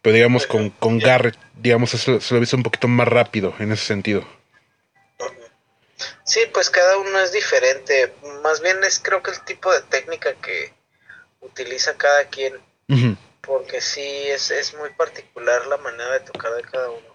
Pero 0.01 0.15
digamos 0.15 0.47
con, 0.47 0.69
con 0.69 0.97
Garrett, 0.97 1.37
digamos, 1.57 1.89
se, 1.89 2.11
lo 2.11 2.37
he 2.37 2.39
visto 2.39 2.55
un 2.55 2.63
poquito 2.63 2.87
más 2.87 3.09
rápido 3.09 3.53
en 3.59 3.73
ese 3.73 3.83
sentido. 3.85 4.25
Sí, 6.23 6.39
pues 6.53 6.69
cada 6.69 6.97
uno 6.97 7.19
es 7.19 7.33
diferente. 7.33 8.13
Más 8.41 8.61
bien 8.61 8.81
es 8.85 8.99
creo 8.99 9.21
que 9.21 9.31
el 9.31 9.41
tipo 9.41 9.69
de 9.73 9.81
técnica 9.81 10.33
que 10.35 10.73
utiliza 11.41 11.97
cada 11.97 12.23
quien. 12.29 12.53
Porque 13.41 13.81
sí, 13.81 14.01
es, 14.01 14.49
es 14.49 14.73
muy 14.75 14.91
particular 14.91 15.67
la 15.67 15.75
manera 15.75 16.13
de 16.13 16.21
tocar 16.21 16.53
de 16.53 16.61
cada 16.61 16.89
uno. 16.89 17.10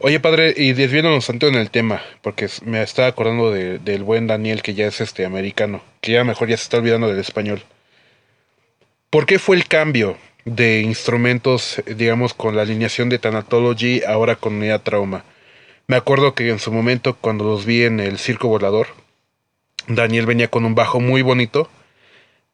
Oye, 0.00 0.20
padre, 0.20 0.54
y 0.56 0.72
desviándonos 0.72 1.26
tanto 1.26 1.48
en 1.48 1.54
el 1.54 1.70
tema, 1.70 2.02
porque 2.20 2.48
me 2.64 2.82
estaba 2.82 3.08
acordando 3.08 3.50
de, 3.50 3.78
del 3.78 4.02
buen 4.02 4.26
Daniel, 4.26 4.62
que 4.62 4.74
ya 4.74 4.86
es 4.86 5.00
este 5.00 5.24
americano, 5.24 5.82
que 6.00 6.12
ya 6.12 6.24
mejor 6.24 6.48
ya 6.48 6.56
se 6.56 6.64
está 6.64 6.78
olvidando 6.78 7.08
del 7.08 7.18
español. 7.18 7.62
¿Por 9.08 9.26
qué 9.26 9.38
fue 9.38 9.56
el 9.56 9.66
cambio 9.66 10.18
de 10.44 10.80
instrumentos, 10.80 11.82
digamos, 11.86 12.34
con 12.34 12.56
la 12.56 12.62
alineación 12.62 13.08
de 13.08 13.18
Thanatology, 13.18 14.02
ahora 14.06 14.36
con 14.36 14.54
Unidad 14.54 14.82
Trauma. 14.82 15.24
Me 15.86 15.96
acuerdo 15.96 16.34
que 16.34 16.48
en 16.48 16.58
su 16.58 16.72
momento, 16.72 17.16
cuando 17.16 17.44
los 17.44 17.64
vi 17.64 17.84
en 17.84 18.00
el 18.00 18.18
Circo 18.18 18.48
Volador, 18.48 18.88
Daniel 19.86 20.26
venía 20.26 20.48
con 20.48 20.64
un 20.64 20.74
bajo 20.74 21.00
muy 21.00 21.22
bonito. 21.22 21.68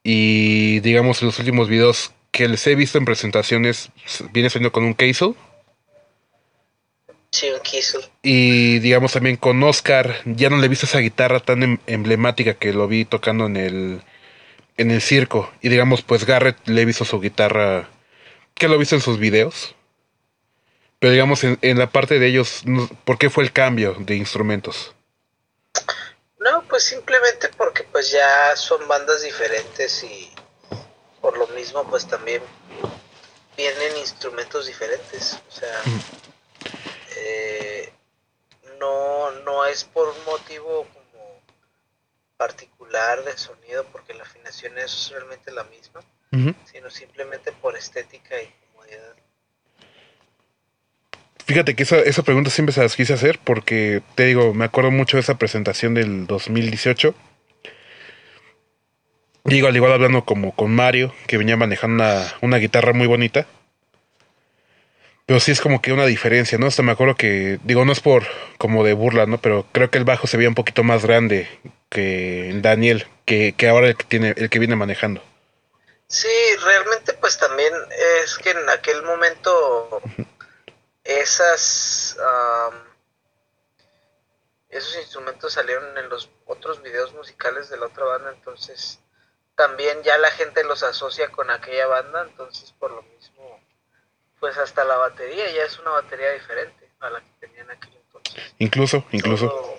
Y 0.02 0.80
digamos, 0.80 1.20
en 1.22 1.26
los 1.26 1.38
últimos 1.38 1.68
videos 1.68 2.12
que 2.30 2.48
les 2.48 2.66
he 2.66 2.74
visto 2.74 2.98
en 2.98 3.04
presentaciones, 3.04 3.90
viene 4.32 4.50
saliendo 4.50 4.72
con 4.72 4.84
un 4.84 4.94
Keisel. 4.94 5.34
Y 8.22 8.78
digamos 8.80 9.12
también 9.12 9.36
con 9.36 9.62
Oscar, 9.62 10.16
ya 10.24 10.50
no 10.50 10.58
le 10.58 10.66
he 10.66 10.68
visto 10.68 10.86
esa 10.86 10.98
guitarra 10.98 11.40
tan 11.40 11.62
em-, 11.62 11.78
emblemática 11.86 12.54
que 12.54 12.72
lo 12.72 12.88
vi 12.88 13.04
tocando 13.04 13.46
en 13.46 13.56
el 13.56 14.02
en 14.76 14.90
el 14.90 15.02
circo. 15.02 15.50
Y 15.60 15.68
digamos, 15.68 16.02
pues 16.02 16.24
Garrett 16.24 16.56
le 16.66 16.82
he 16.82 16.84
visto 16.84 17.04
su 17.04 17.20
guitarra, 17.20 17.88
que 18.54 18.66
lo 18.66 18.74
he 18.74 18.78
visto 18.78 18.94
en 18.94 19.02
sus 19.02 19.18
videos. 19.18 19.74
Pero 20.98 21.12
digamos, 21.12 21.44
en, 21.44 21.58
en, 21.62 21.78
la 21.78 21.90
parte 21.90 22.18
de 22.18 22.26
ellos, 22.26 22.62
¿por 23.04 23.18
qué 23.18 23.30
fue 23.30 23.44
el 23.44 23.52
cambio 23.52 23.94
de 23.98 24.16
instrumentos? 24.16 24.94
No, 26.38 26.62
pues 26.68 26.84
simplemente 26.84 27.50
porque 27.56 27.84
pues 27.84 28.10
ya 28.10 28.56
son 28.56 28.86
bandas 28.88 29.22
diferentes 29.22 30.02
y 30.02 30.30
por 31.20 31.36
lo 31.36 31.46
mismo 31.48 31.84
pues 31.88 32.06
también 32.06 32.42
vienen 33.56 33.96
instrumentos 33.98 34.66
diferentes. 34.66 35.38
O 35.48 35.52
sea, 35.52 35.82
eh, 37.20 37.92
no, 38.78 39.30
no 39.44 39.64
es 39.66 39.84
por 39.84 40.08
un 40.08 40.24
motivo 40.24 40.86
como 40.92 41.40
particular 42.36 43.22
de 43.24 43.36
sonido 43.36 43.84
porque 43.92 44.14
la 44.14 44.22
afinación 44.22 44.78
es 44.78 45.10
realmente 45.12 45.52
la 45.52 45.64
misma, 45.64 46.00
sino 46.64 46.88
simplemente 46.90 47.52
por 47.52 47.76
estética 47.76 48.40
y 48.40 48.52
comodidad. 48.72 49.14
Fíjate 51.44 51.74
que 51.74 51.82
esa, 51.82 51.98
esa 51.98 52.22
pregunta 52.22 52.48
siempre 52.48 52.72
se 52.72 52.80
las 52.80 52.96
quise 52.96 53.12
hacer 53.12 53.38
porque, 53.42 54.02
te 54.14 54.26
digo, 54.26 54.54
me 54.54 54.64
acuerdo 54.64 54.90
mucho 54.90 55.16
de 55.16 55.22
esa 55.22 55.36
presentación 55.36 55.94
del 55.94 56.26
2018. 56.26 57.14
Digo, 59.44 59.68
al 59.68 59.76
igual 59.76 59.92
hablando 59.92 60.24
como 60.24 60.54
con 60.54 60.74
Mario, 60.74 61.12
que 61.26 61.38
venía 61.38 61.56
manejando 61.56 62.04
una, 62.04 62.34
una 62.40 62.56
guitarra 62.58 62.92
muy 62.92 63.06
bonita. 63.06 63.46
Pero 65.30 65.38
sí 65.38 65.52
es 65.52 65.60
como 65.60 65.80
que 65.80 65.92
una 65.92 66.06
diferencia, 66.06 66.58
¿no? 66.58 66.66
Hasta 66.66 66.82
me 66.82 66.90
acuerdo 66.90 67.14
que, 67.14 67.60
digo, 67.62 67.84
no 67.84 67.92
es 67.92 68.00
por 68.00 68.24
como 68.58 68.82
de 68.82 68.94
burla, 68.94 69.26
¿no? 69.26 69.40
Pero 69.40 69.64
creo 69.70 69.88
que 69.88 69.98
el 69.98 70.04
bajo 70.04 70.26
se 70.26 70.36
veía 70.36 70.48
un 70.48 70.56
poquito 70.56 70.82
más 70.82 71.04
grande 71.04 71.48
que 71.88 72.50
Daniel, 72.56 73.06
que, 73.26 73.54
que 73.56 73.68
ahora 73.68 73.86
el 73.86 73.96
que 73.96 74.02
tiene, 74.02 74.34
el 74.36 74.50
que 74.50 74.58
viene 74.58 74.74
manejando. 74.74 75.22
Sí, 76.08 76.26
realmente 76.64 77.12
pues 77.12 77.38
también 77.38 77.72
es 78.24 78.38
que 78.38 78.50
en 78.50 78.68
aquel 78.70 79.04
momento 79.04 80.02
esas 81.04 82.18
esos 84.68 84.96
instrumentos 84.96 85.52
salieron 85.52 85.96
en 85.96 86.08
los 86.08 86.28
otros 86.46 86.82
videos 86.82 87.14
musicales 87.14 87.70
de 87.70 87.76
la 87.76 87.86
otra 87.86 88.04
banda, 88.04 88.32
entonces 88.36 88.98
también 89.54 90.02
ya 90.02 90.18
la 90.18 90.32
gente 90.32 90.64
los 90.64 90.82
asocia 90.82 91.28
con 91.28 91.52
aquella 91.52 91.86
banda, 91.86 92.26
entonces 92.28 92.74
por 92.80 92.90
lo 92.90 93.02
mismo 93.02 93.29
pues 94.40 94.56
hasta 94.56 94.84
la 94.84 94.96
batería 94.96 95.50
ya 95.52 95.64
es 95.64 95.78
una 95.78 95.90
batería 95.90 96.32
diferente 96.32 96.88
a 97.00 97.10
la 97.10 97.20
que 97.20 97.46
tenían 97.46 97.70
aquel 97.70 97.92
entonces. 97.94 98.54
Incluso, 98.58 99.04
incluso. 99.12 99.76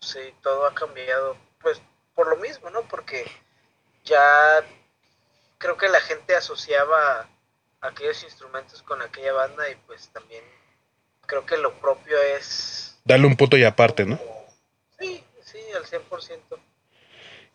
sí, 0.00 0.34
todo 0.42 0.66
ha 0.66 0.74
cambiado, 0.74 1.36
pues 1.60 1.80
por 2.14 2.28
lo 2.28 2.36
mismo, 2.36 2.68
¿no? 2.70 2.82
Porque 2.82 3.24
ya 4.04 4.64
creo 5.58 5.76
que 5.76 5.88
la 5.88 6.00
gente 6.00 6.34
asociaba 6.34 7.28
aquellos 7.80 8.22
instrumentos 8.24 8.82
con 8.82 9.00
aquella 9.00 9.32
banda 9.32 9.70
y 9.70 9.76
pues 9.86 10.08
también 10.08 10.42
creo 11.26 11.46
que 11.46 11.56
lo 11.56 11.72
propio 11.74 12.16
es... 12.36 13.00
Darle 13.04 13.26
un 13.26 13.36
punto 13.36 13.56
y 13.56 13.64
aparte, 13.64 14.04
¿no? 14.04 14.18
Sí, 14.98 15.24
sí, 15.44 15.58
al 15.76 15.84
100%. 15.84 16.40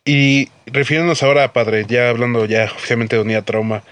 Y 0.06 0.50
refiriéndonos 0.66 1.22
ahora, 1.22 1.52
padre, 1.52 1.86
ya 1.86 2.10
hablando 2.10 2.46
ya 2.46 2.66
oficialmente 2.66 3.18
de 3.18 3.22
Unidad 3.22 3.44
Trauma, 3.44 3.84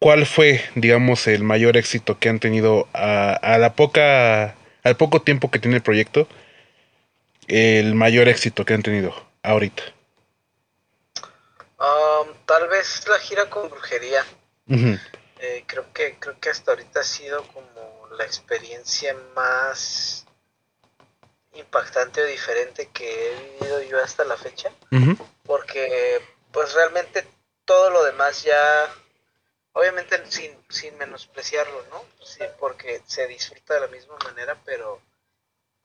¿cuál 0.00 0.26
fue, 0.26 0.64
digamos, 0.74 1.28
el 1.28 1.44
mayor 1.44 1.76
éxito 1.76 2.18
que 2.18 2.28
han 2.28 2.40
tenido 2.40 2.88
a, 2.92 3.58
la 3.58 3.74
poca, 3.74 4.56
al 4.82 4.96
poco 4.96 5.22
tiempo 5.22 5.50
que 5.50 5.60
tiene 5.60 5.76
el 5.76 5.82
proyecto? 5.82 6.26
El 7.46 7.94
mayor 7.94 8.28
éxito 8.28 8.64
que 8.64 8.74
han 8.74 8.82
tenido 8.82 9.14
ahorita. 9.42 9.82
Um, 11.78 12.28
tal 12.46 12.68
vez 12.68 13.06
la 13.08 13.18
gira 13.18 13.48
con 13.48 13.68
brujería. 13.70 14.24
Eh, 14.68 15.64
creo 15.66 15.92
que 15.92 16.16
creo 16.18 16.38
que 16.38 16.50
hasta 16.50 16.72
ahorita 16.72 17.00
ha 17.00 17.04
sido 17.04 17.42
como 17.44 18.08
la 18.16 18.24
experiencia 18.24 19.16
más 19.34 20.26
impactante 21.54 22.20
o 22.20 22.26
diferente 22.26 22.88
que 22.92 23.32
he 23.32 23.58
vivido 23.58 23.82
yo 23.82 24.02
hasta 24.02 24.24
la 24.24 24.36
fecha. 24.36 24.70
Porque 25.44 26.20
pues 26.52 26.72
realmente 26.74 27.26
todo 27.64 27.90
lo 27.90 28.04
demás 28.04 28.42
ya 28.44 28.54
obviamente 29.72 30.24
sin, 30.30 30.56
sin 30.68 30.96
menospreciarlo, 30.98 31.84
¿no? 31.90 32.04
Sí, 32.24 32.44
porque 32.58 33.02
se 33.06 33.26
disfruta 33.26 33.74
de 33.74 33.80
la 33.80 33.86
misma 33.88 34.16
manera, 34.24 34.60
pero 34.64 35.00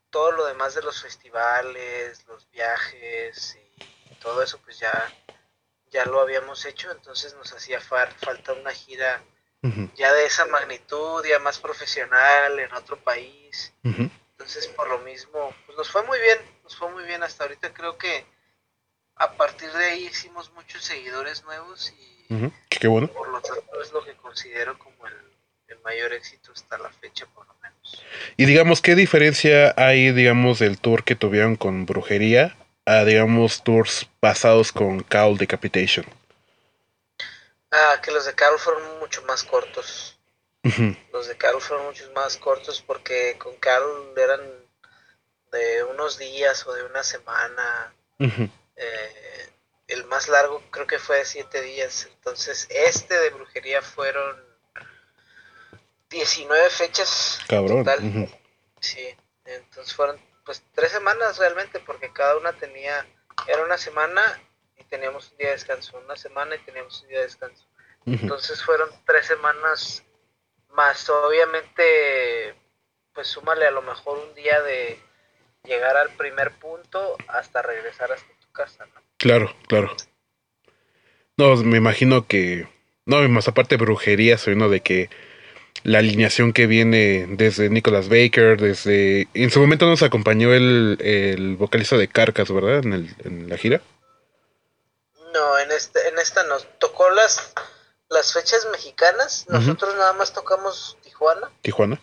todo 0.10 0.32
lo 0.32 0.46
demás 0.46 0.76
de 0.76 0.82
los 0.82 1.02
festivales, 1.02 2.26
los 2.28 2.50
viajes 2.52 3.58
y 3.58 4.16
todo 4.16 4.42
eso, 4.42 4.60
pues 4.64 4.80
ya, 4.80 5.14
ya 5.92 6.06
lo 6.06 6.22
habíamos 6.22 6.66
hecho, 6.66 6.92
entonces 6.92 7.34
nos 7.36 7.52
hacía 7.54 7.80
falta 7.82 8.54
una 8.54 8.72
gira 8.72 9.24
ya 9.96 10.14
de 10.14 10.26
esa 10.26 10.46
magnitud, 10.46 11.26
ya 11.26 11.40
más 11.40 11.60
profesional, 11.60 12.60
en 12.60 12.72
otro 12.74 12.98
país. 13.04 13.74
Entonces, 13.84 14.68
por 14.68 14.88
lo 14.90 15.00
mismo, 15.00 15.56
pues 15.66 15.78
nos 15.78 15.90
fue 15.90 16.04
muy 16.04 16.20
bien, 16.20 16.38
nos 16.64 16.76
fue 16.76 16.92
muy 16.92 17.04
bien 17.04 17.24
hasta 17.24 17.46
ahorita. 17.46 17.74
Creo 17.74 17.98
que 17.98 18.26
a 19.16 19.34
partir 19.34 19.72
de 19.72 19.86
ahí 19.86 20.06
hicimos 20.06 20.52
muchos 20.52 20.84
seguidores 20.84 21.44
nuevos 21.46 21.92
y 21.92 22.15
Qué 22.70 22.88
bueno. 22.88 23.08
Por 23.08 23.30
lo 23.30 23.42
tanto, 23.42 23.82
es 23.82 23.92
lo 23.92 24.04
que 24.04 24.14
considero 24.16 24.78
como 24.78 25.08
el, 25.08 25.14
mayor 25.84 26.14
éxito 26.14 26.52
hasta 26.52 26.80
la 26.80 26.90
fecha, 26.90 27.28
por 27.28 27.46
lo 27.48 27.54
menos. 27.62 28.04
Y 28.38 28.46
digamos, 28.46 28.82
¿qué 28.82 28.96
diferencia 28.96 29.72
hay, 29.78 30.12
digamos, 30.12 30.58
del 30.58 30.80
tour 30.80 31.04
que 31.04 31.16
tuvieron 31.16 31.58
con 31.58 31.86
Brujería 31.86 32.58
a, 32.86 33.04
digamos, 33.04 33.64
tours 33.64 34.10
pasados 34.20 34.72
con 34.72 35.04
Carl 35.04 35.38
Decapitation? 35.38 36.08
Ah, 37.72 38.02
que 38.02 38.10
los 38.10 38.26
de 38.26 38.34
Carl 38.34 38.58
fueron 38.58 39.00
mucho 39.00 39.22
más 39.28 39.44
cortos. 39.44 40.18
Los 41.14 41.28
de 41.28 41.38
Carl 41.38 41.62
fueron 41.62 41.86
mucho 41.86 42.10
más 42.16 42.38
cortos 42.38 42.82
porque 42.82 43.36
con 43.38 43.56
Carl 43.58 44.12
eran 44.18 44.42
de 45.52 45.84
unos 45.84 46.18
días 46.18 46.66
o 46.66 46.74
de 46.74 46.84
una 46.84 47.04
semana. 47.04 47.94
eh, 48.20 49.50
el 49.88 50.06
más 50.06 50.28
largo 50.28 50.62
creo 50.72 50.88
que 50.88 51.00
fue 51.00 51.18
de 51.20 51.26
siete 51.26 51.62
días. 51.62 52.08
Entonces, 52.12 52.68
este 52.70 53.20
de 53.20 53.30
brujería 53.30 53.82
fueron 53.82 54.44
19 56.10 56.70
fechas. 56.70 57.40
Cabrón. 57.48 57.84
Total. 57.84 58.30
Sí, 58.80 59.16
entonces 59.46 59.96
fueron 59.96 60.20
pues 60.46 60.64
tres 60.74 60.92
semanas 60.92 61.38
realmente, 61.38 61.80
porque 61.80 62.14
cada 62.14 62.38
una 62.38 62.54
tenía, 62.54 63.06
era 63.48 63.64
una 63.64 63.78
semana 63.78 64.22
y 64.78 64.84
teníamos 64.84 65.32
un 65.32 65.38
día 65.38 65.48
de 65.48 65.54
descanso, 65.54 65.98
una 65.98 66.16
semana 66.16 66.56
y 66.56 66.60
teníamos 66.60 67.02
un 67.02 67.08
día 67.08 67.20
de 67.20 67.26
descanso. 67.26 67.66
Entonces 68.06 68.64
fueron 68.64 68.88
tres 69.06 69.26
semanas 69.26 70.04
más, 70.70 71.10
obviamente, 71.10 72.56
pues 73.14 73.28
súmale 73.28 73.66
a 73.66 73.72
lo 73.72 73.82
mejor 73.82 74.20
un 74.20 74.36
día 74.36 74.62
de 74.62 75.02
llegar 75.64 75.98
al 75.98 76.12
primer 76.12 76.52
punto 76.60 77.18
hasta 77.28 77.64
regresar 77.64 78.12
hasta 78.12 78.32
tu 78.40 78.52
casa, 78.52 78.86
¿no? 78.86 79.05
Claro, 79.18 79.56
claro. 79.68 79.96
No, 81.38 81.56
me 81.58 81.78
imagino 81.78 82.28
que. 82.28 82.68
No, 83.06 83.28
más 83.30 83.48
aparte 83.48 83.78
brujería, 83.78 84.38
uno 84.48 84.70
de 84.70 84.82
que 84.82 85.10
la 85.84 86.00
alineación 86.00 86.54
que 86.54 86.66
viene 86.66 87.28
desde 87.30 87.70
Nicholas 87.70 88.10
Baker, 88.10 88.60
desde. 88.60 89.28
En 89.34 89.52
su 89.52 89.60
momento 89.60 89.86
nos 89.86 90.02
acompañó 90.02 90.54
el, 90.54 90.98
el 91.02 91.56
vocalista 91.58 91.98
de 91.98 92.08
Carcas, 92.08 92.52
¿verdad? 92.52 92.80
En, 92.80 92.94
el, 92.94 93.16
en 93.24 93.50
la 93.50 93.58
gira. 93.58 93.82
No, 95.34 95.60
en, 95.60 95.72
este, 95.72 96.08
en 96.08 96.18
esta 96.18 96.44
nos 96.46 96.68
tocó 96.80 97.10
las, 97.10 97.54
las 98.10 98.34
fechas 98.34 98.68
mexicanas. 98.72 99.46
Nosotros 99.50 99.94
nada 99.96 100.14
más 100.14 100.34
tocamos 100.34 100.98
Tijuana. 101.04 101.52
Tijuana. 101.62 102.00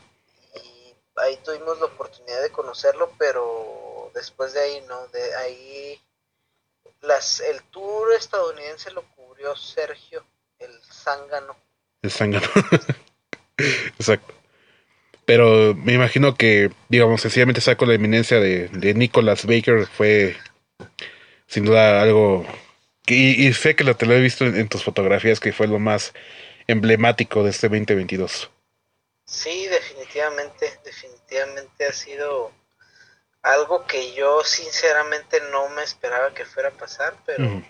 Y 0.55 0.95
ahí 1.17 1.39
tuvimos 1.43 1.79
la 1.81 1.87
oportunidad 1.87 2.43
de 2.43 2.51
conocerlo, 2.51 3.11
pero 3.19 4.11
después 4.15 4.53
de 4.53 4.61
ahí 4.61 4.85
no. 4.87 5.07
De 5.09 5.35
ahí 5.37 6.01
las, 7.03 7.41
el 7.41 7.63
tour 7.65 8.13
estadounidense 8.17 8.91
lo 8.93 9.03
cubrió 9.15 9.55
Sergio, 9.57 10.25
el 10.59 10.71
zángano. 10.83 11.57
El 12.03 12.11
zángano. 12.11 12.47
Exacto. 13.57 14.35
Pero 15.25 15.75
me 15.75 15.93
imagino 15.93 16.35
que, 16.35 16.71
digamos, 16.89 17.21
sencillamente 17.21 17.61
saco 17.61 17.87
la 17.87 17.95
eminencia 17.95 18.41
de, 18.41 18.69
de 18.69 18.95
Nicholas 18.95 19.47
Baker 19.47 19.87
fue 19.87 20.37
sin 21.47 21.65
duda 21.65 22.01
algo... 22.03 22.47
y, 23.07 23.47
y, 23.47 23.53
sé 23.53 23.77
que 23.77 23.85
lo 23.85 23.95
te 23.95 24.07
lo 24.07 24.15
he 24.15 24.21
visto 24.21 24.47
en, 24.47 24.69
tus 24.69 24.83
fotografías, 24.83 25.39
que 25.39 25.53
fue 25.53 25.67
lo 25.67 25.79
más 25.79 26.15
emblemático 26.67 27.45
de 27.45 27.51
este 27.51 27.69
2022. 27.69 28.51
Sí, 29.27 29.67
definitivamente, 29.67 30.81
definitivamente 30.85 31.85
ha 31.85 31.93
sido 31.93 32.53
algo 33.43 33.86
que 33.86 34.12
yo 34.14 34.45
sinceramente 34.45 35.40
no 35.51 35.68
me 35.70 35.82
esperaba 35.82 36.32
que 36.32 36.45
fuera 36.45 36.68
a 36.70 36.72
pasar, 36.72 37.14
pero 37.26 37.62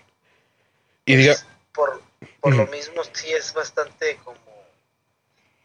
y 1.05 1.15
diga... 1.15 1.33
Pues, 1.33 1.47
por, 1.73 2.01
por 2.39 2.55
lo 2.55 2.67
mismo 2.67 3.01
sí 3.13 3.31
es 3.31 3.53
bastante 3.53 4.17
como 4.23 4.37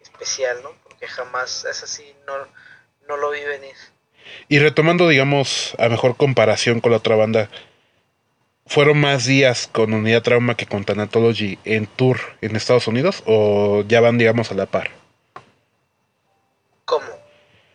especial, 0.01 0.59
¿no? 0.63 0.71
Porque 0.83 1.07
jamás 1.07 1.67
es 1.67 1.83
así, 1.83 2.15
no, 2.27 2.35
no 3.07 3.17
lo 3.19 3.31
vi 3.31 3.45
venir. 3.45 3.75
Y 4.49 4.59
retomando, 4.59 5.09
digamos, 5.09 5.75
a 5.79 5.89
mejor 5.89 6.17
comparación 6.17 6.81
con 6.81 6.93
la 6.93 6.99
otra 6.99 7.17
banda, 7.17 7.51
¿fueron 8.67 9.01
más 9.01 9.27
días 9.27 9.69
con 9.71 9.93
Unidad 9.93 10.23
Trauma 10.23 10.57
que 10.57 10.67
con 10.67 10.85
Thanatology 10.85 11.59
en 11.65 11.87
tour 11.87 12.19
en 12.41 12.57
Estados 12.57 12.87
Unidos 12.87 13.23
o 13.27 13.85
ya 13.87 14.01
van, 14.01 14.19
digamos, 14.19 14.51
a 14.51 14.55
la 14.55 14.67
par? 14.67 14.91
¿Cómo? 16.85 17.18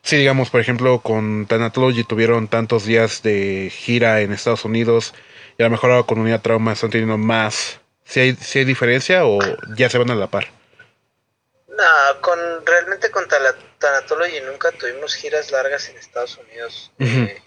Sí, 0.04 0.18
digamos, 0.18 0.49
por 0.49 0.60
ejemplo, 0.60 0.99
con 0.99 1.47
Thanatology 1.47 2.04
tuvieron 2.04 2.49
tantos 2.49 2.84
días 2.84 3.24
de 3.24 3.72
gira 3.74 4.20
en 4.20 4.34
Estados 4.34 4.66
Unidos 4.66 5.14
y 5.58 5.64
a 5.64 5.68
lo 5.68 5.72
mejor 5.72 5.91
ahora 5.91 6.06
con 6.06 6.20
Unidad 6.20 6.41
Trauma 6.41 6.74
están 6.74 6.89
teniendo 6.89 7.18
más. 7.18 7.80
¿Sí 8.04 8.20
hay, 8.20 8.38
hay 8.56 8.66
diferencia 8.66 9.26
o 9.26 9.39
ya 9.78 9.89
se 9.89 9.97
van 9.97 10.12
a 10.12 10.16
la 10.16 10.28
par? 10.28 10.51
No, 11.70 12.22
con, 12.22 12.38
realmente 12.66 13.12
con 13.12 13.30
Thanatology 13.30 14.41
nunca 14.41 14.74
tuvimos 14.74 15.16
giras 15.16 15.51
largas 15.51 15.88
en 15.88 15.97
Estados 15.97 16.38
Unidos. 16.38 16.91
Eh, 16.99 17.41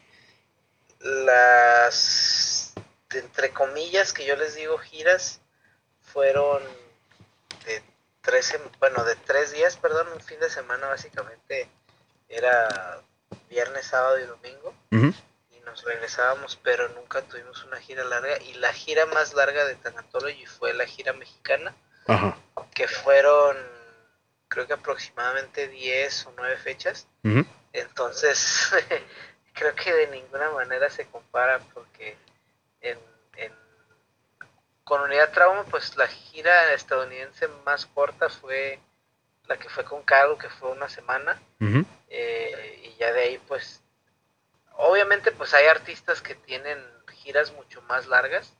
las, 1.01 2.73
entre 3.13 3.51
comillas, 3.51 4.15
que 4.15 4.25
yo 4.25 4.35
les 4.35 4.55
digo 4.55 4.79
giras, 4.79 5.43
fueron 6.01 6.63
de 7.67 7.83
tres, 8.23 8.59
bueno, 8.81 9.05
de 9.05 9.15
tres 9.15 9.53
días, 9.53 9.77
perdón, 9.77 10.09
un 10.15 10.21
fin 10.21 10.41
de 10.41 10.49
semana 10.49 10.87
básicamente 10.87 11.69
era 12.29 13.01
viernes, 13.49 13.87
sábado 13.87 14.19
y 14.19 14.25
domingo. 14.25 14.75
Y 15.51 15.61
nos 15.61 15.85
regresábamos, 15.85 16.59
pero 16.63 16.89
nunca 16.91 17.23
tuvimos 17.23 17.65
una 17.65 17.79
gira 17.79 18.05
larga. 18.05 18.41
Y 18.43 18.55
la 18.55 18.73
gira 18.73 19.07
más 19.07 19.35
larga 19.35 19.65
de 19.65 19.77
Tanatology 19.77 20.47
fue 20.47 20.75
la 20.75 20.87
gira 20.87 21.13
mexicana, 21.13 21.75
que 22.75 22.89
fueron, 22.89 23.57
creo 24.49 24.67
que 24.67 24.75
aproximadamente 24.75 25.69
10 25.69 26.27
o 26.27 26.33
9 26.37 26.57
fechas. 26.57 27.09
Entonces, 27.73 28.71
creo 29.53 29.75
que 29.75 29.93
de 29.93 30.07
ninguna 30.09 30.51
manera 30.51 30.89
se 30.91 31.07
compara 31.07 31.59
porque 31.75 32.17
en, 32.81 32.99
con 34.87 35.01
Unidad 35.01 35.33
Trauma, 35.33 35.65
pues 35.65 35.97
la 35.97 36.07
gira 36.07 36.73
estadounidense 36.73 37.49
más 37.65 37.87
corta 37.87 38.29
fue 38.29 38.79
la 39.49 39.57
que 39.57 39.69
fue 39.69 39.85
con 39.85 40.03
Cargo, 40.03 40.39
que 40.39 40.49
fue 40.49 40.71
una 40.71 40.89
semana. 40.89 41.41
Eh, 42.09 42.83
y 42.85 42.99
ya 42.99 43.13
de 43.13 43.21
ahí, 43.21 43.41
pues, 43.47 43.83
obviamente, 44.77 45.33
pues 45.33 45.55
hay 45.55 45.67
artistas 45.67 46.21
que 46.21 46.35
tienen 46.35 46.79
giras 47.15 47.53
mucho 47.53 47.83
más 47.83 48.07
largas, 48.07 48.55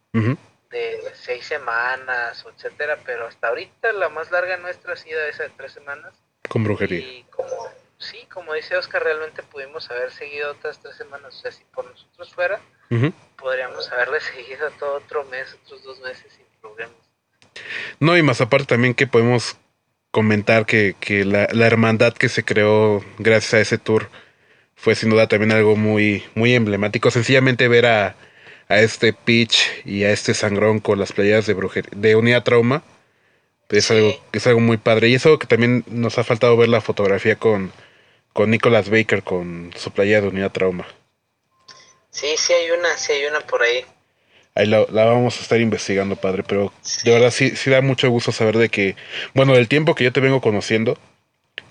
de 0.71 1.01
seis 1.15 1.47
semanas, 1.47 2.45
etcétera, 2.55 2.99
pero 3.05 3.27
hasta 3.27 3.49
ahorita 3.49 3.93
la 3.93 4.09
más 4.09 4.31
larga 4.31 4.57
nuestra 4.57 4.95
ha 4.95 4.97
sido 4.97 5.21
esa 5.23 5.45
de 5.45 5.51
tres 5.51 5.73
semanas. 5.73 6.15
Con 6.49 6.65
brujería. 6.65 6.99
Y 6.99 7.25
como, 7.31 7.49
sí, 7.99 8.27
como 8.33 8.53
dice 8.55 8.77
Oscar, 8.77 9.05
realmente 9.05 9.43
pudimos 9.43 9.91
haber 9.91 10.11
seguido 10.11 10.51
otras 10.53 10.81
tres 10.81 10.97
semanas. 10.97 11.35
O 11.35 11.39
sea, 11.39 11.53
si 11.53 11.65
por 11.65 11.85
nosotros 11.85 12.35
fuera, 12.35 12.61
podríamos 13.37 13.91
haberle 13.93 14.21
seguido 14.35 14.71
todo 14.73 14.97
otro 14.97 15.25
mes, 15.25 15.57
otros 15.65 15.83
dos 15.85 16.01
meses 16.01 16.33
sin 16.33 16.47
problemas. 16.61 16.97
No, 18.01 18.17
y 18.17 18.23
más 18.23 18.41
aparte 18.41 18.67
también 18.67 18.95
que 18.95 19.07
podemos 19.07 19.57
comentar 20.17 20.65
que, 20.65 20.97
que 20.99 21.27
la, 21.27 21.47
la, 21.53 21.67
hermandad 21.67 22.15
que 22.15 22.31
se 22.31 22.43
creó 22.43 23.05
gracias 23.19 23.53
a 23.53 23.61
ese 23.61 23.77
tour 23.77 24.09
fue 24.75 24.95
sin 24.95 25.11
duda 25.11 25.29
también 25.29 25.53
algo 25.53 25.77
muy, 25.77 26.25
muy 26.35 26.55
emblemático. 26.55 27.11
Sencillamente 27.11 27.69
ver 27.69 27.85
a, 27.85 28.17
a 28.67 28.81
este 28.81 29.13
Pitch 29.13 29.83
y 29.85 30.05
a 30.05 30.13
este 30.13 30.33
Sangrón 30.33 30.81
con 30.81 30.99
las 30.99 31.13
playas 31.13 31.45
de 31.45 31.53
brujería, 31.53 31.91
de 31.95 32.17
Unidad 32.17 32.45
Trauma, 32.45 32.83
es 33.69 33.91
algo, 33.91 34.19
es 34.33 34.47
algo 34.47 34.61
muy 34.61 34.79
padre. 34.79 35.09
Y 35.11 35.17
eso 35.17 35.39
que 35.39 35.47
también 35.47 35.85
nos 35.87 36.17
ha 36.17 36.25
faltado 36.25 36.57
ver 36.57 36.71
la 36.71 36.81
fotografía 36.81 37.37
con, 37.37 37.71
con 38.33 38.51
Nicolas 38.51 38.89
Baker 38.89 39.23
con 39.23 39.71
su 39.77 39.91
playa 39.91 40.23
de 40.23 40.29
Unidad 40.29 40.53
Trauma. 40.53 40.87
Sí, 42.09 42.29
sí 42.39 42.55
hay 42.55 42.71
una, 42.71 42.97
sí 42.97 43.13
hay 43.13 43.27
una 43.27 43.41
por 43.41 43.63
ahí. 43.63 43.85
Ahí 44.57 44.67
la, 44.67 44.87
vamos 44.87 45.39
a 45.39 45.43
estar 45.43 45.61
investigando, 45.61 46.17
padre, 46.17 46.43
pero 46.43 46.73
de 47.05 47.13
verdad 47.13 47.31
sí, 47.31 47.53
da 47.67 47.83
mucho 47.83 48.09
gusto 48.09 48.33
saber 48.33 48.57
de 48.57 48.71
que, 48.71 48.97
bueno, 49.35 49.53
del 49.53 49.69
tiempo 49.69 49.95
que 49.95 50.05
yo 50.05 50.13
te 50.15 50.21
vengo 50.21 50.41
conociendo, 50.41 50.99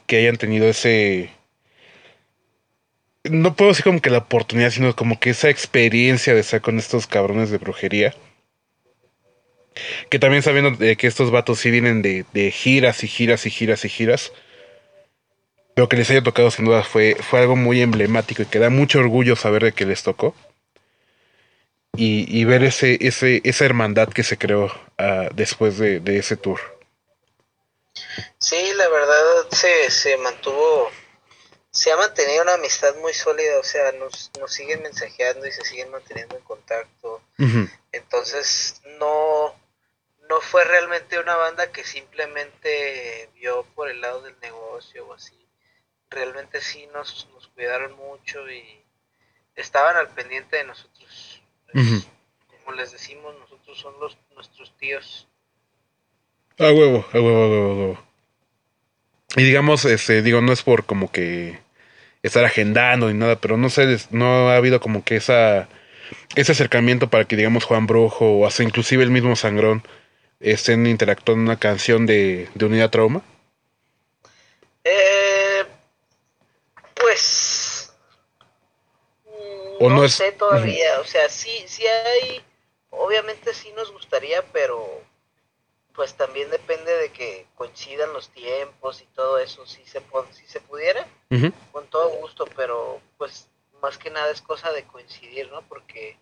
que 0.06 0.18
hayan 0.18 0.38
tenido 0.38 0.68
ese, 0.70 1.32
no 3.24 3.56
puedo 3.56 3.72
decir 3.72 3.86
como 3.86 4.02
que 4.02 4.12
la 4.12 4.20
oportunidad, 4.20 4.70
sino 4.70 4.96
como 4.96 5.20
que 5.20 5.32
esa 5.32 5.50
experiencia 5.50 6.36
de 6.36 6.42
estar 6.42 6.62
con 6.62 6.78
estos 6.78 7.08
cabrones 7.08 7.50
de 7.50 7.58
brujería. 7.58 8.14
Que 10.12 10.20
también 10.20 10.44
sabiendo 10.44 10.70
de 10.70 10.96
que 10.96 11.08
estos 11.08 11.32
vatos 11.32 11.58
sí 11.58 11.72
vienen 11.72 12.04
de, 12.04 12.24
de, 12.34 12.52
giras 12.52 13.04
y 13.04 13.08
giras 13.08 13.48
y 13.48 13.50
giras 13.50 13.84
y 13.84 13.90
giras. 13.90 14.32
Pero 15.74 15.90
que 15.90 15.98
les 15.98 16.12
haya 16.12 16.22
tocado 16.22 16.52
sin 16.52 16.66
duda 16.66 16.84
fue, 16.84 17.18
fue 17.20 17.40
algo 17.40 17.56
muy 17.56 17.82
emblemático 17.82 18.44
y 18.44 18.46
que 18.46 18.60
da 18.60 18.70
mucho 18.70 19.00
orgullo 19.00 19.36
saber 19.36 19.64
de 19.64 19.72
que 19.72 19.88
les 19.88 20.04
tocó 20.04 20.36
y, 21.98 22.44
ver 22.46 22.64
ese, 22.64 22.98
ese, 23.02 23.42
esa 23.44 23.66
hermandad 23.66 24.10
que 24.10 24.24
se 24.24 24.38
creó 24.38 24.66
uh, 24.66 25.30
después 25.34 25.78
de, 25.78 26.00
de, 26.00 26.18
ese 26.18 26.38
tour. 26.38 26.60
Sí, 28.38 28.74
la 28.76 28.88
verdad 28.90 29.50
se, 29.52 29.90
se 29.90 30.18
mantuvo, 30.18 30.92
se 31.72 31.92
ha 31.92 31.98
mantenido 31.98 32.44
una 32.44 32.56
amistad 32.56 32.96
muy 32.98 33.14
sólida, 33.14 33.60
o 33.60 33.64
sea, 33.64 33.92
nos, 33.94 34.32
nos 34.40 34.54
siguen 34.54 34.82
mensajeando 34.82 35.46
y 35.48 35.52
se 35.52 35.64
siguen 35.64 35.92
manteniendo 35.92 36.36
en 36.36 36.44
contacto. 36.44 37.22
Entonces, 37.92 38.82
no, 39.00 39.56
no 40.30 40.42
fue 40.42 40.64
realmente 40.66 41.20
una 41.20 41.36
banda 41.36 41.72
que 41.72 41.84
simplemente 41.84 43.30
vio 43.36 43.64
por 43.76 43.90
el 43.90 44.02
lado 44.02 44.22
del 44.22 44.40
negocio 44.42 45.08
o 45.08 45.14
así. 45.14 45.38
Realmente 46.10 46.62
sí 46.62 46.88
nos, 46.94 47.28
nos 47.34 47.48
cuidaron 47.50 47.94
mucho 47.94 48.50
y 48.50 48.84
estaban 49.56 49.96
al 49.98 50.10
pendiente 50.10 50.58
de 50.58 50.66
nosotros 50.66 51.42
como 51.76 52.72
les 52.78 52.92
decimos, 52.92 53.36
nosotros 53.40 53.78
son 53.78 53.94
los, 54.00 54.18
nuestros 54.34 54.76
tíos. 54.78 55.28
A 56.58 56.72
huevo, 56.72 57.06
a 57.12 57.20
huevo, 57.20 57.44
a 57.44 57.50
huevo, 57.50 57.72
a 57.72 57.76
huevo. 57.76 58.04
Y 59.36 59.44
digamos, 59.44 59.84
este, 59.86 60.22
digo, 60.22 60.42
no 60.42 60.54
es 60.54 60.64
por 60.64 60.86
como 60.86 61.12
que 61.12 61.60
estar 62.24 62.46
agendando 62.46 63.10
ni 63.10 63.18
nada, 63.18 63.36
pero 63.36 63.58
no 63.58 63.70
sé, 63.70 63.98
no 64.12 64.50
ha 64.50 64.56
habido 64.56 64.80
como 64.80 65.04
que 65.04 65.18
esa 65.18 65.68
ese 66.36 66.52
acercamiento 66.52 67.10
para 67.10 67.26
que 67.26 67.36
digamos 67.36 67.64
Juan 67.64 67.88
Brujo 67.88 68.26
o 68.26 68.48
hasta 68.48 68.64
inclusive 68.64 69.04
el 69.04 69.12
mismo 69.12 69.36
Sangrón 69.36 69.84
estén 70.40 70.86
interactuando 70.88 71.42
en 71.42 71.48
una 71.48 71.60
canción 71.60 72.06
de, 72.06 72.48
de 72.54 72.66
Unidad 72.66 72.90
Trauma. 72.90 73.22
Eh, 74.84 75.66
pues 76.94 77.55
o 79.80 79.90
no, 79.90 80.08
sé 80.08 80.32
todavía, 80.34 81.00
o 81.00 81.04
sea, 81.06 81.30
sí, 81.30 81.66
sí 81.68 81.86
hay, 81.86 82.44
obviamente 82.90 83.54
sí 83.54 83.72
nos 83.74 83.92
gustaría, 83.92 84.42
pero 84.52 85.02
pues 85.94 86.14
también 86.16 86.50
depende 86.50 86.94
de 86.94 87.12
que 87.12 87.48
coincidan 87.56 88.12
los 88.14 88.30
tiempos 88.30 89.02
y 89.02 89.06
todo 89.08 89.40
eso, 89.40 89.66
si 89.66 89.84
se, 89.86 90.02
si 90.32 90.46
se 90.46 90.60
pudiera, 90.62 91.08
con 91.72 91.88
todo 91.88 92.10
gusto, 92.10 92.46
pero 92.56 93.02
pues 93.18 93.48
más 93.82 93.98
que 93.98 94.10
nada 94.10 94.30
es 94.32 94.42
cosa 94.42 94.72
de 94.72 94.84
coincidir, 94.84 95.50
¿no? 95.52 95.62
Porque 95.64 96.18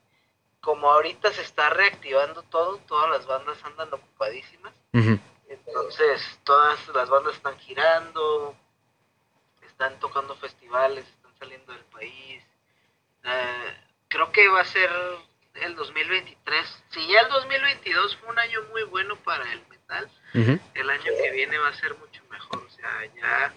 como 0.61 0.91
ahorita 0.91 1.31
se 1.33 1.41
está 1.41 1.69
reactivando 1.69 2.43
todo, 2.43 2.77
todas 2.87 3.09
las 3.09 3.25
bandas 3.25 3.57
andan 3.63 3.93
ocupadísimas, 3.93 4.73
entonces 5.47 6.21
todas 6.43 6.87
las 6.89 7.09
bandas 7.09 7.35
están 7.35 7.57
girando, 7.59 8.55
están 9.65 9.99
tocando 9.99 10.35
festivales, 10.35 11.07
están 11.07 11.35
saliendo 11.39 11.73
del 11.73 11.83
país, 11.85 12.42
eh, 13.23 13.73
creo 14.07 14.31
que 14.31 14.47
va 14.47 14.61
a 14.61 14.65
ser 14.65 14.89
el 15.55 15.75
2023. 15.75 16.83
Si 16.89 17.07
ya 17.07 17.21
el 17.21 17.29
2022 17.29 18.17
fue 18.17 18.29
un 18.29 18.39
año 18.39 18.59
muy 18.71 18.83
bueno 18.83 19.15
para 19.23 19.51
el 19.51 19.61
metal, 19.69 20.09
el 20.33 20.89
año 20.89 21.03
que 21.03 21.31
viene 21.31 21.57
va 21.57 21.69
a 21.69 21.75
ser 21.75 21.95
mucho 21.97 22.21
mejor. 22.29 22.63
O 22.65 22.69
sea, 22.69 22.89
ya 23.15 23.53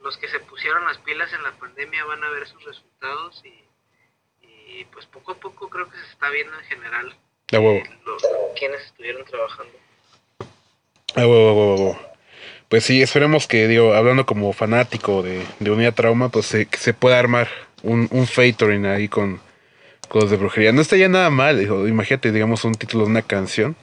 los 0.00 0.16
que 0.18 0.28
se 0.28 0.40
pusieron 0.40 0.84
las 0.84 0.98
pilas 0.98 1.32
en 1.32 1.42
la 1.42 1.52
pandemia 1.52 2.04
van 2.04 2.22
a 2.24 2.30
ver 2.30 2.46
sus 2.46 2.62
resultados 2.64 3.42
y, 3.44 4.84
pues 4.92 5.06
poco 5.06 5.32
a 5.32 5.34
poco 5.36 5.68
creo 5.68 5.88
que 5.88 5.96
se 5.96 6.06
está 6.12 6.30
viendo 6.30 6.58
en 6.58 6.64
general 6.64 7.16
de 7.48 7.58
huevo. 7.58 7.82
quienes 8.58 8.80
estuvieron 8.86 9.24
trabajando. 9.24 9.72
A 11.14 11.20
huevo, 11.20 11.48
a 11.48 11.52
huevo, 11.52 12.00
Pues 12.68 12.84
sí, 12.84 13.00
esperemos 13.00 13.46
que, 13.46 13.68
digo, 13.68 13.94
hablando 13.94 14.26
como 14.26 14.52
fanático 14.52 15.22
de, 15.22 15.46
de 15.60 15.70
Unidad 15.70 15.94
Trauma, 15.94 16.28
pues 16.28 16.46
se, 16.46 16.66
que 16.66 16.78
se 16.78 16.92
pueda 16.92 17.20
armar 17.20 17.48
un, 17.84 18.08
un 18.10 18.26
featuring 18.26 18.86
ahí 18.86 19.08
con, 19.08 19.40
con 20.08 20.22
los 20.22 20.30
de 20.30 20.36
brujería. 20.36 20.72
No 20.72 20.80
estaría 20.80 21.08
nada 21.08 21.30
mal, 21.30 21.58
dijo, 21.58 21.86
imagínate, 21.86 22.32
digamos, 22.32 22.64
un 22.64 22.74
título 22.74 23.04
de 23.04 23.10
una 23.10 23.22
canción 23.22 23.76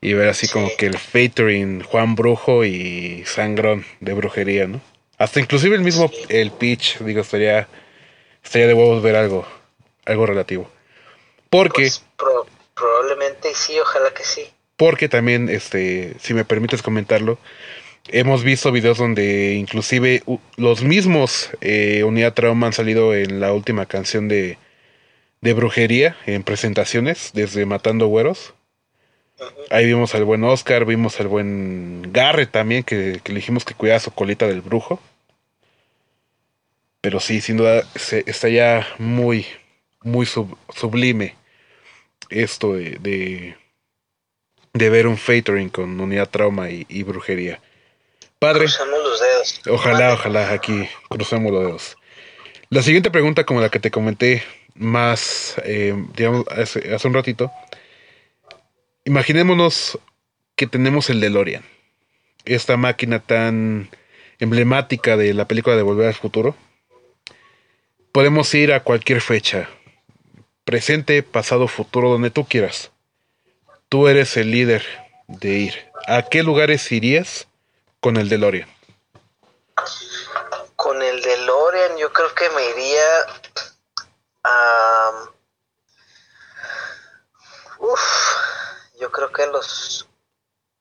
y 0.00 0.12
ver 0.12 0.28
así 0.28 0.48
como 0.48 0.68
que 0.76 0.86
el 0.86 0.98
featuring 0.98 1.82
Juan 1.82 2.14
Brujo 2.14 2.64
y 2.64 3.24
Sangrón 3.26 3.84
de 4.00 4.12
brujería, 4.12 4.66
¿no? 4.66 4.80
Hasta 5.18 5.40
inclusive 5.40 5.76
el 5.76 5.82
mismo, 5.82 6.10
el 6.28 6.50
pitch, 6.50 6.98
digo, 6.98 7.22
estaría, 7.22 7.68
estaría 8.44 8.66
de 8.66 8.74
huevos 8.74 9.02
ver 9.02 9.16
algo, 9.16 9.46
algo 10.04 10.26
relativo. 10.26 10.70
Porque... 11.48 11.82
Pues, 11.82 12.04
probablemente 12.74 13.54
sí, 13.54 13.78
ojalá 13.80 14.12
que 14.12 14.24
sí. 14.24 14.42
Porque 14.76 15.08
también, 15.08 15.48
este, 15.48 16.14
si 16.20 16.34
me 16.34 16.44
permites 16.44 16.82
comentarlo, 16.82 17.38
hemos 18.08 18.42
visto 18.42 18.72
videos 18.72 18.98
donde 18.98 19.54
inclusive 19.54 20.22
los 20.56 20.82
mismos 20.82 21.50
eh, 21.60 22.04
Unidad 22.04 22.34
Trauma 22.34 22.68
han 22.68 22.72
salido 22.72 23.14
en 23.14 23.40
la 23.40 23.52
última 23.52 23.86
canción 23.86 24.28
de, 24.28 24.58
de 25.40 25.52
brujería 25.52 26.16
en 26.26 26.42
presentaciones 26.42 27.30
desde 27.34 27.66
Matando 27.66 28.06
Güeros. 28.06 28.54
Ahí 29.70 29.86
vimos 29.86 30.14
al 30.14 30.24
buen 30.24 30.42
Oscar, 30.44 30.86
vimos 30.86 31.20
al 31.20 31.28
buen 31.28 32.10
Garre 32.12 32.46
también, 32.46 32.82
que, 32.82 33.20
le 33.24 33.34
dijimos 33.34 33.64
que 33.64 33.74
cuidaba 33.74 34.00
su 34.00 34.10
colita 34.10 34.46
del 34.46 34.62
brujo. 34.62 35.00
Pero 37.02 37.20
sí, 37.20 37.40
sin 37.40 37.58
duda, 37.58 37.84
está 38.26 38.48
ya 38.48 38.86
muy, 38.98 39.46
muy 40.02 40.26
sublime 40.26 41.36
esto 42.30 42.74
de, 42.74 43.54
de, 44.72 44.90
ver 44.90 45.06
un 45.06 45.16
featuring 45.16 45.68
con 45.68 46.00
unidad 46.00 46.30
trauma 46.30 46.70
y 46.70 47.02
brujería. 47.02 47.60
Padre. 48.38 48.64
Cruzamos 48.64 48.98
los 49.02 49.20
dedos. 49.20 49.60
Ojalá, 49.70 50.12
ojalá, 50.12 50.52
aquí 50.52 50.88
cruzamos 51.08 51.52
los 51.52 51.64
dedos. 51.64 51.96
La 52.68 52.82
siguiente 52.82 53.10
pregunta, 53.10 53.44
como 53.44 53.60
la 53.60 53.70
que 53.70 53.78
te 53.78 53.90
comenté 53.90 54.42
más, 54.74 55.54
eh, 55.64 55.94
digamos, 56.14 56.44
hace, 56.48 56.98
un 57.06 57.14
ratito. 57.14 57.50
Imaginémonos 59.04 59.98
que 60.54 60.66
tenemos 60.66 61.08
el 61.08 61.20
DeLorean. 61.20 61.64
Esta 62.44 62.76
máquina 62.76 63.20
tan 63.20 63.88
emblemática 64.38 65.16
de 65.16 65.32
la 65.32 65.48
película 65.48 65.76
de 65.76 65.82
Volver 65.82 66.08
al 66.08 66.14
Futuro. 66.14 66.54
podemos 68.12 68.52
ir 68.54 68.72
a 68.72 68.82
cualquier 68.82 69.20
fecha, 69.20 69.68
presente, 70.64 71.22
pasado, 71.22 71.68
futuro, 71.68 72.10
donde 72.10 72.30
tú 72.30 72.46
quieras. 72.46 72.90
Tú 73.88 74.08
eres 74.08 74.36
el 74.36 74.50
líder 74.50 74.84
de 75.28 75.58
ir. 75.58 75.74
¿A 76.06 76.22
qué 76.22 76.42
lugares 76.42 76.90
irías 76.92 77.46
con 78.06 78.16
el 78.18 78.28
DeLorean? 78.28 78.68
Con 80.76 81.02
el 81.02 81.20
DeLorean 81.22 81.96
yo 81.96 82.12
creo 82.12 82.32
que 82.36 82.48
me 82.50 82.70
iría 82.70 83.26
a... 84.44 85.24
Uf, 87.80 88.00
yo 89.00 89.10
creo 89.10 89.32
que 89.32 89.42
a 89.42 89.46
los 89.48 90.08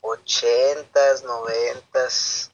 ochentas, 0.01 1.23
noventas, 1.23 2.51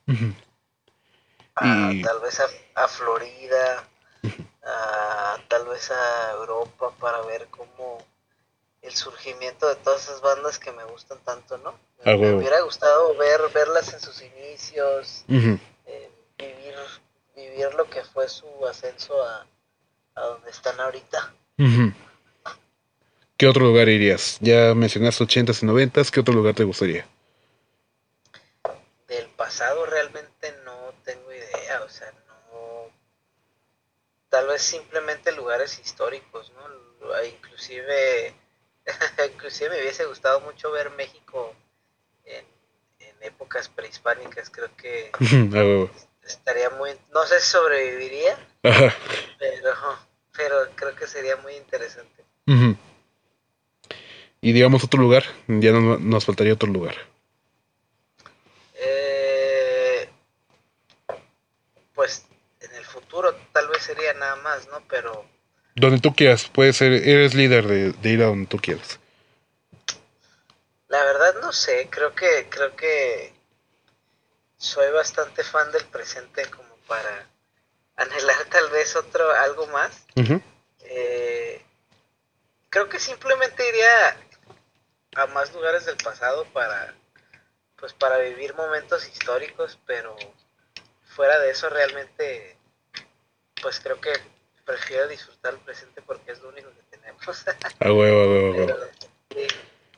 tal 1.53 2.19
vez 2.21 2.41
a, 2.75 2.87
Florida, 2.87 3.85
tal 5.49 5.65
vez 5.65 5.91
a 5.91 6.31
Europa 6.31 6.93
para 6.97 7.19
ver 7.23 7.49
cómo 7.49 7.97
el 8.81 8.95
surgimiento 8.95 9.67
de 9.67 9.75
todas 9.75 10.03
esas 10.03 10.21
bandas 10.21 10.59
que 10.59 10.71
me 10.71 10.85
gustan 10.85 11.19
tanto, 11.25 11.57
¿no? 11.57 11.77
Me, 12.05 12.33
hubiera 12.35 12.61
gustado 12.61 13.15
ver 13.17 13.41
verlas 13.53 13.93
en 13.93 13.99
sus 13.99 14.21
inicios, 14.21 15.23
eh, 15.27 16.09
vivir, 16.37 16.75
vivir 17.35 17.73
lo 17.75 17.89
que 17.89 18.03
fue 18.03 18.27
su 18.27 18.47
ascenso 18.67 19.21
a, 19.23 19.45
a 20.15 20.21
donde 20.21 20.49
están 20.49 20.79
ahorita. 20.79 21.33
¿Qué 23.37 23.47
otro 23.47 23.65
lugar 23.65 23.89
irías? 23.89 24.37
Ya 24.39 24.73
mencionaste 24.73 25.23
80s 25.23 25.63
y 25.63 25.67
90s, 25.67 26.09
¿qué 26.09 26.19
otro 26.19 26.33
lugar 26.33 26.55
te 26.55 26.63
gustaría? 26.63 27.07
Del 29.07 29.27
pasado 29.29 29.85
realmente 29.85 30.55
no 30.63 30.93
tengo 31.03 31.31
idea, 31.31 31.81
o 31.83 31.89
sea, 31.89 32.11
no... 32.51 32.89
Tal 34.29 34.47
vez 34.47 34.61
simplemente 34.61 35.31
lugares 35.33 35.79
históricos, 35.79 36.51
¿no? 36.55 37.23
Inclusive, 37.25 38.33
inclusive 39.33 39.69
me 39.69 39.81
hubiese 39.81 40.05
gustado 40.05 40.39
mucho 40.41 40.71
ver 40.71 40.89
México 40.91 41.53
en, 42.25 42.45
épocas 43.21 43.69
prehispánicas, 43.69 44.49
creo 44.49 44.69
que 44.75 45.11
estaría 46.23 46.69
muy... 46.71 46.91
No 47.13 47.23
sé 47.25 47.39
si 47.39 47.49
sobreviviría, 47.49 48.35
pero, 48.61 49.73
pero 50.35 50.55
creo 50.75 50.95
que 50.95 51.05
sería 51.05 51.35
muy 51.37 51.53
interesante. 51.55 52.23
Y 54.41 54.53
digamos 54.53 54.83
otro 54.83 54.99
lugar, 54.99 55.23
ya 55.47 55.71
nos 55.71 56.25
faltaría 56.25 56.53
otro 56.53 56.69
lugar. 56.69 56.95
Eh, 58.73 60.09
pues 61.93 62.25
en 62.59 62.73
el 62.75 62.83
futuro 62.83 63.35
tal 63.53 63.67
vez 63.67 63.83
sería 63.83 64.13
nada 64.15 64.37
más, 64.37 64.67
¿no? 64.69 64.81
Pero... 64.89 65.25
Donde 65.75 65.99
tú 65.99 66.13
quieras, 66.15 66.49
puede 66.49 66.73
ser, 66.73 66.91
eres 66.91 67.35
líder 67.35 67.67
de, 67.67 67.91
de 67.91 68.09
ir 68.09 68.23
a 68.23 68.27
donde 68.27 68.47
tú 68.47 68.57
quieras. 68.57 68.99
La 70.91 71.05
verdad 71.05 71.35
no 71.41 71.53
sé, 71.53 71.87
creo 71.89 72.13
que, 72.13 72.49
creo 72.49 72.75
que 72.75 73.33
soy 74.57 74.91
bastante 74.91 75.41
fan 75.41 75.71
del 75.71 75.85
presente 75.85 76.45
como 76.51 76.75
para 76.85 77.29
anhelar 77.95 78.43
tal 78.49 78.69
vez 78.71 78.97
otro, 78.97 79.31
algo 79.31 79.67
más. 79.67 80.05
eh, 80.81 81.63
creo 82.69 82.89
que 82.89 82.99
simplemente 82.99 83.69
iría 83.69 84.17
a 85.15 85.27
más 85.27 85.53
lugares 85.53 85.85
del 85.85 85.95
pasado 85.95 86.43
para 86.51 86.93
pues 87.77 87.93
para 87.93 88.17
vivir 88.17 88.53
momentos 88.53 89.07
históricos, 89.07 89.79
pero 89.87 90.17
fuera 91.05 91.39
de 91.39 91.51
eso 91.51 91.69
realmente 91.69 92.57
pues 93.61 93.79
creo 93.79 94.01
que 94.01 94.11
prefiero 94.65 95.07
disfrutar 95.07 95.53
el 95.53 95.61
presente 95.61 96.01
porque 96.01 96.33
es 96.33 96.41
lo 96.41 96.49
único 96.49 96.69
que 96.71 96.97
tenemos. 96.97 97.45
a 97.79 97.93
huevo, 97.93 98.23
a 98.23 98.27
huevo, 98.27 98.75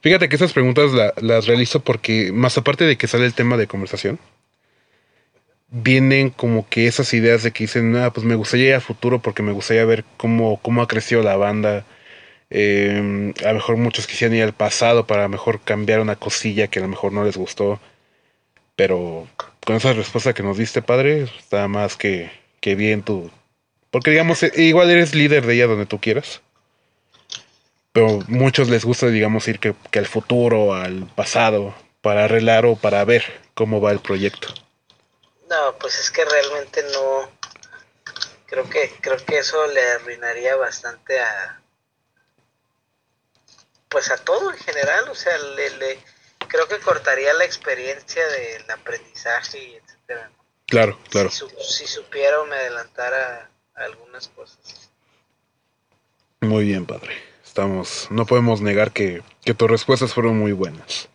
Fíjate 0.04 0.28
que 0.28 0.36
esas 0.36 0.52
preguntas 0.52 0.92
las 1.22 1.48
realizo 1.48 1.80
porque 1.80 2.34
más 2.34 2.58
aparte 2.58 2.84
de 2.84 2.98
que 2.98 3.08
sale 3.08 3.26
el 3.26 3.34
tema 3.34 3.56
de 3.56 3.68
conversación, 3.68 4.20
vienen 5.70 6.30
como 6.30 6.68
que 6.68 6.88
esas 6.88 7.14
ideas 7.14 7.42
de 7.42 7.52
que 7.52 7.64
dicen, 7.64 7.96
ah, 7.96 8.12
pues 8.12 8.26
me 8.26 8.36
gustaría 8.36 8.68
ir 8.70 8.76
a 8.76 8.82
futuro 8.82 9.22
porque 9.22 9.44
me 9.44 9.54
gustaría 9.54 9.86
ver 9.86 10.04
cómo, 10.18 10.60
cómo 10.62 10.82
ha 10.82 10.90
crecido 10.90 11.24
la 11.24 11.38
banda, 11.38 11.86
eh, 12.50 13.34
a 13.46 13.48
lo 13.50 13.54
mejor 13.56 13.78
muchos 13.78 14.06
quisieran 14.06 14.38
ir 14.38 14.44
al 14.44 14.54
pasado 14.54 15.08
para 15.08 15.22
a 15.22 15.26
lo 15.26 15.30
mejor 15.30 15.62
cambiar 15.62 16.02
una 16.02 16.18
cosilla 16.18 16.68
que 16.68 16.80
a 16.80 16.82
lo 16.84 16.90
mejor 16.90 17.14
no 17.14 17.24
les 17.24 17.38
gustó. 17.38 17.80
Pero 18.76 19.28
con 19.66 19.78
esa 19.78 19.94
respuesta 19.94 20.34
que 20.34 20.44
nos 20.44 20.58
diste, 20.58 20.82
padre, 20.82 21.24
está 21.40 21.68
más 21.70 21.96
que, 21.98 22.30
que 22.60 22.76
bien 22.76 23.04
tú. 23.04 23.32
Porque 23.92 24.12
digamos, 24.12 24.44
eh, 24.44 24.52
igual 24.58 24.90
eres 24.90 25.16
líder 25.16 25.46
de 25.46 25.56
ella 25.56 25.68
donde 25.68 25.86
tú 25.86 26.00
quieras. 26.02 26.42
Pero 27.94 28.20
muchos 28.28 28.70
les 28.70 28.84
gusta, 28.84 29.08
digamos, 29.08 29.48
ir 29.48 29.60
que, 29.60 29.76
que 29.92 30.00
al 30.00 30.08
futuro, 30.08 30.74
al 30.74 31.06
pasado, 31.16 31.74
para 32.02 32.26
arreglar 32.26 32.66
o 32.66 32.76
para 32.76 33.06
ver 33.06 33.24
cómo 33.54 33.80
va 33.80 33.92
el 33.92 34.00
proyecto. 34.00 34.50
No, 35.50 35.78
pues 35.80 36.00
es 36.00 36.12
que 36.12 36.26
realmente 36.26 36.84
no. 36.92 37.32
Creo 38.48 38.70
que, 38.70 38.92
creo 39.00 39.18
que 39.18 39.38
eso 39.38 39.66
le 39.68 39.82
arruinaría 39.92 40.56
bastante 40.56 41.20
a, 41.20 41.62
pues 43.94 44.10
a 44.10 44.18
todo 44.18 44.52
en 44.52 44.58
general, 44.58 45.08
o 45.10 45.16
sea, 45.16 45.38
le, 45.38 46.00
creo 46.48 46.68
que 46.68 46.80
cortaría 46.80 47.34
la 47.34 47.46
experiencia 47.46 48.28
del 48.28 48.70
aprendizaje 48.72 49.60
y 49.60 49.76
etcétera. 49.76 50.32
Claro, 50.66 51.00
claro. 51.10 51.30
Si, 51.30 51.88
supiera 51.88 52.42
o 52.42 52.46
me 52.46 52.56
adelantara 52.56 53.50
algunas 53.76 54.28
cosas. 54.30 54.90
Muy 56.42 56.66
bien, 56.66 56.86
padre. 56.86 57.33
Estamos, 57.54 58.08
no 58.10 58.26
podemos 58.26 58.62
negar 58.62 58.94
que, 58.94 59.22
que 59.46 59.54
tus 59.54 59.70
respuestas 59.70 60.12
fueron 60.12 60.40
muy 60.40 60.54
buenas. 60.54 61.08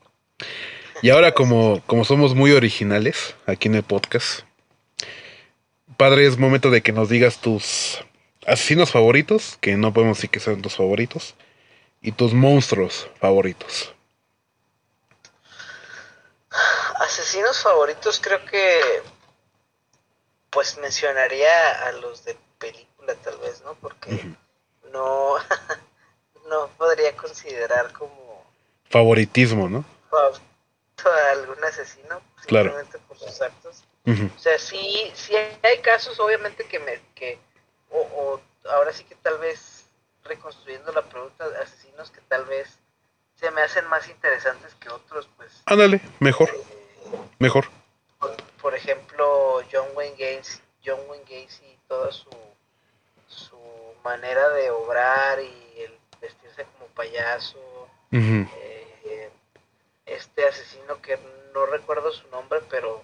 Y 1.02 1.10
ahora 1.10 1.34
como, 1.34 1.82
como 1.86 2.04
somos 2.04 2.36
muy 2.36 2.52
originales 2.52 3.34
aquí 3.46 3.66
en 3.66 3.74
el 3.74 3.82
podcast, 3.82 4.42
padre, 5.96 6.28
es 6.28 6.38
momento 6.38 6.70
de 6.70 6.80
que 6.80 6.92
nos 6.92 7.08
digas 7.08 7.40
tus 7.40 8.04
asesinos 8.46 8.92
favoritos, 8.92 9.58
que 9.60 9.76
no 9.76 9.92
podemos 9.92 10.18
decir 10.18 10.30
que 10.30 10.38
sean 10.38 10.62
tus 10.62 10.76
favoritos, 10.76 11.34
y 12.00 12.12
tus 12.12 12.32
monstruos 12.34 13.08
favoritos. 13.18 13.92
Asesinos 17.00 17.60
favoritos 17.60 18.20
creo 18.22 18.44
que 18.44 19.02
pues 20.50 20.78
mencionaría 20.78 21.84
a 21.88 21.92
los 21.94 22.24
de 22.24 22.38
película 22.60 23.16
tal 23.24 23.38
vez, 23.38 23.60
¿no? 23.64 23.74
Porque 23.74 24.36
no 24.92 25.34
no 26.48 26.68
podría 26.78 27.16
considerar 27.16 27.92
como 27.92 28.44
favoritismo, 28.90 29.68
¿no? 29.68 29.84
A 30.12 31.30
algún 31.32 31.62
asesino 31.64 32.20
simplemente 32.40 32.98
por 33.06 33.18
sus 33.18 33.40
actos. 33.40 33.84
O 34.06 34.38
sea, 34.38 34.58
sí, 34.58 35.12
sí 35.14 35.36
hay 35.36 35.78
casos 35.82 36.18
obviamente 36.18 36.64
que 36.64 36.78
me 36.78 37.00
que 37.14 37.38
o, 37.90 38.00
o 38.00 38.40
ahora 38.70 38.92
sí 38.92 39.04
que 39.04 39.14
tal 39.16 39.38
vez 39.38 39.84
reconstruyendo 40.24 40.92
la 40.92 41.02
pregunta 41.02 41.44
asesinos 41.62 42.10
que 42.10 42.20
tal 42.22 42.44
vez 42.46 42.78
se 43.38 43.50
me 43.52 43.62
hacen 43.62 43.86
más 43.86 44.08
interesantes 44.08 44.74
que 44.74 44.88
otros, 44.88 45.28
pues. 45.36 45.62
Ándale, 45.66 46.00
mejor. 46.18 46.50
Eh, 46.50 47.16
mejor. 47.38 47.68
Por, 48.60 48.74
ejemplo, 48.74 49.62
John 49.72 49.86
Wayne 49.94 50.16
Gacy, 50.18 50.60
John 50.84 50.98
Wayne 51.08 51.24
Gacy 51.24 51.64
y 51.64 51.78
toda 51.86 52.10
su, 52.10 52.30
su 53.28 53.58
manera 54.02 54.48
de 54.50 54.70
obrar 54.70 55.40
y 55.40 55.67
como 56.64 56.86
payaso. 56.88 57.58
Eh, 58.12 59.30
este 60.06 60.46
asesino 60.46 61.00
que 61.02 61.18
no 61.52 61.66
recuerdo 61.66 62.10
su 62.12 62.26
nombre, 62.28 62.60
pero 62.70 63.02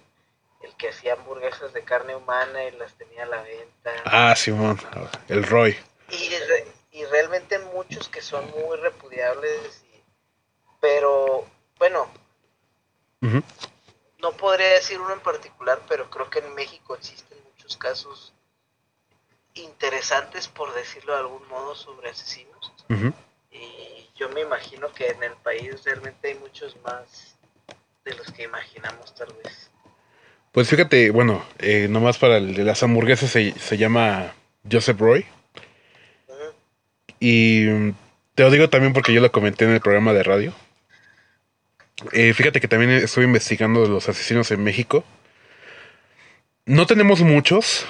el 0.61 0.75
que 0.75 0.89
hacía 0.89 1.13
hamburguesas 1.13 1.73
de 1.73 1.83
carne 1.83 2.15
humana 2.15 2.63
y 2.63 2.71
las 2.71 2.93
tenía 2.93 3.23
a 3.23 3.27
la 3.27 3.41
venta. 3.41 3.91
Ah, 4.05 4.35
Simón, 4.35 4.79
el 5.27 5.43
Roy. 5.43 5.77
Y, 6.09 6.97
y 6.97 7.05
realmente 7.05 7.59
muchos 7.59 8.09
que 8.09 8.21
son 8.21 8.49
muy 8.51 8.77
repudiables, 8.77 9.83
pero 10.79 11.45
bueno, 11.77 12.09
no 14.19 14.31
podría 14.31 14.69
decir 14.69 14.99
uno 14.99 15.13
en 15.13 15.19
particular, 15.19 15.81
pero 15.87 16.09
creo 16.09 16.29
que 16.29 16.39
en 16.39 16.53
México 16.55 16.95
existen 16.95 17.37
muchos 17.43 17.77
casos 17.77 18.33
interesantes, 19.55 20.47
por 20.47 20.73
decirlo 20.73 21.13
de 21.13 21.19
algún 21.19 21.47
modo, 21.47 21.75
sobre 21.75 22.09
asesinos. 22.09 22.73
Y 23.55 24.09
yo 24.15 24.29
me 24.29 24.41
imagino 24.41 24.91
que 24.93 25.07
en 25.07 25.23
el 25.23 25.33
país 25.43 25.83
realmente 25.83 26.29
hay 26.29 26.35
muchos 26.35 26.75
más 26.83 27.37
de 28.03 28.13
los 28.15 28.31
que 28.31 28.43
imaginamos 28.43 29.15
tal 29.15 29.33
vez. 29.43 29.71
Pues 30.51 30.69
fíjate, 30.69 31.09
bueno, 31.09 31.45
eh, 31.59 31.87
nomás 31.89 32.17
para 32.17 32.37
el 32.37 32.53
de 32.53 32.63
las 32.63 32.81
hamburguesas 32.83 33.31
se, 33.31 33.51
se 33.59 33.77
llama 33.77 34.33
Joseph 34.69 34.99
Roy. 34.99 35.25
Y 37.19 37.65
te 38.35 38.43
lo 38.43 38.51
digo 38.51 38.69
también 38.69 38.93
porque 38.93 39.13
yo 39.13 39.21
lo 39.21 39.31
comenté 39.31 39.65
en 39.65 39.71
el 39.71 39.81
programa 39.81 40.13
de 40.13 40.23
radio. 40.23 40.53
Eh, 42.11 42.33
fíjate 42.33 42.59
que 42.59 42.67
también 42.67 42.91
estoy 42.91 43.23
investigando 43.23 43.85
los 43.85 44.09
asesinos 44.09 44.51
en 44.51 44.63
México. 44.63 45.03
No 46.65 46.85
tenemos 46.85 47.21
muchos, 47.21 47.85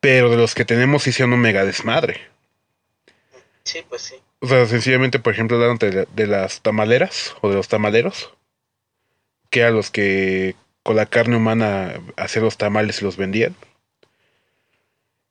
Pero 0.00 0.30
de 0.30 0.36
los 0.36 0.54
que 0.54 0.64
tenemos 0.64 1.02
sí 1.02 1.22
un 1.22 1.38
mega 1.38 1.64
desmadre. 1.64 2.20
Sí, 3.64 3.84
pues 3.88 4.02
sí. 4.02 4.16
O 4.40 4.46
sea, 4.48 4.66
sencillamente, 4.66 5.18
por 5.18 5.34
ejemplo, 5.34 5.56
hablaron 5.56 5.78
de, 5.78 6.06
de, 6.06 6.26
las 6.26 6.62
tamaleras 6.62 7.36
o 7.42 7.50
de 7.50 7.56
los 7.56 7.68
tamaleros, 7.68 8.32
que 9.50 9.64
a 9.64 9.70
los 9.70 9.90
que 9.90 10.54
con 10.82 10.96
la 10.96 11.06
carne 11.06 11.36
humana 11.36 12.00
hacían 12.16 12.44
los 12.44 12.56
tamales 12.56 13.00
y 13.00 13.04
los 13.04 13.16
vendían. 13.16 13.54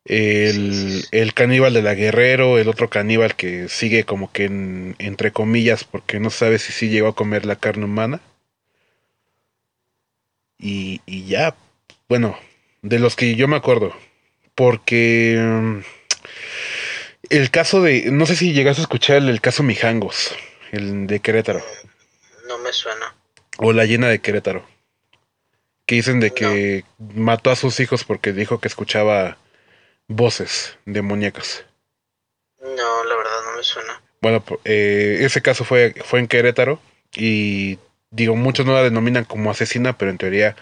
El, 0.05 1.05
el, 1.11 1.33
caníbal 1.33 1.73
de 1.73 1.81
la 1.83 1.93
guerrero, 1.93 2.57
el 2.57 2.67
otro 2.67 2.89
caníbal 2.89 3.35
que 3.35 3.67
sigue 3.69 4.05
como 4.05 4.31
que 4.31 4.45
entre 4.45 5.31
comillas 5.31 5.83
porque 5.83 6.19
no 6.19 6.29
sabe 6.31 6.57
si 6.57 6.71
sí 6.71 6.89
llegó 6.89 7.09
a 7.09 7.15
comer 7.15 7.45
la 7.45 7.57
carne 7.57 7.85
humana. 7.85 8.21
Y, 10.57 11.01
y 11.05 11.25
ya, 11.25 11.55
bueno, 12.09 12.37
de 12.81 12.99
los 12.99 13.15
que 13.15 13.35
yo 13.35 13.47
me 13.47 13.55
acuerdo, 13.55 13.93
porque 14.55 15.37
mm, 15.39 15.79
el 17.29 17.51
caso 17.51 17.81
de, 17.81 18.11
no 18.11 18.25
sé 18.25 18.35
si 18.35 18.53
llegas 18.53 18.79
a 18.79 18.81
escuchar 18.81 19.17
el, 19.17 19.41
caso 19.41 19.63
Mijangos, 19.63 20.35
el 20.71 21.07
de 21.07 21.19
Querétaro. 21.19 21.61
No 22.47 22.57
me 22.59 22.73
suena. 22.73 23.15
O 23.57 23.73
la 23.73 23.85
llena 23.85 24.07
de 24.07 24.19
Querétaro. 24.19 24.65
Que 25.85 25.95
dicen 25.95 26.19
de 26.19 26.31
que 26.31 26.85
mató 26.97 27.51
a 27.51 27.55
sus 27.55 27.79
hijos 27.79 28.03
porque 28.03 28.33
dijo 28.33 28.59
que 28.59 28.67
escuchaba 28.67 29.37
voces 30.07 30.77
demoníacas. 30.85 31.65
No, 32.61 33.03
la 33.05 33.15
verdad 33.15 33.31
no 33.45 33.57
me 33.57 33.63
suena. 33.63 34.01
Bueno, 34.21 34.43
eh, 34.65 35.19
ese 35.21 35.41
caso 35.41 35.63
fue, 35.63 35.95
fue 36.03 36.19
en 36.19 36.27
Querétaro 36.27 36.81
y 37.15 37.79
digo, 38.11 38.35
muchos 38.35 38.65
no 38.65 38.73
la 38.73 38.83
denominan 38.83 39.25
como 39.25 39.49
asesina, 39.49 39.97
pero 39.97 40.11
en 40.11 40.17
teoría 40.17 40.55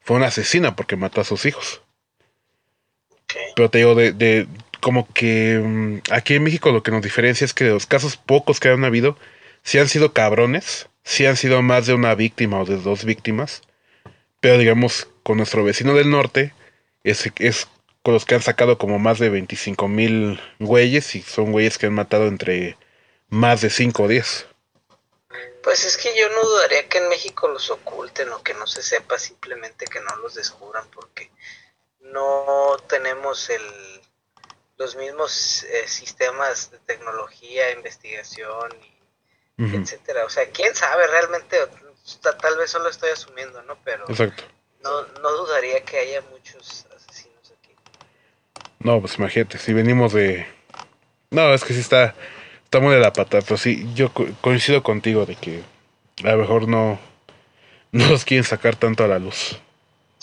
fue 0.00 0.16
una 0.16 0.26
asesina 0.26 0.74
porque 0.76 0.96
mató 0.96 1.20
a 1.20 1.24
sus 1.24 1.46
hijos. 1.46 1.82
Pero 3.56 3.70
te 3.70 3.78
digo, 3.78 3.94
de, 3.94 4.12
de, 4.12 4.46
como 4.84 5.10
que 5.14 5.58
mm, 5.64 6.12
aquí 6.12 6.34
en 6.34 6.42
México 6.44 6.70
lo 6.70 6.82
que 6.82 6.90
nos 6.90 7.00
diferencia 7.00 7.46
es 7.46 7.54
que 7.54 7.64
los 7.64 7.86
casos 7.86 8.18
pocos 8.18 8.60
que 8.60 8.68
han 8.68 8.84
habido, 8.84 9.16
si 9.62 9.78
han 9.78 9.88
sido 9.88 10.12
cabrones, 10.12 10.90
si 11.04 11.24
han 11.24 11.38
sido 11.38 11.62
más 11.62 11.86
de 11.86 11.94
una 11.94 12.14
víctima 12.14 12.60
o 12.60 12.66
de 12.66 12.76
dos 12.76 13.06
víctimas, 13.06 13.62
pero 14.40 14.58
digamos 14.58 15.08
con 15.22 15.38
nuestro 15.38 15.64
vecino 15.64 15.94
del 15.94 16.10
norte, 16.10 16.52
es, 17.02 17.30
es 17.38 17.66
con 18.02 18.12
los 18.12 18.26
que 18.26 18.34
han 18.34 18.42
sacado 18.42 18.76
como 18.76 18.98
más 18.98 19.18
de 19.18 19.30
25 19.30 19.88
mil 19.88 20.38
güeyes 20.58 21.14
y 21.14 21.22
son 21.22 21.52
güeyes 21.52 21.78
que 21.78 21.86
han 21.86 21.94
matado 21.94 22.26
entre 22.26 22.76
más 23.30 23.62
de 23.62 23.70
5 23.70 24.02
o 24.02 24.08
10. 24.08 24.46
Pues 25.62 25.86
es 25.86 25.96
que 25.96 26.14
yo 26.14 26.28
no 26.28 26.42
dudaría 26.42 26.90
que 26.90 26.98
en 26.98 27.08
México 27.08 27.48
los 27.48 27.70
oculten 27.70 28.30
o 28.32 28.42
que 28.42 28.52
no 28.52 28.66
se 28.66 28.82
sepa, 28.82 29.18
simplemente 29.18 29.86
que 29.86 30.00
no 30.00 30.14
los 30.16 30.34
descubran 30.34 30.86
porque 30.90 31.30
no 32.00 32.76
tenemos 32.86 33.48
el 33.48 33.62
los 34.76 34.96
mismos 34.96 35.64
eh, 35.64 35.86
sistemas 35.86 36.70
de 36.70 36.78
tecnología, 36.80 37.72
investigación, 37.72 38.70
y 38.82 39.76
etcétera. 39.76 40.24
O 40.24 40.28
sea, 40.28 40.48
quién 40.50 40.74
sabe 40.74 41.06
realmente, 41.06 41.56
tal 42.40 42.56
vez 42.58 42.70
solo 42.70 42.88
estoy 42.88 43.10
asumiendo, 43.10 43.62
¿no? 43.62 43.76
Pero 43.84 44.04
No, 44.82 45.02
no 45.22 45.32
dudaría 45.32 45.82
que 45.84 45.98
haya 45.98 46.20
muchos 46.30 46.86
asesinos 46.94 47.52
aquí. 47.58 47.74
No, 48.80 49.00
pues 49.00 49.18
imagínate, 49.18 49.58
si 49.58 49.72
venimos 49.72 50.12
de... 50.12 50.46
No, 51.30 51.54
es 51.54 51.64
que 51.64 51.72
sí 51.72 51.80
está, 51.80 52.14
está 52.64 52.80
muy 52.80 52.94
de 52.94 53.00
la 53.00 53.12
pata, 53.12 53.40
pero 53.40 53.56
sí, 53.56 53.88
yo 53.94 54.12
coincido 54.40 54.82
contigo 54.82 55.24
de 55.24 55.36
que 55.36 55.62
a 56.24 56.32
lo 56.32 56.38
mejor 56.38 56.68
no, 56.68 56.98
no 57.92 58.08
los 58.08 58.24
quieren 58.24 58.44
sacar 58.44 58.76
tanto 58.76 59.04
a 59.04 59.08
la 59.08 59.18
luz. 59.18 59.58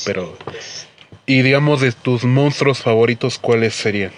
Pero... 0.05 0.37
Pues. 0.43 0.87
Y 1.25 1.43
digamos 1.43 1.81
de 1.81 1.91
tus 1.91 2.23
monstruos 2.23 2.81
favoritos, 2.81 3.37
¿cuáles 3.37 3.75
serían? 3.75 4.11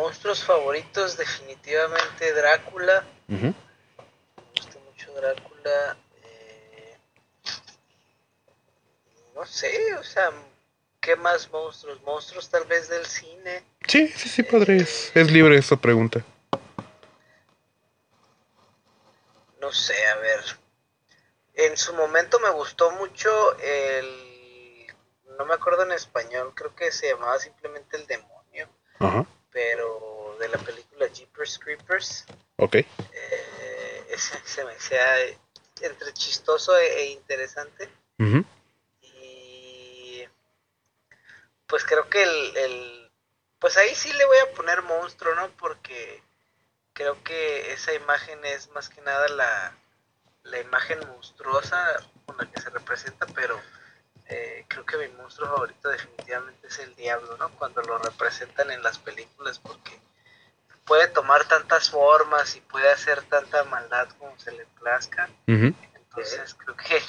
Monstruos 0.00 0.42
favoritos, 0.42 1.16
definitivamente 1.16 2.32
Drácula. 2.32 3.04
Me 3.28 3.54
gusta 4.56 4.78
mucho 4.86 5.12
Drácula. 5.12 5.96
Eh, 6.24 6.96
no 9.34 9.44
sé, 9.44 9.94
o 9.96 10.02
sea, 10.02 10.32
¿qué 11.00 11.16
más 11.16 11.50
monstruos? 11.50 12.00
¿Monstruos 12.02 12.48
tal 12.48 12.64
vez 12.64 12.88
del 12.88 13.04
cine? 13.04 13.62
Sí, 13.86 14.08
sí, 14.08 14.28
sí, 14.28 14.42
padre. 14.42 14.78
es, 14.78 15.12
es 15.14 15.30
libre 15.30 15.58
esa 15.58 15.76
pregunta. 15.76 16.24
No 19.60 19.70
sé, 19.72 20.06
a 20.06 20.16
ver. 20.16 20.40
En 21.54 21.76
su 21.76 21.92
momento 21.92 22.40
me 22.40 22.50
gustó 22.50 22.90
mucho 22.92 23.30
el. 23.58 24.86
No 25.38 25.44
me 25.44 25.54
acuerdo 25.54 25.82
en 25.82 25.92
español, 25.92 26.52
creo 26.54 26.74
que 26.74 26.90
se 26.90 27.10
llamaba 27.10 27.38
simplemente 27.38 27.96
El 27.96 28.06
Demonio. 28.06 28.68
Ajá 28.98 29.26
pero 29.50 30.36
de 30.38 30.48
la 30.48 30.58
película 30.58 31.08
Jeepers 31.08 31.58
Creepers. 31.58 32.24
Ok. 32.56 32.76
Eh, 32.76 34.16
se 34.44 34.64
me 34.64 34.72
hacía 34.72 35.04
entre 35.80 36.12
chistoso 36.12 36.76
e, 36.76 36.86
e 36.86 37.06
interesante. 37.12 37.88
Y 39.02 40.24
pues 41.66 41.84
creo 41.84 42.08
que 42.10 42.22
el, 42.22 42.56
el, 42.56 43.10
Pues 43.58 43.76
ahí 43.78 43.94
sí 43.94 44.12
le 44.12 44.24
voy 44.26 44.38
a 44.38 44.52
poner 44.52 44.82
monstruo, 44.82 45.34
¿no? 45.34 45.50
Porque 45.56 46.22
creo 46.92 47.22
que 47.24 47.72
esa 47.72 47.94
imagen 47.94 48.44
es 48.44 48.68
más 48.70 48.90
que 48.90 49.00
nada 49.00 49.26
la, 49.28 49.74
la 50.42 50.60
imagen 50.60 51.00
monstruosa 51.08 51.96
con 52.26 52.36
la 52.36 52.50
que 52.50 52.60
se 52.60 52.68
representa, 52.70 53.26
pero 53.34 53.58
eh, 54.30 54.64
creo 54.68 54.86
que 54.86 54.96
mi 54.96 55.08
monstruo 55.16 55.48
favorito 55.48 55.88
definitivamente 55.88 56.68
es 56.68 56.78
el 56.78 56.94
diablo, 56.94 57.36
¿no? 57.36 57.50
Cuando 57.50 57.82
lo 57.82 57.98
representan 57.98 58.70
en 58.70 58.82
las 58.82 58.98
películas 58.98 59.58
porque 59.58 59.98
puede 60.84 61.08
tomar 61.08 61.44
tantas 61.46 61.90
formas 61.90 62.56
y 62.56 62.60
puede 62.60 62.90
hacer 62.90 63.22
tanta 63.22 63.64
maldad 63.64 64.08
como 64.18 64.38
se 64.38 64.52
le 64.52 64.66
plazca. 64.78 65.28
Entonces 65.46 66.54
creo 66.54 66.76
que 66.76 67.00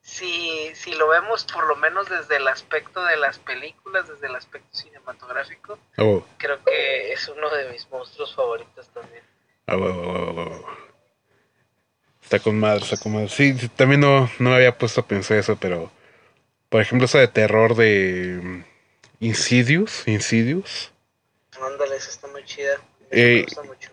si, 0.00 0.72
si 0.74 0.92
lo 0.94 1.08
vemos 1.08 1.44
por 1.44 1.66
lo 1.66 1.76
menos 1.76 2.08
desde 2.08 2.36
el 2.36 2.46
aspecto 2.48 3.04
de 3.04 3.16
las 3.16 3.38
películas, 3.38 4.08
desde 4.08 4.26
el 4.26 4.36
aspecto 4.36 4.76
cinematográfico, 4.76 5.78
oh. 5.98 6.24
creo 6.38 6.62
que 6.64 7.12
es 7.12 7.28
uno 7.28 7.50
de 7.50 7.70
mis 7.70 7.88
monstruos 7.90 8.34
favoritos 8.34 8.88
también. 8.90 9.24
Oh, 9.68 10.64
está 12.22 12.38
con 12.38 12.58
madre, 12.58 12.84
está 12.84 12.96
con 12.96 13.12
madre. 13.12 13.28
Sí, 13.28 13.68
también 13.70 14.00
no, 14.00 14.30
no 14.38 14.50
me 14.50 14.56
había 14.56 14.76
puesto 14.76 15.00
a 15.00 15.06
pensar 15.06 15.38
eso, 15.38 15.56
pero 15.56 15.90
por 16.68 16.80
ejemplo, 16.80 17.06
esa 17.06 17.18
de 17.18 17.28
terror 17.28 17.74
de 17.76 18.40
mm, 18.42 18.64
Insidious. 19.20 20.06
Insidious. 20.06 20.92
Ándale, 21.60 21.96
esa 21.96 22.10
está 22.10 22.26
muy 22.28 22.44
chida. 22.44 22.76
Me 23.10 23.38
eh, 23.38 23.42
gusta 23.42 23.62
mucho. 23.62 23.90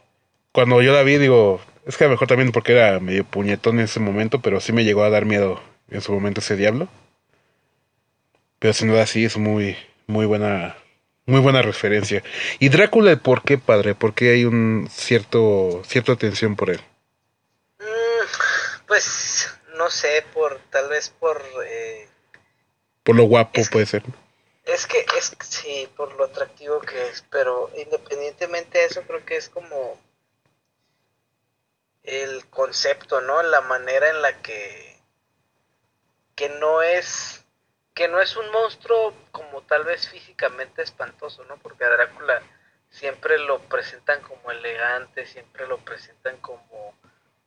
Cuando 0.52 0.82
yo 0.82 0.94
la 0.94 1.04
vi, 1.04 1.18
digo, 1.18 1.62
es 1.86 1.98
que 1.98 2.04
a 2.04 2.08
lo 2.08 2.12
mejor 2.12 2.28
también 2.28 2.52
porque 2.52 2.74
era 2.74 3.00
medio 3.00 3.24
puñetón 3.24 3.80
en 3.80 3.86
ese 3.86 4.00
momento, 4.00 4.42
pero 4.42 4.60
sí 4.60 4.74
me 4.74 4.84
llegó 4.84 5.04
a 5.04 5.10
dar 5.10 5.26
miedo 5.26 5.62
en 5.90 6.02
su 6.02 6.12
momento 6.12 6.42
ese 6.42 6.56
diablo. 6.56 6.88
Pero 8.60 8.74
sin 8.74 8.90
duda 8.90 9.06
sí 9.06 9.26
es 9.26 9.38
muy, 9.38 9.78
muy 10.08 10.26
buena, 10.26 10.78
muy 11.26 11.40
buena 11.40 11.62
referencia. 11.62 12.24
Y 12.60 12.70
Drácula, 12.70 13.16
¿por 13.16 13.44
qué, 13.44 13.58
padre? 13.58 13.96
¿Por 13.96 14.14
qué 14.14 14.32
hay 14.32 14.46
un 14.46 14.88
cierto, 14.92 15.82
cierta 15.86 16.14
atención 16.14 16.56
por 16.56 16.70
él? 16.70 16.82
Mm, 17.80 18.86
pues 18.88 19.50
no 19.78 19.90
sé, 19.90 20.24
por 20.34 20.60
tal 20.70 20.90
vez 20.90 21.10
por 21.10 21.42
eh, 21.68 22.08
por 23.04 23.16
lo 23.16 23.24
guapo 23.24 23.62
puede 23.72 23.86
ser. 23.86 24.04
Es 24.66 24.88
que, 24.88 25.06
es 25.18 25.36
sí, 25.42 25.90
por 25.96 26.14
lo 26.16 26.26
atractivo 26.26 26.80
que 26.80 27.10
es, 27.10 27.24
pero 27.30 27.70
independientemente 27.78 28.78
de 28.80 28.86
eso, 28.86 29.02
creo 29.04 29.26
que 29.26 29.36
es 29.36 29.50
como 29.50 30.00
el 32.04 32.46
concepto, 32.50 33.22
¿no? 33.22 33.42
La 33.44 33.62
manera 33.62 34.10
en 34.10 34.22
la 34.22 34.42
que, 34.42 34.98
que 36.36 36.50
no 36.50 36.82
es, 36.82 37.44
que 37.94 38.08
no 38.08 38.22
es 38.22 38.36
un 38.38 38.50
monstruo 38.52 39.14
como 39.32 39.62
tal 39.64 39.84
vez 39.84 40.08
físicamente 40.08 40.82
espantoso, 40.82 41.44
¿no? 41.46 41.58
Porque 41.58 41.84
a 41.84 41.90
Drácula 41.90 42.42
siempre 42.90 43.38
lo 43.40 43.60
presentan 43.60 44.22
como 44.22 44.52
elegante, 44.52 45.26
siempre 45.26 45.68
lo 45.68 45.78
presentan 45.80 46.38
como, 46.38 46.94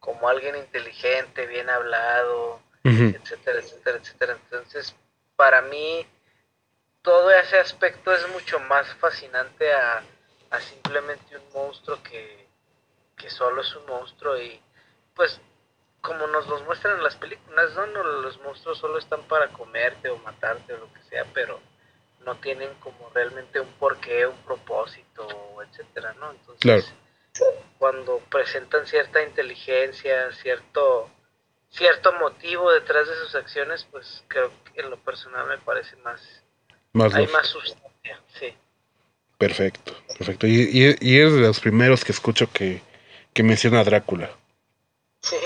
como 0.00 0.28
alguien 0.28 0.56
inteligente, 0.56 1.46
bien 1.46 1.70
hablado, 1.70 2.60
etcétera, 2.84 3.60
etcétera, 3.60 3.98
etcétera. 3.98 4.38
Entonces, 4.44 4.94
para 5.36 5.62
mí 5.62 6.06
todo 7.02 7.30
ese 7.30 7.58
aspecto 7.58 8.12
es 8.12 8.28
mucho 8.30 8.58
más 8.60 8.92
fascinante 8.94 9.72
a, 9.72 10.02
simplemente 10.58 11.36
un 11.36 11.52
monstruo 11.52 12.02
que, 12.02 12.46
solo 13.28 13.60
es 13.60 13.74
un 13.76 13.86
monstruo 13.86 14.38
y 14.40 14.60
pues 15.14 15.40
como 16.00 16.26
nos 16.28 16.46
los 16.46 16.64
muestran 16.64 16.96
en 16.96 17.02
las 17.02 17.16
películas, 17.16 17.74
¿no? 17.74 17.86
los 17.86 18.40
monstruos 18.40 18.78
solo 18.78 18.98
están 18.98 19.22
para 19.24 19.48
comerte 19.48 20.08
o 20.08 20.16
matarte 20.18 20.72
o 20.74 20.78
lo 20.78 20.92
que 20.92 21.02
sea, 21.02 21.24
pero 21.34 21.60
no 22.24 22.36
tienen 22.36 22.72
como 22.74 23.10
realmente 23.10 23.60
un 23.60 23.72
porqué, 23.74 24.26
un 24.26 24.36
propósito, 24.42 25.26
etcétera, 25.62 26.14
¿no? 26.14 26.30
Entonces, 26.30 26.92
cuando 27.78 28.18
presentan 28.30 28.86
cierta 28.86 29.22
inteligencia, 29.22 30.32
cierto 30.32 31.10
cierto 31.70 32.12
motivo 32.14 32.70
detrás 32.72 33.08
de 33.08 33.14
sus 33.16 33.34
acciones, 33.34 33.86
pues 33.90 34.24
creo 34.28 34.50
que 34.64 34.80
en 34.80 34.90
lo 34.90 34.96
personal 34.98 35.46
me 35.48 35.58
parece 35.58 35.96
más... 35.96 36.20
hay 37.14 37.26
más 37.28 37.46
sustancia 37.46 37.86
Sí. 38.38 38.54
Perfecto, 39.38 39.94
perfecto. 40.16 40.46
Y, 40.46 40.96
y, 41.00 41.16
eres 41.16 41.34
de 41.34 41.40
los 41.40 41.60
primeros 41.60 42.04
que 42.04 42.12
escucho 42.12 42.50
que, 42.50 42.80
que 43.34 43.42
menciona 43.42 43.80
a 43.80 43.84
Drácula. 43.84 44.30
Sí. 45.20 45.36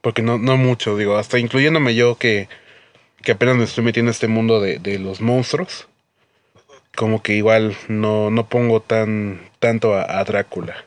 Porque 0.00 0.20
no, 0.20 0.36
no 0.38 0.56
mucho, 0.56 0.96
digo, 0.96 1.16
hasta 1.16 1.38
incluyéndome 1.38 1.94
yo 1.94 2.16
que, 2.16 2.48
que 3.22 3.32
apenas 3.32 3.56
me 3.56 3.64
estoy 3.64 3.84
metiendo 3.84 4.10
en 4.10 4.14
este 4.14 4.28
mundo 4.28 4.60
de, 4.60 4.78
de 4.78 4.98
los 4.98 5.20
monstruos. 5.20 5.88
Como 6.94 7.22
que 7.22 7.32
igual 7.32 7.76
no, 7.88 8.30
no 8.30 8.48
pongo 8.48 8.80
tan 8.80 9.50
tanto 9.58 9.94
a, 9.94 10.22
Drácula. 10.24 10.84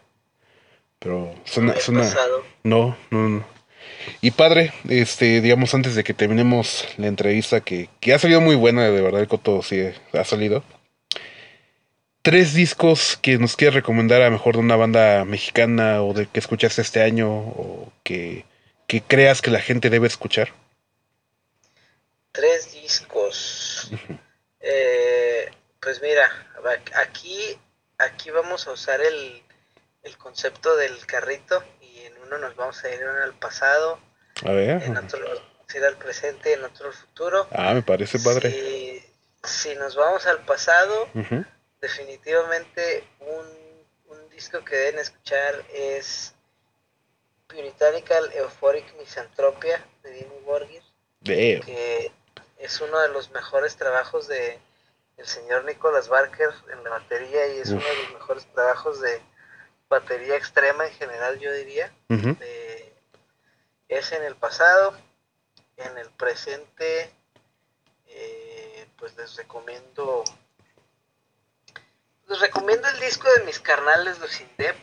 Pero 0.99 1.33
suena, 1.45 1.73
no, 2.63 2.95
no, 3.09 3.29
no. 3.29 3.56
Y 4.21 4.31
padre, 4.31 4.73
este, 4.89 5.41
digamos, 5.41 5.73
antes 5.73 5.95
de 5.95 6.03
que 6.03 6.13
terminemos 6.13 6.85
la 6.97 7.07
entrevista, 7.07 7.61
que, 7.61 7.89
que 7.99 8.13
ha 8.13 8.19
salido 8.19 8.41
muy 8.41 8.55
buena, 8.55 8.89
de 8.89 9.01
verdad, 9.01 9.21
el 9.21 9.27
coto 9.27 9.61
sí 9.61 9.81
ha 10.13 10.23
salido. 10.23 10.63
Tres 12.21 12.53
discos 12.53 13.17
que 13.21 13.37
nos 13.37 13.55
quieres 13.55 13.75
recomendar 13.75 14.21
a 14.21 14.29
mejor 14.29 14.55
de 14.55 14.61
una 14.61 14.75
banda 14.75 15.23
mexicana 15.23 16.03
o 16.03 16.13
de 16.13 16.27
que 16.27 16.39
escuchaste 16.39 16.81
este 16.81 17.01
año 17.01 17.29
o 17.29 17.91
que, 18.03 18.45
que 18.85 19.01
creas 19.01 19.41
que 19.41 19.51
la 19.51 19.61
gente 19.61 19.89
debe 19.89 20.07
escuchar. 20.07 20.49
Tres 22.31 22.73
discos. 22.73 23.91
eh, 24.59 25.49
pues 25.79 26.01
mira, 26.01 26.29
aquí, 26.95 27.39
aquí 27.97 28.29
vamos 28.31 28.67
a 28.67 28.73
usar 28.73 28.99
el, 29.01 29.41
el 30.03 30.17
concepto 30.17 30.75
del 30.75 31.05
carrito 31.05 31.63
uno 32.27 32.37
nos 32.37 32.55
vamos 32.55 32.83
a 32.83 32.93
ir 32.93 33.01
al 33.03 33.33
pasado, 33.33 33.99
a 34.45 34.51
ver. 34.51 34.83
en 34.83 34.97
otro 34.97 35.19
ir 35.73 35.85
al 35.85 35.97
presente, 35.97 36.53
en 36.53 36.63
otro 36.63 36.87
al 36.87 36.93
futuro. 36.93 37.47
Ah, 37.51 37.73
me 37.73 37.81
parece 37.81 38.19
padre. 38.19 38.51
Si, 38.51 39.03
si 39.43 39.75
nos 39.75 39.95
vamos 39.95 40.25
al 40.25 40.39
pasado, 40.45 41.09
definitivamente 41.81 43.03
un, 43.19 44.15
un, 44.15 44.29
disco 44.29 44.63
que 44.63 44.75
deben 44.75 44.99
escuchar 44.99 45.65
es 45.73 46.33
Puritanical 47.47 48.31
Euphoric 48.33 48.95
Misanthropia 48.97 49.83
de 50.03 50.11
Dimmu 50.11 50.41
Borgir, 50.45 50.83
que 51.23 52.11
es 52.57 52.81
uno 52.81 52.99
de 52.99 53.09
los 53.09 53.31
mejores 53.31 53.75
trabajos 53.75 54.27
de 54.27 54.59
el 55.17 55.25
señor 55.25 55.65
Nicholas 55.65 56.09
Barker 56.09 56.51
en 56.71 56.83
la 56.83 56.91
batería 56.91 57.47
y 57.55 57.59
es 57.59 57.69
uno 57.69 57.83
de 57.83 58.03
los 58.03 58.13
mejores 58.13 58.45
trabajos 58.53 59.01
de 59.01 59.19
batería 59.89 60.35
extrema 60.35 60.85
en 60.85 60.93
general, 60.93 61.39
yo 61.39 61.51
diría. 61.53 61.91
Eh, 62.09 62.93
es 63.87 64.11
en 64.11 64.23
el 64.23 64.35
pasado, 64.35 64.95
en 65.77 65.97
el 65.97 66.09
presente, 66.11 67.11
eh, 68.07 68.87
pues 68.97 69.15
les 69.17 69.35
recomiendo. 69.35 70.23
Les 72.27 72.39
recomiendo 72.39 72.87
el 72.89 72.99
disco 72.99 73.31
de 73.33 73.45
mis 73.45 73.59
carnales, 73.59 74.19
los 74.19 74.41
Indep, 74.41 74.75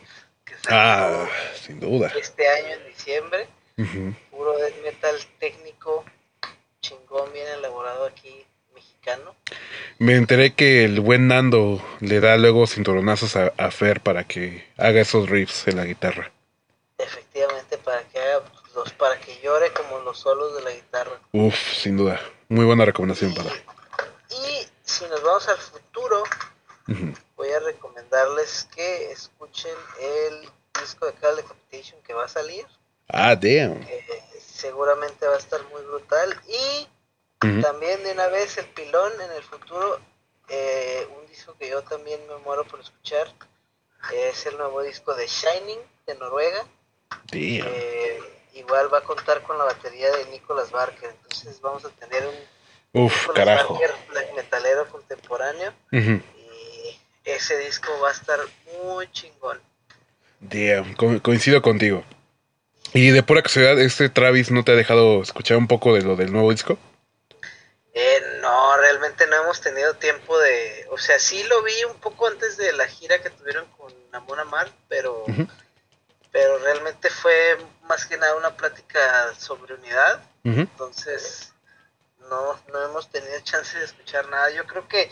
que 0.43 0.55
ah, 0.69 1.27
sin 1.55 1.79
duda. 1.79 2.11
este 2.17 2.47
año 2.47 2.75
en 2.75 2.87
diciembre. 2.87 3.47
Puro 4.31 4.57
death 4.57 4.81
metal 4.83 5.15
técnico, 5.37 6.05
chingón, 6.79 7.31
bien 7.33 7.47
elaborado 7.49 8.05
aquí, 8.05 8.45
mexicano. 8.75 9.35
Me 9.97 10.15
enteré 10.15 10.53
que 10.53 10.83
el 10.83 10.99
buen 10.99 11.27
Nando 11.27 11.81
le 12.01 12.19
da 12.19 12.37
luego 12.37 12.67
cinturonazos 12.67 13.35
a, 13.35 13.71
Fer 13.71 14.01
para 14.01 14.25
que 14.25 14.67
haga 14.77 15.01
esos 15.01 15.29
riffs 15.29 15.67
en 15.67 15.77
la 15.77 15.85
guitarra. 15.85 16.31
Efectivamente, 16.97 17.77
para 17.77 18.03
que 18.03 18.19
haga 18.19 18.43
los, 18.75 18.91
para 18.93 19.19
que 19.19 19.39
llore 19.41 19.71
como 19.71 19.99
los 19.99 20.19
solos 20.19 20.55
de 20.55 20.63
la 20.63 20.71
guitarra. 20.71 21.19
Uf, 21.31 21.55
sin 21.73 21.97
duda. 21.97 22.19
Muy 22.49 22.65
buena 22.65 22.85
recomendación 22.85 23.33
para. 23.33 23.49
Y 23.49 24.67
si 24.83 25.05
nos 25.05 25.23
vamos 25.23 25.47
al 25.47 25.57
futuro, 25.57 26.23
voy 27.35 27.49
a 27.49 27.59
recomendarles 27.59 28.67
que 28.75 29.11
escuchen 29.11 29.73
el 29.99 30.49
disco 30.79 31.05
de 31.05 31.13
Call 31.13 31.37
Decapitation 31.37 32.01
que 32.03 32.13
va 32.13 32.25
a 32.25 32.29
salir. 32.29 32.65
Ah, 33.07 33.35
damn. 33.35 33.85
seguramente 34.39 35.27
va 35.27 35.35
a 35.35 35.39
estar 35.39 35.61
muy 35.71 35.81
brutal. 35.83 36.35
Y 36.47 36.87
también 37.61 38.03
de 38.03 38.11
una 38.11 38.27
vez 38.27 38.57
el 38.57 38.65
pilón 38.67 39.11
en 39.21 39.31
el 39.31 39.43
futuro, 39.43 39.99
eh, 40.49 41.07
un 41.19 41.27
disco 41.27 41.55
que 41.57 41.69
yo 41.69 41.81
también 41.83 42.19
me 42.27 42.37
muero 42.37 42.63
por 42.65 42.79
escuchar, 42.79 43.27
es 44.13 44.45
el 44.45 44.57
nuevo 44.57 44.81
disco 44.83 45.13
de 45.15 45.27
Shining 45.27 45.79
de 46.07 46.15
Noruega. 46.15 46.65
Eh, 47.31 48.19
igual 48.53 48.93
va 48.93 48.99
a 48.99 49.01
contar 49.01 49.41
con 49.43 49.57
la 49.57 49.65
batería 49.65 50.11
de 50.11 50.25
Nicolas 50.27 50.71
Barker, 50.71 51.09
entonces 51.09 51.59
vamos 51.61 51.83
a 51.85 51.89
tener 51.89 52.25
un 52.27 53.05
Uf, 53.05 53.27
carajo. 53.33 53.73
Barker 53.73 53.95
black 54.09 54.35
metalero 54.35 54.87
contemporáneo 54.89 55.73
y 55.91 56.21
ese 57.25 57.57
disco 57.57 57.91
va 58.01 58.09
a 58.09 58.11
estar 58.11 58.39
muy 58.83 59.11
chingón. 59.11 59.59
coincido 61.21 61.61
contigo. 61.61 62.03
Y 62.93 63.09
de 63.09 63.23
pura 63.23 63.41
casualidad, 63.41 63.79
¿este 63.79 64.07
Travis 64.09 64.51
no 64.51 64.63
te 64.63 64.71
ha 64.71 64.75
dejado 64.75 65.21
escuchar 65.21 65.57
un 65.57 65.67
poco 65.67 65.95
de 65.95 66.03
lo 66.03 66.15
del 66.15 66.31
nuevo 66.31 66.51
disco? 66.51 66.77
Eh, 67.97 68.39
no, 68.41 68.75
realmente 68.75 69.25
no 69.25 69.37
hemos 69.37 69.61
tenido 69.61 69.93
tiempo 69.93 70.37
de, 70.37 70.85
o 70.91 70.97
sea, 70.97 71.17
sí 71.17 71.43
lo 71.43 71.63
vi 71.63 71.81
un 71.85 71.97
poco 72.01 72.27
antes 72.27 72.57
de 72.57 72.73
la 72.73 72.87
gira 72.87 73.21
que 73.21 73.29
tuvieron 73.29 73.65
con 73.77 73.93
Amor 74.11 74.41
Amar, 74.41 74.69
pero, 74.89 75.23
pero 76.29 76.57
realmente 76.59 77.09
fue 77.09 77.57
más 77.83 78.05
que 78.05 78.17
nada 78.17 78.35
una 78.35 78.57
plática 78.57 79.33
sobre 79.35 79.75
unidad, 79.75 80.21
entonces 80.43 81.53
no, 82.29 82.59
no 82.67 82.83
hemos 82.83 83.09
tenido 83.09 83.39
chance 83.39 83.79
de 83.79 83.85
escuchar 83.85 84.27
nada. 84.27 84.49
Yo 84.49 84.65
creo 84.65 84.89
que 84.89 85.09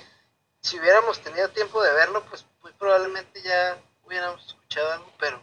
si 0.60 0.78
hubiéramos 0.78 1.22
tenido 1.22 1.48
tiempo 1.52 1.82
de 1.82 1.94
verlo, 1.94 2.26
pues 2.26 2.46
muy 2.62 2.74
probablemente 2.74 3.42
ya 3.42 3.78
hubiéramos 4.04 4.46
escuchado 4.46 4.92
algo, 4.92 5.14
pero 5.18 5.42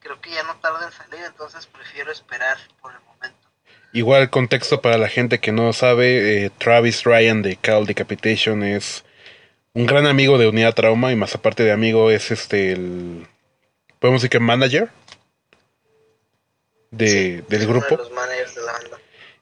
creo 0.00 0.20
que 0.20 0.32
ya 0.32 0.42
no 0.42 0.58
tarda 0.58 0.86
en 0.86 0.92
salir, 0.92 1.22
entonces 1.26 1.64
prefiero 1.68 2.10
esperar 2.10 2.58
por 2.80 2.92
el 2.92 3.00
momento. 3.02 3.41
Igual 3.92 4.30
contexto 4.30 4.80
para 4.80 4.96
la 4.96 5.08
gente 5.08 5.38
que 5.38 5.52
no 5.52 5.72
sabe, 5.72 6.44
eh, 6.44 6.50
Travis 6.58 7.04
Ryan 7.04 7.42
de 7.42 7.56
Cal 7.56 7.86
Decapitation 7.86 8.62
es 8.62 9.04
un 9.74 9.86
gran 9.86 10.06
amigo 10.06 10.38
de 10.38 10.48
Unidad 10.48 10.74
Trauma 10.74 11.12
y 11.12 11.16
más 11.16 11.34
aparte 11.34 11.62
de 11.62 11.72
amigo 11.72 12.10
es 12.10 12.30
este 12.30 12.72
el 12.72 13.26
podemos 13.98 14.22
decir 14.22 14.30
que 14.30 14.40
manager 14.40 14.90
de, 16.90 17.42
del 17.48 17.66
grupo. 17.66 17.98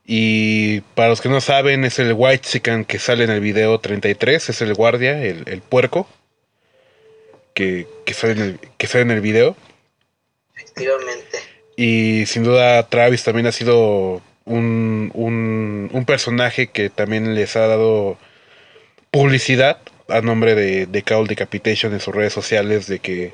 Y 0.05 0.81
para 0.94 1.10
los 1.10 1.20
que 1.20 1.28
no 1.28 1.40
saben, 1.40 1.85
es 1.85 1.98
el 1.98 2.14
White 2.14 2.47
Chicken 2.47 2.85
que 2.85 2.98
sale 2.98 3.24
en 3.24 3.31
el 3.31 3.40
video 3.40 3.78
33, 3.78 4.48
es 4.48 4.60
el 4.60 4.74
guardia, 4.74 5.22
el, 5.22 5.44
el 5.47 5.60
puerco 5.60 6.09
que, 7.55 7.86
que, 8.05 8.14
sale 8.14 8.32
en 8.32 8.40
el, 8.40 8.60
que 8.77 8.86
sale 8.86 9.02
en 9.02 9.10
el 9.12 9.20
video. 9.20 9.56
Efectivamente. 10.56 11.39
Y 11.77 12.27
sin 12.27 12.44
duda 12.44 12.89
Travis 12.89 13.22
también 13.22 13.47
ha 13.47 13.52
sido 13.52 14.20
un, 14.51 15.10
un, 15.14 15.89
un, 15.93 16.05
personaje 16.05 16.66
que 16.66 16.90
también 16.90 17.35
les 17.36 17.55
ha 17.55 17.68
dado 17.68 18.18
publicidad 19.12 19.78
a 20.09 20.20
nombre 20.22 20.56
de, 20.56 20.86
de 20.86 21.02
Call 21.02 21.28
Decapitation 21.28 21.93
en 21.93 22.01
sus 22.01 22.12
redes 22.12 22.32
sociales 22.32 22.89
de 22.89 22.98
que 22.98 23.32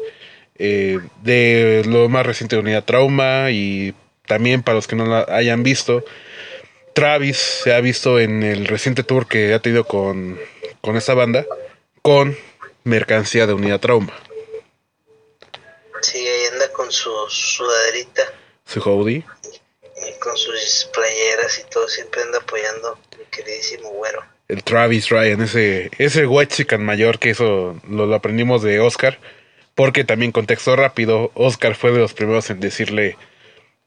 eh, 0.58 0.98
de 1.22 1.82
lo 1.86 2.10
más 2.10 2.26
reciente 2.26 2.56
de 2.56 2.60
Unidad 2.60 2.84
Trauma 2.84 3.50
y 3.50 3.94
también 4.26 4.62
para 4.62 4.76
los 4.76 4.86
que 4.86 4.96
no 4.96 5.06
la 5.06 5.26
hayan 5.28 5.62
visto 5.62 6.04
Travis 6.92 7.38
se 7.38 7.72
ha 7.72 7.80
visto 7.80 8.20
en 8.20 8.42
el 8.42 8.66
reciente 8.66 9.02
tour 9.02 9.26
que 9.26 9.54
ha 9.54 9.60
tenido 9.60 9.84
con, 9.84 10.38
con 10.82 10.96
esta 10.96 11.14
banda 11.14 11.46
con 12.02 12.36
mercancía 12.84 13.46
de 13.46 13.54
Unidad 13.54 13.80
Trauma. 13.80 14.12
Sí, 16.02 16.18
ahí 16.18 16.46
anda 16.52 16.70
con 16.72 16.92
su 16.92 17.10
sudaderita. 17.28 18.22
Su 18.64 18.80
hoodie 18.80 19.24
con 20.14 20.36
sus 20.36 20.88
playeras 20.92 21.58
y 21.58 21.70
todo, 21.70 21.88
siempre 21.88 22.22
anda 22.22 22.38
apoyando 22.38 22.98
mi 23.18 23.24
queridísimo 23.26 23.90
güero. 23.90 24.22
El 24.48 24.62
Travis 24.62 25.08
Ryan, 25.08 25.42
ese, 25.42 25.90
ese 25.98 26.26
white 26.26 26.54
chicken 26.54 26.84
mayor 26.84 27.18
que 27.18 27.30
eso 27.30 27.80
lo, 27.88 28.12
aprendimos 28.14 28.62
de 28.62 28.80
Oscar, 28.80 29.18
porque 29.74 30.04
también 30.04 30.32
contexto 30.32 30.76
rápido, 30.76 31.32
Oscar 31.34 31.74
fue 31.74 31.92
de 31.92 31.98
los 31.98 32.14
primeros 32.14 32.48
en 32.50 32.60
decirle 32.60 33.16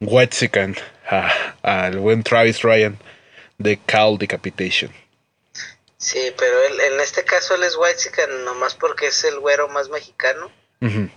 white 0.02 0.36
chicken 0.36 0.76
al 1.62 1.98
buen 1.98 2.24
Travis 2.24 2.62
Ryan 2.62 3.00
de 3.58 3.80
Cal 3.86 4.18
Decapitation. 4.18 4.92
Sí, 5.98 6.34
pero 6.38 6.62
él, 6.64 6.80
en 6.94 7.00
este 7.02 7.24
caso 7.24 7.56
él 7.56 7.64
es 7.64 7.76
white 7.76 7.98
chicken 7.98 8.46
nomás 8.46 8.76
porque 8.76 9.08
es 9.08 9.24
el 9.26 9.40
güero 9.40 9.68
más 9.68 9.90
mexicano. 9.90 10.52
Eh, 10.82 11.10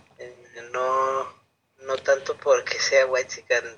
no, 0.72 1.32
no 1.82 1.96
tanto 1.98 2.36
porque 2.36 2.80
sea 2.80 3.06
white 3.06 3.28
chicken 3.28 3.76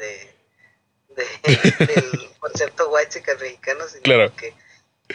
de 1.15 1.25
del 1.87 2.31
concepto 2.39 2.89
white 2.91 3.21
mexicano, 3.41 3.85
sino 3.89 4.37
que 4.37 4.55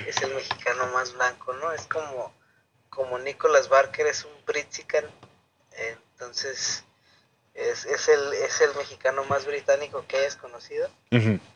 es 0.08 0.22
el 0.22 0.34
mexicano 0.34 0.88
más 0.88 1.14
blanco, 1.14 1.54
¿no? 1.54 1.72
Es 1.72 1.84
como, 1.88 2.34
como 2.90 3.18
Nicholas 3.20 3.70
Barker 3.70 4.08
es 4.08 4.26
un 4.26 4.32
Britzican, 4.46 5.06
entonces 5.78 6.84
es, 7.54 7.86
es, 7.86 8.08
el, 8.08 8.34
es 8.34 8.62
el 8.62 8.76
mexicano 8.78 9.24
más 9.26 9.46
británico 9.46 10.06
que 10.08 10.18
hayas 10.18 10.36
conocido. 10.36 10.90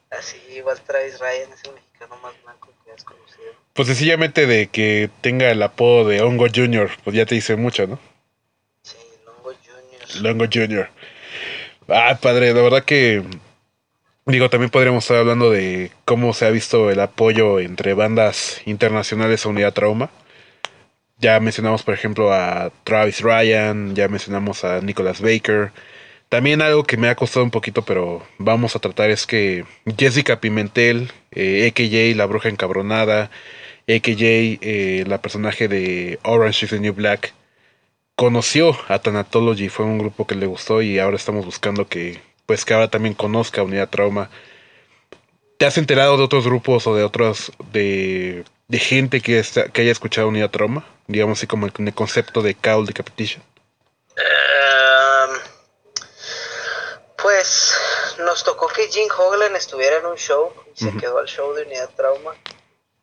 Así 0.10 0.38
igual 0.52 0.80
Travis 0.82 1.20
Ryan 1.20 1.52
es 1.54 1.64
el 1.64 1.74
mexicano 1.74 2.18
más 2.22 2.34
blanco 2.44 2.70
que 2.84 2.92
hayas 2.92 3.04
conocido. 3.04 3.54
Pues 3.74 3.88
sencillamente 3.88 4.46
de 4.46 4.68
que 4.68 5.10
tenga 5.22 5.50
el 5.50 5.62
apodo 5.64 6.08
de 6.08 6.22
Hongo 6.22 6.48
Jr., 6.54 6.92
pues 7.04 7.16
ya 7.16 7.26
te 7.26 7.36
dice 7.36 7.56
mucho, 7.56 7.88
¿no? 7.88 8.00
Sí, 8.84 8.98
Longo 9.26 9.54
Jr. 9.54 10.22
Longo 10.22 10.46
Jr. 10.52 10.90
Ah, 11.88 12.18
padre, 12.22 12.54
la 12.54 12.62
verdad 12.62 12.84
que 12.84 13.24
Digo, 14.26 14.50
también 14.50 14.70
podríamos 14.70 15.04
estar 15.04 15.18
hablando 15.18 15.52
de 15.52 15.92
cómo 16.06 16.34
se 16.34 16.46
ha 16.46 16.50
visto 16.50 16.90
el 16.90 17.02
apoyo 17.02 17.60
entre 17.60 17.94
bandas 17.94 18.62
internacionales 18.66 19.46
a 19.46 19.50
Unidad 19.50 19.74
Trauma. 19.74 20.12
Ya 21.18 21.40
mencionamos, 21.42 21.84
por 21.84 21.94
ejemplo, 21.94 22.34
a 22.34 22.72
Travis 22.86 23.22
Ryan, 23.22 23.96
ya 23.96 24.08
mencionamos 24.08 24.64
a 24.64 24.80
Nicholas 24.80 25.20
Baker. 25.22 25.74
También 26.30 26.62
algo 26.62 26.84
que 26.86 26.96
me 26.98 27.10
ha 27.10 27.16
costado 27.16 27.44
un 27.44 27.52
poquito, 27.52 27.84
pero 27.84 28.26
vamos 28.38 28.76
a 28.76 28.80
tratar 28.80 29.10
es 29.10 29.28
que 29.28 29.66
Jessica 29.98 30.40
Pimentel, 30.40 31.12
eh, 31.32 32.14
la 32.16 32.26
bruja 32.26 32.50
encabronada, 32.50 33.30
AKJ, 33.90 34.60
eh, 34.62 35.04
la 35.06 35.22
personaje 35.22 35.68
de 35.68 36.20
Orange 36.24 36.66
is 36.66 36.72
the 36.72 36.80
New 36.80 36.94
Black, 36.94 37.34
conoció 38.16 38.78
a 38.88 39.00
Thanatology, 39.00 39.70
fue 39.70 39.86
un 39.86 39.98
grupo 39.98 40.26
que 40.28 40.36
le 40.36 40.46
gustó 40.46 40.82
y 40.82 41.00
ahora 41.00 41.18
estamos 41.18 41.46
buscando 41.46 41.88
que 41.88 42.22
pues 42.46 42.66
que 42.66 42.74
ahora 42.74 42.90
también 42.90 43.14
conozca 43.14 43.64
Unidad 43.64 43.90
Trauma. 43.90 44.30
¿Te 45.58 45.66
has 45.66 45.78
enterado 45.78 46.18
de 46.18 46.24
otros 46.24 46.46
grupos 46.46 46.88
o 46.88 46.96
de 46.96 47.04
otros, 47.04 47.52
de, 47.72 48.44
de 48.68 48.80
gente 48.80 49.22
que, 49.22 49.42
que 49.72 49.82
haya 49.82 49.92
escuchado 49.92 50.28
Unidad 50.28 50.52
Trauma? 50.52 50.86
Digamos 51.08 51.40
así 51.40 51.48
como 51.48 51.66
el, 51.66 51.94
concepto 51.94 52.42
de 52.42 52.56
Call 52.56 52.86
Decapitation. 52.86 53.44
Um, 54.18 55.38
pues 57.22 57.76
nos 58.20 58.44
tocó 58.44 58.68
que 58.68 58.88
Jim 58.90 59.08
Hoglan 59.18 59.56
estuviera 59.56 59.98
en 59.98 60.06
un 60.06 60.18
show 60.18 60.52
y 60.76 60.84
se 60.84 60.98
quedó 60.98 61.20
al 61.20 61.28
show 61.28 61.54
de 61.54 61.64
Unidad 61.64 61.90
Trauma. 61.96 62.36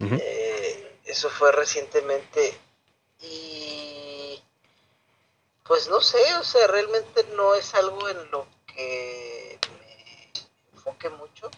Eh, 0.01 0.99
eso 1.05 1.29
fue 1.29 1.53
recientemente 1.53 2.59
y 3.21 4.43
pues 5.67 5.89
no 5.89 6.01
sé, 6.01 6.19
o 6.41 6.43
sea, 6.43 6.67
realmente 6.67 7.25
no 7.37 7.55
es 7.55 7.75
algo 7.75 8.09
en 8.09 8.31
lo 8.31 8.47
que 8.75 9.59
me 9.79 10.33
enfoque 10.75 11.09
mucho, 11.11 11.51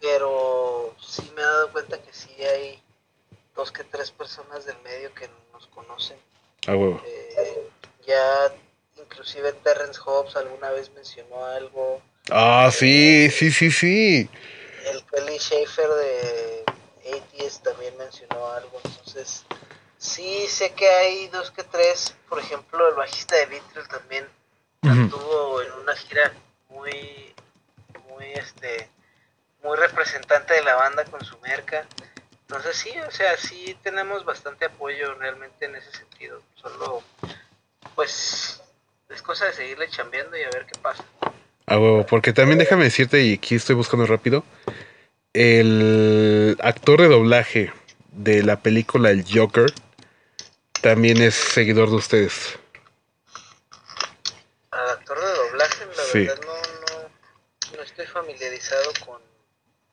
pero 0.00 0.94
sí 1.00 1.30
me 1.34 1.42
he 1.42 1.44
dado 1.44 1.72
cuenta 1.72 2.00
que 2.00 2.12
sí 2.12 2.30
hay 2.44 2.82
dos 3.54 3.72
que 3.72 3.84
tres 3.84 4.10
personas 4.10 4.64
del 4.66 4.76
medio 4.82 5.12
que 5.14 5.28
nos 5.52 5.66
conocen. 5.68 6.18
Eh, 6.66 7.68
ya 8.06 8.52
inclusive 8.96 9.52
Terrence 9.52 10.00
Hobbs 10.04 10.36
alguna 10.36 10.70
vez 10.70 10.90
mencionó 10.92 11.44
algo. 11.44 12.02
Ah, 12.30 12.70
sí, 12.72 13.30
sí, 13.30 13.50
sí, 13.50 13.70
sí. 13.70 14.28
El 14.86 15.04
Kelly 15.04 15.38
Schaefer 15.38 15.88
de 15.88 16.64
ATS 17.12 17.62
también 17.62 17.96
mencionó 17.96 18.50
algo, 18.50 18.80
entonces 18.84 19.44
sí 19.98 20.46
sé 20.48 20.72
que 20.72 20.88
hay 20.88 21.28
dos 21.28 21.50
que 21.50 21.62
tres, 21.64 22.14
por 22.28 22.38
ejemplo 22.38 22.88
el 22.88 22.94
bajista 22.94 23.36
de 23.36 23.46
Vitriol 23.46 23.88
también 23.88 24.26
estuvo 24.92 25.62
en 25.62 25.72
una 25.82 25.96
gira 25.96 26.32
muy, 26.68 27.34
muy, 28.08 28.26
este, 28.34 28.88
muy 29.62 29.76
representante 29.76 30.54
de 30.54 30.62
la 30.62 30.74
banda 30.74 31.04
con 31.04 31.24
su 31.24 31.38
merca. 31.38 31.86
Entonces 32.42 32.76
sí, 32.76 32.90
o 33.06 33.10
sea, 33.10 33.36
sí 33.36 33.76
tenemos 33.82 34.24
bastante 34.24 34.66
apoyo 34.66 35.14
realmente 35.14 35.64
en 35.64 35.76
ese 35.76 35.90
sentido. 35.92 36.42
Solo, 36.54 37.02
pues, 37.94 38.62
es 39.08 39.22
cosa 39.22 39.46
de 39.46 39.54
seguirle 39.54 39.88
chambeando 39.88 40.36
y 40.36 40.42
a 40.42 40.50
ver 40.50 40.66
qué 40.66 40.78
pasa. 40.80 41.04
Ah, 41.66 41.78
huevo, 41.78 42.04
porque 42.04 42.32
también 42.34 42.58
déjame 42.58 42.84
decirte, 42.84 43.22
y 43.22 43.34
aquí 43.34 43.54
estoy 43.54 43.74
buscando 43.74 44.06
rápido, 44.06 44.44
el 45.32 46.58
actor 46.60 47.00
de 47.00 47.08
doblaje 47.08 47.72
de 48.12 48.42
la 48.42 48.60
película 48.60 49.10
El 49.10 49.24
Joker 49.26 49.72
también 50.82 51.22
es 51.22 51.34
seguidor 51.34 51.88
de 51.88 51.96
ustedes 51.96 52.58
actor 54.94 55.18
de 55.20 55.26
verdad 56.20 56.44
no, 57.76 57.82
estoy 57.82 58.06
familiarizado 58.06 58.92
con... 59.04 59.20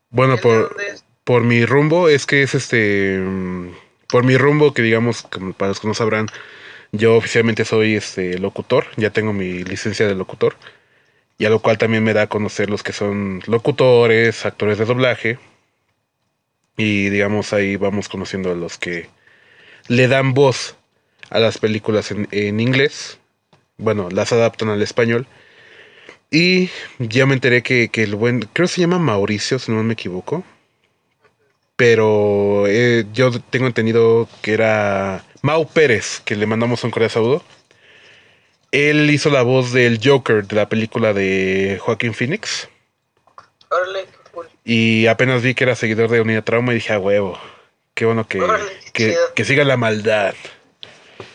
Bueno, 0.10 0.38
por, 0.38 0.76
por 1.24 1.44
mi 1.44 1.66
rumbo 1.66 2.10
es 2.10 2.26
que 2.26 2.44
es 2.44 2.56
este... 2.56 3.18
Mm, 3.20 3.74
por 4.08 4.24
mi 4.24 4.38
rumbo, 4.38 4.74
que 4.74 4.82
digamos, 4.82 5.26
para 5.58 5.70
los 5.70 5.80
que 5.80 5.88
no 5.88 5.94
sabrán, 5.94 6.28
yo 6.92 7.16
oficialmente 7.16 7.64
soy 7.64 7.96
este 7.96 8.38
locutor, 8.38 8.86
ya 8.98 9.10
tengo 9.10 9.32
mi 9.32 9.64
licencia 9.64 10.06
de 10.06 10.16
locutor, 10.16 10.56
y 11.38 11.46
a 11.46 11.50
lo 11.50 11.60
cual 11.60 11.78
también 11.78 12.04
me 12.04 12.14
da 12.14 12.24
a 12.24 12.28
conocer 12.28 12.70
los 12.70 12.84
que 12.84 12.92
son 12.92 13.42
locutores, 13.48 14.46
actores 14.46 14.78
de 14.78 14.86
doblaje, 14.86 15.40
y 16.76 17.10
digamos 17.10 17.54
ahí 17.54 17.78
vamos 17.78 18.10
conociendo 18.10 18.52
a 18.52 18.56
los 18.56 18.78
que 18.78 19.10
le 19.88 20.10
dan 20.10 20.34
voz 20.34 20.76
a 21.30 21.40
las 21.40 21.58
películas 21.58 22.12
en, 22.12 22.28
en 22.32 22.60
inglés 22.60 23.22
bueno, 23.82 24.10
las 24.12 24.32
adaptan 24.32 24.70
al 24.70 24.82
español. 24.82 25.28
Y 26.32 26.70
ya 26.98 27.26
me 27.26 27.34
enteré 27.34 27.62
que, 27.62 27.90
el 27.94 28.16
buen, 28.16 28.40
creo 28.54 28.66
que 28.66 28.74
se 28.74 28.82
llama 28.82 29.00
Mauricio, 29.00 29.60
si 29.60 29.72
no 29.74 29.84
me 29.84 29.94
equivoco. 29.94 30.46
Pero 31.76 32.68
eh, 32.68 33.06
yo 33.14 33.32
tengo 33.42 33.68
entendido 33.68 34.30
que 34.42 34.54
era 34.54 35.26
Mau 35.42 35.68
Pérez, 35.68 36.22
que 36.24 36.38
le 36.38 36.46
mandamos 36.46 36.86
un 36.86 36.92
correo 36.92 37.10
saludo. 37.10 37.44
Él 38.72 39.10
hizo 39.10 39.30
la 39.30 39.42
voz 39.42 39.74
del 39.74 40.00
Joker 40.02 40.48
de 40.48 40.56
la 40.56 40.70
película 40.70 41.12
de 41.14 41.78
Joaquín 41.82 42.14
Phoenix. 42.14 42.70
Y 44.64 45.08
apenas 45.08 45.42
vi 45.42 45.54
que 45.54 45.66
era 45.66 45.76
seguidor 45.76 46.10
de 46.10 46.22
Unidad 46.22 46.46
Trauma 46.46 46.72
y 46.72 46.76
dije, 46.76 46.94
a 46.94 47.00
huevo, 47.00 47.38
qué 47.94 48.06
bueno 48.06 48.26
que, 48.26 48.40
que, 48.94 49.18
que 49.36 49.44
siga 49.44 49.66
la 49.66 49.76
maldad. 49.76 50.34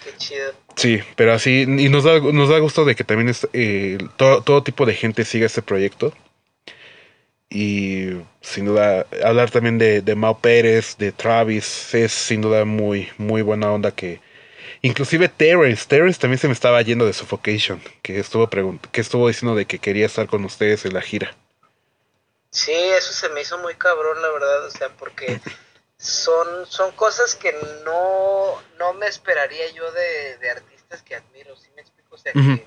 Qué 0.03 0.17
chido. 0.17 0.66
Sí, 0.77 1.03
pero 1.17 1.33
así, 1.33 1.63
y 1.63 1.89
nos 1.89 2.05
da, 2.05 2.21
nos 2.21 2.51
da 2.51 2.59
gusto 2.59 2.85
de 2.85 2.95
que 2.95 3.05
también 3.05 3.31
es, 3.31 3.49
eh, 3.55 3.99
todo, 4.17 4.43
todo, 4.43 4.63
tipo 4.63 4.85
de 4.85 4.95
gente 4.95 5.25
siga 5.25 5.47
este 5.47 5.63
proyecto. 5.63 6.13
Y 7.49 8.11
sin 8.43 8.67
duda, 8.67 9.07
hablar 9.25 9.51
también 9.51 9.79
de, 9.79 10.03
de 10.03 10.15
Mao 10.15 10.39
Pérez, 10.39 10.97
de 10.99 11.13
Travis, 11.13 11.95
es 11.95 12.13
sin 12.13 12.43
duda 12.43 12.65
muy, 12.65 13.09
muy 13.19 13.43
buena 13.43 13.73
onda 13.73 13.91
que... 13.93 14.21
Inclusive 14.83 15.29
Terrence, 15.29 15.87
Terrence 15.89 16.21
también 16.21 16.39
se 16.39 16.49
me 16.49 16.53
estaba 16.53 16.83
yendo 16.83 17.07
de 17.07 17.13
Suffocation, 17.15 17.81
que 18.03 18.19
estuvo, 18.19 18.49
que 18.93 19.01
estuvo 19.01 19.29
diciendo 19.29 19.57
de 19.57 19.65
que 19.65 19.79
quería 19.79 20.07
estar 20.07 20.27
con 20.27 20.45
ustedes 20.45 20.85
en 20.85 20.93
la 20.95 21.01
gira. 21.01 21.35
Sí, 22.51 22.73
eso 22.73 23.13
se 23.13 23.29
me 23.31 23.41
hizo 23.41 23.59
muy 23.59 23.75
cabrón, 23.75 24.21
la 24.21 24.31
verdad, 24.31 24.67
o 24.67 24.71
sea, 24.71 24.91
porque 24.91 25.41
son, 25.99 26.67
son 26.67 26.93
cosas 26.93 27.35
que 27.35 27.53
no, 27.85 28.63
no 28.79 28.93
me 28.95 29.07
esperaría 29.07 29.71
yo 29.71 29.91
de, 29.93 30.39
de 30.39 30.51
artistas 30.51 31.03
que 31.03 31.17
admiro, 31.17 31.57
¿sí 31.57 31.71
me 31.75 31.83
explico? 31.83 32.15
O 32.15 32.19
sea, 32.19 32.33
que, 32.33 32.67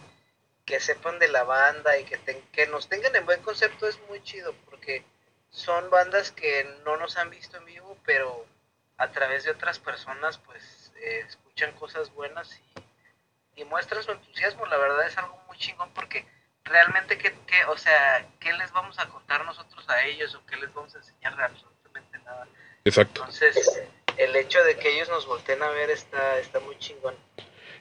que, 0.65 0.79
sepan 0.79 1.19
de 1.19 1.27
la 1.27 1.43
banda 1.43 1.97
y 1.97 2.05
que, 2.05 2.17
que 2.51 2.67
nos 2.67 2.89
tengan 2.89 3.15
en 3.15 3.25
buen 3.25 3.41
concepto 3.41 3.87
es 3.87 3.99
muy 4.07 4.21
chido, 4.23 4.53
porque 4.65 5.05
son 5.49 5.89
bandas 5.89 6.31
que 6.31 6.63
no 6.85 6.97
nos 6.97 7.17
han 7.17 7.29
visto 7.29 7.57
en 7.57 7.65
vivo, 7.65 7.97
pero 8.05 8.45
a 8.97 9.11
través 9.11 9.43
de 9.43 9.51
otras 9.51 9.79
personas, 9.79 10.37
pues, 10.39 10.91
eh, 10.97 11.23
escuchan 11.27 11.73
cosas 11.73 12.13
buenas 12.13 12.59
y, 13.55 13.61
y, 13.61 13.65
muestran 13.65 14.03
su 14.03 14.11
entusiasmo, 14.11 14.65
la 14.65 14.77
verdad 14.77 15.05
es 15.07 15.17
algo 15.17 15.41
muy 15.47 15.57
chingón, 15.57 15.91
porque 15.93 16.27
realmente, 16.63 17.17
¿qué, 17.17 17.33
qué, 17.45 17.65
o 17.65 17.77
sea, 17.77 18.27
¿qué 18.39 18.53
les 18.53 18.71
vamos 18.71 18.97
a 18.99 19.07
contar 19.07 19.45
nosotros 19.45 19.87
a 19.87 20.03
ellos 20.03 20.35
o 20.35 20.45
qué 20.45 20.55
les 20.57 20.73
vamos 20.73 20.93
a 20.95 20.97
enseñar 20.99 21.39
absolutamente 21.41 22.17
nada? 22.19 22.47
Exacto. 22.89 23.21
Entonces, 23.21 23.83
el 24.17 24.35
hecho 24.35 24.61
de 24.63 24.75
que 24.75 24.93
ellos 24.95 25.09
nos 25.09 25.25
volteen 25.25 25.61
a 25.61 25.69
ver 25.69 25.89
está, 25.89 26.39
está 26.39 26.59
muy 26.59 26.77
chingón. 26.77 27.15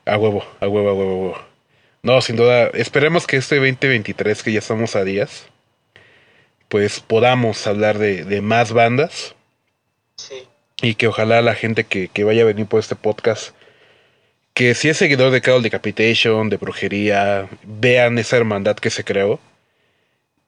A 0.05 0.17
huevo, 0.17 0.45
a 0.61 0.69
huevo, 0.69 0.91
a 0.91 0.95
huevo, 0.95 1.11
a 1.11 1.17
huevo. 1.17 1.39
No, 2.03 2.21
sin 2.21 2.37
duda, 2.37 2.69
esperemos 2.75 3.27
que 3.27 3.37
este 3.37 3.57
2023, 3.57 4.43
que 4.43 4.53
ya 4.53 4.61
estamos 4.61 4.95
a 4.97 5.05
días, 5.05 5.47
pues 6.69 7.01
podamos 7.01 7.67
hablar 7.67 7.99
de, 7.99 8.41
más 8.41 8.73
bandas. 8.73 9.35
Sí. 10.17 10.47
Y 10.81 10.95
que 10.95 11.09
ojalá 11.09 11.43
la 11.43 11.55
gente 11.55 11.85
que, 11.85 12.09
que, 12.09 12.25
vaya 12.25 12.43
a 12.43 12.47
venir 12.47 12.67
por 12.67 12.81
este 12.81 12.95
podcast, 12.95 13.55
que 14.55 14.75
si 14.75 14.89
es 14.89 14.97
seguidor 14.97 15.33
de 15.33 15.41
Call 15.41 15.63
Decapitation, 15.63 16.51
de 16.51 16.57
brujería, 16.57 17.49
vean 17.65 18.19
esa 18.19 18.37
hermandad 18.37 18.77
que 18.77 18.91
se 18.91 19.05
creó 19.05 19.41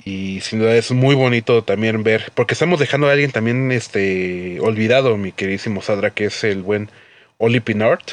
y 0.05 0.41
sin 0.41 0.61
duda 0.61 0.75
es 0.75 0.91
muy 0.91 1.15
bonito 1.15 1.65
también 1.65 2.03
ver, 2.03 2.33
porque 2.35 2.55
estamos 2.55 2.81
dejando 2.81 3.09
a 3.09 3.13
alguien 3.13 3.33
también 3.33 3.73
este 3.73 4.59
olvidado, 4.61 5.17
mi 5.17 5.33
queridísimo 5.33 5.83
Sadra, 5.83 6.11
que 6.11 6.27
es 6.27 6.45
el 6.45 6.63
buen 6.63 6.91
Oli 7.39 7.61
Pinart, 7.61 8.13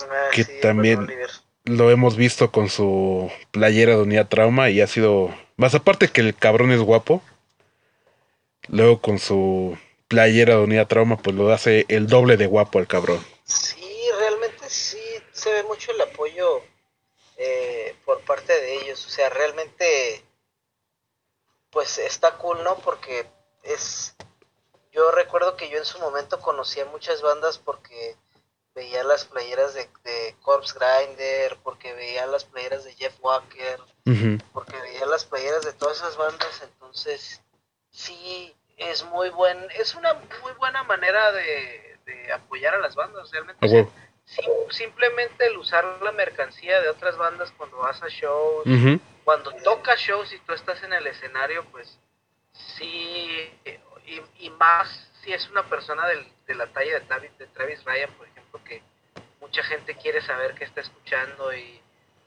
ah, 0.00 0.30
que 0.32 0.44
también 0.44 1.08
lo 1.64 1.90
hemos 1.90 2.16
visto 2.16 2.50
con 2.50 2.68
su 2.68 3.30
playera 3.50 3.96
de 3.96 4.02
unidad 4.02 4.28
trauma 4.28 4.70
y 4.70 4.80
ha 4.80 4.86
sido, 4.86 5.34
más 5.56 5.74
aparte 5.74 6.08
que 6.08 6.20
el 6.20 6.34
cabrón 6.34 6.72
es 6.72 6.80
guapo, 6.80 7.22
luego 8.68 9.00
con 9.00 9.18
su 9.18 9.76
playera 10.08 10.56
de 10.56 10.64
unidad 10.64 10.88
trauma, 10.88 11.16
pues 11.16 11.34
lo 11.36 11.50
hace 11.52 11.86
el 11.88 12.06
doble 12.06 12.36
de 12.36 12.46
guapo 12.46 12.78
el 12.78 12.86
cabrón. 12.86 13.24
Sí, 13.44 13.80
realmente 14.18 14.68
sí 14.68 14.98
se 15.32 15.52
ve 15.52 15.62
mucho 15.64 15.92
el 15.92 16.00
apoyo 16.02 16.62
eh, 17.38 17.94
por 18.04 18.20
parte 18.20 18.52
de 18.52 18.74
ellos. 18.74 19.04
O 19.06 19.08
sea, 19.08 19.28
realmente, 19.30 20.22
pues 21.72 21.98
está 21.98 22.36
cool, 22.36 22.62
¿no? 22.62 22.76
Porque 22.76 23.26
es... 23.64 24.14
Yo 24.92 25.10
recuerdo 25.10 25.56
que 25.56 25.70
yo 25.70 25.78
en 25.78 25.86
su 25.86 25.98
momento 25.98 26.38
conocía 26.38 26.84
muchas 26.84 27.22
bandas 27.22 27.58
porque 27.58 28.16
veía 28.74 29.02
las 29.04 29.24
playeras 29.24 29.72
de, 29.72 29.88
de 30.04 30.36
Corpse 30.42 30.74
Grinder, 30.78 31.56
porque 31.62 31.94
veía 31.94 32.26
las 32.26 32.44
playeras 32.44 32.84
de 32.84 32.94
Jeff 32.94 33.14
Walker, 33.20 33.80
porque 34.52 34.76
veía 34.76 35.06
las 35.06 35.24
playeras 35.24 35.64
de 35.64 35.72
todas 35.72 35.96
esas 35.96 36.16
bandas, 36.16 36.60
entonces 36.62 37.40
sí 37.90 38.54
es 38.76 39.04
muy 39.04 39.30
buen, 39.30 39.58
es 39.72 39.94
una 39.94 40.14
muy 40.42 40.52
buena 40.58 40.82
manera 40.82 41.32
de, 41.32 41.98
de 42.04 42.32
apoyar 42.32 42.74
a 42.74 42.80
las 42.80 42.94
bandas 42.94 43.30
realmente. 43.30 43.66
Simplemente 44.70 45.46
el 45.46 45.56
usar 45.58 45.84
la 46.02 46.12
mercancía 46.12 46.80
de 46.80 46.88
otras 46.88 47.16
bandas 47.16 47.52
cuando 47.56 47.78
vas 47.78 48.02
a 48.02 48.08
shows, 48.08 48.64
cuando 49.24 49.52
tocas 49.62 49.98
shows 50.00 50.32
y 50.32 50.38
tú 50.40 50.52
estás 50.52 50.82
en 50.82 50.92
el 50.92 51.06
escenario, 51.06 51.64
pues 51.70 51.98
sí, 52.52 53.50
y, 54.06 54.20
y 54.38 54.50
más 54.50 55.10
si 55.22 55.32
es 55.32 55.48
una 55.50 55.62
persona 55.64 56.06
del, 56.08 56.26
de 56.46 56.54
la 56.54 56.66
talla 56.66 56.94
de 56.94 57.00
Travis, 57.02 57.38
de 57.38 57.46
Travis 57.48 57.84
Ryan, 57.84 58.10
por 58.14 58.26
ejemplo, 58.26 58.60
que 58.64 58.82
mucha 59.40 59.62
gente 59.64 59.94
quiere 59.96 60.20
saber 60.22 60.54
qué 60.54 60.64
está 60.64 60.80
escuchando 60.80 61.54
y 61.54 61.80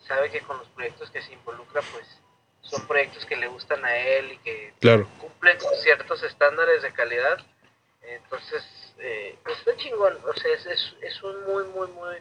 sabe 0.08 0.30
que 0.32 0.42
con 0.42 0.58
los 0.58 0.68
proyectos 0.70 1.10
que 1.12 1.22
se 1.22 1.34
involucra, 1.34 1.82
pues 1.92 2.22
son 2.62 2.88
proyectos 2.88 3.26
que 3.26 3.36
le 3.36 3.48
gustan 3.48 3.84
a 3.86 3.96
él 3.96 4.34
y 4.34 4.38
que 4.40 4.74
cumplen 5.20 5.58
con 5.60 5.74
ciertos 5.82 6.24
estándares 6.24 6.82
de 6.82 6.94
calidad. 6.94 7.38
Entonces, 8.02 8.64
eh, 9.00 9.36
está 9.46 9.76
chingón, 9.78 10.14
o 10.28 10.34
sea, 10.40 10.54
es, 10.54 10.66
es, 10.66 10.96
es, 11.02 11.24
un 11.24 11.36
muy, 11.46 11.64
muy, 11.66 11.88
muy, 11.88 12.16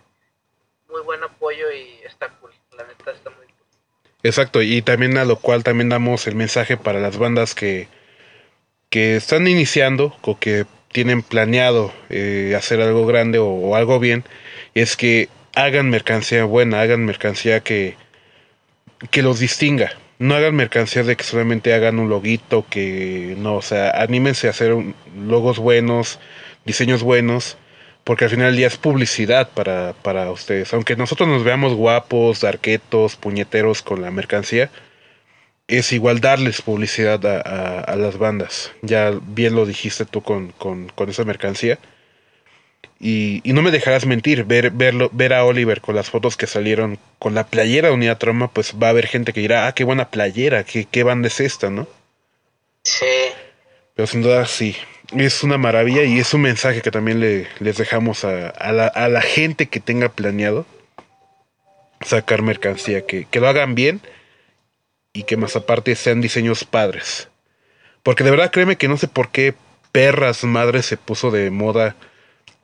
muy 0.88 1.02
buen 1.02 1.22
apoyo 1.22 1.70
y 1.70 2.00
está 2.04 2.28
cool, 2.40 2.50
la 2.76 2.84
neta 2.84 3.12
está 3.12 3.30
muy 3.30 3.46
cool. 3.46 3.54
Exacto, 4.22 4.62
y 4.62 4.82
también 4.82 5.18
a 5.18 5.24
lo 5.24 5.36
cual 5.36 5.64
también 5.64 5.88
damos 5.88 6.26
el 6.26 6.34
mensaje 6.34 6.76
para 6.76 7.00
las 7.00 7.18
bandas 7.18 7.54
que, 7.54 7.88
que 8.90 9.16
están 9.16 9.46
iniciando 9.46 10.16
o 10.22 10.38
que 10.38 10.66
tienen 10.94 11.22
planeado 11.22 11.92
eh, 12.08 12.54
hacer 12.56 12.80
algo 12.80 13.04
grande 13.04 13.38
o, 13.40 13.74
algo 13.74 13.98
bien, 13.98 14.22
es 14.74 14.96
que 14.96 15.28
hagan 15.56 15.90
mercancía 15.90 16.44
buena, 16.44 16.80
hagan 16.80 17.04
mercancía 17.04 17.60
que, 17.60 17.96
que 19.10 19.22
los 19.22 19.40
distinga. 19.40 19.92
No 20.20 20.36
hagan 20.36 20.54
mercancía 20.54 21.02
de 21.02 21.16
que 21.16 21.24
solamente 21.24 21.74
hagan 21.74 21.98
un 21.98 22.08
loguito, 22.08 22.64
que 22.70 23.34
no, 23.36 23.56
o 23.56 23.62
sea, 23.62 23.90
anímense 23.90 24.46
a 24.46 24.50
hacer 24.50 24.76
logos 25.16 25.58
buenos, 25.58 26.20
diseños 26.64 27.02
buenos, 27.02 27.56
porque 28.04 28.24
al 28.24 28.30
final 28.30 28.46
del 28.46 28.56
día 28.56 28.66
es 28.66 28.76
publicidad 28.76 29.48
para, 29.50 29.94
para 30.02 30.30
ustedes. 30.30 30.72
Aunque 30.74 30.96
nosotros 30.96 31.28
nos 31.28 31.44
veamos 31.44 31.74
guapos, 31.74 32.44
arquetos, 32.44 33.16
puñeteros 33.16 33.82
con 33.82 34.02
la 34.02 34.10
mercancía, 34.10 34.70
es 35.66 35.92
igual 35.92 36.20
darles 36.20 36.60
publicidad 36.60 37.24
a, 37.24 37.96
las 37.96 38.18
bandas. 38.18 38.72
Ya 38.82 39.12
bien 39.26 39.54
lo 39.54 39.64
dijiste 39.64 40.04
tú 40.04 40.22
con, 40.22 40.52
con, 40.52 40.90
esa 41.08 41.24
mercancía. 41.24 41.78
Y, 43.00 43.40
no 43.44 43.62
me 43.62 43.70
dejarás 43.70 44.06
mentir, 44.06 44.44
ver, 44.44 44.70
verlo, 44.70 45.10
ver 45.12 45.32
a 45.32 45.44
Oliver 45.44 45.80
con 45.80 45.94
las 45.94 46.10
fotos 46.10 46.36
que 46.36 46.46
salieron 46.46 46.98
con 47.18 47.34
la 47.34 47.46
playera 47.46 47.88
de 47.88 47.94
Unidad 47.94 48.18
Troma, 48.18 48.50
pues 48.50 48.74
va 48.80 48.88
a 48.88 48.90
haber 48.90 49.06
gente 49.06 49.32
que 49.32 49.40
dirá, 49.40 49.66
ah, 49.66 49.74
qué 49.74 49.84
buena 49.84 50.10
playera, 50.10 50.64
qué, 50.64 50.86
qué 50.90 51.02
banda 51.02 51.28
es 51.28 51.40
esta, 51.40 51.70
¿no? 51.70 51.86
Sí. 52.82 53.06
Pero 53.94 54.06
sin 54.06 54.22
duda 54.22 54.46
sí, 54.46 54.76
es 55.12 55.42
una 55.42 55.58
maravilla 55.58 56.04
y 56.04 56.18
es 56.18 56.32
un 56.34 56.42
mensaje 56.42 56.82
que 56.82 56.90
también 56.90 57.20
le, 57.20 57.48
les 57.60 57.76
dejamos 57.76 58.24
a, 58.24 58.48
a, 58.48 58.72
la, 58.72 58.86
a 58.86 59.08
la 59.08 59.20
gente 59.20 59.66
que 59.66 59.80
tenga 59.80 60.08
planeado 60.08 60.66
sacar 62.00 62.42
mercancía, 62.42 63.06
que, 63.06 63.26
que 63.26 63.40
lo 63.40 63.48
hagan 63.48 63.74
bien 63.74 64.00
y 65.12 65.24
que 65.24 65.36
más 65.36 65.56
aparte 65.56 65.94
sean 65.94 66.20
diseños 66.20 66.64
padres. 66.64 67.28
Porque 68.02 68.24
de 68.24 68.30
verdad 68.30 68.50
créeme 68.50 68.76
que 68.76 68.88
no 68.88 68.96
sé 68.96 69.08
por 69.08 69.30
qué 69.30 69.54
perras 69.92 70.44
madres 70.44 70.86
se 70.86 70.96
puso 70.96 71.30
de 71.30 71.50
moda 71.50 71.96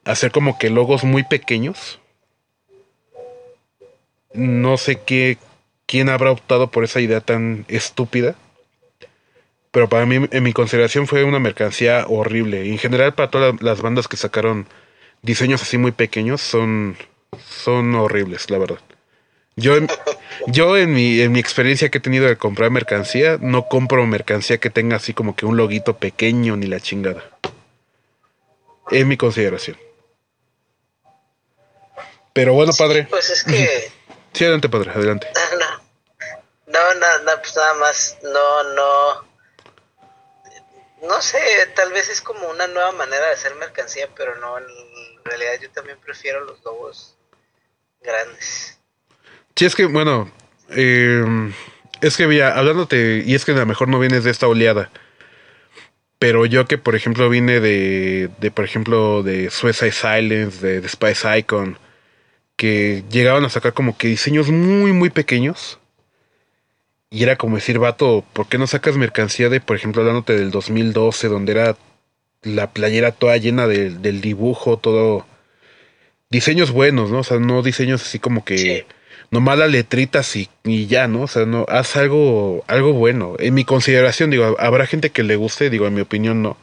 hacer 0.05 0.33
como 0.33 0.59
que 0.59 0.71
logos 0.71 1.05
muy 1.05 1.23
pequeños. 1.23 2.01
No 4.33 4.77
sé 4.77 5.01
qué 5.01 5.39
quién 5.87 6.09
habrá 6.09 6.31
optado 6.31 6.71
por 6.71 6.85
esa 6.85 7.01
idea 7.01 7.21
tan 7.21 7.65
estúpida. 7.69 8.37
Pero 9.71 9.89
para 9.89 10.05
mí, 10.07 10.27
en 10.31 10.43
mi 10.43 10.53
consideración, 10.53 11.07
fue 11.07 11.25
una 11.25 11.39
mercancía 11.39 12.05
horrible. 12.09 12.69
en 12.69 12.79
general, 12.79 13.15
para 13.15 13.31
todas 13.31 13.63
las 13.63 13.81
bandas 13.81 14.09
que 14.09 14.17
sacaron 14.17 14.67
diseños 15.23 15.63
así 15.63 15.79
muy 15.79 15.93
pequeños, 15.93 16.41
son, 16.41 16.97
son 17.49 17.95
horribles, 17.95 18.51
la 18.51 18.59
verdad. 18.59 18.79
Yo, 19.57 19.75
yo 20.47 20.77
en 20.77 20.93
mi, 20.93 21.21
en 21.21 21.33
mi 21.33 21.39
experiencia 21.39 21.91
que 21.91 21.99
he 21.99 22.01
tenido 22.01 22.27
de 22.27 22.37
comprar 22.37 22.71
mercancía, 22.71 23.39
no 23.41 23.69
compro 23.69 24.05
mercancía 24.07 24.59
que 24.59 24.71
tenga 24.71 24.97
así 24.97 25.13
como 25.13 25.37
que 25.37 25.47
un 25.47 25.57
loguito 25.57 25.99
pequeño 25.99 26.57
ni 26.57 26.67
la 26.67 26.81
chingada. 26.81 27.23
Es 28.91 29.07
mi 29.07 29.17
consideración. 29.17 29.77
Pero 32.33 32.55
bueno, 32.55 32.73
padre. 32.77 33.07
pues 33.11 33.31
es 33.31 33.45
que. 33.45 33.93
Sí, 34.33 34.45
adelante, 34.45 34.69
padre, 34.69 34.93
adelante. 34.93 35.27
No, 36.67 36.95
no, 36.95 37.19
no, 37.25 37.33
pues 37.43 37.57
nada 37.57 37.75
más, 37.75 38.17
no, 38.23 38.63
no. 38.75 39.30
No 41.03 41.21
sé, 41.23 41.39
tal 41.75 41.93
vez 41.93 42.09
es 42.09 42.21
como 42.21 42.49
una 42.49 42.67
nueva 42.67 42.93
manera 42.93 43.27
de 43.27 43.33
hacer 43.33 43.55
mercancía, 43.55 44.09
pero 44.15 44.37
no, 44.37 44.59
en 44.59 44.65
realidad 45.25 45.53
yo 45.61 45.71
también 45.71 45.99
prefiero 45.99 46.45
los 46.45 46.63
logos 46.65 47.17
grandes. 48.03 48.79
Sí, 49.57 49.65
es 49.65 49.75
que, 49.75 49.87
bueno, 49.87 50.31
eh, 50.71 51.25
es 52.01 52.17
que, 52.17 52.43
hablándote, 52.43 53.23
y 53.27 53.35
es 53.35 53.45
que 53.45 53.53
a 53.53 53.57
lo 53.57 53.67
mejor 53.67 53.89
no 53.89 53.99
vienes 53.99 54.25
de 54.25 54.31
esta 54.31 54.47
oleada, 54.47 54.91
pero 56.19 56.45
yo 56.45 56.67
que, 56.67 56.77
por 56.77 56.95
ejemplo, 56.95 57.31
vine 57.31 57.61
de, 57.61 58.29
de 58.39 58.51
por 58.51 58.65
ejemplo, 58.67 59.23
de 59.23 59.51
Suicide 59.51 59.93
Silence, 59.93 60.65
de, 60.65 60.81
de 60.83 60.89
Spice 60.89 61.39
Icon, 61.39 61.79
que 62.57 63.05
llegaban 63.11 63.45
a 63.47 63.51
sacar 63.51 63.73
como 63.73 63.97
que 63.97 64.09
diseños 64.09 64.51
muy, 64.51 64.93
muy 64.93 65.09
pequeños. 65.09 65.80
Y 67.11 67.25
era 67.25 67.37
como 67.37 67.57
decir, 67.57 67.79
vato, 67.79 68.25
¿por 68.33 68.49
qué 68.49 68.57
no 68.57 68.69
sacas 68.69 68.97
mercancía 68.97 69.49
de, 69.49 69.61
por 69.61 69.77
ejemplo, 69.77 70.03
hablándote 70.03 70.39
del 70.39 70.53
2012, 70.53 71.27
donde 71.29 71.53
era 71.53 71.77
la 72.43 72.71
playera 72.71 73.13
toda 73.13 73.37
llena 73.37 73.67
del 73.67 74.21
dibujo, 74.21 74.79
todo... 74.79 75.27
Diseños 76.31 76.71
buenos, 76.71 77.11
¿no? 77.11 77.19
O 77.19 77.25
sea, 77.25 77.41
no 77.41 77.63
diseños 77.63 78.03
así 78.03 78.21
como 78.21 78.45
que 78.45 78.87
nomás 79.31 79.59
las 79.59 79.71
letritas 79.71 80.37
y, 80.37 80.49
y, 80.63 80.87
ya, 80.87 81.09
¿no? 81.09 81.23
O 81.23 81.29
sea, 81.29 81.45
no, 81.45 81.67
haz 81.69 81.97
algo, 81.97 82.65
algo 82.69 82.93
bueno. 82.93 83.35
En 83.41 83.55
mi 83.55 83.65
consideración, 83.65 84.31
digo, 84.31 84.57
habrá 84.61 84.87
gente 84.87 85.11
que 85.11 85.25
le 85.25 85.35
guste, 85.35 85.71
digo, 85.71 85.89
en 85.89 85.95
mi 85.95 86.01
opinión 86.01 86.41
no. 86.41 86.57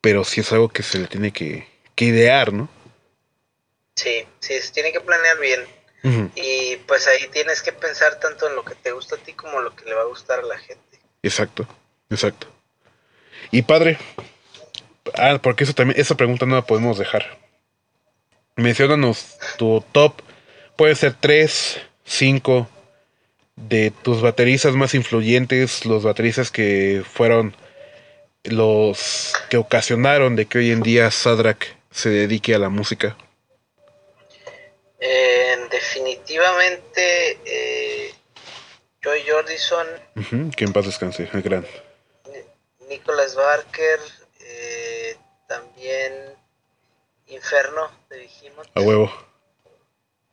Pero 0.00 0.22
sí 0.22 0.40
es 0.40 0.52
algo 0.52 0.68
que 0.68 0.84
se 0.84 1.00
le 1.00 1.08
tiene 1.08 1.32
que, 1.32 1.66
que 1.96 2.04
idear, 2.04 2.52
¿no? 2.52 2.68
Sí, 3.96 4.24
sí, 4.38 4.54
se 4.60 4.72
tiene 4.72 4.92
que 4.92 5.00
planear 5.00 5.40
bien. 5.40 5.60
Y 6.02 6.76
pues 6.86 7.08
ahí 7.08 7.26
tienes 7.32 7.62
que 7.62 7.72
pensar 7.72 8.20
tanto 8.20 8.48
en 8.48 8.54
lo 8.54 8.64
que 8.64 8.76
te 8.76 8.92
gusta 8.92 9.16
a 9.16 9.18
ti 9.18 9.32
como 9.32 9.60
lo 9.60 9.74
que 9.74 9.86
le 9.86 9.94
va 9.94 10.02
a 10.02 10.06
gustar 10.06 10.38
a 10.38 10.42
la 10.42 10.56
gente. 10.56 11.00
Exacto, 11.22 11.66
exacto. 12.10 12.46
Y 13.50 13.62
padre, 13.62 13.98
ah, 15.14 15.38
porque 15.42 15.64
eso 15.64 15.72
también, 15.72 16.00
esa 16.00 16.16
pregunta 16.16 16.46
no 16.46 16.54
la 16.54 16.62
podemos 16.62 16.98
dejar. 16.98 17.38
Menciónanos 18.54 19.36
tu 19.58 19.84
top 19.92 20.22
puede 20.76 20.94
ser 20.94 21.14
tres, 21.18 21.80
cinco 22.04 22.68
de 23.56 23.90
tus 23.90 24.22
bateristas 24.22 24.74
más 24.74 24.94
influyentes, 24.94 25.84
los 25.86 26.04
bateristas 26.04 26.50
que 26.50 27.02
fueron 27.10 27.56
los 28.44 29.34
que 29.50 29.56
ocasionaron 29.56 30.36
de 30.36 30.46
que 30.46 30.58
hoy 30.58 30.70
en 30.70 30.82
día 30.82 31.10
Sadrak 31.10 31.76
se 31.90 32.10
dedique 32.10 32.54
a 32.54 32.58
la 32.58 32.68
música? 32.68 33.16
Definitivamente 35.70 37.38
eh, 37.44 38.14
Joy 39.02 39.22
Jordison. 39.26 39.86
que 40.56 40.64
en 40.64 40.72
paz 40.72 40.86
descanse, 40.86 41.28
el 41.32 41.42
gran. 41.42 41.66
Nicholas 42.88 43.34
Barker, 43.34 44.00
eh, 44.40 45.16
también 45.46 46.34
Inferno 47.26 47.90
de 48.08 48.18
Vigimot. 48.18 48.68
A 48.74 48.80
huevo 48.80 49.10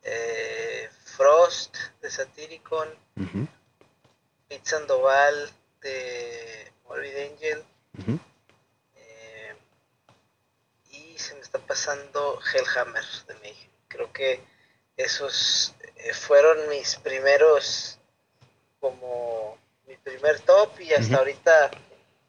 eh, 0.04 0.88
Frost 1.16 1.76
de 2.02 2.10
Satyricon, 2.10 2.88
uh 3.16 3.46
Sandoval 4.62 5.50
de 5.82 6.72
Morbid 6.88 7.16
Angel, 7.16 7.62
eh, 8.96 9.54
y 10.90 11.18
se 11.18 11.34
me 11.34 11.40
está 11.40 11.58
pasando 11.58 12.40
Hellhammer 12.40 13.04
de 13.26 13.34
México. 13.42 13.72
Creo 13.88 14.12
que 14.12 14.40
esos 14.96 15.74
eh, 15.96 16.14
fueron 16.14 16.68
mis 16.68 16.96
primeros, 16.96 17.98
como 18.80 19.58
mi 19.86 19.96
primer 19.96 20.40
top 20.40 20.80
y 20.80 20.92
hasta 20.92 21.16
ahorita 21.18 21.70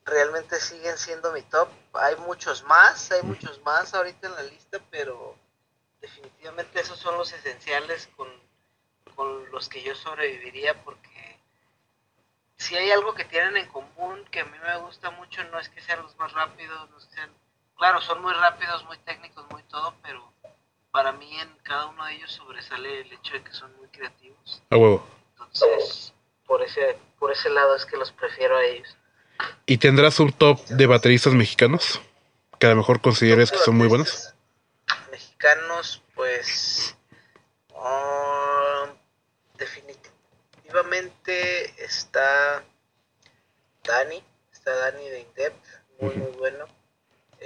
realmente 0.06 0.60
siguen 0.60 0.98
siendo 0.98 1.32
mi 1.32 1.42
top. 1.44 1.70
Hay 1.94 2.16
muchos 2.18 2.64
más, 2.64 3.12
hay 3.12 3.24
muchos 3.24 3.62
más 3.64 3.94
ahorita 3.94 4.28
en 4.28 4.36
la 4.36 4.44
lista, 4.44 4.80
pero 4.90 5.36
definitivamente 6.00 6.80
esos 6.80 7.00
son 7.00 7.18
los 7.18 7.34
esenciales 7.34 8.10
con, 8.16 8.30
los 9.52 9.70
que 9.70 9.82
yo 9.82 9.96
sobreviviría 9.96 10.84
porque 10.84 11.40
si 12.58 12.76
hay 12.76 12.92
algo 12.92 13.14
que 13.16 13.24
tienen 13.24 13.56
en 13.56 13.70
común 13.70 14.26
que 14.26 14.42
a 14.42 14.46
mí 14.46 14.58
me 14.60 14.78
gusta 14.80 15.10
mucho 15.12 15.42
no 15.46 15.60
es 15.60 15.70
que 15.70 15.80
sean 15.80 16.02
los 16.02 16.18
más 16.18 16.34
rápidos, 16.34 16.90
no 16.90 17.00
sean, 17.00 17.32
claro, 17.78 18.02
son 18.02 18.22
muy 18.22 18.34
rápidos, 18.34 18.84
muy 18.84 18.98
técnicos, 18.98 19.50
muy 19.52 19.64
todo, 19.64 19.96
pero 20.04 20.35
para 20.96 21.12
mí 21.12 21.30
en 21.42 21.50
cada 21.64 21.88
uno 21.88 22.06
de 22.06 22.14
ellos 22.14 22.32
sobresale 22.32 23.02
el 23.02 23.12
hecho 23.12 23.34
de 23.34 23.44
que 23.44 23.52
son 23.52 23.76
muy 23.76 23.90
creativos. 23.90 24.64
A 24.70 24.78
huevo. 24.78 25.06
Entonces, 25.32 26.14
por 26.48 26.62
ese, 26.62 26.98
por 27.20 27.34
ese 27.34 27.50
lado 27.50 27.76
es 27.76 27.86
que 27.86 27.98
los 27.98 28.14
prefiero 28.14 28.56
a 28.56 28.64
ellos. 28.64 28.96
¿Y 29.66 29.78
tendrás 29.78 30.22
un 30.22 30.32
top 30.32 30.66
de 30.68 30.86
bateristas 30.86 31.34
mexicanos? 31.34 32.00
Que 32.60 32.68
a 32.68 32.70
lo 32.70 32.78
mejor 32.78 33.02
consideres 33.02 33.52
que 33.52 33.58
son 33.58 33.76
muy 33.76 33.90
buenos. 33.90 34.34
Mexicanos, 35.12 36.02
pues. 36.16 36.96
Um, 37.74 38.92
definitivamente 39.58 41.84
está 41.84 42.64
Dani. 43.84 44.24
Está 44.54 44.74
Dani 44.74 45.10
de 45.10 45.20
Indep, 45.20 45.54
muy, 46.00 46.16
muy 46.16 46.32
bueno. 46.38 46.66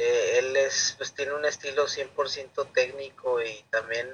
Eh, 0.02 0.40
él 0.40 0.56
es, 0.56 0.96
pues 0.98 1.14
tiene 1.14 1.34
un 1.34 1.44
estilo 1.44 1.86
100% 1.86 2.72
técnico 2.72 3.42
y 3.42 3.66
también, 3.70 4.10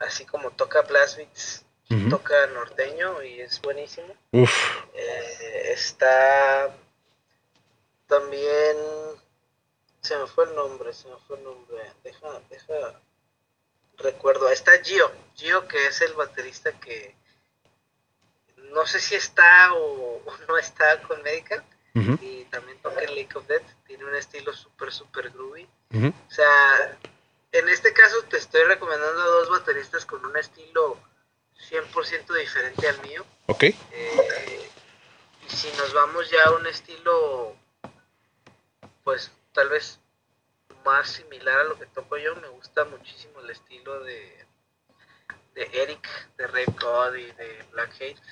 así 0.00 0.26
como 0.26 0.50
toca 0.50 0.82
beats, 0.82 1.64
toca 2.10 2.48
norteño 2.48 3.22
y 3.22 3.40
es 3.40 3.62
buenísimo. 3.62 4.12
Eh, 4.32 5.70
está 5.72 6.76
también, 8.08 8.76
se 10.00 10.18
me 10.18 10.26
fue 10.26 10.46
el 10.46 10.56
nombre, 10.56 10.92
se 10.92 11.06
me 11.06 11.16
fue 11.28 11.36
el 11.36 11.44
nombre, 11.44 11.78
deja, 12.02 12.40
deja, 12.50 13.00
recuerdo, 13.98 14.50
está 14.50 14.82
Gio, 14.82 15.12
Gio 15.36 15.68
que 15.68 15.86
es 15.86 16.00
el 16.00 16.14
baterista 16.14 16.72
que 16.80 17.14
no 18.72 18.84
sé 18.84 18.98
si 18.98 19.14
está 19.14 19.74
o, 19.74 20.20
no 20.48 20.58
está 20.58 21.00
con 21.02 21.22
Medical 21.22 21.64
y 21.94 22.44
también 22.50 22.78
toca 22.78 23.02
en 23.02 23.16
Lake 23.16 23.36
of 23.36 23.46
Death, 23.46 23.66
tiene 23.86 24.04
un 24.04 24.14
estilo 24.14 24.52
súper, 24.52 24.92
súper 24.92 25.30
groovy. 25.30 25.68
O 25.92 26.30
sea, 26.30 26.98
en 27.52 27.68
este 27.68 27.92
caso 27.92 28.22
te 28.28 28.36
estoy 28.36 28.62
recomendando 28.64 29.20
a 29.20 29.26
dos 29.26 29.50
bateristas 29.50 30.06
con 30.06 30.24
un 30.24 30.36
estilo 30.36 30.98
100% 31.68 32.38
diferente 32.38 32.88
al 32.88 33.00
mío. 33.02 33.24
Ok. 33.46 33.64
Eh, 33.64 34.70
y 35.46 35.48
si 35.48 35.68
nos 35.76 35.92
vamos 35.92 36.30
ya 36.30 36.44
a 36.44 36.52
un 36.52 36.66
estilo, 36.66 37.56
pues 39.04 39.32
tal 39.52 39.68
vez 39.68 39.98
más 40.84 41.10
similar 41.10 41.60
a 41.60 41.64
lo 41.64 41.78
que 41.78 41.86
toco 41.86 42.16
yo, 42.16 42.36
me 42.36 42.48
gusta 42.48 42.84
muchísimo 42.84 43.40
el 43.40 43.50
estilo 43.50 44.02
de, 44.04 44.46
de 45.54 45.70
Eric, 45.72 46.08
de 46.36 46.46
Ray 46.46 46.66
God 46.80 47.14
y 47.16 47.26
de 47.32 47.64
Black 47.72 47.92
Hate. 48.00 48.22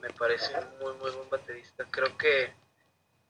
Me 0.00 0.10
parece 0.10 0.52
muy, 0.80 0.92
muy 0.94 1.10
buen 1.10 1.30
baterista. 1.30 1.84
Creo 1.90 2.16
que 2.16 2.52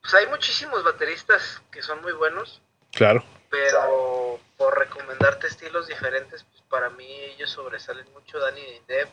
pues 0.00 0.14
hay 0.14 0.26
muchísimos 0.26 0.84
bateristas 0.84 1.62
que 1.70 1.82
son 1.82 2.02
muy 2.02 2.12
buenos. 2.12 2.60
Claro. 2.92 3.24
Pero 3.50 4.40
por 4.56 4.78
recomendarte 4.78 5.46
estilos 5.46 5.86
diferentes, 5.86 6.44
pues 6.44 6.62
para 6.68 6.90
mí 6.90 7.06
ellos 7.06 7.50
sobresalen 7.50 8.10
mucho. 8.12 8.38
Danny 8.38 8.60
de 8.60 8.76
Indep, 8.76 9.08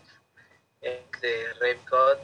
de 1.22 1.53
Rave 1.60 1.80
God 1.89 2.18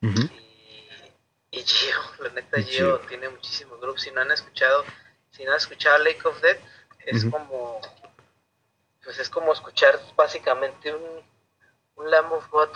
y, 0.00 1.58
y 1.58 1.62
Gio. 1.62 1.98
La 2.20 2.30
neta, 2.30 2.60
Gio, 2.62 2.98
tiene 3.00 3.28
muchísimos 3.28 3.80
grupos. 3.80 4.02
Si 4.02 4.10
no 4.10 4.22
han 4.22 4.32
escuchado, 4.32 4.84
si 5.30 5.44
no 5.44 5.52
han 5.52 5.58
escuchado 5.58 5.98
Lake 5.98 6.26
of 6.26 6.40
Death, 6.40 6.60
es 7.06 7.24
como 7.26 7.80
pues 9.02 9.18
es 9.18 9.30
como 9.30 9.52
escuchar 9.54 9.98
básicamente 10.16 10.94
un, 10.94 11.22
un 11.96 12.10
Lamb 12.10 12.32
of 12.32 12.50
God 12.50 12.68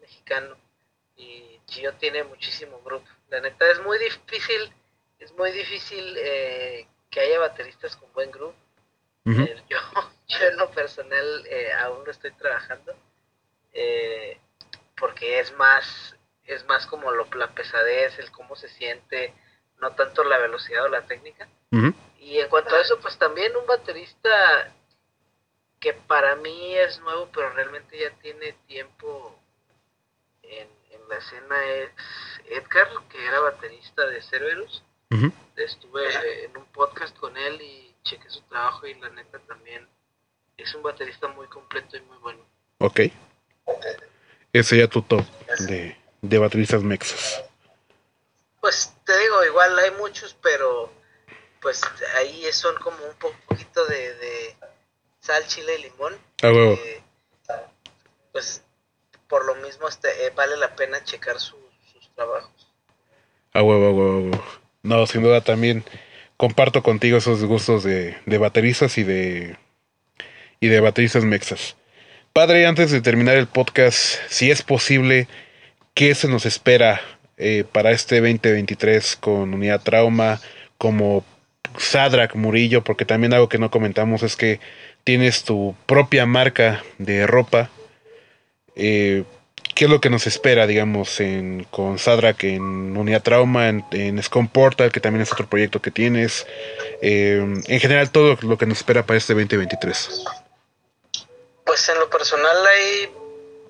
mexicano 0.00 0.56
y 1.16 1.60
Gio 1.66 1.94
tiene 1.94 2.24
muchísimo 2.24 2.80
grupo. 2.84 3.06
La 3.28 3.40
neta 3.40 3.70
es 3.70 3.80
muy 3.82 3.98
difícil, 3.98 4.72
es 5.18 5.32
muy 5.32 5.50
difícil 5.52 6.16
eh, 6.18 6.86
que 7.10 7.20
haya 7.20 7.38
bateristas 7.38 7.96
con 7.96 8.12
buen 8.12 8.30
grupo. 8.30 8.54
Eh, 9.26 9.62
yo, 9.68 9.78
yo 10.28 10.46
en 10.46 10.56
lo 10.56 10.70
personal 10.70 11.46
eh, 11.46 11.72
aún 11.72 12.04
lo 12.04 12.10
estoy 12.10 12.32
trabajando 12.32 12.94
porque 14.96 15.40
es 15.40 15.52
más, 15.56 16.16
es 16.44 16.64
más 16.66 16.86
como 16.86 17.10
lo, 17.10 17.26
la 17.34 17.52
pesadez, 17.52 18.18
el 18.18 18.30
cómo 18.30 18.54
se 18.54 18.68
siente, 18.68 19.34
no 19.80 19.94
tanto 19.94 20.22
la 20.24 20.38
velocidad 20.38 20.84
o 20.84 20.88
la 20.88 21.06
técnica. 21.06 21.48
Y 22.20 22.38
en 22.38 22.48
cuanto 22.48 22.74
a 22.74 22.80
eso, 22.80 22.98
pues 23.00 23.18
también 23.18 23.54
un 23.56 23.66
baterista 23.66 24.72
que 25.80 25.92
para 25.92 26.36
mí 26.36 26.74
es 26.76 27.00
nuevo, 27.00 27.28
pero 27.34 27.50
realmente 27.50 27.98
ya 27.98 28.10
tiene 28.20 28.52
tiempo 28.66 29.38
en, 30.42 30.68
la 31.08 31.16
escena 31.16 31.64
es 31.66 31.90
Edgar, 32.48 32.88
que 33.10 33.24
era 33.24 33.40
baterista 33.40 34.06
de 34.06 34.22
Cerberus. 34.22 34.82
Estuve 35.56 36.44
en 36.44 36.56
un 36.56 36.64
podcast 36.66 37.16
con 37.16 37.36
él 37.36 37.62
y 37.62 37.94
chequé 38.02 38.28
su 38.28 38.40
trabajo 38.42 38.86
y 38.86 38.94
la 38.94 39.08
neta 39.10 39.38
también 39.40 39.86
es 40.56 40.74
un 40.74 40.82
baterista 40.82 41.28
muy 41.28 41.46
completo 41.46 41.96
y 41.96 42.00
muy 42.00 42.18
bueno. 42.18 42.40
Ok. 42.78 43.00
Ese 44.52 44.78
ya 44.78 44.88
tu 44.88 45.02
top 45.02 45.24
de, 45.68 45.96
de 46.20 46.38
bateristas 46.38 46.82
mexas. 46.82 47.44
Pues 48.60 48.92
te 49.04 49.16
digo, 49.18 49.44
igual 49.44 49.78
hay 49.78 49.92
muchos, 49.92 50.34
pero 50.42 50.92
pues 51.60 51.80
ahí 52.16 52.44
son 52.52 52.74
como 52.76 52.96
un 53.04 53.14
poquito 53.14 53.86
de, 53.86 54.14
de 54.14 54.56
sal, 55.20 55.46
chile 55.46 55.78
y 55.78 55.82
limón. 55.82 56.18
Ah, 56.42 56.50
pues 58.32 58.64
por 59.28 59.44
lo 59.46 59.54
mismo 59.56 59.88
este, 59.88 60.08
eh, 60.26 60.32
vale 60.34 60.56
la 60.56 60.74
pena 60.76 61.02
checar 61.04 61.38
sus 61.40 61.58
trabajos. 62.14 62.72
Ah, 63.52 63.62
huevo, 63.62 63.92
huevo, 63.92 64.44
No, 64.82 65.06
sin 65.06 65.22
duda 65.22 65.40
también 65.40 65.84
comparto 66.36 66.82
contigo 66.82 67.18
esos 67.18 67.44
gustos 67.44 67.84
de, 67.84 68.16
de 68.26 68.38
bateristas 68.38 68.98
y 68.98 69.04
de 69.04 69.56
y 70.60 70.68
de 70.68 70.80
bateristas 70.80 71.24
mexas. 71.24 71.76
Padre, 72.32 72.66
antes 72.66 72.90
de 72.90 73.00
terminar 73.00 73.36
el 73.36 73.46
podcast, 73.46 74.16
si 74.28 74.50
es 74.50 74.62
posible, 74.62 75.28
¿qué 75.92 76.14
se 76.14 76.26
nos 76.26 76.46
espera 76.46 77.00
eh, 77.36 77.64
para 77.70 77.92
este 77.92 78.16
2023 78.20 79.16
con 79.16 79.54
Unidad 79.54 79.82
Trauma 79.82 80.40
como 80.78 81.24
Sadrak 81.76 82.34
Murillo? 82.34 82.82
Porque 82.82 83.04
también 83.04 83.34
algo 83.34 83.48
que 83.48 83.58
no 83.58 83.70
comentamos 83.70 84.22
es 84.22 84.36
que 84.36 84.58
tienes 85.04 85.44
tu 85.44 85.76
propia 85.86 86.24
marca 86.26 86.82
de 86.98 87.26
ropa 87.26 87.70
eh, 88.76 89.24
qué 89.74 89.84
es 89.84 89.90
lo 89.90 90.00
que 90.00 90.10
nos 90.10 90.26
espera, 90.26 90.66
digamos, 90.66 91.20
en, 91.20 91.64
con 91.64 91.98
Sadrak 91.98 92.44
en 92.44 92.96
Unidad 92.96 93.22
Trauma, 93.22 93.68
en, 93.68 93.84
en 93.92 94.22
Scum 94.22 94.48
Portal, 94.48 94.92
que 94.92 95.00
también 95.00 95.22
es 95.22 95.32
otro 95.32 95.46
proyecto 95.46 95.80
que 95.82 95.90
tienes. 95.90 96.46
Eh, 97.02 97.62
en 97.66 97.80
general, 97.80 98.10
todo 98.10 98.36
lo 98.42 98.58
que 98.58 98.66
nos 98.66 98.78
espera 98.78 99.04
para 99.04 99.18
este 99.18 99.34
2023. 99.34 100.24
Pues 101.64 101.88
en 101.88 101.98
lo 101.98 102.10
personal 102.10 102.66
hay 102.66 103.10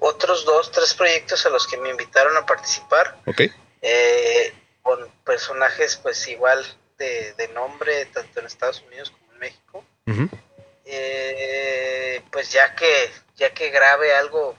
otros 0.00 0.44
dos, 0.44 0.70
tres 0.70 0.94
proyectos 0.94 1.46
a 1.46 1.50
los 1.50 1.66
que 1.66 1.78
me 1.78 1.90
invitaron 1.90 2.36
a 2.36 2.44
participar. 2.44 3.16
Ok. 3.26 3.42
Eh, 3.82 4.52
con 4.82 4.98
personajes, 5.24 5.96
pues 6.02 6.26
igual 6.28 6.64
de, 6.98 7.48
nombre, 7.54 8.06
tanto 8.06 8.40
en 8.40 8.46
Estados 8.46 8.82
Unidos 8.88 9.10
como 9.10 9.32
en 9.32 9.38
México. 9.38 9.84
pues 12.30 12.50
ya 12.50 12.74
que, 12.74 13.10
ya 13.36 13.54
que 13.54 13.70
grabe 13.70 14.12
algo 14.12 14.56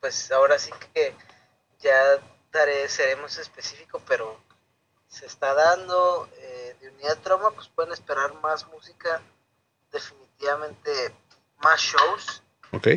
pues 0.00 0.30
ahora 0.32 0.58
sí 0.58 0.70
que 0.94 1.14
ya 1.80 2.20
daré, 2.52 2.88
seremos 2.88 3.38
específico, 3.38 4.02
pero 4.06 4.40
se 5.08 5.26
está 5.26 5.54
dando 5.54 6.28
eh, 6.36 6.76
de 6.80 6.88
unidad 6.90 7.18
trauma, 7.18 7.50
pues 7.50 7.68
pueden 7.68 7.92
esperar 7.92 8.34
más 8.42 8.66
música, 8.68 9.22
definitivamente 9.92 11.14
más 11.58 11.80
shows. 11.80 12.42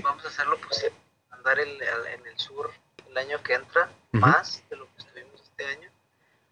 Vamos 0.03 0.25
a 0.25 0.27
hacerlo 0.27 0.59
posible, 0.59 0.95
andar 1.31 1.59
en 1.59 2.25
el 2.25 2.39
sur 2.39 2.71
el 3.09 3.17
año 3.17 3.41
que 3.43 3.53
entra, 3.53 3.89
más 4.11 4.63
de 4.69 4.75
lo 4.75 4.85
que 4.93 4.99
estuvimos 4.99 5.41
este 5.41 5.65
año. 5.65 5.89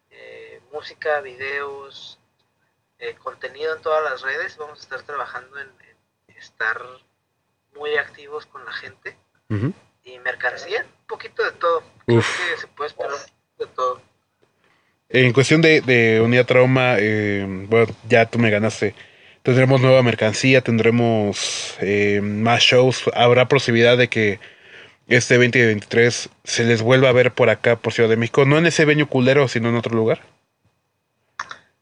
Eh, 0.09 0.61
música, 0.71 1.21
videos, 1.21 2.19
eh, 2.99 3.15
contenido 3.15 3.75
en 3.75 3.81
todas 3.81 4.03
las 4.03 4.21
redes, 4.21 4.57
vamos 4.57 4.79
a 4.79 4.81
estar 4.81 5.03
trabajando 5.03 5.59
en, 5.59 5.71
estar 6.27 6.79
muy 7.75 7.97
activos 7.97 8.45
con 8.45 8.63
la 8.63 8.71
gente 8.71 9.17
y 10.07 10.19
mercancía, 10.19 10.81
un 10.81 11.07
poquito 11.07 11.43
de 11.43 11.51
todo. 11.51 11.83
Creo 12.05 12.21
que 12.21 12.61
se 12.61 12.67
puede 12.67 12.89
esperar 12.89 13.11
de 13.59 13.65
todo. 13.67 14.01
En 15.09 15.33
cuestión 15.33 15.61
de, 15.61 15.81
de 15.81 16.21
unidad 16.21 16.45
trauma, 16.45 16.95
eh, 16.97 17.45
bueno, 17.47 17.93
ya 18.07 18.25
tú 18.25 18.39
me 18.39 18.49
ganaste. 18.49 18.95
Tendremos 19.43 19.79
nueva 19.79 20.03
mercancía, 20.03 20.61
tendremos 20.61 21.75
eh, 21.79 22.19
más 22.21 22.61
shows. 22.61 23.03
Habrá 23.13 23.47
posibilidad 23.47 23.97
de 23.97 24.09
que 24.09 24.39
este 25.07 25.35
2023 25.35 26.29
se 26.43 26.63
les 26.65 26.81
vuelva 26.81 27.09
a 27.09 27.13
ver 27.13 27.33
por 27.33 27.49
acá, 27.49 27.77
por 27.77 27.93
Ciudad 27.93 28.09
de 28.09 28.17
México. 28.17 28.45
No 28.45 28.57
en 28.57 28.65
ese 28.65 28.83
venio 28.83 29.07
culero, 29.07 29.47
sino 29.47 29.69
en 29.69 29.75
otro 29.75 29.95
lugar. 29.95 30.21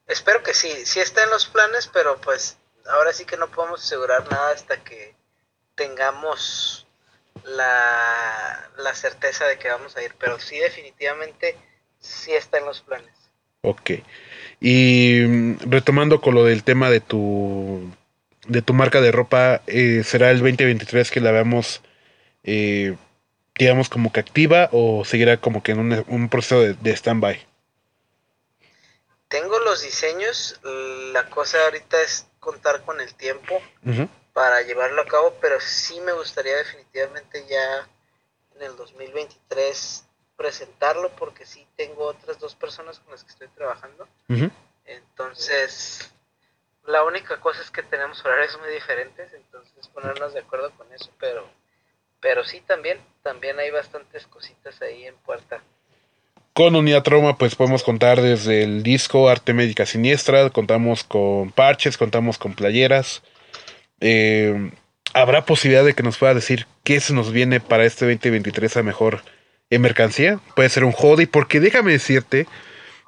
Espero 0.07 0.43
que 0.43 0.53
sí, 0.53 0.69
sí 0.85 0.99
está 0.99 1.23
en 1.23 1.31
los 1.31 1.47
planes, 1.47 1.89
pero 1.91 2.21
pues 2.21 2.57
ahora 2.87 3.11
sí 3.13 3.25
que 3.25 3.37
no 3.37 3.47
podemos 3.49 3.83
asegurar 3.83 4.29
nada 4.29 4.51
hasta 4.51 4.83
que 4.83 5.15
tengamos 5.73 6.84
la, 7.45 8.69
la 8.77 8.93
certeza 8.93 9.45
de 9.45 9.57
que 9.57 9.69
vamos 9.69 9.95
a 9.97 10.03
ir, 10.03 10.13
pero 10.19 10.39
sí 10.39 10.57
definitivamente 10.57 11.55
sí 11.99 12.31
está 12.33 12.57
en 12.57 12.65
los 12.65 12.81
planes. 12.81 13.13
Ok. 13.61 13.91
Y 14.59 15.21
mm, 15.27 15.57
retomando 15.69 16.21
con 16.21 16.35
lo 16.35 16.43
del 16.45 16.63
tema 16.63 16.89
de 16.89 17.01
tu 17.01 17.91
de 18.47 18.61
tu 18.61 18.73
marca 18.73 19.01
de 19.01 19.11
ropa, 19.11 19.61
eh, 19.65 20.03
¿será 20.05 20.29
el 20.29 20.39
2023 20.39 21.09
que 21.09 21.19
la 21.19 21.31
veamos, 21.31 21.81
eh, 22.43 22.95
digamos, 23.57 23.89
como 23.89 24.11
que 24.11 24.19
activa 24.19 24.69
o 24.71 25.03
seguirá 25.03 25.37
como 25.37 25.63
que 25.63 25.71
en 25.71 26.05
un, 26.07 26.29
proceso 26.29 26.61
de, 26.61 26.73
de 26.75 26.91
stand-by? 26.91 27.43
Tengo 29.27 29.59
los 29.61 29.81
diseños, 29.81 30.59
la 31.11 31.27
cosa 31.29 31.57
ahorita 31.65 31.99
es 32.03 32.27
contar 32.39 32.83
con 32.83 33.01
el 33.01 33.13
tiempo 33.15 33.59
para 34.35 34.61
llevarlo 34.63 35.01
a 35.01 35.05
cabo, 35.05 35.33
pero 35.39 35.61
sí 35.61 36.01
me 36.01 36.11
gustaría 36.11 36.57
definitivamente 36.57 37.45
ya 37.47 37.87
en 38.57 38.63
el 38.63 38.75
2023 38.75 40.05
presentarlo 40.35 41.09
porque 41.15 41.45
sí 41.45 41.65
tengo 41.77 42.03
otras 42.03 42.37
dos 42.37 42.53
personas 42.53 42.99
con 42.99 43.11
las 43.13 43.23
que 43.23 43.31
estoy 43.31 43.47
trabajando. 43.47 44.05
Entonces, 44.83 46.11
la 46.85 47.05
única 47.05 47.39
cosa 47.39 47.61
es 47.61 47.71
que 47.71 47.81
tenemos 47.81 48.25
horarios 48.25 48.59
muy 48.59 48.73
diferentes, 48.73 49.31
entonces 49.31 49.87
ponernos 49.87 50.33
de 50.33 50.41
acuerdo 50.41 50.69
con 50.71 50.91
eso, 50.91 51.09
pero 51.17 51.47
pero 52.19 52.43
sí 52.43 52.61
también, 52.67 52.97
también 53.23 53.57
hay 53.57 53.71
bastantes 53.71 54.27
cositas 54.27 54.81
ahí 54.81 55.05
en 55.05 55.15
puerta. 55.15 55.61
Con 56.51 56.75
Unidad 56.75 57.03
Trauma, 57.03 57.37
pues 57.37 57.55
podemos 57.55 57.83
contar 57.83 58.21
desde 58.21 58.63
el 58.63 58.83
disco 58.83 59.29
Arte 59.29 59.53
Médica 59.53 59.85
Siniestra, 59.85 60.49
contamos 60.49 61.05
con 61.05 61.51
parches, 61.51 61.97
contamos 61.97 62.37
con 62.37 62.53
playeras. 62.53 63.21
Eh, 63.99 64.71
¿Habrá 65.13 65.45
posibilidad 65.45 65.85
de 65.85 65.93
que 65.93 66.03
nos 66.03 66.17
pueda 66.17 66.33
decir 66.33 66.67
qué 66.83 66.99
se 66.99 67.13
nos 67.13 67.31
viene 67.31 67.59
para 67.59 67.85
este 67.85 68.05
2023 68.05 68.77
a 68.77 68.83
mejor 68.83 69.23
en 69.69 69.81
mercancía? 69.81 70.39
Puede 70.55 70.69
ser 70.69 70.83
un 70.83 70.93
hoodie, 70.93 71.27
porque 71.27 71.59
déjame 71.59 71.93
decirte, 71.93 72.47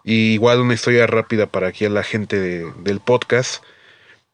y 0.03 0.33
igual 0.33 0.61
una 0.61 0.73
historia 0.73 1.05
rápida 1.05 1.47
para 1.47 1.67
aquí 1.67 1.85
a 1.85 1.89
la 1.89 2.03
gente 2.03 2.39
del 2.39 2.99
podcast. 3.01 3.63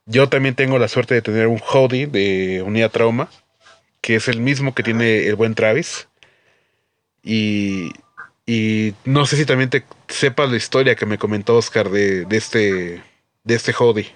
Yo 0.06 0.30
también 0.30 0.56
tengo 0.56 0.78
la 0.78 0.88
suerte 0.88 1.16
de 1.16 1.22
tener 1.22 1.48
un 1.48 1.60
hoodie 1.60 2.08
de 2.08 2.62
Unidad 2.62 2.92
Trauma, 2.92 3.30
que 4.02 4.16
es 4.16 4.28
el 4.28 4.40
mismo 4.40 4.76
que 4.76 4.84
tiene 4.84 5.28
el 5.28 5.36
buen 5.36 5.56
Travis. 5.56 6.10
Y, 7.24 7.92
y 8.46 8.94
no 9.06 9.26
sé 9.26 9.38
si 9.38 9.46
también 9.46 9.70
te 9.70 9.84
sepas 10.10 10.52
la 10.52 10.58
historia 10.58 10.96
que 10.96 11.06
me 11.06 11.18
comentó 11.18 11.56
Oscar 11.56 11.90
de, 11.90 12.26
de 12.26 12.38
este 12.38 13.04
de 13.44 13.56
este 13.56 13.74
hoodie. 13.74 14.14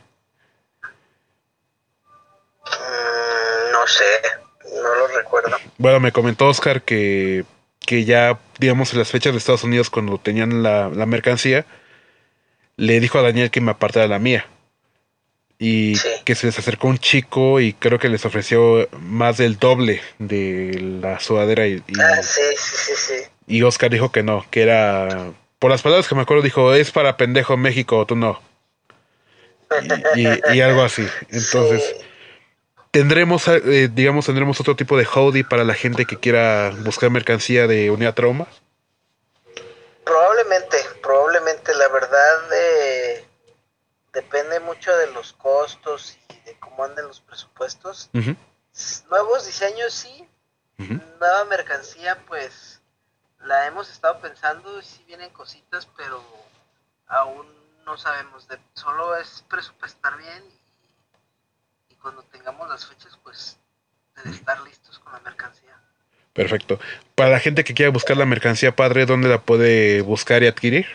Recuerdo. 5.27 5.57
Bueno, 5.77 5.99
me 5.99 6.11
comentó 6.11 6.47
Oscar 6.47 6.81
que 6.81 7.45
que 7.87 8.03
ya, 8.03 8.37
digamos, 8.59 8.91
en 8.91 8.99
las 8.99 9.09
fechas 9.09 9.31
de 9.31 9.39
Estados 9.39 9.63
Unidos, 9.63 9.89
cuando 9.89 10.17
tenían 10.17 10.61
la, 10.61 10.89
mercancía, 11.07 11.65
le 12.75 12.99
dijo 12.99 13.17
a 13.17 13.21
Daniel 13.21 13.49
que 13.49 13.61
me 13.61 13.71
apartara 13.71 14.07
la 14.07 14.19
mía. 14.19 14.45
Y 15.57 15.97
que 16.25 16.35
se 16.35 16.47
les 16.47 16.59
acercó 16.59 16.89
un 16.89 16.99
chico 16.99 17.61
y 17.61 17.73
creo 17.73 17.97
que 17.97 18.09
les 18.09 18.25
ofreció 18.25 18.89
más 18.99 19.37
del 19.37 19.57
doble 19.57 20.01
de 20.19 20.99
la 21.01 21.19
sudadera. 21.21 21.65
Y, 21.65 21.81
ah, 21.97 22.21
sí, 22.21 22.41
sí, 22.57 22.91
sí, 22.95 23.13
Y 23.47 23.63
Oscar 23.63 23.89
dijo 23.89 24.11
que 24.11 24.21
no, 24.21 24.45
que 24.51 24.61
era. 24.61 25.31
Por 25.57 25.71
las 25.71 25.81
palabras 25.81 26.07
que 26.07 26.13
me 26.13 26.21
acuerdo, 26.21 26.43
dijo: 26.43 26.75
es 26.75 26.91
para 26.91 27.17
pendejo 27.17 27.57
México, 27.57 28.05
tú 28.05 28.15
no. 28.15 28.39
Y, 30.15 30.59
algo 30.59 30.83
así. 30.83 31.07
Entonces 31.31 31.95
tendremos, 32.97 33.47
eh, 33.47 33.89
digamos, 33.93 34.25
tendremos 34.25 34.59
otro 34.59 34.75
tipo 34.75 34.97
de 34.97 35.05
hoodie 35.05 35.43
para 35.43 35.63
la 35.63 35.75
gente 35.75 36.05
que 36.05 36.17
quiera 36.17 36.71
buscar 36.79 37.11
mercancía 37.11 37.67
de 37.67 37.91
unidad 37.91 38.15
trauma. 38.15 38.47
Probablemente, 40.03 40.77
probablemente, 41.03 41.75
la 41.75 41.89
verdad 41.89 42.53
eh, 42.55 43.23
depende 44.13 44.59
mucho 44.61 44.97
de 44.97 45.11
los 45.11 45.33
costos 45.33 46.17
y 46.27 46.39
de 46.49 46.57
cómo 46.57 46.85
anden 46.85 47.05
los 47.05 47.21
presupuestos. 47.21 48.09
Nuevos 49.11 49.45
diseños 49.45 49.93
sí, 49.93 50.27
nueva 51.19 51.45
mercancía 51.45 52.17
pues 52.27 52.81
la 53.41 53.67
hemos 53.67 53.91
estado 53.91 54.19
pensando, 54.21 54.81
sí 54.81 55.03
vienen 55.05 55.29
cositas, 55.29 55.87
pero 55.95 56.19
aún 57.07 57.45
no 57.85 57.95
sabemos, 57.95 58.47
de, 58.47 58.57
solo 58.73 59.15
es 59.17 59.43
presupuestar 59.47 60.17
bien 60.17 60.56
cuando 62.01 62.23
tengamos 62.23 62.69
las 62.69 62.85
fechas, 62.85 63.17
pues, 63.23 63.57
de 64.23 64.31
estar 64.31 64.61
listos 64.61 64.99
con 64.99 65.13
la 65.13 65.19
mercancía. 65.19 65.79
Perfecto. 66.33 66.79
Para 67.15 67.31
la 67.31 67.39
gente 67.39 67.63
que 67.63 67.73
quiera 67.73 67.91
buscar 67.91 68.17
la 68.17 68.25
mercancía, 68.25 68.75
padre, 68.75 69.05
¿dónde 69.05 69.27
la 69.27 69.41
puede 69.41 70.01
buscar 70.01 70.43
y 70.43 70.47
adquirir? 70.47 70.87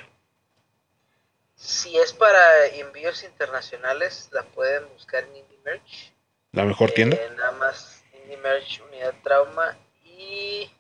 Si 1.57 1.97
es 1.97 2.13
para 2.13 2.67
envíos 2.67 3.23
internacionales, 3.25 4.29
la 4.33 4.43
pueden 4.45 4.89
buscar 4.93 5.25
en 5.25 5.37
Indie 5.37 5.59
Merch. 5.65 6.13
¿La 6.53 6.65
mejor 6.65 6.91
tienda? 6.91 7.17
Eh, 7.17 7.31
nada 7.37 7.53
más 7.53 8.05
Indie 8.23 8.37
Merch 8.37 8.83
Unidad 8.89 9.15
Trauma. 9.23 9.77
Y 10.05 10.71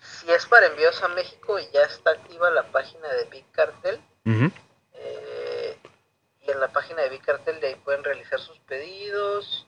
si 0.00 0.30
es 0.30 0.46
para 0.46 0.66
envíos 0.66 1.02
a 1.02 1.08
México, 1.08 1.58
ya 1.72 1.82
está 1.82 2.10
activa 2.10 2.50
la 2.50 2.70
página 2.70 3.08
de 3.14 3.24
Big 3.24 3.44
Cartel 3.52 4.00
en 6.48 6.60
la 6.60 6.68
página 6.68 7.02
de 7.02 7.10
Bicartel 7.10 7.60
de 7.60 7.68
ahí 7.68 7.74
pueden 7.84 8.04
realizar 8.04 8.38
sus 8.40 8.58
pedidos, 8.60 9.66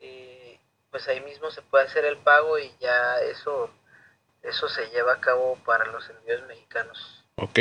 eh, 0.00 0.58
pues 0.90 1.08
ahí 1.08 1.20
mismo 1.20 1.50
se 1.50 1.62
puede 1.62 1.84
hacer 1.84 2.04
el 2.04 2.18
pago 2.18 2.58
y 2.58 2.70
ya 2.80 3.20
eso, 3.30 3.70
eso 4.42 4.68
se 4.68 4.86
lleva 4.90 5.14
a 5.14 5.20
cabo 5.20 5.58
para 5.64 5.90
los 5.90 6.08
envíos 6.10 6.46
mexicanos. 6.46 7.24
Ok. 7.36 7.60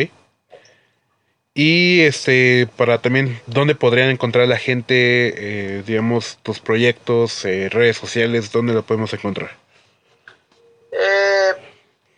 Y 1.56 2.02
este, 2.02 2.68
para 2.78 2.98
también, 2.98 3.40
¿dónde 3.46 3.76
podrían 3.76 4.10
encontrar 4.10 4.48
la 4.48 4.58
gente, 4.58 5.78
eh, 5.78 5.84
digamos, 5.84 6.40
tus 6.42 6.60
proyectos, 6.60 7.46
eh, 7.46 7.70
redes 7.70 7.98
sociales, 7.98 8.52
dónde 8.52 8.74
lo 8.74 8.84
podemos 8.84 9.14
encontrar? 9.14 9.52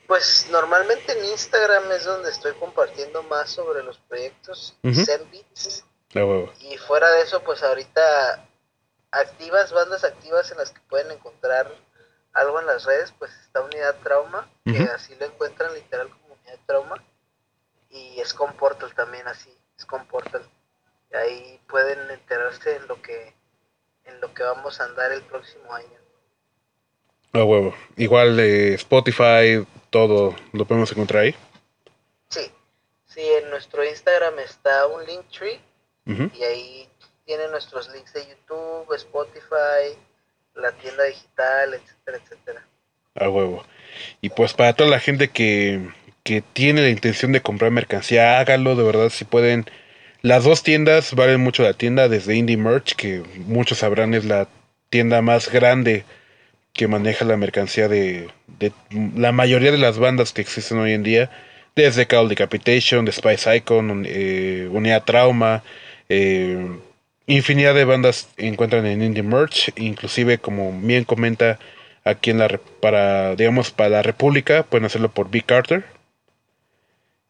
pues 0.08 0.48
normalmente 0.52 1.12
en 1.12 1.26
Instagram 1.26 1.92
es 1.92 2.06
donde 2.06 2.30
estoy 2.30 2.54
compartiendo 2.54 3.24
más 3.24 3.50
sobre 3.50 3.84
los 3.84 3.98
proyectos, 3.98 4.78
uh 4.84 4.92
y 6.62 6.78
fuera 6.78 7.12
de 7.12 7.24
eso, 7.24 7.44
pues 7.44 7.62
ahorita 7.62 8.48
activas, 9.12 9.74
bandas 9.74 10.06
activas 10.06 10.50
en 10.52 10.58
las 10.58 10.72
que 10.72 10.80
pueden 10.90 11.12
encontrar 11.12 11.70
algo 12.32 12.60
en 12.60 12.66
las 12.66 12.86
redes, 12.86 13.14
pues 13.20 13.32
está 13.42 13.62
Unidad 13.62 13.96
Trauma, 14.02 14.50
que 14.64 14.78
así 14.84 15.14
lo 15.20 15.26
encuentran 15.26 15.74
literal 15.74 16.10
como 16.10 16.36
Unidad 16.36 16.60
Trauma. 16.66 17.04
Y 17.90 18.20
es 18.20 18.34
con 18.34 18.54
Portal 18.54 18.94
también 18.94 19.28
así, 19.28 19.54
es 19.78 19.86
con 19.86 20.06
Portal. 20.08 20.44
Y 21.12 21.16
ahí 21.18 21.62
pueden 21.68 22.10
enterarse 22.10 22.78
en 22.78 22.88
lo 22.88 23.02
que 23.02 23.34
en 24.06 24.22
lo 24.22 24.34
que 24.34 24.44
vamos 24.44 24.80
a 24.80 24.86
andar 24.86 25.12
el 25.12 25.22
próximo 25.24 25.74
año. 25.74 25.98
A 27.34 27.44
huevo. 27.44 27.74
Igual 27.98 28.38
de 28.38 28.76
Spotify, 28.76 29.68
todo 29.90 30.36
lo 30.54 30.66
podemos 30.66 30.92
encontrar 30.92 31.24
ahí. 31.24 31.36
Sí, 32.30 32.52
sí, 33.06 33.22
en 33.22 33.50
nuestro 33.50 33.84
Instagram 33.84 34.40
está 34.40 34.88
un 34.88 35.04
link 35.06 35.26
tree 35.30 35.60
y 36.06 36.44
ahí 36.44 36.88
tienen 37.26 37.52
nuestros 37.52 37.92
links 37.94 38.14
de 38.14 38.22
YouTube, 38.22 38.94
Spotify, 38.96 39.98
la 40.56 40.72
tienda 40.74 41.04
digital, 41.06 41.74
etcétera, 41.74 42.18
etcétera. 42.24 42.66
A 43.16 43.30
huevo. 43.30 43.66
Y 44.22 44.30
pues 44.30 44.54
para 44.54 44.74
toda 44.74 44.90
la 44.90 45.00
gente 45.00 45.30
que, 45.30 45.90
que 46.24 46.42
tiene 46.42 46.82
la 46.82 46.90
intención 46.90 47.32
de 47.32 47.42
comprar 47.42 47.72
mercancía, 47.72 48.40
háganlo, 48.40 48.76
de 48.76 48.84
verdad, 48.84 49.10
si 49.10 49.26
pueden. 49.26 49.66
Las 50.22 50.44
dos 50.44 50.64
tiendas 50.64 51.14
valen 51.14 51.42
mucho 51.42 51.64
la 51.64 51.74
tienda, 51.74 52.10
desde 52.10 52.36
Indie 52.36 52.58
Merch, 52.58 52.96
que 52.96 53.24
muchos 53.46 53.80
sabrán 53.80 54.14
es 54.14 54.26
la 54.26 54.48
tienda 54.90 55.22
más 55.22 55.52
grande 55.52 56.04
que 56.74 56.88
maneja 56.88 57.26
la 57.26 57.38
mercancía 57.38 57.88
de, 57.88 58.30
de 58.60 58.74
la 59.16 59.32
mayoría 59.32 59.72
de 59.72 59.78
las 59.78 59.98
bandas 59.98 60.34
que 60.34 60.42
existen 60.42 60.78
hoy 60.80 60.94
en 60.94 61.04
día, 61.04 61.32
desde 61.76 62.08
Call 62.08 62.28
Decapitation, 62.28 63.06
The 63.06 63.12
Spice 63.12 63.58
Icon, 63.58 64.04
eh, 64.08 64.68
Unidad 64.72 65.04
Trauma, 65.04 65.64
eh, 66.10 66.80
infinidad 67.28 67.74
de 67.76 67.86
bandas 67.86 68.30
encuentran 68.38 68.86
en 68.86 69.02
Indie 69.02 69.24
Merch, 69.24 69.72
inclusive 69.78 70.38
como 70.38 70.72
bien 70.82 71.04
comenta 71.04 71.60
aquí 72.04 72.30
en 72.30 72.40
la 72.40 72.60
para 72.82 73.36
digamos 73.36 73.72
para 73.72 73.90
la 73.90 74.02
República 74.04 74.64
pueden 74.64 74.86
hacerlo 74.86 75.10
por 75.10 75.32
Big 75.32 75.46
Carter 75.46 75.84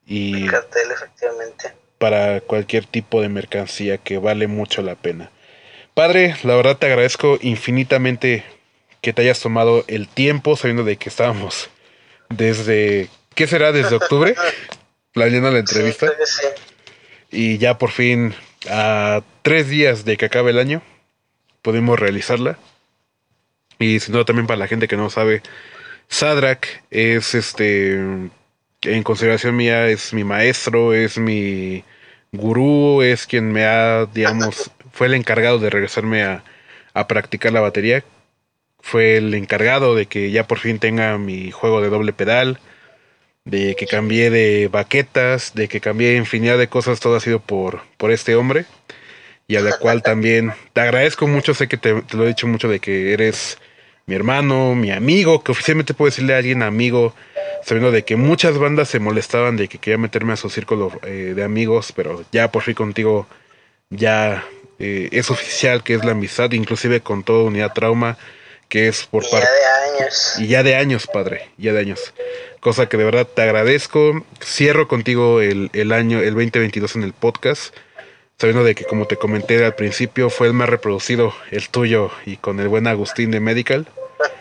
y 0.06 0.46
Cartel 0.48 0.92
efectivamente 0.92 1.74
para 1.98 2.42
cualquier 2.42 2.86
tipo 2.86 3.22
de 3.22 3.30
mercancía 3.30 3.98
que 3.98 4.18
vale 4.18 4.48
mucho 4.48 4.82
la 4.82 4.96
pena. 4.96 5.32
Padre, 5.94 6.36
la 6.44 6.56
verdad 6.56 6.78
te 6.78 6.88
agradezco 6.88 7.40
infinitamente 7.42 8.44
que 9.02 9.14
te 9.14 9.22
hayas 9.22 9.40
tomado 9.40 9.86
el 9.88 10.10
tiempo 10.10 10.58
sabiendo 10.58 10.84
de 10.84 10.98
que 10.98 11.08
estábamos 11.08 11.70
desde 12.30 13.10
¿qué 13.34 13.48
será? 13.48 13.72
desde 13.72 13.96
octubre 13.96 14.36
planeando 15.14 15.52
la 15.52 15.60
entrevista. 15.60 16.12
Y 17.32 17.58
ya 17.58 17.78
por 17.78 17.92
fin 17.92 18.36
a 18.70 19.22
tres 19.42 19.70
días 19.70 20.06
de 20.06 20.18
que 20.18 20.26
acabe 20.26 20.52
el 20.52 20.60
año 20.60 20.82
podemos 21.62 22.00
realizarla. 22.00 22.58
Y 23.80 24.00
si 24.00 24.12
no, 24.12 24.24
también 24.26 24.48
para 24.48 24.60
la 24.60 24.68
gente 24.68 24.88
que 24.88 24.98
no 24.98 25.10
sabe, 25.10 25.42
Sadrak 26.08 26.84
es 26.92 27.36
este, 27.36 27.96
en 27.96 29.04
consideración 29.04 29.56
mía, 29.56 29.88
es 29.88 30.14
mi 30.14 30.24
maestro, 30.24 30.94
es 30.94 31.18
mi 31.18 31.84
gurú, 32.32 33.02
es 33.02 33.26
quien 33.26 33.52
me 33.52 33.66
ha, 33.66 34.06
digamos, 34.06 34.72
fue 34.92 35.08
el 35.08 35.16
encargado 35.16 35.60
de 35.60 35.70
regresarme 35.70 36.24
a, 36.24 36.44
a 36.94 37.08
practicar 37.08 37.52
la 37.52 37.62
batería. 37.62 38.04
Fue 38.80 39.18
el 39.18 39.34
encargado 39.34 39.96
de 39.96 40.06
que 40.06 40.32
ya 40.32 40.48
por 40.48 40.60
fin 40.60 40.80
tenga 40.80 41.18
mi 41.18 41.52
juego 41.52 41.82
de 41.82 41.90
doble 41.90 42.14
pedal, 42.14 42.60
de 43.46 43.76
que 43.76 43.86
cambié 43.86 44.30
de 44.30 44.68
baquetas, 44.68 45.54
de 45.54 45.68
que 45.68 45.80
cambié 45.80 46.16
infinidad 46.16 46.58
de 46.58 46.68
cosas, 46.68 47.00
todo 47.00 47.16
ha 47.16 47.20
sido 47.20 47.40
por, 47.40 47.82
por 47.98 48.12
este 48.12 48.36
hombre. 48.36 48.66
Y 49.48 49.56
a 49.58 49.62
la 49.62 49.78
cual 49.78 50.02
también 50.02 50.54
te 50.74 50.82
agradezco 50.82 51.28
mucho, 51.28 51.54
sé 51.54 51.68
que 51.68 51.78
te, 51.78 52.04
lo 52.14 52.24
he 52.24 52.28
dicho 52.28 52.48
mucho 52.48 52.68
de 52.68 52.80
que 52.80 53.14
eres 53.14 53.60
mi 54.08 54.16
hermano, 54.16 54.74
mi 54.74 54.92
amigo, 54.92 55.44
que 55.44 55.52
oficialmente 55.52 55.94
puedo 55.94 56.10
decirle 56.10 56.34
a 56.34 56.38
alguien 56.38 56.64
amigo, 56.64 57.14
sabiendo 57.64 57.92
de 57.92 58.04
que 58.04 58.16
muchas 58.16 58.58
bandas 58.58 58.90
se 58.90 59.00
molestaban 59.00 59.56
de 59.56 59.68
que 59.68 59.78
quería 59.78 60.00
meterme 60.00 60.34
a 60.34 60.38
su 60.38 60.50
círculo 60.50 60.92
eh, 61.04 61.34
de 61.36 61.44
amigos, 61.44 61.94
pero 61.96 62.24
ya 62.32 62.52
por 62.52 62.64
fin 62.64 62.74
contigo 62.74 63.28
ya 63.92 64.44
eh, 64.80 65.10
es 65.12 65.30
oficial 65.30 65.84
que 65.84 65.94
es 65.94 66.04
la 66.04 66.12
amistad, 66.12 66.52
inclusive 66.52 67.02
con 67.02 67.24
toda 67.24 67.44
unidad 67.44 67.74
trauma, 67.74 68.18
que 68.68 68.88
es 68.88 69.06
por 69.06 69.30
parte... 69.30 69.48
de 69.48 70.00
años. 70.00 70.36
Y 70.40 70.48
ya 70.48 70.64
de 70.64 70.76
años, 70.76 71.08
padre, 71.08 71.50
ya 71.58 71.74
de 71.74 71.80
años. 71.80 72.14
Cosa 72.66 72.90
que 72.90 72.98
de 72.98 73.04
verdad 73.04 73.28
te 73.28 73.44
agradezco. 73.44 74.26
Cierro 74.44 74.88
contigo 74.88 75.40
el, 75.40 75.70
el 75.74 75.92
año, 75.92 76.18
el 76.18 76.34
2022 76.34 76.96
en 76.96 77.04
el 77.04 77.14
podcast, 77.14 77.76
sabiendo 78.40 78.64
de 78.64 78.74
que 78.74 78.86
como 78.86 79.06
te 79.06 79.18
comenté 79.18 79.64
al 79.64 79.76
principio, 79.76 80.32
fue 80.32 80.48
el 80.48 80.54
más 80.54 80.68
reproducido, 80.68 81.32
el 81.52 81.70
tuyo, 81.70 82.10
y 82.26 82.38
con 82.38 82.60
el 82.60 82.68
buen 82.68 82.88
Agustín 82.88 83.30
de 83.30 83.40
Medical. 83.40 83.86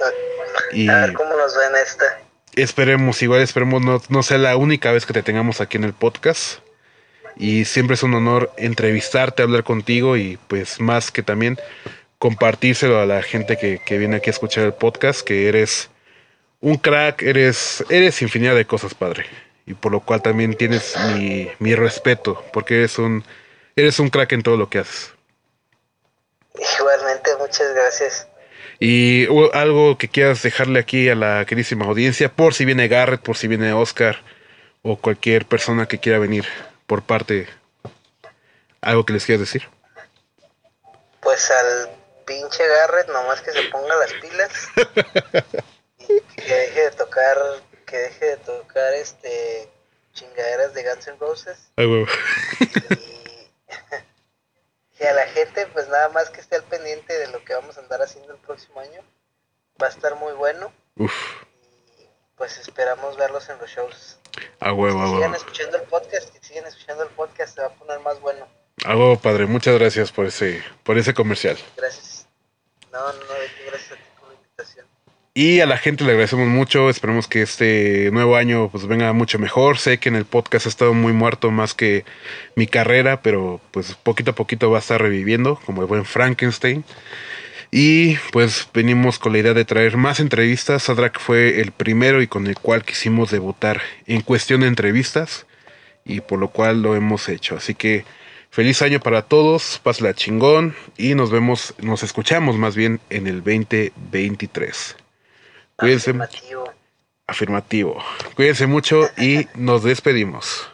y 0.72 0.88
a 0.88 1.00
ver 1.00 1.12
cómo 1.12 1.36
nos 1.36 1.54
ven 1.54 1.76
esta. 1.84 2.18
Esperemos, 2.54 3.20
igual 3.20 3.42
esperemos 3.42 3.82
no, 3.82 4.00
no 4.08 4.22
sea 4.22 4.38
la 4.38 4.56
única 4.56 4.90
vez 4.90 5.04
que 5.04 5.12
te 5.12 5.22
tengamos 5.22 5.60
aquí 5.60 5.76
en 5.76 5.84
el 5.84 5.92
podcast 5.92 6.60
y 7.36 7.66
siempre 7.66 7.92
es 7.92 8.02
un 8.04 8.14
honor 8.14 8.50
entrevistarte, 8.56 9.42
hablar 9.42 9.64
contigo 9.64 10.16
y 10.16 10.38
pues 10.48 10.80
más 10.80 11.10
que 11.10 11.22
también 11.22 11.58
compartírselo 12.18 12.98
a 12.98 13.04
la 13.04 13.20
gente 13.20 13.58
que, 13.58 13.82
que, 13.84 13.98
viene 13.98 14.16
aquí 14.16 14.30
a 14.30 14.32
escuchar 14.32 14.64
el 14.64 14.72
podcast, 14.72 15.20
que 15.20 15.46
eres 15.46 15.90
un 16.64 16.78
crack, 16.78 17.20
eres, 17.22 17.84
eres 17.90 18.22
infinidad 18.22 18.54
de 18.54 18.64
cosas, 18.64 18.94
padre. 18.94 19.26
Y 19.66 19.74
por 19.74 19.92
lo 19.92 20.00
cual 20.00 20.22
también 20.22 20.54
tienes 20.54 20.94
mi, 21.14 21.50
mi 21.58 21.74
respeto, 21.74 22.42
porque 22.54 22.78
eres 22.78 22.98
un, 22.98 23.22
eres 23.76 23.98
un 23.98 24.08
crack 24.08 24.32
en 24.32 24.42
todo 24.42 24.56
lo 24.56 24.70
que 24.70 24.78
haces. 24.78 25.12
Igualmente, 26.78 27.36
muchas 27.38 27.74
gracias. 27.74 28.28
Y 28.80 29.26
algo 29.52 29.98
que 29.98 30.08
quieras 30.08 30.42
dejarle 30.42 30.80
aquí 30.80 31.10
a 31.10 31.14
la 31.14 31.44
queridísima 31.44 31.84
audiencia, 31.84 32.30
por 32.30 32.54
si 32.54 32.64
viene 32.64 32.88
Garrett, 32.88 33.20
por 33.20 33.36
si 33.36 33.46
viene 33.46 33.74
Oscar 33.74 34.22
o 34.80 34.96
cualquier 34.96 35.44
persona 35.44 35.86
que 35.86 35.98
quiera 35.98 36.18
venir 36.18 36.46
por 36.86 37.02
parte 37.02 37.46
algo 38.80 39.04
que 39.04 39.12
les 39.12 39.26
quieras 39.26 39.40
decir. 39.40 39.68
Pues 41.20 41.50
al 41.50 41.90
pinche 42.24 42.66
Garrett 42.66 43.08
nomás 43.08 43.42
que 43.42 43.52
se 43.52 43.62
ponga 43.64 43.94
las 43.96 44.12
pilas 44.14 45.64
que 46.36 46.54
deje 46.54 46.82
de 46.82 46.90
tocar 46.92 47.36
que 47.86 47.98
deje 47.98 48.26
de 48.26 48.36
tocar 48.38 48.92
este 48.94 49.68
chingaderas 50.12 50.74
de 50.74 50.82
Guns 50.82 51.06
N' 51.08 51.16
Roses. 51.18 51.58
y, 51.76 51.82
y, 55.00 55.04
a 55.04 55.12
la 55.12 55.26
gente 55.28 55.66
pues 55.72 55.88
nada 55.88 56.08
más 56.10 56.30
que 56.30 56.40
esté 56.40 56.56
al 56.56 56.64
pendiente 56.64 57.18
de 57.18 57.28
lo 57.28 57.44
que 57.44 57.54
vamos 57.54 57.76
a 57.76 57.80
andar 57.80 58.02
haciendo 58.02 58.32
el 58.32 58.38
próximo 58.38 58.80
año. 58.80 59.00
Va 59.82 59.88
a 59.88 59.90
estar 59.90 60.14
muy 60.16 60.32
bueno. 60.34 60.72
Uf. 60.96 61.12
Y 61.98 62.08
pues 62.36 62.58
esperamos 62.58 63.16
verlos 63.16 63.48
en 63.48 63.58
los 63.58 63.70
shows. 63.70 64.18
A 64.60 64.72
huevo, 64.72 65.00
a 65.00 65.04
huevo. 65.04 65.16
Sigan 65.16 65.34
escuchando 65.34 65.76
el 65.76 65.82
podcast, 65.84 66.34
y 66.34 66.46
sigan 66.46 66.66
escuchando 66.66 67.02
el 67.02 67.10
podcast, 67.10 67.54
se 67.54 67.60
va 67.60 67.68
a 67.68 67.74
poner 67.74 68.00
más 68.00 68.20
bueno. 68.20 68.48
A 68.84 68.96
huevo, 68.96 69.18
padre, 69.18 69.46
muchas 69.46 69.78
gracias 69.78 70.12
por 70.12 70.26
ese, 70.26 70.62
por 70.82 70.98
ese 70.98 71.14
comercial. 71.14 71.56
Gracias. 71.76 72.26
No, 72.92 73.12
no, 73.12 73.20
gracias 73.66 73.92
a 73.92 73.96
ti. 73.96 74.02
Y 75.36 75.58
a 75.58 75.66
la 75.66 75.78
gente 75.78 76.04
le 76.04 76.12
agradecemos 76.12 76.46
mucho, 76.46 76.88
esperemos 76.88 77.26
que 77.26 77.42
este 77.42 78.08
nuevo 78.12 78.36
año 78.36 78.68
pues 78.68 78.86
venga 78.86 79.12
mucho 79.12 79.40
mejor. 79.40 79.78
Sé 79.78 79.98
que 79.98 80.08
en 80.08 80.14
el 80.14 80.26
podcast 80.26 80.66
ha 80.66 80.68
estado 80.68 80.94
muy 80.94 81.12
muerto 81.12 81.50
más 81.50 81.74
que 81.74 82.04
mi 82.54 82.68
carrera, 82.68 83.20
pero 83.20 83.60
pues 83.72 83.96
poquito 83.96 84.30
a 84.30 84.34
poquito 84.36 84.70
va 84.70 84.78
a 84.78 84.80
estar 84.80 85.02
reviviendo, 85.02 85.58
como 85.66 85.82
el 85.82 85.88
buen 85.88 86.04
Frankenstein. 86.04 86.84
Y 87.72 88.14
pues 88.30 88.68
venimos 88.72 89.18
con 89.18 89.32
la 89.32 89.40
idea 89.40 89.54
de 89.54 89.64
traer 89.64 89.96
más 89.96 90.20
entrevistas. 90.20 90.84
Sadrak 90.84 91.18
fue 91.18 91.60
el 91.60 91.72
primero 91.72 92.22
y 92.22 92.28
con 92.28 92.46
el 92.46 92.54
cual 92.56 92.84
quisimos 92.84 93.32
debutar 93.32 93.82
en 94.06 94.20
cuestión 94.20 94.60
de 94.60 94.68
entrevistas. 94.68 95.46
Y 96.04 96.20
por 96.20 96.38
lo 96.38 96.50
cual 96.50 96.80
lo 96.80 96.94
hemos 96.94 97.28
hecho. 97.28 97.56
Así 97.56 97.74
que 97.74 98.04
feliz 98.50 98.82
año 98.82 99.00
para 99.00 99.22
todos. 99.22 99.80
Pásala 99.82 100.14
chingón. 100.14 100.76
Y 100.96 101.16
nos 101.16 101.32
vemos, 101.32 101.74
nos 101.82 102.04
escuchamos 102.04 102.56
más 102.56 102.76
bien 102.76 103.00
en 103.10 103.26
el 103.26 103.42
2023. 103.42 104.96
Cuídense. 105.76 106.10
Afirmativo. 106.10 106.64
Afirmativo. 107.26 108.04
Cuídense 108.34 108.66
mucho 108.66 109.08
y 109.16 109.48
nos 109.54 109.82
despedimos. 109.82 110.68